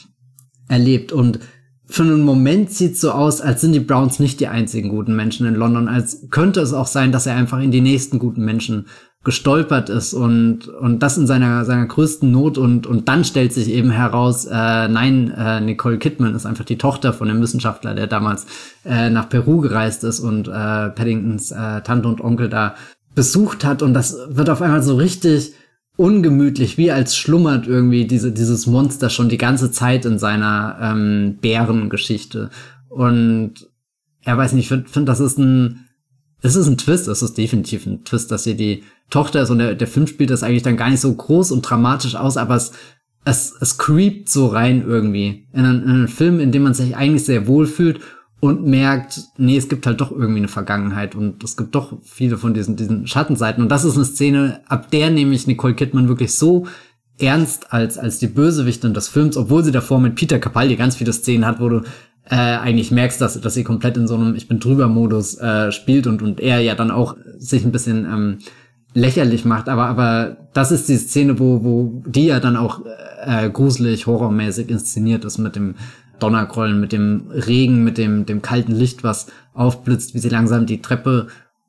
erlebt. 0.68 1.12
Und 1.12 1.40
für 1.86 2.04
einen 2.04 2.22
Moment 2.22 2.70
sieht 2.70 2.96
so 2.96 3.10
aus, 3.10 3.40
als 3.40 3.60
sind 3.60 3.72
die 3.72 3.80
Browns 3.80 4.20
nicht 4.20 4.38
die 4.38 4.46
einzigen 4.46 4.90
guten 4.90 5.16
Menschen 5.16 5.46
in 5.46 5.56
London, 5.56 5.88
als 5.88 6.28
könnte 6.30 6.60
es 6.60 6.72
auch 6.72 6.86
sein, 6.86 7.10
dass 7.10 7.26
er 7.26 7.34
einfach 7.34 7.60
in 7.60 7.72
die 7.72 7.80
nächsten 7.80 8.20
guten 8.20 8.44
Menschen 8.44 8.86
gestolpert 9.22 9.90
ist 9.90 10.14
und 10.14 10.66
und 10.68 11.02
das 11.02 11.18
in 11.18 11.26
seiner 11.26 11.66
seiner 11.66 11.86
größten 11.86 12.30
Not 12.30 12.56
und 12.56 12.86
und 12.86 13.08
dann 13.08 13.24
stellt 13.24 13.52
sich 13.52 13.68
eben 13.68 13.90
heraus 13.90 14.46
äh, 14.46 14.88
nein 14.88 15.30
äh, 15.36 15.60
Nicole 15.60 15.98
Kidman 15.98 16.34
ist 16.34 16.46
einfach 16.46 16.64
die 16.64 16.78
Tochter 16.78 17.12
von 17.12 17.28
dem 17.28 17.42
Wissenschaftler 17.42 17.94
der 17.94 18.06
damals 18.06 18.46
äh, 18.86 19.10
nach 19.10 19.28
Peru 19.28 19.60
gereist 19.60 20.04
ist 20.04 20.20
und 20.20 20.48
äh, 20.48 20.50
Paddingtons 20.50 21.50
äh, 21.50 21.82
Tante 21.82 22.08
und 22.08 22.22
Onkel 22.22 22.48
da 22.48 22.74
besucht 23.14 23.64
hat 23.64 23.82
und 23.82 23.92
das 23.92 24.16
wird 24.28 24.48
auf 24.48 24.62
einmal 24.62 24.82
so 24.82 24.96
richtig 24.96 25.52
ungemütlich, 26.00 26.78
wie 26.78 26.90
als 26.90 27.14
schlummert 27.14 27.66
irgendwie 27.66 28.06
diese, 28.06 28.32
dieses 28.32 28.66
Monster 28.66 29.10
schon 29.10 29.28
die 29.28 29.36
ganze 29.36 29.70
Zeit 29.70 30.06
in 30.06 30.18
seiner 30.18 30.78
ähm, 30.80 31.36
Bärengeschichte. 31.42 32.48
Und 32.88 33.68
er 34.22 34.32
ja, 34.32 34.38
weiß 34.38 34.54
nicht, 34.54 34.64
ich 34.64 34.68
finde, 34.68 34.88
find, 34.88 35.08
das 35.10 35.20
ist 35.20 35.38
ein, 35.38 35.88
es 36.40 36.56
ist 36.56 36.68
ein 36.68 36.78
Twist, 36.78 37.06
es 37.06 37.20
ist 37.20 37.36
definitiv 37.36 37.84
ein 37.84 38.02
Twist, 38.04 38.30
dass 38.30 38.44
hier 38.44 38.56
die 38.56 38.82
Tochter 39.10 39.42
ist 39.42 39.50
und 39.50 39.58
der, 39.58 39.74
der 39.74 39.86
Film 39.86 40.06
spielt 40.06 40.30
das 40.30 40.42
eigentlich 40.42 40.62
dann 40.62 40.76
gar 40.76 40.90
nicht 40.90 41.00
so 41.00 41.12
groß 41.12 41.52
und 41.52 41.62
dramatisch 41.62 42.14
aus, 42.14 42.36
aber 42.36 42.54
es, 42.54 42.72
es, 43.24 43.54
es 43.60 43.76
creept 43.76 44.28
so 44.28 44.46
rein 44.46 44.84
irgendwie 44.86 45.46
in 45.52 45.64
einen, 45.64 45.82
in 45.82 45.90
einen 45.90 46.08
Film, 46.08 46.40
in 46.40 46.52
dem 46.52 46.62
man 46.62 46.74
sich 46.74 46.96
eigentlich 46.96 47.24
sehr 47.24 47.46
wohl 47.46 47.66
fühlt 47.66 48.00
und 48.40 48.66
merkt, 48.66 49.20
nee, 49.36 49.56
es 49.56 49.68
gibt 49.68 49.86
halt 49.86 50.00
doch 50.00 50.10
irgendwie 50.10 50.38
eine 50.38 50.48
Vergangenheit 50.48 51.14
und 51.14 51.44
es 51.44 51.56
gibt 51.56 51.74
doch 51.74 51.98
viele 52.02 52.38
von 52.38 52.54
diesen, 52.54 52.74
diesen 52.74 53.06
Schattenseiten. 53.06 53.62
Und 53.62 53.68
das 53.68 53.84
ist 53.84 53.96
eine 53.96 54.06
Szene, 54.06 54.60
ab 54.66 54.90
der 54.90 55.10
nämlich 55.10 55.46
Nicole 55.46 55.74
Kidman 55.74 56.08
wirklich 56.08 56.34
so 56.34 56.66
ernst 57.18 57.72
als, 57.72 57.98
als 57.98 58.18
die 58.18 58.28
Bösewichtin 58.28 58.94
des 58.94 59.08
Films, 59.08 59.36
obwohl 59.36 59.62
sie 59.62 59.72
davor 59.72 60.00
mit 60.00 60.14
Peter 60.14 60.38
Capaldi 60.38 60.76
ganz 60.76 60.96
viele 60.96 61.12
Szenen 61.12 61.44
hat, 61.44 61.60
wo 61.60 61.68
du 61.68 61.82
äh, 62.24 62.36
eigentlich 62.36 62.90
merkst, 62.90 63.20
dass, 63.20 63.38
dass 63.38 63.54
sie 63.54 63.64
komplett 63.64 63.98
in 63.98 64.08
so 64.08 64.14
einem 64.14 64.34
Ich 64.34 64.48
bin 64.48 64.58
drüber 64.58 64.88
Modus 64.88 65.36
äh, 65.36 65.70
spielt 65.70 66.06
und, 66.06 66.22
und 66.22 66.40
er 66.40 66.60
ja 66.60 66.74
dann 66.74 66.90
auch 66.90 67.16
sich 67.38 67.64
ein 67.64 67.72
bisschen 67.72 68.06
ähm, 68.06 68.38
lächerlich 68.94 69.44
macht. 69.44 69.68
Aber, 69.68 69.86
aber 69.86 70.36
das 70.52 70.72
ist 70.72 70.88
die 70.88 70.96
Szene, 70.96 71.38
wo, 71.38 71.64
wo 71.64 72.02
die 72.06 72.26
ja 72.26 72.40
dann 72.40 72.56
auch 72.56 72.80
äh, 73.24 73.50
gruselig, 73.50 74.06
horrormäßig 74.06 74.68
inszeniert 74.68 75.24
ist 75.24 75.38
mit 75.38 75.56
dem 75.56 75.74
Donnergrollen, 76.18 76.80
mit 76.80 76.92
dem 76.92 77.30
Regen, 77.30 77.82
mit 77.82 77.98
dem, 77.98 78.26
dem 78.26 78.42
kalten 78.42 78.72
Licht, 78.72 79.04
was 79.04 79.28
aufblitzt, 79.54 80.14
wie 80.14 80.18
sie 80.18 80.28
langsam 80.28 80.66
die 80.66 80.82
Treppe 80.82 81.28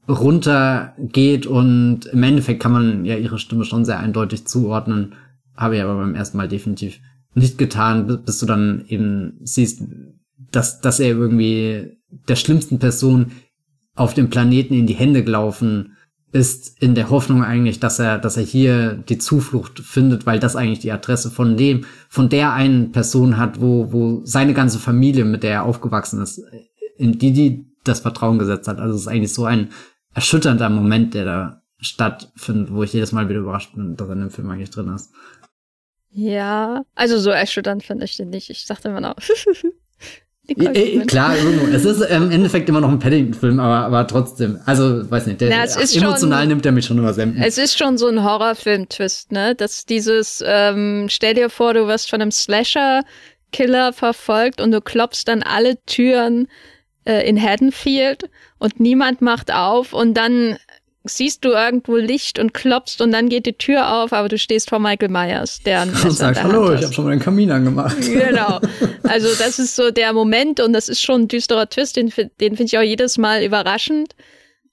runter 0.10 0.94
geht 0.98 1.46
und 1.46 2.06
im 2.08 2.24
Endeffekt 2.24 2.62
kann 2.62 2.72
man 2.72 3.06
ja 3.06 3.16
ihre 3.16 3.40
Stimme 3.40 3.64
schon 3.66 3.86
sehr 3.86 4.00
eindeutig 4.00 4.46
zuordnen. 4.46 5.14
Habe 5.56 5.78
ich 5.78 5.84
aber 5.84 5.96
beim 5.96 6.16
ersten 6.16 6.38
Mal 6.38 6.48
definitiv 6.48 7.00
nicht 7.34 7.58
getan, 7.58 8.22
bis 8.26 8.40
du 8.40 8.46
dann 8.46 8.84
eben 8.88 9.40
siehst, 9.44 9.84
dass, 10.52 10.82
dass 10.82 11.00
er 11.00 11.10
irgendwie 11.10 11.98
der 12.28 12.36
schlimmsten 12.36 12.80
Person 12.80 13.32
auf 13.96 14.14
dem 14.14 14.30
Planeten 14.30 14.74
in 14.74 14.88
die 14.88 14.96
Hände 14.96 15.24
gelaufen 15.24 15.94
ist 16.32 16.82
in 16.82 16.96
der 16.96 17.10
Hoffnung 17.10 17.44
eigentlich, 17.44 17.80
dass 17.80 18.00
er, 18.00 18.18
dass 18.18 18.38
er 18.38 18.44
hier 18.44 18.94
die 18.94 19.18
Zuflucht 19.18 19.80
findet, 19.80 20.26
weil 20.26 20.40
das 20.40 20.56
eigentlich 20.56 20.80
die 20.80 20.92
Adresse 20.92 21.30
von 21.30 21.58
dem, 21.58 21.86
von 22.10 22.30
der 22.30 22.54
einen 22.54 22.92
Person 22.92 23.38
hat, 23.38 23.60
wo, 23.60 23.92
wo 23.92 24.22
seine 24.24 24.54
ganze 24.54 24.80
Familie, 24.80 25.26
mit 25.26 25.44
der 25.44 25.52
er 25.52 25.64
aufgewachsen 25.64 26.22
ist, 26.22 26.42
in 26.98 27.18
die, 27.18 27.34
die 27.34 27.66
das 27.84 28.00
Vertrauen 28.00 28.40
gesetzt 28.40 28.68
hat. 28.68 28.80
Also 28.80 28.96
es 28.96 29.02
ist 29.02 29.08
eigentlich 29.08 29.34
so 29.34 29.46
ein 29.46 29.70
erschütternder 30.14 30.70
Moment, 30.70 31.14
der 31.14 31.26
da 31.26 31.62
stattfindet, 31.80 32.72
wo 32.72 32.84
ich 32.84 32.94
jedes 32.94 33.12
Mal 33.12 33.28
wieder 33.28 33.40
überrascht 33.40 33.74
bin, 33.74 33.96
dass 33.96 34.08
er 34.08 34.14
in 34.14 34.22
dem 34.22 34.30
Film 34.30 34.50
eigentlich 34.50 34.70
drin 34.70 34.94
ist. 34.94 35.12
Ja, 36.12 36.84
also 36.96 37.18
so 37.18 37.30
erschütternd 37.30 37.84
finde 37.84 38.06
ich 38.06 38.18
den 38.18 38.30
nicht. 38.30 38.50
Ich 38.50 38.66
dachte 38.66 38.90
immer 38.90 39.02
noch, 39.02 39.16
Äh, 40.58 41.00
klar, 41.06 41.38
irgendwo. 41.38 41.68
Es 41.68 41.86
ist 41.86 42.02
im 42.02 42.32
Endeffekt 42.32 42.70
immer 42.70 42.82
noch 42.82 42.90
ein 42.90 43.00
Paddington-Film, 43.00 43.60
aber, 43.60 43.86
aber 43.86 44.08
trotzdem. 44.08 44.60
Also, 44.66 45.10
weiß 45.10 45.28
nicht, 45.28 45.42
der, 45.42 45.50
Na, 45.50 45.64
emotional 45.64 46.40
schon, 46.40 46.48
nimmt 46.48 46.66
er 46.66 46.72
mich 46.72 46.86
schon 46.86 46.98
immer 46.98 47.14
sehr. 47.14 47.32
Es 47.42 47.58
ist 47.58 47.78
schon 47.78 47.98
so 47.98 48.08
ein 48.08 48.24
Horrorfilm-Twist, 48.24 49.32
ne? 49.32 49.56
Dass 49.56 49.86
dieses, 49.86 50.44
ähm, 50.46 51.08
stell 51.10 51.34
dir 51.34 51.50
vor, 51.50 51.74
du 51.74 51.88
wirst 51.88 52.10
von 52.10 52.22
einem 52.22 52.32
Slasher-Killer 52.32 53.94
verfolgt 53.94 54.62
und 54.62 54.72
du 54.72 54.82
klopfst 54.82 55.24
dann 55.26 55.44
alle 55.44 55.84
Türen 55.86 56.48
äh, 57.06 57.28
in 57.28 57.42
Haddonfield 57.42 58.30
und 58.60 58.80
niemand 58.80 59.22
macht 59.22 59.54
auf 59.54 59.94
und 59.94 60.16
dann 60.16 60.58
siehst 61.04 61.44
du 61.44 61.50
irgendwo 61.50 61.96
Licht 61.96 62.38
und 62.38 62.54
klopfst 62.54 63.02
und 63.02 63.12
dann 63.12 63.30
geht 63.30 63.46
die 63.46 63.54
Tür 63.54 63.94
auf, 63.94 64.14
aber 64.14 64.30
du 64.30 64.38
stehst 64.38 64.70
vor 64.70 64.80
Michael 64.80 65.10
Myers, 65.10 65.62
der 65.64 65.82
und 66.04 66.12
sagt, 66.12 66.44
hallo, 66.44 66.74
ich 66.74 66.84
habe 66.84 66.94
schon 66.94 67.06
mal 67.06 67.12
den 67.12 67.20
Kamin 67.20 67.52
angemacht. 67.52 67.98
Genau. 68.12 68.60
Also 69.04 69.28
das 69.40 69.60
ist 69.60 69.76
so 69.76 69.92
der 69.92 70.14
Moment 70.14 70.60
und 70.60 70.74
das 70.74 70.90
ist 70.90 71.02
schon 71.02 71.22
ein 71.22 71.28
düsterer 71.28 71.68
Twist, 71.70 71.96
den, 71.96 72.10
den 72.40 72.56
finde 72.56 72.64
ich 72.64 72.78
auch 72.78 72.84
jedes 72.84 73.18
Mal 73.18 73.44
überraschend, 73.44 74.16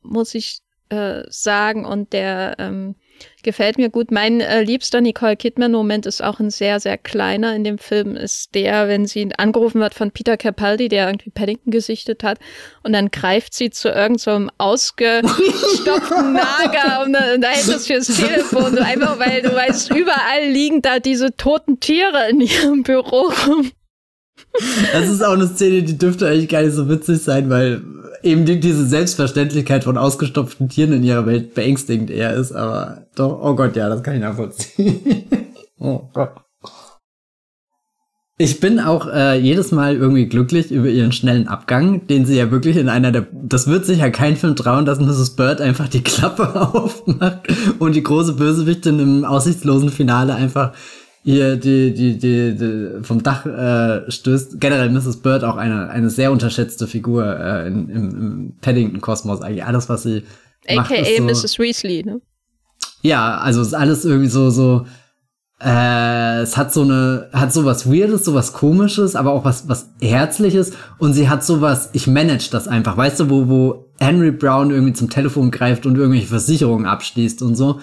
muss 0.03 0.35
ich 0.35 0.61
äh, 0.91 1.23
sagen. 1.29 1.85
Und 1.85 2.13
der 2.13 2.57
ähm, 2.59 2.95
gefällt 3.43 3.79
mir 3.79 3.91
gut. 3.91 4.11
Mein 4.11 4.41
äh, 4.41 4.63
liebster 4.63 5.01
Nicole 5.01 5.37
Kidman-Moment 5.37 6.07
ist 6.07 6.23
auch 6.23 6.41
ein 6.41 6.51
sehr, 6.51 6.81
sehr 6.81 6.99
kleiner 6.99 7.55
in 7.55 7.65
dem 7.65 7.79
Film, 7.79 8.17
ist 8.17 8.55
der, 8.55 8.89
wenn 8.89 9.07
sie 9.07 9.29
angerufen 9.37 9.81
wird 9.81 9.95
von 9.95 10.11
Peter 10.11 10.37
Capaldi, 10.37 10.89
der 10.89 11.07
irgendwie 11.07 11.31
Paddington 11.31 11.71
gesichtet 11.71 12.23
hat, 12.23 12.39
und 12.83 12.93
dann 12.93 13.11
greift 13.11 13.55
sie 13.55 13.71
zu 13.71 13.89
irgendeinem 13.89 14.49
so 14.49 14.53
ausgestopften 14.59 16.33
Nager 16.33 17.05
und, 17.05 17.17
und 17.35 17.41
da 17.41 17.49
hält 17.49 17.69
das 17.69 17.87
fürs 17.87 18.07
Telefon, 18.07 18.77
so 18.77 18.83
einfach 18.83 19.19
weil 19.19 19.43
du 19.43 19.55
weißt, 19.55 19.91
überall 19.95 20.49
liegen 20.51 20.83
da 20.83 20.99
diese 20.99 21.35
toten 21.37 21.81
Tiere 21.81 22.29
in 22.31 22.41
ihrem 22.41 22.83
Büro 22.83 23.33
rum. 23.47 23.71
Das 24.93 25.09
ist 25.09 25.23
auch 25.23 25.35
eine 25.35 25.47
Szene, 25.47 25.83
die 25.83 25.99
dürfte 25.99 26.27
eigentlich 26.27 26.49
gar 26.49 26.63
nicht 26.63 26.75
so 26.75 26.89
witzig 26.89 27.23
sein, 27.23 27.51
weil 27.51 27.83
eben 28.23 28.45
die, 28.45 28.61
diese 28.61 28.87
Selbstverständlichkeit 28.87 29.85
von 29.85 29.99
ausgestopften 29.99 30.69
Tieren 30.69 30.93
in 30.93 31.05
ihrer 31.05 31.27
Welt 31.27 31.55
beängstigend 31.55 32.11
eher 32.11 32.35
ist, 32.35 32.53
aber 32.53 33.07
doch, 33.15 33.41
oh 33.43 33.55
Gott, 33.55 33.77
ja, 33.77 33.89
das 33.89 34.03
kann 34.03 34.15
ich 34.15 34.21
nachvollziehen. 34.21 35.25
oh 35.79 36.09
Gott. 36.13 36.33
Ich 38.41 38.61
bin 38.61 38.79
auch 38.79 39.09
äh, 39.09 39.37
jedes 39.37 39.73
Mal 39.73 39.97
irgendwie 39.97 40.27
glücklich 40.27 40.71
über 40.71 40.87
ihren 40.89 41.11
schnellen 41.11 41.49
Abgang, 41.49 42.07
den 42.07 42.25
sie 42.25 42.37
ja 42.37 42.53
wirklich 42.53 42.77
in 42.77 42.89
einer 42.89 43.11
der. 43.11 43.27
Das 43.33 43.67
wird 43.67 43.85
sich 43.85 43.99
ja 43.99 44.11
kein 44.11 44.37
Film 44.37 44.55
trauen, 44.55 44.85
dass 44.85 45.01
Mrs. 45.01 45.35
Bird 45.35 45.61
einfach 45.61 45.89
die 45.89 46.05
Klappe 46.05 46.55
aufmacht 46.73 47.49
und 47.81 47.97
die 47.97 48.03
große 48.05 48.35
Bösewichtin 48.35 49.01
im 49.01 49.25
aussichtslosen 49.25 49.91
Finale 49.91 50.37
einfach 50.37 50.73
ihr 51.25 51.57
die, 51.57 51.93
die, 51.93 52.19
die, 52.19 52.55
die 52.57 53.03
vom 53.03 53.23
Dach 53.23 53.45
äh, 53.47 54.11
stößt. 54.11 54.61
Generell 54.61 54.91
Mrs. 54.91 55.19
Bird 55.19 55.45
auch 55.45 55.57
eine, 55.57 55.91
eine 55.91 56.11
sehr 56.11 56.33
unterschätzte 56.33 56.87
Figur 56.87 57.39
äh, 57.39 57.67
in, 57.67 57.89
im, 57.89 58.11
im 58.11 58.57
Paddington-Kosmos. 58.61 59.43
Eigentlich 59.43 59.65
alles, 59.65 59.89
was 59.89 60.05
sie 60.05 60.23
macht, 60.75 60.93
AKA 60.93 61.05
so, 61.17 61.23
Mrs. 61.25 61.59
Weasley, 61.59 62.03
ne? 62.05 62.21
Ja, 63.03 63.39
also 63.39 63.63
ist 63.63 63.75
alles 63.75 64.05
irgendwie 64.05 64.29
so, 64.29 64.51
so, 64.51 64.87
äh, 65.61 66.41
es 66.41 66.57
hat 66.57 66.73
so 66.73 66.83
eine, 66.83 67.29
hat 67.33 67.53
so 67.53 67.65
was 67.65 67.91
Weirdes, 67.91 68.25
so 68.25 68.35
was 68.35 68.53
Komisches, 68.53 69.17
aber 69.17 69.33
auch 69.33 69.45
was, 69.45 69.69
was 69.69 69.91
Herzliches 70.01 70.73
und 70.99 71.15
sie 71.15 71.29
hat 71.29 71.45
so 71.45 71.61
was, 71.61 71.91
ich 71.93 72.07
manage 72.07 72.49
das 72.51 72.69
einfach, 72.69 72.97
weißt 72.97 73.21
du, 73.21 73.31
wo, 73.31 73.49
wo 73.49 73.85
Henry 73.99 74.31
Brown 74.31 74.71
irgendwie 74.71 74.93
zum 74.93 75.11
Telefon 75.11 75.51
greift 75.51 75.87
und 75.87 75.97
irgendwelche 75.97 76.29
Versicherungen 76.29 76.87
abschließt 76.87 77.43
und 77.43 77.57
so 77.57 77.81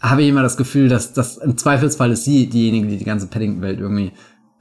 habe 0.00 0.22
ich 0.22 0.28
immer 0.28 0.42
das 0.42 0.56
Gefühl, 0.56 0.88
dass 0.88 1.12
das 1.12 1.36
im 1.36 1.56
Zweifelsfall 1.56 2.10
ist 2.12 2.24
sie 2.24 2.48
diejenige, 2.48 2.88
die 2.88 2.96
die 2.96 3.04
ganze 3.04 3.26
Paddington-Welt 3.26 3.80
irgendwie 3.80 4.12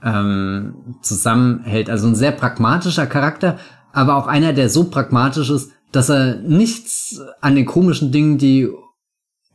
ähm, 0.03 0.95
zusammenhält. 1.01 1.89
Also 1.89 2.07
ein 2.07 2.15
sehr 2.15 2.31
pragmatischer 2.31 3.07
Charakter, 3.07 3.57
aber 3.93 4.15
auch 4.15 4.27
einer, 4.27 4.53
der 4.53 4.69
so 4.69 4.85
pragmatisch 4.85 5.49
ist, 5.49 5.71
dass 5.91 6.09
er 6.09 6.35
nichts 6.35 7.19
an 7.41 7.55
den 7.55 7.65
komischen 7.65 8.11
Dingen, 8.11 8.37
die 8.37 8.69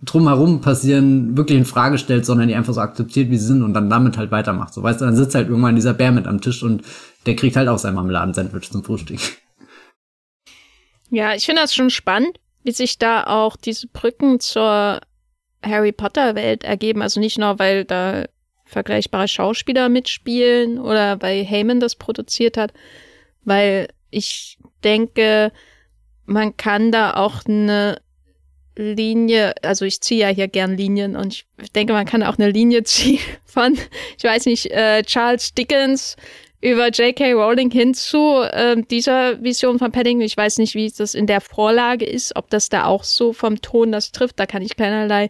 drumherum 0.03 0.61
passieren, 0.61 1.37
wirklich 1.37 1.59
in 1.59 1.65
Frage 1.65 1.99
stellt, 1.99 2.27
sondern 2.27 2.49
die 2.49 2.55
einfach 2.55 2.75
so 2.75 2.81
akzeptiert, 2.81 3.31
wie 3.31 3.39
sie 3.39 3.47
sind 3.47 3.63
und 3.63 3.75
dann 3.75 3.89
damit 3.89 4.19
halt 4.19 4.31
weitermacht. 4.31 4.75
So 4.75 4.83
weißt 4.83 5.01
du, 5.01 5.05
dann 5.05 5.17
sitzt 5.17 5.35
halt 5.35 5.49
irgendwann 5.49 5.77
dieser 5.77 5.95
Bär 5.95 6.13
mit 6.13 6.27
am 6.27 6.41
Tisch 6.41 6.63
und 6.63 6.83
der 7.27 7.37
kriegt 7.37 7.57
halt 7.57 7.69
auch 7.69 7.79
sein 7.79 7.95
Marmeladensandwich 7.95 8.71
zum 8.71 8.85
Frühstück. 8.85 9.21
Ja, 11.11 11.35
ich 11.35 11.47
finde 11.47 11.63
das 11.63 11.75
schon 11.75 11.91
spannend, 11.91 12.39
wie 12.65 12.73
sich 12.73 12.99
da 12.99 13.25
auch 13.25 13.57
diese 13.57 13.87
Brücken 13.87 14.41
zur 14.41 15.01
Harry 15.65 15.93
Potter 15.93 16.35
Welt 16.35 16.65
ergeben. 16.65 17.03
Also 17.03 17.21
nicht 17.21 17.39
nur, 17.39 17.59
weil 17.59 17.85
da 17.85 18.25
vergleichbare 18.65 19.29
Schauspieler 19.29 19.89
mitspielen 19.89 20.79
oder 20.79 21.21
weil 21.23 21.45
Heyman 21.45 21.81
das 21.81 21.97
produziert 21.97 22.57
hat, 22.57 22.73
weil 23.43 23.89
ich 24.11 24.59
denke, 24.83 25.53
man 26.25 26.57
kann 26.57 26.91
da 26.91 27.15
auch 27.15 27.45
eine 27.47 27.99
Linie, 28.77 29.55
also 29.63 29.85
ich 29.85 30.01
ziehe 30.01 30.23
ja 30.23 30.29
hier 30.29 30.49
gern 30.49 30.77
Linien 30.77 31.15
und 31.15 31.45
ich 31.63 31.73
denke, 31.73 31.93
man 31.93 32.07
kann 32.07 32.23
auch 32.23 32.39
eine 32.39 32.51
Linie 32.51 32.83
ziehen 32.85 33.21
von, 33.45 33.79
ich 34.19 34.25
weiß 34.25 34.47
nicht, 34.47 34.71
äh, 34.71 35.03
Charles 35.03 35.55
Dickens 35.55 36.17
über 36.61 36.89
J.K. 36.89 37.35
Rowling 37.35 37.71
hin 37.71 37.93
zu 37.93 38.41
äh, 38.41 38.81
dieser 38.91 39.43
Vision 39.43 39.79
von 39.79 39.93
Paddington. 39.93 40.25
Ich 40.25 40.37
weiß 40.37 40.57
nicht, 40.59 40.75
wie 40.75 40.91
das 40.91 41.15
in 41.15 41.27
der 41.27 41.43
Vorlage 41.43 42.07
ist, 42.07 42.35
ob 42.37 42.49
das 42.49 42.71
da 42.71 42.87
auch 42.87 43.05
so 43.05 43.35
vom 43.35 43.61
Ton 43.61 43.93
das 43.93 44.13
trifft. 44.13 44.41
Da 44.41 44.47
kann 44.47 44.63
ich 44.63 44.75
keinerlei 44.75 45.29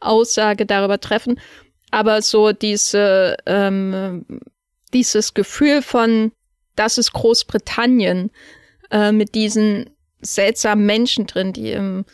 Aussage 0.00 0.66
darüber 0.66 1.00
treffen. 1.00 1.40
Aber 1.90 2.22
so 2.22 2.52
diese, 2.52 3.36
ähm, 3.46 4.24
dieses 4.92 5.34
Gefühl 5.34 5.82
von, 5.82 6.32
das 6.74 6.98
ist 6.98 7.12
Großbritannien, 7.12 8.30
äh, 8.90 9.12
mit 9.12 9.34
diesen 9.34 9.90
seltsamen 10.20 10.86
Menschen 10.86 11.26
drin, 11.26 11.52
die 11.52 11.72
im 11.72 12.04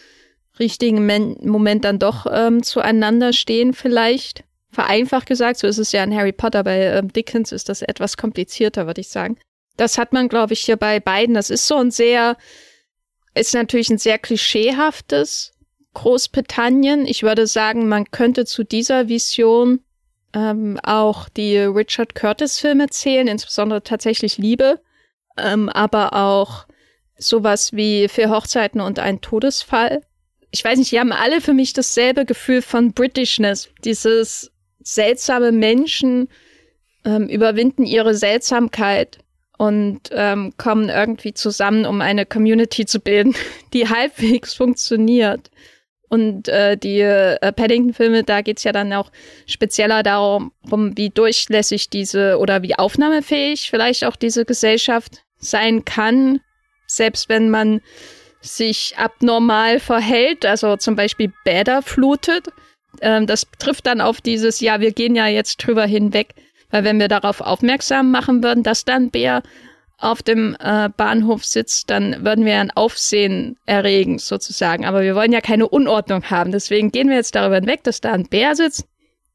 richtigen 0.59 1.07
Men 1.07 1.37
Moment 1.43 1.85
dann 1.85 1.99
doch 1.99 2.27
ähm, 2.31 2.63
zueinander 2.63 3.33
stehen, 3.33 3.73
vielleicht. 3.73 4.45
Vereinfacht 4.71 5.27
gesagt, 5.27 5.59
so 5.59 5.67
ist 5.67 5.79
es 5.79 5.93
ja 5.93 6.03
in 6.03 6.15
Harry 6.15 6.33
Potter, 6.33 6.65
bei 6.65 6.81
ähm, 6.81 7.13
Dickens 7.13 7.53
ist 7.53 7.69
das 7.69 7.83
etwas 7.83 8.17
komplizierter, 8.17 8.87
würde 8.87 9.03
ich 9.03 9.09
sagen. 9.09 9.39
Das 9.77 9.99
hat 9.99 10.13
man, 10.13 10.29
glaube 10.29 10.55
ich, 10.55 10.61
hier 10.61 10.77
bei 10.77 11.01
beiden. 11.01 11.35
Das 11.35 11.51
ist 11.51 11.67
so 11.67 11.77
ein 11.77 11.91
sehr, 11.91 12.37
ist 13.35 13.55
natürlich 13.55 13.91
ein 13.91 13.99
sehr 13.99 14.19
klischeehaftes 14.19 15.52
Großbritannien. 15.95 17.07
Ich 17.07 17.23
würde 17.23 17.47
sagen, 17.47 17.89
man 17.89 18.11
könnte 18.11 18.45
zu 18.45 18.65
dieser 18.65 19.09
Vision 19.09 19.81
ähm, 20.35 20.79
auch 20.83 21.29
die 21.29 21.59
Richard 21.59 22.15
Curtis-Filme 22.15 22.89
zählen, 22.89 23.29
insbesondere 23.29 23.83
tatsächlich 23.83 24.39
Liebe, 24.39 24.81
ähm, 25.37 25.69
aber 25.69 26.15
auch 26.15 26.67
sowas 27.19 27.73
wie 27.73 28.09
Vier 28.09 28.31
Hochzeiten 28.31 28.81
und 28.81 28.99
ein 28.99 29.21
Todesfall. 29.21 30.03
Ich 30.51 30.65
weiß 30.65 30.79
nicht, 30.79 30.93
die 30.93 31.01
haben 31.01 31.13
alle 31.13 31.41
für 31.41 31.55
mich 31.55 31.73
dasselbe 31.73 32.25
Gefühl 32.25 32.63
von 32.63 32.93
Britishness. 32.93 33.71
Dieses 33.85 34.51
seltsame 34.83 35.53
Menschen 35.53 36.29
ähm, 37.05 37.29
überwinden 37.29 37.85
ihre 37.85 38.15
Seltsamkeit 38.15 39.19
und 39.59 40.11
ähm, 40.11 40.55
kommen 40.57 40.89
irgendwie 40.89 41.35
zusammen, 41.35 41.87
um 41.87 42.01
eine 42.01 42.27
Community 42.27 42.85
zu 42.87 43.01
bilden, 43.01 43.35
die 43.73 43.89
halbwegs 43.89 44.55
funktioniert. 44.55 45.51
Und 46.13 46.47
äh, 46.49 46.77
die 46.77 47.01
äh, 47.01 47.39
Paddington-Filme, 47.53 48.23
da 48.23 48.43
geht's 48.43 48.65
ja 48.65 48.73
dann 48.73 48.93
auch 48.93 49.11
spezieller 49.47 50.03
darum, 50.03 50.53
wie 50.63 51.09
durchlässig 51.09 51.89
diese 51.89 52.37
oder 52.39 52.61
wie 52.61 52.75
aufnahmefähig 52.75 53.71
vielleicht 53.71 54.05
auch 54.05 54.17
diese 54.17 54.45
Gesellschaft 54.45 55.25
sein 55.39 55.87
kann, 55.87 56.41
selbst 56.87 57.31
wenn 57.31 57.49
man 57.49 57.81
sich 58.43 58.93
abnormal 58.99 59.81
verhält, 59.81 60.45
also 60.45 60.77
zum 60.77 60.97
Beispiel 60.97 61.33
Bäder 61.47 61.81
flutet. 61.81 62.49
Ähm, 63.01 63.27
das 63.27 63.47
trifft 63.59 63.87
dann 63.87 64.03
auf 64.03 64.21
dieses, 64.21 64.61
ja, 64.61 64.81
wir 64.81 64.93
gehen 64.93 65.17
ja 65.17 65.29
jetzt 65.29 65.67
drüber 65.67 65.87
hinweg, 65.87 66.35
weil 66.71 66.85
wenn 66.85 67.01
wir 67.01 67.09
darauf 67.09 67.41
aufmerksam 67.41 68.11
machen 68.11 68.43
würden, 68.43 68.63
dass 68.63 68.85
dann 68.85 69.11
Bär 69.11 69.43
auf 70.03 70.23
dem 70.23 70.57
äh, 70.59 70.89
Bahnhof 70.97 71.45
sitzt, 71.45 71.91
dann 71.91 72.25
würden 72.25 72.45
wir 72.45 72.59
ein 72.59 72.71
Aufsehen 72.71 73.57
erregen, 73.67 74.19
sozusagen. 74.19 74.85
Aber 74.85 75.03
wir 75.03 75.15
wollen 75.15 75.33
ja 75.33 75.41
keine 75.41 75.69
Unordnung 75.69 76.25
haben. 76.25 76.51
Deswegen 76.51 76.91
gehen 76.91 77.09
wir 77.09 77.17
jetzt 77.17 77.35
darüber 77.35 77.57
hinweg, 77.57 77.85
dass 77.85 78.01
da 78.01 78.13
ein 78.13 78.29
Bär 78.29 78.57
sitzt. 78.57 78.87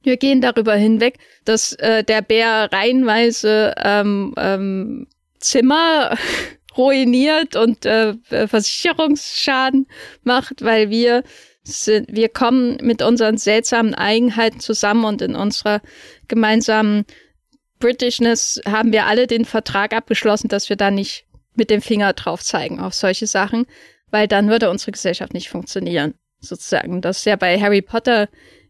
Wir 0.03 0.17
gehen 0.17 0.41
darüber 0.41 0.75
hinweg, 0.75 1.19
dass 1.45 1.73
äh, 1.73 2.03
der 2.03 2.21
Bär 2.21 2.69
reihenweise 2.71 3.73
ähm, 3.81 4.33
ähm, 4.37 5.07
Zimmer 5.39 6.17
ruiniert 6.77 7.55
und 7.55 7.85
äh, 7.85 8.13
Versicherungsschaden 8.23 9.87
macht, 10.23 10.63
weil 10.63 10.89
wir 10.89 11.23
sind, 11.63 12.07
wir 12.11 12.29
kommen 12.29 12.77
mit 12.81 13.01
unseren 13.01 13.37
seltsamen 13.37 13.95
Eigenheiten 13.95 14.59
zusammen 14.59 15.05
und 15.05 15.21
in 15.21 15.35
unserer 15.35 15.81
gemeinsamen 16.27 17.05
Britishness 17.79 18.61
haben 18.67 18.91
wir 18.91 19.05
alle 19.05 19.27
den 19.27 19.45
Vertrag 19.45 19.93
abgeschlossen, 19.93 20.47
dass 20.47 20.69
wir 20.69 20.75
da 20.75 20.91
nicht 20.91 21.25
mit 21.55 21.69
dem 21.69 21.81
Finger 21.81 22.13
drauf 22.13 22.43
zeigen 22.43 22.79
auf 22.79 22.93
solche 22.93 23.27
Sachen, 23.27 23.65
weil 24.11 24.27
dann 24.27 24.49
würde 24.49 24.69
unsere 24.69 24.91
Gesellschaft 24.91 25.33
nicht 25.33 25.49
funktionieren, 25.49 26.13
sozusagen. 26.39 27.01
Das 27.01 27.19
ist 27.19 27.25
ja 27.25 27.35
bei 27.35 27.59
Harry 27.59 27.81
Potter 27.81 28.29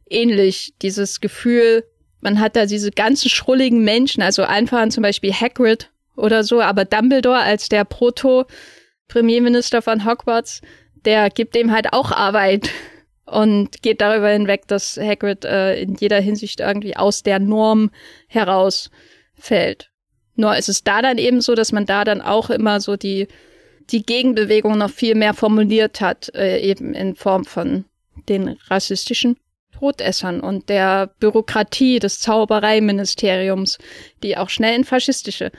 ähnlich, 0.09 0.73
dieses 0.81 1.19
Gefühl, 1.19 1.83
man 2.21 2.39
hat 2.39 2.55
da 2.55 2.65
diese 2.65 2.91
ganzen 2.91 3.29
schrulligen 3.29 3.83
Menschen, 3.83 4.23
also 4.23 4.43
einfach 4.43 4.87
zum 4.89 5.03
Beispiel 5.03 5.33
Hagrid 5.33 5.91
oder 6.15 6.43
so, 6.43 6.61
aber 6.61 6.85
Dumbledore 6.85 7.39
als 7.39 7.69
der 7.69 7.85
Proto-Premierminister 7.85 9.81
von 9.81 10.05
Hogwarts, 10.05 10.61
der 11.05 11.29
gibt 11.29 11.55
dem 11.55 11.71
halt 11.71 11.93
auch 11.93 12.11
Arbeit 12.11 12.69
und 13.27 13.81
geht 13.81 14.01
darüber 14.01 14.29
hinweg, 14.29 14.67
dass 14.67 14.97
Hagrid 14.97 15.45
äh, 15.45 15.79
in 15.81 15.95
jeder 15.95 16.19
Hinsicht 16.19 16.59
irgendwie 16.59 16.95
aus 16.95 17.23
der 17.23 17.39
Norm 17.39 17.91
herausfällt. 18.27 19.91
Nur 20.35 20.55
ist 20.55 20.69
es 20.69 20.83
da 20.83 21.01
dann 21.01 21.17
eben 21.17 21.41
so, 21.41 21.55
dass 21.55 21.71
man 21.71 21.85
da 21.85 22.03
dann 22.03 22.21
auch 22.21 22.49
immer 22.49 22.79
so 22.79 22.95
die, 22.95 23.27
die 23.89 24.03
Gegenbewegung 24.03 24.77
noch 24.77 24.91
viel 24.91 25.15
mehr 25.15 25.33
formuliert 25.33 25.99
hat, 25.99 26.33
äh, 26.35 26.59
eben 26.59 26.93
in 26.93 27.15
Form 27.15 27.43
von 27.43 27.85
den 28.29 28.57
rassistischen 28.67 29.37
Todessern 29.77 30.39
und 30.39 30.69
der 30.69 31.07
Bürokratie 31.19 31.99
des 31.99 32.19
Zaubereiministeriums, 32.19 33.77
die 34.23 34.37
auch 34.37 34.49
schnell 34.49 34.75
in 34.75 34.83
faschistische 34.83 35.51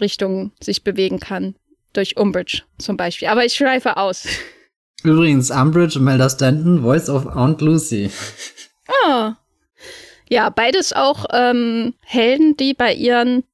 Richtungen 0.00 0.52
sich 0.60 0.84
bewegen 0.84 1.20
kann. 1.20 1.54
Durch 1.94 2.18
Umbridge 2.18 2.62
zum 2.76 2.98
Beispiel. 2.98 3.28
Aber 3.28 3.44
ich 3.46 3.54
schreife 3.54 3.96
aus. 3.96 4.28
Übrigens, 5.04 5.50
Umbridge 5.50 5.98
und 5.98 6.04
Melda 6.04 6.28
Stanton, 6.28 6.82
Voice 6.82 7.08
of 7.08 7.26
Aunt 7.26 7.60
Lucy. 7.60 8.10
Ah. 9.04 9.36
Ja, 10.30 10.48
beides 10.48 10.94
auch 10.94 11.26
ähm, 11.30 11.92
Helden, 12.00 12.56
die 12.56 12.72
bei 12.72 12.94
ihren 12.94 13.44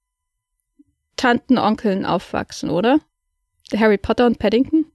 Tanten, 1.17 1.59
Onkeln 1.59 2.07
aufwachsen, 2.07 2.71
oder? 2.71 3.01
Harry 3.77 3.99
Potter 3.99 4.27
und 4.27 4.39
Paddington? 4.39 4.87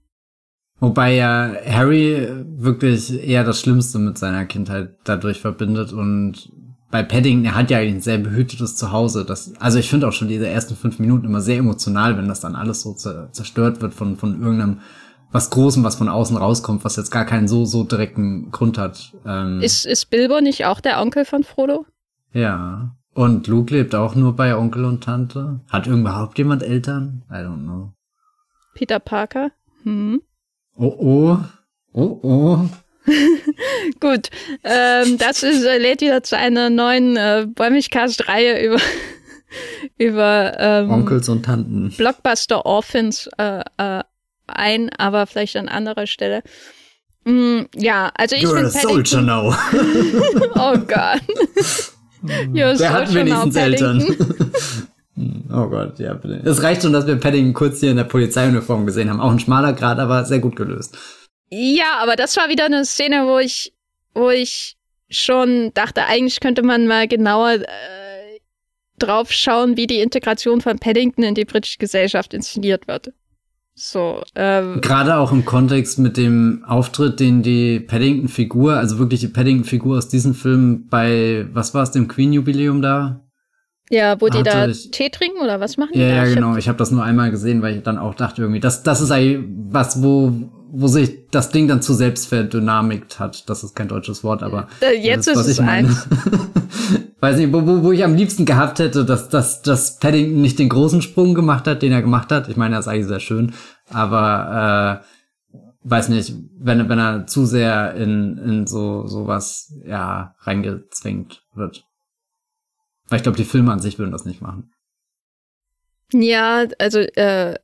Wobei 0.80 1.16
ja 1.16 1.52
Harry 1.66 2.26
wirklich 2.58 3.22
eher 3.22 3.44
das 3.44 3.60
Schlimmste 3.60 4.00
mit 4.00 4.18
seiner 4.18 4.46
Kindheit 4.46 4.96
dadurch 5.04 5.42
verbindet 5.42 5.92
und 5.92 6.50
bei 6.92 7.04
Paddington, 7.04 7.46
er 7.46 7.56
hat 7.56 7.70
ja 7.70 7.80
ein 7.80 8.02
sehr 8.02 8.18
behütetes 8.18 8.76
Zuhause. 8.76 9.24
Das, 9.24 9.54
also 9.60 9.78
ich 9.78 9.90
finde 9.90 10.08
auch 10.08 10.14
schon 10.14 10.28
diese 10.28 10.48
ersten 10.48 10.76
fünf 10.76 11.00
Minuten 11.00 11.26
immer 11.26 11.42
sehr 11.42 11.58
emotional, 11.58 12.18
wenn 12.18 12.28
das 12.28 12.40
dann 12.40 12.56
alles 12.56 12.82
so 12.82 12.94
zerstört 12.94 13.82
wird 13.82 13.94
von, 13.94 14.16
von 14.16 14.42
irgendeinem 14.42 14.80
was 15.32 15.50
Großem, 15.50 15.84
was 15.84 15.96
von 15.96 16.10
außen 16.10 16.38
rauskommt, 16.38 16.84
was 16.84 16.96
jetzt 16.96 17.12
gar 17.12 17.26
keinen 17.26 17.48
so, 17.48 17.66
so 17.66 17.84
direkten 17.84 18.52
Grund 18.52 18.78
hat. 18.78 19.14
Ähm, 19.26 19.62
ist, 19.62 19.86
ist 19.86 20.10
Bilbo 20.10 20.42
nicht 20.42 20.66
auch 20.66 20.80
der 20.80 21.02
Onkel 21.02 21.26
von 21.26 21.44
Frodo? 21.44 21.86
Ja. 22.34 22.96
Und 23.14 23.48
Luke 23.48 23.74
lebt 23.74 23.96
auch 23.96 24.16
nur 24.16 24.36
bei 24.36 24.56
Onkel 24.56 24.86
und 24.86 25.04
Tante. 25.04 25.60
Hat 25.70 25.88
überhaupt 25.88 26.38
jemand 26.38 26.64
Eltern? 26.64 27.24
I 27.30 27.36
don't 27.36 27.64
know. 27.64 27.94
Peter 28.76 29.00
Parker? 29.00 29.52
Hm. 29.84 30.22
Oh 30.76 30.96
oh. 30.98 31.38
Oh 31.94 32.20
oh. 32.24 32.70
Gut, 34.00 34.30
ähm, 34.64 35.18
das 35.18 35.44
ist, 35.44 35.66
äh, 35.66 35.80
lädt 35.80 36.02
wieder 36.02 36.24
zu 36.24 36.38
einer 36.38 36.70
neuen 36.70 37.18
äh, 37.18 37.48
Bäumigcast-Reihe 37.54 38.66
über, 38.66 38.82
über 39.98 40.54
ähm, 40.60 40.92
Onkels 40.92 41.28
und 41.30 41.44
Tanten. 41.44 41.92
Blockbuster 41.98 42.66
Orphans 42.66 43.28
äh, 43.38 43.64
äh, 43.78 44.04
ein, 44.56 44.90
aber 44.98 45.28
vielleicht 45.28 45.56
an 45.56 45.68
anderer 45.70 46.08
Stelle. 46.08 46.44
Mm, 47.26 47.62
ja, 47.76 48.12
also 48.16 48.36
ich 48.36 48.44
You're 48.44 48.66
a 48.66 48.70
soldier 48.70 49.22
now. 49.22 49.54
oh 50.56 50.78
Gott. 50.78 51.22
You're 52.54 52.78
Der 52.78 52.92
hat 52.92 53.14
wenigstens 53.14 53.56
Eltern. 53.56 54.04
oh 55.54 55.68
Gott, 55.68 56.00
ja, 56.00 56.14
bitte. 56.14 56.42
Es 56.46 56.64
reicht 56.64 56.82
schon, 56.82 56.94
dass 56.94 57.08
wir 57.08 57.16
Paddington 57.16 57.54
kurz 57.54 57.80
hier 57.80 57.92
in 57.92 57.98
der 57.98 58.04
Polizeiuniform 58.04 58.86
gesehen 58.86 59.10
haben. 59.10 59.22
Auch 59.22 59.32
ein 59.32 59.40
schmaler 59.40 59.74
Grad, 59.74 60.00
aber 60.00 60.26
sehr 60.26 60.40
gut 60.40 60.56
gelöst. 60.56 60.98
Ja, 61.50 62.00
aber 62.00 62.16
das 62.16 62.36
war 62.38 62.50
wieder 62.50 62.66
eine 62.66 62.86
Szene, 62.86 63.26
wo 63.26 63.40
ich, 63.40 63.74
wo 64.14 64.30
ich 64.30 64.78
schon 65.10 65.72
dachte, 65.74 66.06
eigentlich 66.06 66.40
könnte 66.40 66.62
man 66.62 66.88
mal 66.88 67.08
genauer 67.08 67.54
äh, 67.54 68.40
drauf 69.00 69.32
schauen, 69.32 69.78
wie 69.78 69.88
die 69.88 70.02
Integration 70.02 70.62
von 70.62 70.78
Paddington 70.78 71.24
in 71.24 71.36
die 71.36 71.46
britische 71.46 71.80
Gesellschaft 71.80 72.34
inszeniert 72.34 72.88
wird. 72.88 73.14
So, 73.82 74.22
ähm, 74.36 74.82
Gerade 74.82 75.16
auch 75.16 75.32
im 75.32 75.46
Kontext 75.46 76.00
mit 76.00 76.18
dem 76.18 76.66
Auftritt, 76.68 77.22
den 77.22 77.44
die 77.44 77.80
Paddington-Figur, 77.80 78.74
also 78.74 79.00
wirklich 79.00 79.22
die 79.22 79.30
Paddington-Figur 79.30 79.98
aus 79.98 80.10
diesem 80.10 80.34
Film 80.34 80.88
bei, 80.90 81.48
was 81.54 81.74
war 81.74 81.84
es, 81.84 81.92
dem 81.92 82.10
Queen-Jubiläum 82.10 82.82
da? 82.82 83.22
Ja, 83.90 84.20
wo 84.20 84.28
die 84.28 84.44
da 84.44 84.68
ich, 84.68 84.92
Tee 84.92 85.08
trinken 85.10 85.42
oder 85.42 85.62
was 85.62 85.78
machen 85.78 85.94
die 85.94 86.02
ja, 86.02 86.10
da? 86.10 86.26
Ja, 86.26 86.34
genau. 86.34 86.58
Ich 86.58 86.68
habe 86.68 86.78
das 86.78 86.92
nur 86.92 87.06
einmal 87.06 87.32
gesehen, 87.32 87.62
weil 87.62 87.78
ich 87.78 87.84
dann 87.84 87.98
auch 87.98 88.16
dachte 88.16 88.42
irgendwie, 88.42 88.60
das, 88.60 88.84
das 88.84 89.00
ist 89.00 89.12
eigentlich 89.12 89.46
was, 89.48 90.04
wo, 90.04 90.52
wo 90.72 90.88
sich 90.88 91.28
das 91.32 91.52
Ding 91.52 91.68
dann 91.68 91.82
zu 91.82 91.94
selbstverdynamikt 91.94 93.20
hat. 93.20 93.50
Das 93.50 93.64
ist 93.64 93.76
kein 93.76 93.88
deutsches 93.88 94.24
Wort, 94.24 94.44
aber 94.44 94.68
äh, 94.82 94.96
jetzt 94.96 95.28
ist, 95.28 95.38
ist 95.38 95.48
es 95.48 95.60
eins. 95.60 96.08
Weiß 97.20 97.38
nicht, 97.38 97.52
wo, 97.52 97.66
wo, 97.66 97.84
wo 97.84 97.92
ich 97.92 98.04
am 98.04 98.16
liebsten 98.16 98.46
gehabt 98.46 98.80
hätte, 98.80 99.04
dass, 99.04 99.30
dass, 99.30 99.62
dass 99.62 100.00
Paddington 100.00 100.42
nicht 100.42 100.60
den 100.60 100.70
großen 100.70 101.02
Sprung 101.02 101.34
gemacht 101.34 101.68
hat, 101.68 101.82
den 101.82 101.92
er 101.92 102.02
gemacht 102.02 102.32
hat. 102.32 102.48
Ich 102.48 102.56
meine, 102.56 102.76
das 102.76 102.86
ist 102.86 102.92
eigentlich 102.92 103.08
sehr 103.08 103.20
schön, 103.20 103.54
aber 103.90 105.02
äh, 105.04 105.60
weiß 105.84 106.10
nicht, 106.10 106.34
wenn, 106.58 106.88
wenn 106.88 107.00
er 107.00 107.28
zu 107.28 107.46
sehr 107.46 107.96
in, 107.96 108.38
in 108.38 108.68
so 108.68 109.08
sowas 109.08 109.74
ja 109.86 110.36
reingezwängt 110.40 111.44
wird. 111.54 111.84
Weil 113.08 113.18
ich 113.18 113.24
glaube, 113.24 113.38
die 113.38 113.46
Filme 113.46 113.72
an 113.72 113.80
sich 113.80 113.98
würden 113.98 114.12
das 114.12 114.26
nicht 114.26 114.42
machen. 114.42 114.72
Ja, 116.14 116.66
also 116.78 117.00
äh, 117.00 117.56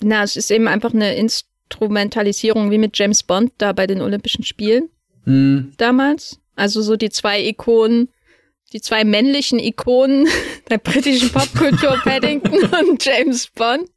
na, 0.00 0.22
es 0.22 0.36
ist 0.36 0.50
eben 0.50 0.68
einfach 0.68 0.92
eine 0.92 1.14
Instrumentalisierung 1.74 2.70
wie 2.70 2.78
mit 2.78 2.96
James 2.96 3.22
Bond 3.22 3.52
da 3.58 3.72
bei 3.72 3.86
den 3.86 4.00
Olympischen 4.00 4.44
Spielen 4.44 4.88
hm. 5.24 5.72
damals. 5.76 6.38
Also 6.54 6.82
so 6.82 6.96
die 6.96 7.10
zwei 7.10 7.44
Ikonen, 7.44 8.08
die 8.72 8.80
zwei 8.80 9.04
männlichen 9.04 9.58
Ikonen 9.58 10.28
der 10.70 10.78
britischen 10.78 11.30
Popkultur 11.30 11.98
Paddington 12.04 12.64
und 12.88 13.04
James 13.04 13.48
Bond. 13.48 13.90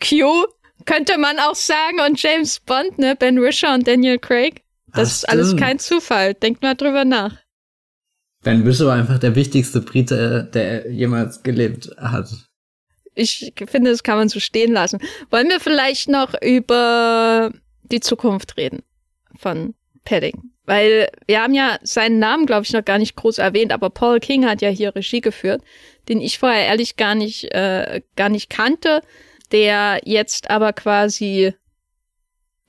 Q 0.00 0.46
könnte 0.86 1.18
man 1.18 1.38
auch 1.40 1.54
sagen 1.54 2.00
und 2.06 2.22
James 2.22 2.60
Bond, 2.60 2.98
ne, 2.98 3.16
Ben 3.16 3.38
Risher 3.38 3.74
und 3.74 3.86
Daniel 3.86 4.18
Craig. 4.18 4.62
Das 4.94 5.08
Ach, 5.08 5.12
ist 5.12 5.28
alles 5.28 5.56
kein 5.56 5.78
Zufall. 5.78 6.34
Denkt 6.34 6.62
mal 6.62 6.74
drüber 6.74 7.04
nach. 7.04 7.36
Ben 8.42 8.62
Risher 8.62 8.86
war 8.86 8.96
einfach 8.96 9.18
der 9.18 9.34
wichtigste 9.34 9.80
Brite, 9.80 10.48
der 10.54 10.90
jemals 10.90 11.42
gelebt 11.42 11.90
hat 11.98 12.49
ich 13.20 13.52
finde, 13.66 13.90
das 13.90 14.02
kann 14.02 14.16
man 14.16 14.28
so 14.28 14.40
stehen 14.40 14.72
lassen. 14.72 15.00
Wollen 15.30 15.48
wir 15.48 15.60
vielleicht 15.60 16.08
noch 16.08 16.34
über 16.40 17.52
die 17.82 18.00
Zukunft 18.00 18.56
reden 18.56 18.82
von 19.38 19.74
Paddington. 20.04 20.52
Weil 20.64 21.10
wir 21.26 21.42
haben 21.42 21.54
ja 21.54 21.78
seinen 21.82 22.18
Namen, 22.18 22.46
glaube 22.46 22.64
ich, 22.64 22.72
noch 22.72 22.84
gar 22.84 22.98
nicht 22.98 23.16
groß 23.16 23.38
erwähnt, 23.38 23.72
aber 23.72 23.90
Paul 23.90 24.20
King 24.20 24.46
hat 24.46 24.62
ja 24.62 24.68
hier 24.68 24.94
Regie 24.94 25.20
geführt, 25.20 25.62
den 26.08 26.20
ich 26.20 26.38
vorher 26.38 26.66
ehrlich 26.66 26.96
gar 26.96 27.14
nicht, 27.14 27.52
äh, 27.52 28.02
gar 28.16 28.28
nicht 28.28 28.50
kannte, 28.50 29.00
der 29.52 30.00
jetzt 30.04 30.48
aber 30.48 30.72
quasi 30.72 31.54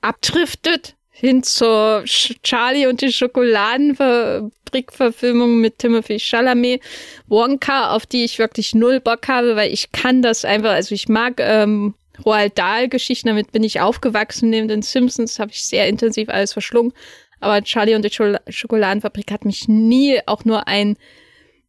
abdriftet 0.02 0.96
hin 1.22 1.44
zur 1.44 2.04
Charlie 2.06 2.88
und 2.88 3.02
die 3.02 3.12
Schokoladenfabrik-Verfilmung 3.12 5.62
mit 5.62 5.78
Timothy 5.78 6.18
Chalamet, 6.20 6.82
Wonka, 7.28 7.96
auf 7.96 8.08
die 8.08 8.24
ich 8.24 8.40
wirklich 8.40 8.74
null 8.74 9.00
Bock 9.00 9.28
habe, 9.28 9.56
weil 9.56 9.72
ich 9.72 9.92
kann 9.92 10.24
das 10.24 10.46
einfach, 10.46 10.72
also 10.72 10.96
ich 10.96 11.08
mag 11.08 11.36
ähm, 11.38 11.94
Roald 12.26 12.58
Dahl-Geschichten, 12.58 13.28
damit 13.28 13.52
bin 13.52 13.64
ich 13.64 13.82
aufgewachsen. 13.82 14.50
Neben 14.50 14.68
den 14.68 14.82
Simpsons 14.82 15.38
habe 15.38 15.52
ich 15.52 15.64
sehr 15.64 15.88
intensiv 15.88 16.28
alles 16.30 16.54
verschlungen. 16.54 16.92
Aber 17.40 17.64
Charlie 17.64 17.94
und 17.94 18.04
die 18.04 18.10
Schokoladenfabrik 18.50 19.32
hat 19.32 19.46
mich 19.46 19.68
nie 19.68 20.20
auch 20.26 20.44
nur 20.44 20.68
ein 20.68 20.98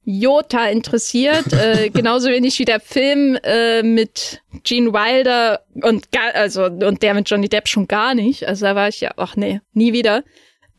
Jota 0.04 0.66
interessiert, 0.66 1.52
äh, 1.52 1.90
genauso 1.94 2.28
wenig 2.28 2.58
wie 2.58 2.64
der 2.64 2.80
Film 2.80 3.38
äh, 3.42 3.82
mit 3.82 4.42
Gene 4.64 4.92
Wilder 4.92 5.64
und 5.74 6.10
gar, 6.10 6.34
also 6.34 6.64
und 6.64 7.02
der 7.02 7.14
mit 7.14 7.30
Johnny 7.30 7.48
Depp 7.48 7.68
schon 7.68 7.86
gar 7.86 8.14
nicht. 8.14 8.46
Also 8.46 8.66
da 8.66 8.74
war 8.74 8.88
ich 8.88 9.00
ja, 9.00 9.12
ach 9.16 9.36
nee, 9.36 9.60
nie 9.72 9.92
wieder. 9.92 10.24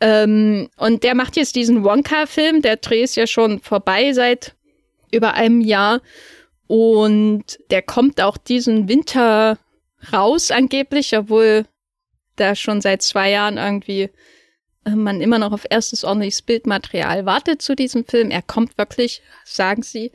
Ähm, 0.01 0.69
und 0.77 1.03
der 1.03 1.15
macht 1.15 1.37
jetzt 1.37 1.55
diesen 1.55 1.83
Wonka-Film, 1.83 2.61
der 2.61 2.77
Dreh 2.77 3.03
ist 3.03 3.15
ja 3.15 3.27
schon 3.27 3.59
vorbei 3.59 4.11
seit 4.11 4.55
über 5.11 5.35
einem 5.35 5.61
Jahr 5.61 6.01
und 6.67 7.59
der 7.69 7.81
kommt 7.81 8.19
auch 8.19 8.37
diesen 8.37 8.89
Winter 8.89 9.57
raus 10.11 10.51
angeblich, 10.51 11.15
obwohl 11.15 11.65
da 12.35 12.55
schon 12.55 12.81
seit 12.81 13.01
zwei 13.01 13.29
Jahren 13.29 13.57
irgendwie 13.57 14.09
man 14.85 15.21
immer 15.21 15.39
noch 15.39 15.51
auf 15.51 15.65
erstes 15.69 16.03
ordentliches 16.03 16.41
Bildmaterial 16.41 17.25
wartet 17.25 17.61
zu 17.61 17.75
diesem 17.75 18.05
Film. 18.05 18.31
Er 18.31 18.41
kommt 18.41 18.77
wirklich, 18.77 19.21
sagen 19.45 19.83
sie. 19.83 20.11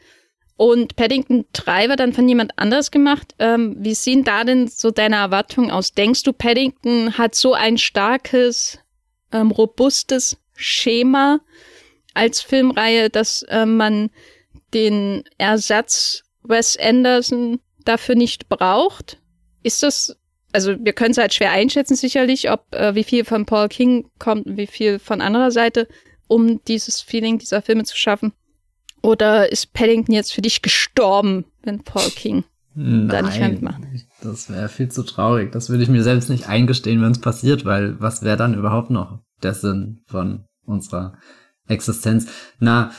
Und 0.56 0.96
Paddington 0.96 1.46
3 1.52 1.88
wird 1.88 2.00
dann 2.00 2.12
von 2.12 2.28
jemand 2.28 2.52
anders 2.56 2.90
gemacht. 2.90 3.34
Ähm, 3.38 3.76
wie 3.78 3.94
sehen 3.94 4.24
da 4.24 4.42
denn 4.42 4.66
so 4.66 4.90
deine 4.90 5.16
Erwartungen 5.16 5.70
aus? 5.70 5.92
Denkst 5.92 6.24
du, 6.24 6.32
Paddington 6.32 7.16
hat 7.16 7.36
so 7.36 7.54
ein 7.54 7.78
starkes, 7.78 8.80
ähm, 9.30 9.52
robustes 9.52 10.36
Schema 10.56 11.38
als 12.12 12.40
Filmreihe, 12.40 13.08
dass 13.08 13.42
äh, 13.42 13.66
man 13.66 14.10
den 14.74 15.22
Ersatz 15.38 16.24
Wes 16.42 16.76
Anderson 16.76 17.60
dafür 17.84 18.16
nicht 18.16 18.48
braucht? 18.48 19.20
Ist 19.62 19.84
das 19.84 20.17
also 20.52 20.76
wir 20.78 20.92
können 20.92 21.10
es 21.10 21.18
halt 21.18 21.34
schwer 21.34 21.52
einschätzen 21.52 21.96
sicherlich, 21.96 22.50
ob 22.50 22.74
äh, 22.74 22.94
wie 22.94 23.04
viel 23.04 23.24
von 23.24 23.46
Paul 23.46 23.68
King 23.68 24.10
kommt 24.18 24.46
und 24.46 24.56
wie 24.56 24.66
viel 24.66 24.98
von 24.98 25.20
anderer 25.20 25.50
Seite, 25.50 25.88
um 26.26 26.62
dieses 26.64 27.00
Feeling 27.00 27.38
dieser 27.38 27.62
Filme 27.62 27.84
zu 27.84 27.96
schaffen. 27.96 28.32
Oder 29.02 29.52
ist 29.52 29.72
Paddington 29.72 30.14
jetzt 30.14 30.32
für 30.32 30.42
dich 30.42 30.62
gestorben, 30.62 31.44
wenn 31.62 31.84
Paul 31.84 32.10
King 32.10 32.44
Nein, 32.74 33.08
da 33.08 33.22
nicht 33.22 33.38
mehr 33.38 33.48
mitmacht? 33.50 33.80
Das 34.22 34.50
wäre 34.50 34.68
viel 34.68 34.90
zu 34.90 35.02
traurig. 35.04 35.52
Das 35.52 35.70
würde 35.70 35.82
ich 35.82 35.88
mir 35.88 36.02
selbst 36.02 36.30
nicht 36.30 36.48
eingestehen, 36.48 37.00
wenn 37.02 37.12
es 37.12 37.20
passiert, 37.20 37.64
weil 37.64 38.00
was 38.00 38.22
wäre 38.22 38.36
dann 38.36 38.54
überhaupt 38.54 38.90
noch 38.90 39.20
der 39.42 39.54
Sinn 39.54 40.00
von 40.06 40.44
unserer 40.64 41.18
Existenz? 41.68 42.26
Na, 42.58 42.90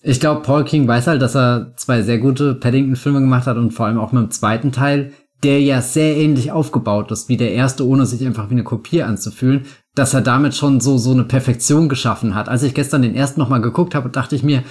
ich 0.00 0.20
glaube, 0.20 0.42
Paul 0.42 0.64
King 0.64 0.86
weiß 0.86 1.06
halt, 1.06 1.22
dass 1.22 1.36
er 1.36 1.74
zwei 1.76 2.02
sehr 2.02 2.18
gute 2.18 2.54
Paddington-Filme 2.54 3.20
gemacht 3.20 3.46
hat 3.46 3.56
und 3.56 3.72
vor 3.72 3.86
allem 3.86 3.98
auch 3.98 4.12
mit 4.12 4.22
dem 4.22 4.30
zweiten 4.30 4.72
Teil 4.72 5.12
der 5.42 5.60
ja 5.60 5.82
sehr 5.82 6.16
ähnlich 6.16 6.52
aufgebaut 6.52 7.10
ist 7.10 7.28
wie 7.28 7.36
der 7.36 7.52
erste, 7.52 7.86
ohne 7.86 8.06
sich 8.06 8.24
einfach 8.24 8.48
wie 8.48 8.54
eine 8.54 8.64
Kopie 8.64 9.02
anzufühlen, 9.02 9.66
dass 9.94 10.14
er 10.14 10.20
damit 10.20 10.54
schon 10.54 10.80
so, 10.80 10.98
so 10.98 11.10
eine 11.10 11.24
Perfektion 11.24 11.88
geschaffen 11.88 12.34
hat. 12.34 12.48
Als 12.48 12.62
ich 12.62 12.74
gestern 12.74 13.02
den 13.02 13.14
ersten 13.14 13.40
nochmal 13.40 13.60
geguckt 13.60 13.94
habe, 13.94 14.08
dachte 14.08 14.36
ich 14.36 14.42
mir, 14.42 14.62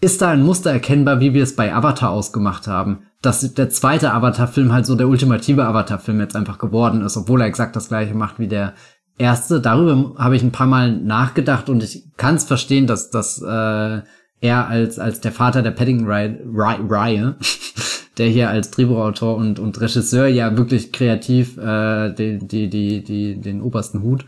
ist 0.00 0.22
da 0.22 0.30
ein 0.30 0.42
Muster 0.42 0.70
erkennbar, 0.70 1.20
wie 1.20 1.34
wir 1.34 1.42
es 1.42 1.54
bei 1.54 1.74
Avatar 1.74 2.10
ausgemacht 2.10 2.66
haben? 2.66 3.04
Dass 3.22 3.54
der 3.54 3.70
zweite 3.70 4.12
Avatar-Film 4.12 4.72
halt 4.72 4.86
so 4.86 4.96
der 4.96 5.08
ultimative 5.08 5.64
Avatar-Film 5.64 6.20
jetzt 6.20 6.34
einfach 6.34 6.58
geworden 6.58 7.02
ist, 7.02 7.16
obwohl 7.16 7.40
er 7.40 7.46
exakt 7.46 7.76
das 7.76 7.88
gleiche 7.88 8.14
macht 8.14 8.38
wie 8.38 8.48
der 8.48 8.74
erste. 9.18 9.60
Darüber 9.60 10.14
habe 10.18 10.34
ich 10.34 10.42
ein 10.42 10.50
paar 10.50 10.66
Mal 10.66 10.92
nachgedacht 10.92 11.68
und 11.68 11.82
ich 11.82 12.04
kann 12.16 12.34
es 12.34 12.44
verstehen, 12.44 12.88
dass, 12.88 13.10
dass 13.10 13.40
äh, 13.40 14.00
er 14.40 14.66
als, 14.68 14.98
als 14.98 15.20
der 15.20 15.32
Vater 15.32 15.62
der 15.62 15.70
Paddington-Reihe 15.70 17.36
der 18.18 18.28
hier 18.28 18.50
als 18.50 18.70
Drehbuchautor 18.70 19.36
und, 19.36 19.58
und 19.58 19.80
Regisseur 19.80 20.26
ja 20.26 20.56
wirklich 20.56 20.92
kreativ 20.92 21.56
äh, 21.58 22.12
die, 22.12 22.38
die, 22.38 22.68
die, 22.68 23.02
die, 23.02 23.40
den 23.40 23.62
obersten 23.62 24.02
Hut 24.02 24.26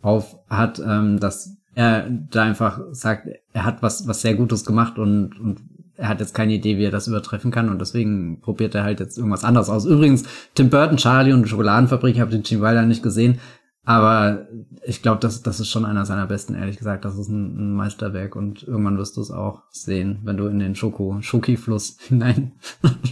auf 0.00 0.36
hat, 0.48 0.78
ähm, 0.78 1.20
dass 1.20 1.56
er 1.74 2.08
da 2.08 2.44
einfach 2.44 2.80
sagt, 2.92 3.28
er 3.52 3.64
hat 3.64 3.82
was, 3.82 4.08
was 4.08 4.22
sehr 4.22 4.34
Gutes 4.34 4.64
gemacht 4.64 4.98
und, 4.98 5.38
und 5.38 5.60
er 5.96 6.08
hat 6.08 6.20
jetzt 6.20 6.34
keine 6.34 6.54
Idee, 6.54 6.78
wie 6.78 6.84
er 6.84 6.90
das 6.90 7.08
übertreffen 7.08 7.50
kann 7.50 7.68
und 7.68 7.80
deswegen 7.80 8.40
probiert 8.40 8.74
er 8.74 8.84
halt 8.84 9.00
jetzt 9.00 9.18
irgendwas 9.18 9.44
anderes 9.44 9.68
aus. 9.68 9.84
Übrigens, 9.84 10.24
Tim 10.54 10.70
Burton, 10.70 10.96
Charlie 10.96 11.32
und 11.32 11.42
die 11.42 11.48
Schokoladenfabrik, 11.48 12.14
ich 12.14 12.20
habe 12.20 12.36
den 12.36 12.60
Wilder 12.60 12.82
nicht 12.82 13.02
gesehen, 13.02 13.38
aber 13.86 14.48
ich 14.84 15.00
glaube, 15.00 15.20
das, 15.20 15.42
das 15.42 15.60
ist 15.60 15.70
schon 15.70 15.84
einer 15.84 16.04
seiner 16.04 16.26
besten, 16.26 16.56
ehrlich 16.56 16.76
gesagt. 16.76 17.04
Das 17.04 17.16
ist 17.16 17.28
ein, 17.28 17.56
ein 17.56 17.72
Meisterwerk 17.76 18.34
und 18.34 18.64
irgendwann 18.64 18.98
wirst 18.98 19.16
du 19.16 19.20
es 19.20 19.30
auch 19.30 19.62
sehen, 19.70 20.18
wenn 20.24 20.36
du 20.36 20.48
in 20.48 20.58
den 20.58 20.74
Schoko, 20.74 21.18
Schoki-Fluss 21.20 21.96
hinein 22.08 22.50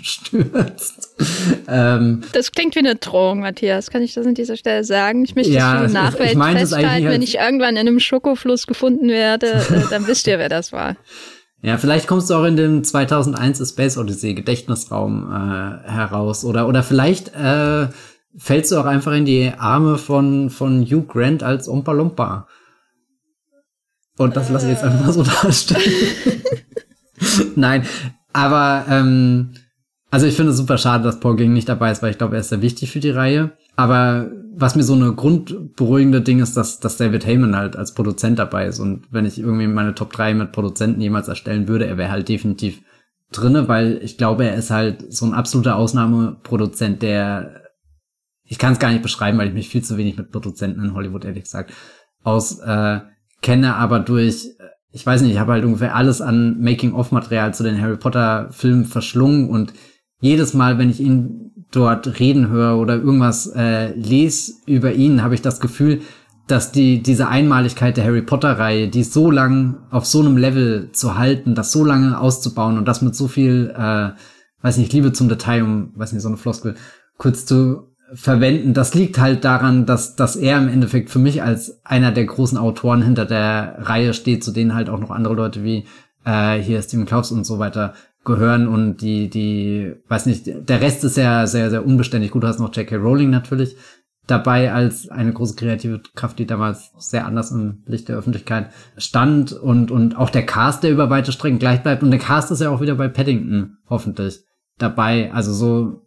stürzt. 0.02 1.14
ähm, 1.68 2.22
das 2.32 2.51
klingt 2.51 2.74
wie 2.74 2.80
eine 2.80 2.96
Drohung, 2.96 3.38
Matthias. 3.38 3.88
Kann 3.88 4.02
ich 4.02 4.14
das 4.14 4.26
an 4.26 4.34
dieser 4.34 4.56
Stelle 4.56 4.82
sagen? 4.82 5.24
Ich 5.24 5.36
möchte 5.36 5.52
ja, 5.52 5.74
das 5.74 5.82
für 5.82 5.86
die 5.86 5.94
Nachwelt 5.94 6.30
ich 6.32 6.36
mein, 6.36 6.59
festhalten. 6.59 7.06
Wenn 7.06 7.22
ich 7.22 7.36
irgendwann 7.36 7.76
in 7.76 7.86
einem 7.86 8.01
Schokofluss 8.01 8.66
gefunden 8.66 9.06
werde, 9.06 9.52
äh, 9.52 9.82
dann 9.90 10.09
wisst 10.09 10.26
ihr, 10.26 10.40
wer 10.40 10.48
das 10.48 10.72
war. 10.72 10.96
Ja, 11.62 11.78
vielleicht 11.78 12.09
kommst 12.09 12.28
du 12.30 12.34
auch 12.34 12.44
in 12.44 12.56
dem 12.56 12.82
2001 12.82 13.66
Space 13.70 13.96
Odyssey 13.96 14.34
Gedächtnisraum 14.34 15.30
äh, 15.30 15.88
heraus 15.88 16.44
oder 16.44 16.66
oder 16.66 16.82
vielleicht 16.82 17.28
äh, 17.28 17.86
fällst 18.36 18.73
du 18.73 18.78
auch 18.78 18.86
einfach 18.86 19.12
in 19.12 19.24
die 19.24 19.52
Arme 19.56 19.98
von, 19.98 20.51
von 20.51 20.85
Hugh 20.85 21.06
Grant 21.06 21.43
als 21.43 21.69
Ompa 21.69 21.93
Lumpa. 21.93 22.48
Und 24.16 24.36
das 24.36 24.48
lasse 24.51 24.66
ich 24.66 24.73
jetzt 24.73 24.85
einfach 24.85 25.06
mal 25.06 25.12
so 25.12 25.23
darstellen. 25.43 26.43
Nein, 27.56 27.86
aber 28.32 28.85
ähm, 28.89 29.55
also 30.11 30.27
ich 30.27 30.36
finde 30.36 30.52
es 30.52 30.59
super 30.59 30.78
schade, 30.78 31.05
dass 31.05 31.19
Paul 31.19 31.36
Ging 31.36 31.52
nicht 31.52 31.69
dabei 31.69 31.90
ist, 31.90 32.02
weil 32.02 32.12
ich 32.12 32.19
glaube, 32.19 32.36
er 32.36 32.40
ist 32.40 32.51
sehr 32.51 32.62
wichtig 32.62 32.93
für 32.93 33.01
die 33.01 33.11
Reihe. 33.11 33.52
Aber 33.77 34.31
was 34.56 34.77
mir 34.77 34.85
so 34.85 34.94
eine 34.94 35.12
grundberuhigende 35.12 36.20
Ding 36.20 36.40
ist, 36.40 36.56
dass, 36.56 36.78
dass 36.78 36.97
David 36.97 37.27
Heyman 37.27 37.56
halt 37.56 37.77
als 37.77 37.94
Produzent 37.94 38.39
dabei 38.39 38.66
ist. 38.66 38.78
Und 38.78 39.06
wenn 39.11 39.24
ich 39.24 39.40
irgendwie 39.40 39.66
meine 39.66 39.94
Top 39.94 40.12
3 40.12 40.35
mit 40.35 40.52
Produzenten 40.52 41.01
jemals 41.01 41.27
erstellen 41.27 41.66
würde, 41.66 41.86
er 41.86 41.98
wäre 41.98 42.12
halt 42.12 42.28
definitiv 42.28 42.82
drinne, 43.32 43.66
weil 43.66 43.98
ich 44.02 44.16
glaube, 44.16 44.44
er 44.44 44.55
ist 44.55 44.70
halt 44.70 45.12
so 45.12 45.27
ein 45.27 45.35
absoluter 45.35 45.74
Ausnahmeproduzent, 45.74 47.02
der 47.02 47.64
ich 48.44 48.58
kann 48.58 48.74
es 48.74 48.78
gar 48.78 48.90
nicht 48.90 49.02
beschreiben, 49.02 49.38
weil 49.38 49.48
ich 49.48 49.54
mich 49.54 49.68
viel 49.68 49.82
zu 49.82 49.96
wenig 49.96 50.16
mit 50.16 50.30
Produzenten 50.30 50.84
in 50.84 50.94
Hollywood, 50.94 51.24
ehrlich 51.24 51.44
gesagt, 51.44 51.72
aus 52.22 52.58
äh, 52.60 53.00
kenne, 53.42 53.76
aber 53.76 54.00
durch, 54.00 54.46
äh, 54.58 54.64
ich 54.90 55.04
weiß 55.04 55.22
nicht, 55.22 55.32
ich 55.32 55.38
habe 55.38 55.52
halt 55.52 55.64
ungefähr 55.64 55.94
alles 55.94 56.20
an 56.20 56.60
Making-of-Material 56.60 57.54
zu 57.54 57.62
den 57.62 57.80
Harry 57.80 57.96
Potter-Filmen 57.96 58.84
verschlungen 58.84 59.48
und 59.48 59.72
jedes 60.20 60.54
Mal, 60.54 60.78
wenn 60.78 60.90
ich 60.90 61.00
ihn 61.00 61.52
dort 61.70 62.18
reden 62.20 62.48
höre 62.48 62.78
oder 62.78 62.96
irgendwas 62.96 63.46
äh, 63.54 63.92
lese 63.94 64.54
über 64.66 64.92
ihn, 64.92 65.22
habe 65.22 65.34
ich 65.34 65.42
das 65.42 65.60
Gefühl, 65.60 66.02
dass 66.46 66.72
die 66.72 67.02
diese 67.02 67.28
Einmaligkeit 67.28 67.96
der 67.96 68.04
Harry 68.04 68.22
Potter 68.22 68.58
Reihe, 68.58 68.88
die 68.88 69.02
so 69.02 69.30
lang 69.30 69.78
auf 69.90 70.06
so 70.06 70.20
einem 70.20 70.36
Level 70.36 70.90
zu 70.92 71.16
halten, 71.16 71.54
das 71.54 71.72
so 71.72 71.84
lange 71.84 72.18
auszubauen 72.18 72.78
und 72.78 72.86
das 72.86 73.02
mit 73.02 73.14
so 73.14 73.28
viel, 73.28 73.74
äh, 73.76 74.10
weiß 74.62 74.76
nicht, 74.76 74.92
Liebe 74.92 75.12
zum 75.12 75.28
Detail, 75.28 75.62
um, 75.62 75.92
weiß 75.96 76.12
nicht, 76.12 76.22
so 76.22 76.28
eine 76.28 76.36
Floskel 76.36 76.74
kurz 77.16 77.46
zu 77.46 77.93
verwenden. 78.12 78.74
Das 78.74 78.94
liegt 78.94 79.18
halt 79.18 79.44
daran, 79.44 79.86
dass, 79.86 80.16
dass 80.16 80.36
er 80.36 80.59
im 80.59 80.68
Endeffekt 80.68 81.10
für 81.10 81.18
mich 81.18 81.43
als 81.43 81.85
einer 81.85 82.12
der 82.12 82.26
großen 82.26 82.59
Autoren 82.59 83.02
hinter 83.02 83.24
der 83.24 83.76
Reihe 83.78 84.14
steht, 84.14 84.44
zu 84.44 84.52
denen 84.52 84.74
halt 84.74 84.89
auch 84.89 85.01
noch 85.01 85.10
andere 85.10 85.35
Leute 85.35 85.64
wie 85.64 85.86
äh, 86.24 86.59
hier 86.59 86.82
Steven 86.82 87.06
Klaus 87.06 87.32
und 87.32 87.44
so 87.44 87.59
weiter 87.59 87.94
gehören 88.24 88.66
und 88.68 88.98
die, 88.98 89.28
die, 89.28 89.94
weiß 90.09 90.26
nicht, 90.26 90.47
der 90.47 90.81
Rest 90.81 91.05
ist 91.05 91.16
ja 91.16 91.47
sehr, 91.47 91.70
sehr 91.70 91.85
unbeständig. 91.85 92.31
Gut, 92.31 92.43
du 92.43 92.48
hast 92.48 92.59
noch 92.59 92.74
J.K. 92.74 92.97
Rowling 92.97 93.31
natürlich 93.31 93.76
dabei 94.26 94.72
als 94.72 95.09
eine 95.10 95.32
große 95.32 95.55
kreative 95.55 96.01
Kraft, 96.14 96.39
die 96.39 96.47
damals 96.47 96.93
sehr 96.98 97.26
anders 97.26 97.51
im 97.51 97.82
Licht 97.86 98.09
der 98.09 98.16
Öffentlichkeit 98.16 98.70
stand 98.97 99.52
und, 99.52 99.90
und 99.90 100.16
auch 100.16 100.31
der 100.31 100.47
Cast, 100.47 100.82
der 100.82 100.90
über 100.90 101.10
weite 101.10 101.32
Strecken 101.32 101.59
gleich 101.59 101.82
bleibt 101.82 102.02
und 102.02 102.10
der 102.10 102.20
Cast 102.20 102.51
ist 102.51 102.62
ja 102.62 102.70
auch 102.70 102.81
wieder 102.81 102.94
bei 102.94 103.09
Paddington, 103.09 103.76
hoffentlich, 103.89 104.40
dabei. 104.78 105.31
Also 105.32 105.52
so 105.52 106.03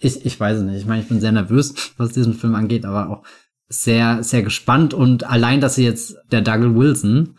ich, 0.00 0.24
ich 0.24 0.38
weiß 0.38 0.58
es 0.58 0.64
nicht. 0.64 0.78
Ich 0.78 0.86
meine, 0.86 1.02
ich 1.02 1.08
bin 1.08 1.20
sehr 1.20 1.32
nervös, 1.32 1.74
was 1.96 2.12
diesen 2.12 2.34
Film 2.34 2.54
angeht, 2.54 2.84
aber 2.84 3.10
auch 3.10 3.22
sehr, 3.68 4.22
sehr 4.22 4.42
gespannt. 4.42 4.94
Und 4.94 5.24
allein, 5.24 5.60
dass 5.60 5.74
sie 5.74 5.84
jetzt 5.84 6.16
der 6.32 6.40
Douglas 6.40 6.74
Wilson, 6.74 7.36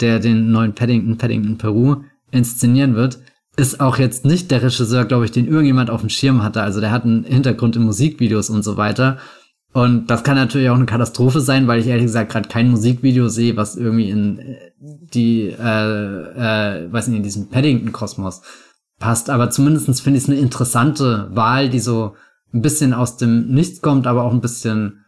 der 0.00 0.20
den 0.20 0.52
neuen 0.52 0.74
Paddington, 0.74 1.18
Paddington 1.18 1.58
Peru 1.58 2.02
inszenieren 2.30 2.94
wird, 2.94 3.18
ist 3.56 3.80
auch 3.80 3.98
jetzt 3.98 4.24
nicht 4.24 4.52
der 4.52 4.62
Regisseur, 4.62 5.04
glaube 5.04 5.24
ich, 5.24 5.32
den 5.32 5.48
irgendjemand 5.48 5.90
auf 5.90 6.00
dem 6.00 6.10
Schirm 6.10 6.44
hatte. 6.44 6.62
Also 6.62 6.80
der 6.80 6.92
hat 6.92 7.04
einen 7.04 7.24
Hintergrund 7.24 7.74
in 7.74 7.82
Musikvideos 7.82 8.50
und 8.50 8.62
so 8.62 8.76
weiter. 8.76 9.18
Und 9.72 10.06
das 10.10 10.22
kann 10.22 10.36
natürlich 10.36 10.70
auch 10.70 10.76
eine 10.76 10.86
Katastrophe 10.86 11.40
sein, 11.40 11.66
weil 11.66 11.80
ich 11.80 11.88
ehrlich 11.88 12.06
gesagt 12.06 12.32
gerade 12.32 12.48
kein 12.48 12.70
Musikvideo 12.70 13.28
sehe, 13.28 13.56
was 13.56 13.76
irgendwie 13.76 14.10
in 14.10 14.38
äh, 14.38 14.56
die, 14.80 15.48
äh, 15.48 15.54
äh, 15.58 16.92
weiß 16.92 17.08
nicht, 17.08 17.18
in 17.18 17.22
diesen 17.22 17.50
Paddington-Kosmos 17.50 18.42
passt. 18.98 19.30
Aber 19.30 19.50
zumindestens 19.50 20.00
finde 20.00 20.18
ich 20.18 20.24
es 20.24 20.30
eine 20.30 20.38
interessante 20.38 21.28
Wahl, 21.32 21.68
die 21.68 21.80
so 21.80 22.14
ein 22.52 22.62
bisschen 22.62 22.94
aus 22.94 23.16
dem 23.16 23.48
Nichts 23.48 23.80
kommt, 23.80 24.06
aber 24.06 24.24
auch 24.24 24.32
ein 24.32 24.40
bisschen 24.40 25.04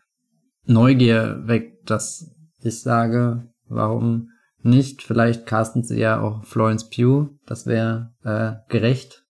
Neugier 0.64 1.42
weckt, 1.46 1.90
dass 1.90 2.30
ich 2.62 2.80
sage, 2.80 3.48
warum 3.68 4.30
nicht? 4.62 5.02
Vielleicht 5.02 5.46
casten 5.46 5.82
sie 5.82 5.98
ja 5.98 6.20
auch 6.20 6.44
Florence 6.44 6.88
Pugh, 6.90 7.30
das 7.46 7.66
wäre 7.66 8.12
äh, 8.24 8.70
gerecht. 8.70 9.24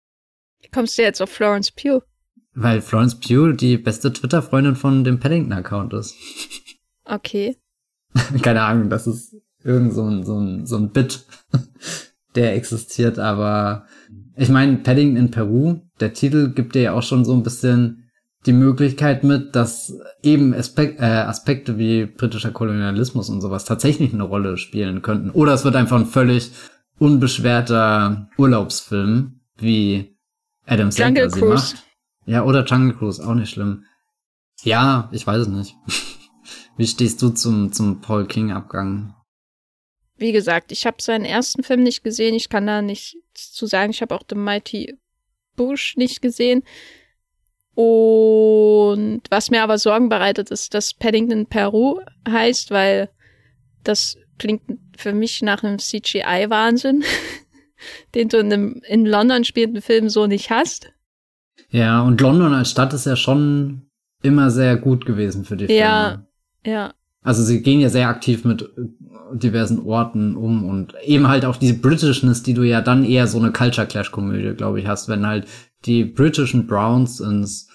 Kommst 0.72 0.98
du 0.98 1.02
jetzt 1.02 1.22
auf 1.22 1.30
Florence 1.30 1.70
Pugh? 1.70 2.02
Weil 2.54 2.80
Florence 2.80 3.18
Pugh 3.18 3.52
die 3.52 3.78
beste 3.78 4.12
Twitter-Freundin 4.12 4.76
von 4.76 5.04
dem 5.04 5.20
Paddington-Account 5.20 5.92
ist. 5.94 6.14
Okay. 7.04 7.56
Keine 8.42 8.62
Ahnung, 8.62 8.88
das 8.88 9.08
ist 9.08 9.34
irgend 9.64 9.94
so 9.94 10.04
ein, 10.04 10.24
so 10.24 10.38
ein, 10.38 10.64
so 10.64 10.76
ein 10.76 10.92
Bit, 10.92 11.26
der 12.36 12.54
existiert, 12.54 13.18
aber 13.18 13.84
ich 14.40 14.48
meine, 14.48 14.78
Paddington 14.78 15.16
in 15.18 15.30
Peru, 15.30 15.80
der 16.00 16.14
Titel 16.14 16.54
gibt 16.54 16.74
dir 16.74 16.80
ja 16.82 16.92
auch 16.94 17.02
schon 17.02 17.26
so 17.26 17.34
ein 17.34 17.42
bisschen 17.42 18.10
die 18.46 18.54
Möglichkeit 18.54 19.22
mit, 19.22 19.54
dass 19.54 19.92
eben 20.22 20.54
Aspek 20.54 20.98
äh, 20.98 21.04
Aspekte 21.04 21.76
wie 21.76 22.06
britischer 22.06 22.50
Kolonialismus 22.50 23.28
und 23.28 23.42
sowas 23.42 23.66
tatsächlich 23.66 24.14
eine 24.14 24.22
Rolle 24.22 24.56
spielen 24.56 25.02
könnten. 25.02 25.28
Oder 25.30 25.52
es 25.52 25.64
wird 25.64 25.76
einfach 25.76 25.98
ein 25.98 26.06
völlig 26.06 26.52
unbeschwerter 26.98 28.30
Urlaubsfilm, 28.38 29.40
wie 29.58 30.16
Adam 30.64 30.90
Sandler 30.90 31.28
sie 31.28 31.42
macht. 31.42 31.84
Ja, 32.24 32.44
oder 32.44 32.64
Jungle 32.64 32.96
Cruise, 32.96 33.22
auch 33.22 33.34
nicht 33.34 33.50
schlimm. 33.50 33.84
Ja, 34.62 35.10
ich 35.12 35.26
weiß 35.26 35.42
es 35.42 35.48
nicht. 35.48 35.74
Wie 36.78 36.86
stehst 36.86 37.20
du 37.20 37.28
zum, 37.28 37.72
zum 37.72 38.00
Paul 38.00 38.26
King-Abgang? 38.26 39.14
Wie 40.16 40.32
gesagt, 40.32 40.72
ich 40.72 40.86
habe 40.86 40.96
seinen 41.00 41.24
ersten 41.24 41.62
Film 41.62 41.82
nicht 41.82 42.02
gesehen. 42.04 42.34
Ich 42.34 42.48
kann 42.48 42.66
da 42.66 42.80
nichts 43.40 43.52
zu 43.52 43.66
sagen. 43.66 43.90
Ich 43.90 44.02
habe 44.02 44.14
auch 44.14 44.22
The 44.28 44.36
Mighty 44.36 44.98
Bush 45.56 45.96
nicht 45.96 46.22
gesehen. 46.22 46.62
Und 47.74 49.22
was 49.30 49.50
mir 49.50 49.62
aber 49.62 49.78
Sorgen 49.78 50.08
bereitet, 50.08 50.50
ist, 50.50 50.74
dass 50.74 50.92
Paddington 50.92 51.46
Peru 51.46 52.00
heißt, 52.28 52.70
weil 52.70 53.08
das 53.84 54.18
klingt 54.38 54.62
für 54.96 55.12
mich 55.12 55.40
nach 55.42 55.62
einem 55.62 55.78
CGI-Wahnsinn, 55.78 57.04
den 58.14 58.28
du 58.28 58.38
in 58.38 58.52
einem 58.52 58.82
in 58.86 59.06
London 59.06 59.44
spielenden 59.44 59.82
Film 59.82 60.08
so 60.08 60.26
nicht 60.26 60.50
hast. 60.50 60.92
Ja, 61.70 62.02
und 62.02 62.20
London 62.20 62.52
als 62.52 62.70
Stadt 62.70 62.92
ist 62.92 63.06
ja 63.06 63.16
schon 63.16 63.88
immer 64.22 64.50
sehr 64.50 64.76
gut 64.76 65.06
gewesen 65.06 65.44
für 65.44 65.56
die 65.56 65.66
Filme. 65.66 65.80
Ja, 65.80 66.26
ja. 66.64 66.94
Also 67.22 67.42
sie 67.42 67.62
gehen 67.62 67.80
ja 67.80 67.90
sehr 67.90 68.08
aktiv 68.08 68.44
mit 68.44 68.68
diversen 69.32 69.80
Orten 69.80 70.36
um 70.36 70.68
und 70.68 70.94
eben 71.04 71.28
halt 71.28 71.44
auch 71.44 71.56
diese 71.56 71.74
Britishness, 71.74 72.42
die 72.42 72.54
du 72.54 72.62
ja 72.62 72.80
dann 72.80 73.04
eher 73.04 73.26
so 73.26 73.38
eine 73.38 73.52
Culture 73.52 73.86
Clash 73.86 74.10
Komödie, 74.10 74.54
glaube 74.54 74.80
ich, 74.80 74.86
hast, 74.86 75.08
wenn 75.08 75.26
halt 75.26 75.46
die 75.84 76.04
britischen 76.04 76.66
Browns 76.66 77.20
ins 77.20 77.68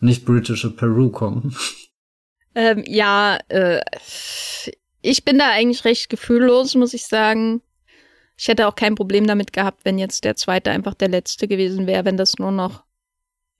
nicht 0.00 0.24
britische 0.24 0.74
Peru 0.74 1.10
kommen. 1.10 1.54
Ähm, 2.54 2.84
ja, 2.86 3.38
äh, 3.48 3.80
ich 5.00 5.24
bin 5.24 5.38
da 5.38 5.50
eigentlich 5.52 5.86
recht 5.86 6.10
gefühllos, 6.10 6.74
muss 6.74 6.92
ich 6.92 7.06
sagen. 7.06 7.62
Ich 8.36 8.48
hätte 8.48 8.68
auch 8.68 8.74
kein 8.74 8.94
Problem 8.94 9.26
damit 9.26 9.54
gehabt, 9.54 9.86
wenn 9.86 9.96
jetzt 9.96 10.24
der 10.24 10.36
zweite 10.36 10.70
einfach 10.70 10.92
der 10.92 11.08
letzte 11.08 11.48
gewesen 11.48 11.86
wäre, 11.86 12.04
wenn 12.04 12.18
das 12.18 12.38
nur 12.38 12.52
noch 12.52 12.84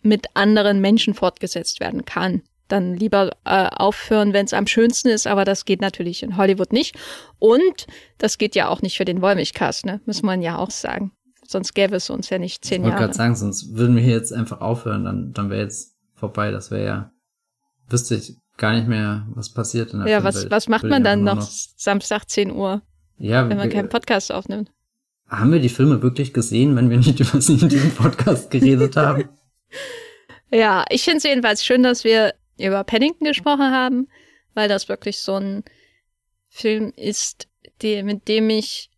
mit 0.03 0.27
anderen 0.35 0.83
Menschen 0.83 1.15
fortgesetzt 1.15 1.81
werden 1.81 2.05
kann. 2.05 2.43
Dann 2.73 2.97
lieber 2.97 3.33
äh, 3.45 3.69
aufhören, 3.69 4.33
wenn 4.33 4.47
es 4.47 4.55
am 4.55 4.67
schönsten 4.67 5.09
ist, 5.09 5.27
aber 5.27 5.45
das 5.45 5.67
geht 5.67 5.83
natürlich 5.83 6.23
in 6.23 6.39
Hollywood 6.39 6.73
nicht. 6.73 6.97
Und 7.39 7.87
das 8.17 8.39
geht 8.39 8.55
ja 8.55 8.69
auch 8.69 8.81
nicht 8.81 8.97
für 8.97 9.05
den 9.05 9.21
Wollmilchcast, 9.21 9.85
ne? 9.85 10.01
Muss 10.07 10.23
man 10.23 10.41
ja 10.41 10.57
auch 10.57 10.71
sagen. 10.71 11.13
Sonst 11.47 11.75
gäbe 11.75 11.97
es 11.97 12.09
uns 12.09 12.31
ja 12.31 12.39
nicht 12.39 12.65
zehn 12.65 12.81
Jahre. 12.81 12.89
Ich 12.89 12.93
wollte 12.95 13.05
gerade 13.05 13.15
sagen, 13.15 13.37
sonst 13.37 13.75
würden 13.77 13.95
wir 13.95 14.03
hier 14.03 14.15
jetzt 14.15 14.33
einfach 14.33 14.63
aufhören, 14.63 15.05
dann, 15.05 15.35
dann 15.35 15.51
wäre 15.51 15.61
jetzt 15.61 15.99
vorbei. 16.15 16.51
Das 16.51 16.71
wäre 16.71 16.85
ja, 16.87 17.13
wüsste 17.91 18.15
ich 18.15 18.39
gar 18.57 18.73
nicht 18.73 18.89
mehr, 18.89 19.27
was 19.35 19.53
passiert 19.53 19.93
in 19.93 19.99
der 19.99 20.09
Ja, 20.09 20.25
was, 20.25 20.51
was 20.51 20.67
macht 20.67 20.85
man 20.85 21.05
dann 21.05 21.25
noch, 21.25 21.37
noch 21.37 21.49
Samstag 21.77 22.25
10 22.31 22.53
Uhr, 22.53 22.81
ja, 23.19 23.51
wenn 23.51 23.59
man 23.59 23.69
keinen 23.69 23.91
Podcast 23.91 24.33
aufnimmt? 24.33 24.73
Haben 25.29 25.53
wir 25.53 25.61
die 25.61 25.69
Filme 25.69 26.01
wirklich 26.01 26.33
gesehen, 26.33 26.75
wenn 26.75 26.89
wir 26.89 26.97
nicht 26.97 27.21
über 27.21 27.39
sie 27.39 27.59
in 27.59 27.69
diesem 27.69 27.91
Podcast 27.91 28.51
geredet 28.51 28.97
haben? 28.97 29.29
Ja, 30.55 30.85
ich 30.91 31.03
finde 31.03 31.17
es 31.17 31.25
jedenfalls 31.25 31.65
schön, 31.65 31.83
dass 31.83 32.05
wir 32.05 32.35
über 32.63 32.85
Paddington 32.85 33.27
gesprochen 33.27 33.71
haben, 33.71 34.09
weil 34.55 34.69
das 34.69 34.89
wirklich 34.89 35.19
so 35.19 35.35
ein 35.35 35.65
Film 36.49 36.93
ist, 36.97 37.49
die, 37.81 38.03
mit 38.03 38.29
dem 38.29 38.51
ich 38.51 38.91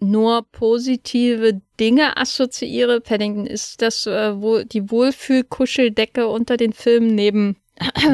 nur 0.00 0.46
positive 0.50 1.60
Dinge 1.78 2.16
assoziiere. 2.16 3.00
Paddington 3.00 3.46
ist 3.46 3.82
das 3.82 4.06
äh, 4.06 4.40
wo 4.40 4.62
die 4.62 4.90
Wohlfühlkuscheldecke 4.90 6.28
unter 6.28 6.56
den 6.56 6.72
Filmen 6.72 7.14
neben 7.14 7.56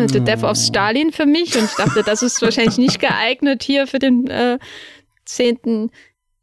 The 0.09 0.20
Death 0.20 0.45
of 0.45 0.57
Stalin 0.57 1.12
für 1.12 1.27
mich. 1.27 1.57
Und 1.57 1.65
ich 1.65 1.74
dachte, 1.74 2.03
das 2.03 2.23
ist 2.23 2.41
wahrscheinlich 2.43 2.78
nicht 2.78 3.01
geeignet 3.01 3.62
hier 3.62 3.87
für 3.87 3.99
den 3.99 4.27
äh, 4.28 4.59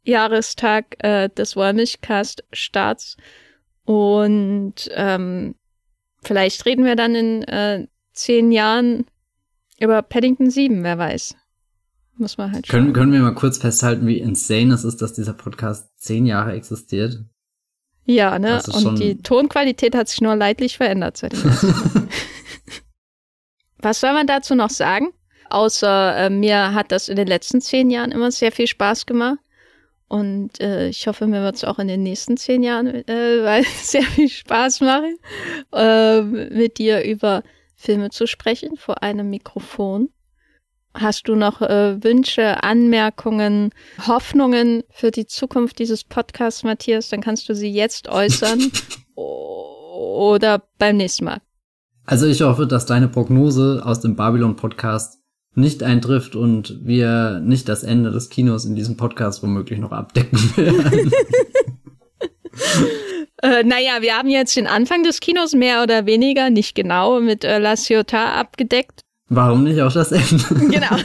Jahrestag 0.04 0.96
äh, 1.04 1.28
des 1.28 1.56
Wollmilchcast-Starts. 1.56 3.16
Und 3.84 4.74
ähm, 4.94 5.54
vielleicht 6.22 6.64
reden 6.64 6.84
wir 6.84 6.96
dann 6.96 7.14
in 7.14 7.42
äh, 7.44 7.86
zehn 8.18 8.52
Jahren 8.52 9.06
über 9.80 10.02
Paddington 10.02 10.50
7, 10.50 10.82
wer 10.82 10.98
weiß. 10.98 11.36
Muss 12.16 12.36
man 12.36 12.52
halt 12.52 12.68
können, 12.68 12.92
können 12.92 13.12
wir 13.12 13.20
mal 13.20 13.34
kurz 13.34 13.58
festhalten, 13.58 14.06
wie 14.06 14.18
insane 14.18 14.74
es 14.74 14.84
ist, 14.84 15.00
dass 15.00 15.12
dieser 15.12 15.34
Podcast 15.34 15.88
zehn 15.98 16.26
Jahre 16.26 16.52
existiert? 16.52 17.24
Ja, 18.04 18.38
ne? 18.38 18.60
Und 18.72 18.98
die 18.98 19.22
Tonqualität 19.22 19.94
hat 19.94 20.08
sich 20.08 20.20
nur 20.20 20.34
leidlich 20.34 20.78
verändert 20.78 21.16
seitdem. 21.18 21.44
Was 23.78 24.00
soll 24.00 24.14
man 24.14 24.26
dazu 24.26 24.56
noch 24.56 24.70
sagen? 24.70 25.12
Außer 25.50 26.16
äh, 26.16 26.30
mir 26.30 26.74
hat 26.74 26.90
das 26.90 27.08
in 27.08 27.16
den 27.16 27.28
letzten 27.28 27.60
zehn 27.60 27.90
Jahren 27.90 28.10
immer 28.10 28.32
sehr 28.32 28.50
viel 28.50 28.66
Spaß 28.66 29.06
gemacht. 29.06 29.38
Und 30.08 30.58
äh, 30.60 30.88
ich 30.88 31.06
hoffe, 31.06 31.26
mir 31.26 31.42
wird 31.42 31.56
es 31.56 31.64
auch 31.64 31.78
in 31.78 31.86
den 31.86 32.02
nächsten 32.02 32.36
zehn 32.36 32.62
Jahren 32.62 32.86
äh, 32.86 33.62
sehr 33.82 34.02
viel 34.02 34.28
Spaß 34.28 34.80
machen, 34.80 35.18
äh, 35.72 36.22
mit 36.22 36.78
dir 36.78 37.04
über 37.04 37.42
Filme 37.78 38.10
zu 38.10 38.26
sprechen 38.26 38.76
vor 38.76 39.02
einem 39.02 39.30
Mikrofon. 39.30 40.10
Hast 40.94 41.28
du 41.28 41.36
noch 41.36 41.62
äh, 41.62 42.02
Wünsche, 42.02 42.62
Anmerkungen, 42.64 43.70
Hoffnungen 44.06 44.82
für 44.90 45.12
die 45.12 45.26
Zukunft 45.26 45.78
dieses 45.78 46.02
Podcasts, 46.02 46.64
Matthias? 46.64 47.08
Dann 47.08 47.20
kannst 47.20 47.48
du 47.48 47.54
sie 47.54 47.70
jetzt 47.70 48.08
äußern 48.08 48.72
oder 49.14 50.64
beim 50.78 50.96
nächsten 50.96 51.26
Mal. 51.26 51.40
Also 52.04 52.26
ich 52.26 52.42
hoffe, 52.42 52.66
dass 52.66 52.84
deine 52.84 53.06
Prognose 53.06 53.82
aus 53.84 54.00
dem 54.00 54.16
Babylon-Podcast 54.16 55.20
nicht 55.54 55.82
eintrifft 55.82 56.34
und 56.34 56.80
wir 56.84 57.40
nicht 57.40 57.68
das 57.68 57.84
Ende 57.84 58.10
des 58.10 58.28
Kinos 58.28 58.64
in 58.64 58.74
diesem 58.74 58.96
Podcast 58.96 59.42
womöglich 59.42 59.78
noch 59.78 59.92
abdecken 59.92 60.38
werden. 60.56 61.12
äh, 63.42 63.62
naja, 63.62 64.00
wir 64.00 64.16
haben 64.16 64.28
jetzt 64.28 64.56
den 64.56 64.66
Anfang 64.66 65.02
des 65.02 65.20
Kinos 65.20 65.54
mehr 65.54 65.82
oder 65.82 66.06
weniger, 66.06 66.50
nicht 66.50 66.74
genau, 66.74 67.20
mit 67.20 67.44
äh, 67.44 67.58
La 67.58 67.76
Ciotat 67.76 68.36
abgedeckt. 68.36 69.02
Warum 69.28 69.64
nicht 69.64 69.80
auch 69.80 69.92
das 69.92 70.12
Ende? 70.12 70.44
Genau. 70.70 70.96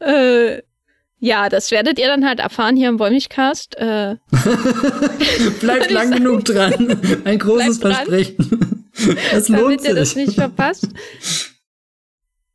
äh, 0.00 0.62
ja, 1.24 1.48
das 1.48 1.70
werdet 1.70 2.00
ihr 2.00 2.08
dann 2.08 2.26
halt 2.26 2.40
erfahren 2.40 2.74
hier 2.74 2.88
im 2.88 2.98
Wollmilchcast. 2.98 3.76
Äh, 3.76 4.16
Bleibt 5.60 5.90
lang 5.90 6.10
genug 6.10 6.44
dran. 6.44 6.98
Ein 7.24 7.38
großes 7.38 7.78
Versprechen. 7.78 8.88
Das 9.30 9.48
lohnt 9.48 9.62
damit 9.62 9.80
sich. 9.82 9.90
ihr 9.90 9.94
das 9.94 10.16
nicht 10.16 10.34
verpasst. 10.34 10.88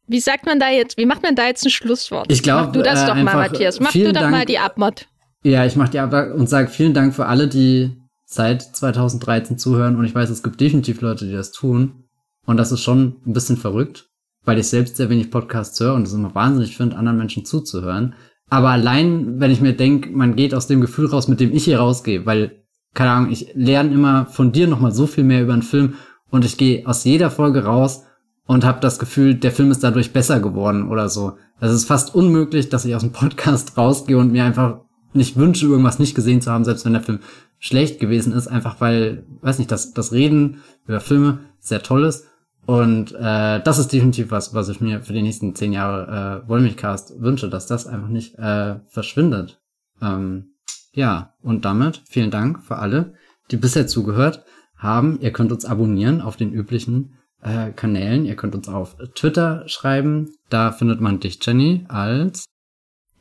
Wie 0.08 0.20
sagt 0.20 0.46
man 0.46 0.60
da 0.60 0.70
jetzt, 0.70 0.98
wie 0.98 1.06
macht 1.06 1.24
man 1.24 1.36
da 1.36 1.48
jetzt 1.48 1.66
ein 1.66 1.70
Schlusswort? 1.70 2.32
Ich 2.32 2.44
glaube, 2.44 2.68
Mach 2.68 2.72
du 2.74 2.82
das 2.82 3.04
äh, 3.04 3.08
doch 3.08 3.16
mal, 3.16 3.36
Matthias. 3.36 3.80
Mach 3.80 3.92
du 3.94 4.12
doch 4.12 4.22
Dank, 4.22 4.32
mal 4.32 4.46
die 4.46 4.60
Abmod. 4.60 5.08
Ja, 5.44 5.66
ich 5.66 5.76
mach 5.76 5.90
die 5.90 6.00
Abmod 6.00 6.34
und 6.36 6.50
sage 6.50 6.70
vielen 6.70 6.94
Dank 6.94 7.14
für 7.14 7.28
alle, 7.28 7.48
die 7.48 7.96
seit 8.26 8.62
2013 8.62 9.58
zuhören. 9.58 9.96
Und 9.96 10.06
ich 10.06 10.14
weiß, 10.14 10.30
es 10.30 10.44
gibt 10.44 10.60
definitiv 10.60 11.02
Leute, 11.02 11.26
die 11.26 11.34
das 11.34 11.52
tun. 11.52 12.04
Und 12.46 12.58
das 12.58 12.72
ist 12.72 12.82
schon 12.82 13.18
ein 13.26 13.34
bisschen 13.34 13.58
verrückt, 13.58 14.10
weil 14.46 14.58
ich 14.58 14.68
selbst 14.68 14.98
sehr 14.98 15.10
wenig 15.10 15.32
Podcasts 15.32 15.80
höre 15.80 15.94
und 15.94 16.08
es 16.08 16.14
immer 16.14 16.36
wahnsinnig 16.36 16.78
finde, 16.78 16.96
anderen 16.96 17.18
Menschen 17.18 17.46
zuzuhören. 17.46 18.16
Aber 18.50 18.70
allein, 18.70 19.40
wenn 19.40 19.52
ich 19.52 19.62
mir 19.62 19.74
denke, 19.74 20.10
man 20.10 20.36
geht 20.36 20.54
aus 20.54 20.68
dem 20.68 20.80
Gefühl 20.80 21.08
raus, 21.08 21.28
mit 21.28 21.40
dem 21.40 21.54
ich 21.54 21.66
hier 21.66 21.80
rausgehe, 21.80 22.26
weil, 22.26 22.64
keine 22.94 23.12
Ahnung, 23.12 23.32
ich 23.32 23.52
lerne 23.54 23.94
immer 23.94 24.26
von 24.28 24.54
dir 24.54 24.68
nochmal 24.68 24.94
so 24.94 25.08
viel 25.08 25.26
mehr 25.26 25.44
über 25.44 25.54
einen 25.54 25.64
Film 25.64 25.96
und 26.30 26.46
ich 26.46 26.58
gehe 26.58 26.88
aus 26.88 27.04
jeder 27.04 27.30
Folge 27.30 27.66
raus 27.66 28.04
und 28.46 28.64
habe 28.64 28.80
das 28.80 29.00
Gefühl, 29.00 29.36
der 29.36 29.52
Film 29.52 29.72
ist 29.72 29.84
dadurch 29.84 30.14
besser 30.14 30.40
geworden 30.40 30.90
oder 30.90 31.10
so. 31.10 31.34
Es 31.60 31.74
ist 31.74 31.86
fast 31.86 32.16
unmöglich, 32.16 32.70
dass 32.70 32.86
ich 32.86 32.96
aus 32.96 33.02
dem 33.02 33.12
Podcast 33.12 33.78
rausgehe 33.78 34.18
und 34.18 34.32
mir 34.32 34.46
einfach 34.46 34.80
nicht 35.14 35.36
wünsche, 35.38 35.66
irgendwas 35.66 36.00
nicht 36.00 36.16
gesehen 36.16 36.42
zu 36.42 36.52
haben, 36.52 36.66
selbst 36.66 36.86
wenn 36.86 36.94
der 36.94 37.02
Film 37.02 37.20
schlecht 37.60 38.00
gewesen 38.00 38.34
ist, 38.34 38.48
einfach 38.48 38.80
weil, 38.82 39.26
weiß 39.42 39.58
nicht, 39.58 39.72
das, 39.72 39.94
das 39.94 40.12
Reden 40.12 40.62
über 40.86 41.00
Filme 41.00 41.40
sehr 41.60 41.82
toll 41.82 42.04
ist 42.06 42.28
Und 42.68 43.14
äh, 43.14 43.62
das 43.64 43.80
ist 43.80 43.94
definitiv 43.94 44.30
was, 44.30 44.54
was 44.54 44.68
ich 44.68 44.82
mir 44.82 45.02
für 45.02 45.14
die 45.14 45.22
nächsten 45.22 45.56
zehn 45.56 45.72
Jahre 45.72 46.44
äh, 46.44 46.50
Wollmilchcast 46.50 47.22
wünsche, 47.22 47.50
dass 47.50 47.66
das 47.66 47.88
einfach 47.88 48.10
nicht 48.10 48.38
äh, 48.38 48.76
verschwindet. 48.90 49.62
Ähm, 50.02 50.56
ja, 50.92 51.34
und 51.42 51.64
damit 51.64 52.04
vielen 52.10 52.30
Dank 52.30 52.62
für 52.62 52.76
alle, 52.76 53.14
die 53.52 53.58
bisher 53.58 53.88
zugehört 53.88 54.44
haben. 54.76 55.18
Ihr 55.22 55.32
könnt 55.32 55.54
uns 55.54 55.64
abonnieren 55.64 56.20
auf 56.20 56.36
den 56.36 56.52
üblichen 56.52 57.16
äh, 57.42 57.72
Kanälen. 57.72 58.26
Ihr 58.26 58.36
könnt 58.36 58.54
uns 58.54 58.68
auf 58.68 58.98
Twitter 59.16 59.64
schreiben. 59.68 60.36
Da 60.50 60.74
findet 60.74 61.00
man 61.00 61.22
dich, 61.22 61.40
Jenny, 61.42 61.86
als 61.88 62.44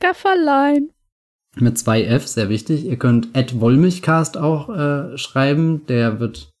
Gafferlein. 0.01 0.89
Mit 1.59 1.77
zwei 1.77 2.03
F, 2.03 2.27
sehr 2.27 2.49
wichtig. 2.49 2.85
Ihr 2.85 2.97
könnt 2.97 3.35
at 3.35 3.59
Wollmilchcast 3.59 4.37
auch 4.37 4.69
äh, 4.69 5.17
schreiben. 5.17 5.85
Der 5.87 6.19
wird 6.19 6.51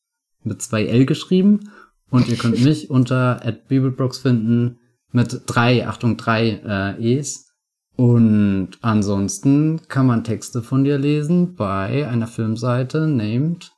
mit 0.43 0.61
zwei 0.61 0.85
L 0.85 1.05
geschrieben. 1.05 1.71
Und 2.09 2.29
ihr 2.29 2.37
könnt 2.37 2.63
mich 2.63 2.89
unter 2.89 3.45
at 3.45 3.67
Bibelbrooks 3.67 4.19
finden 4.19 4.79
mit 5.11 5.41
drei, 5.45 5.87
Achtung, 5.87 6.17
drei 6.17 6.61
äh, 6.99 7.01
E's. 7.01 7.51
Und 7.95 8.71
ansonsten 8.81 9.81
kann 9.87 10.05
man 10.05 10.23
Texte 10.23 10.61
von 10.61 10.83
dir 10.83 10.97
lesen 10.97 11.55
bei 11.55 12.07
einer 12.07 12.27
Filmseite 12.27 13.07
named 13.07 13.71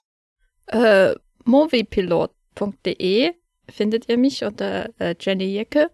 äh, 0.70 1.16
moviepilot.de 1.46 3.32
findet 3.70 4.10
ihr 4.10 4.18
mich 4.18 4.44
unter 4.44 4.90
äh, 5.00 5.16
Jenny 5.20 5.46
Jecke. 5.46 5.90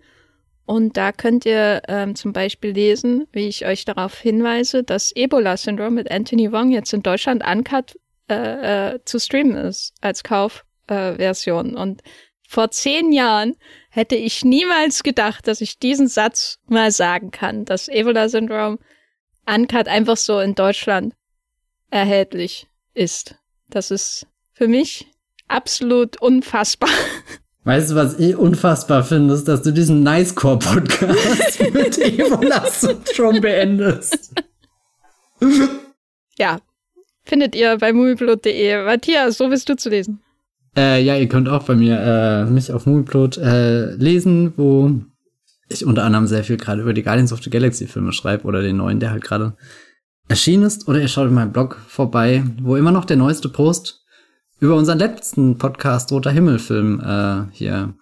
Und 0.65 0.97
da 0.97 1.11
könnt 1.11 1.45
ihr 1.45 1.83
ähm, 1.87 2.15
zum 2.15 2.33
Beispiel 2.33 2.71
lesen, 2.71 3.27
wie 3.31 3.47
ich 3.47 3.65
euch 3.65 3.85
darauf 3.85 4.17
hinweise, 4.17 4.83
dass 4.83 5.11
Ebola-Syndrom 5.15 5.93
mit 5.93 6.09
Anthony 6.09 6.51
Wong 6.51 6.71
jetzt 6.71 6.91
in 6.93 7.03
Deutschland 7.03 7.45
uncut 7.45 7.95
äh, 8.29 8.93
äh, 8.93 8.99
zu 9.05 9.19
streamen 9.19 9.55
ist 9.55 9.93
als 10.01 10.23
Kaufversion. 10.23 11.75
Äh, 11.75 11.77
und 11.77 12.01
vor 12.47 12.71
zehn 12.71 13.11
Jahren 13.11 13.55
hätte 13.89 14.15
ich 14.15 14.43
niemals 14.43 15.03
gedacht, 15.03 15.47
dass 15.47 15.61
ich 15.61 15.77
diesen 15.77 16.07
Satz 16.07 16.59
mal 16.67 16.91
sagen 16.91 17.29
kann, 17.29 17.65
dass 17.65 17.87
Ebola-Syndrom 17.87 18.79
uncut 19.45 19.87
einfach 19.87 20.17
so 20.17 20.39
in 20.39 20.55
Deutschland 20.55 21.13
erhältlich 21.91 22.67
ist. 22.95 23.35
Das 23.69 23.91
ist 23.91 24.25
für 24.53 24.67
mich 24.67 25.07
absolut 25.47 26.19
unfassbar. 26.21 26.89
Weißt 27.65 27.91
du, 27.91 27.95
was 27.95 28.19
ich 28.19 28.35
unfassbar 28.35 29.03
finde, 29.03 29.33
ist, 29.33 29.47
dass 29.47 29.63
du 29.63 29.73
diesen 29.73 30.03
Nicecore-Podcast 30.03 31.59
mit 31.73 31.97
Ebola 31.97 32.63
schon 33.11 33.41
beendest. 33.41 34.33
Ja, 36.37 36.59
findet 37.23 37.55
ihr 37.55 37.75
bei 37.79 37.91
movieplot.de. 37.91 38.85
Matthias, 38.85 39.37
so 39.37 39.49
bist 39.49 39.67
du 39.67 39.75
zu 39.75 39.89
lesen. 39.89 40.21
Äh, 40.77 41.01
ja, 41.01 41.15
ihr 41.17 41.27
könnt 41.27 41.49
auch 41.49 41.63
bei 41.63 41.73
mir 41.73 41.99
äh, 41.99 42.45
mich 42.45 42.71
auf 42.71 42.85
Movieplot 42.85 43.37
äh, 43.37 43.95
lesen, 43.95 44.53
wo 44.57 44.91
ich 45.67 45.85
unter 45.87 46.03
anderem 46.03 46.27
sehr 46.27 46.43
viel 46.43 46.57
gerade 46.57 46.83
über 46.83 46.93
die 46.93 47.01
Guardians 47.01 47.33
of 47.33 47.41
the 47.41 47.49
Galaxy 47.49 47.87
Filme 47.87 48.11
schreibe 48.11 48.43
oder 48.43 48.61
den 48.61 48.77
neuen, 48.77 48.99
der 48.99 49.09
halt 49.09 49.23
gerade 49.23 49.57
erschienen 50.27 50.63
ist. 50.63 50.87
Oder 50.87 50.99
ihr 51.01 51.07
schaut 51.07 51.29
in 51.29 51.33
meinem 51.33 51.51
Blog 51.51 51.77
vorbei, 51.87 52.43
wo 52.61 52.75
immer 52.75 52.91
noch 52.91 53.05
der 53.05 53.17
neueste 53.17 53.49
Post 53.49 54.04
über 54.59 54.75
unseren 54.75 54.99
letzten 54.99 55.57
Podcast 55.57 56.11
Roter 56.11 56.31
Himmelfilm 56.31 56.99
äh, 56.99 57.55
hier 57.55 57.93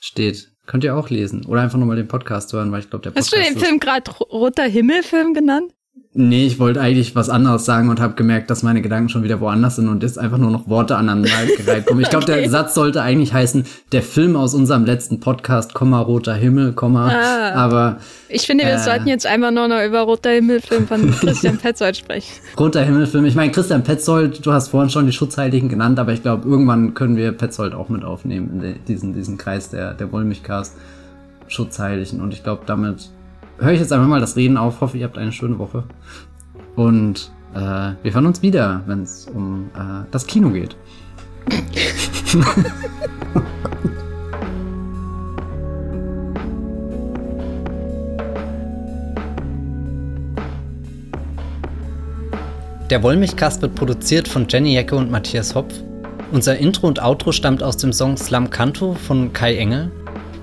steht. 0.00 0.52
Könnt 0.66 0.84
ihr 0.84 0.96
auch 0.96 1.10
lesen. 1.10 1.46
Oder 1.46 1.62
einfach 1.62 1.78
nur 1.78 1.86
mal 1.86 1.96
den 1.96 2.08
Podcast 2.08 2.52
hören, 2.52 2.72
weil 2.72 2.80
ich 2.80 2.90
glaube, 2.90 3.04
der 3.04 3.10
Podcast. 3.10 3.32
Hast 3.32 3.48
du 3.48 3.54
den 3.54 3.58
Film 3.58 3.78
gerade 3.78 4.10
Roter 4.10 4.64
Himmelfilm 4.64 5.34
genannt? 5.34 5.72
Nee, 6.18 6.46
ich 6.46 6.58
wollte 6.58 6.80
eigentlich 6.80 7.14
was 7.14 7.28
anderes 7.28 7.66
sagen 7.66 7.90
und 7.90 8.00
habe 8.00 8.14
gemerkt, 8.14 8.48
dass 8.48 8.62
meine 8.62 8.80
Gedanken 8.80 9.10
schon 9.10 9.22
wieder 9.22 9.38
woanders 9.38 9.76
sind 9.76 9.86
und 9.86 10.02
jetzt 10.02 10.18
einfach 10.18 10.38
nur 10.38 10.50
noch 10.50 10.66
Worte 10.66 10.96
aneinandergereiht 10.96 11.84
kommen. 11.84 12.00
Ich 12.00 12.08
glaube, 12.08 12.24
okay. 12.30 12.40
der 12.40 12.48
Satz 12.48 12.72
sollte 12.72 13.02
eigentlich 13.02 13.34
heißen, 13.34 13.64
der 13.92 14.02
Film 14.02 14.34
aus 14.34 14.54
unserem 14.54 14.86
letzten 14.86 15.20
Podcast, 15.20 15.74
Komma, 15.74 16.00
Roter 16.00 16.32
Himmel, 16.32 16.72
Komma, 16.72 17.10
ah, 17.10 17.52
aber... 17.52 17.98
Ich 18.30 18.46
finde, 18.46 18.64
wir 18.64 18.76
äh, 18.76 18.78
sollten 18.78 19.08
jetzt 19.08 19.26
einfach 19.26 19.50
nur 19.50 19.68
noch 19.68 19.84
über 19.84 20.00
Roter 20.00 20.30
Himmelfilm 20.30 20.86
von 20.88 21.10
Christian 21.20 21.58
Petzold 21.58 21.98
sprechen. 21.98 22.32
Roter 22.58 22.82
Himmelfilm, 22.82 23.26
ich 23.26 23.34
meine, 23.34 23.52
Christian 23.52 23.84
Petzold, 23.84 24.44
du 24.46 24.52
hast 24.52 24.68
vorhin 24.68 24.88
schon 24.88 25.04
die 25.04 25.12
Schutzheiligen 25.12 25.68
genannt, 25.68 25.98
aber 25.98 26.14
ich 26.14 26.22
glaube, 26.22 26.48
irgendwann 26.48 26.94
können 26.94 27.16
wir 27.16 27.32
Petzold 27.32 27.74
auch 27.74 27.90
mit 27.90 28.04
aufnehmen 28.04 28.62
in 28.62 28.84
diesen, 28.88 29.12
diesen 29.12 29.36
Kreis 29.36 29.68
der, 29.68 29.92
der 29.92 30.10
Wollmilchcast 30.12 30.76
Schutzheiligen 31.48 32.22
und 32.22 32.32
ich 32.32 32.42
glaube, 32.42 32.62
damit 32.64 33.10
höre 33.58 33.72
ich 33.72 33.80
jetzt 33.80 33.92
einfach 33.92 34.06
mal 34.08 34.20
das 34.20 34.36
Reden 34.36 34.56
auf. 34.56 34.80
Hoffe, 34.80 34.98
ihr 34.98 35.04
habt 35.04 35.18
eine 35.18 35.32
schöne 35.32 35.58
Woche. 35.58 35.84
Und 36.74 37.30
äh, 37.54 37.58
wir 38.02 38.14
hören 38.14 38.26
uns 38.26 38.42
wieder, 38.42 38.82
wenn 38.86 39.02
es 39.02 39.26
um 39.26 39.70
äh, 39.74 40.04
das 40.10 40.26
Kino 40.26 40.50
geht. 40.50 40.76
Der 52.90 53.02
Wollmilchcast 53.02 53.62
wird 53.62 53.74
produziert 53.74 54.28
von 54.28 54.46
Jenny 54.48 54.74
Jecke 54.74 54.94
und 54.94 55.10
Matthias 55.10 55.56
Hopf. 55.56 55.74
Unser 56.30 56.56
Intro 56.58 56.86
und 56.86 57.02
Outro 57.02 57.32
stammt 57.32 57.60
aus 57.60 57.76
dem 57.76 57.92
Song 57.92 58.16
Slam 58.16 58.48
Canto 58.48 58.94
von 58.94 59.32
Kai 59.32 59.56
Engel 59.56 59.90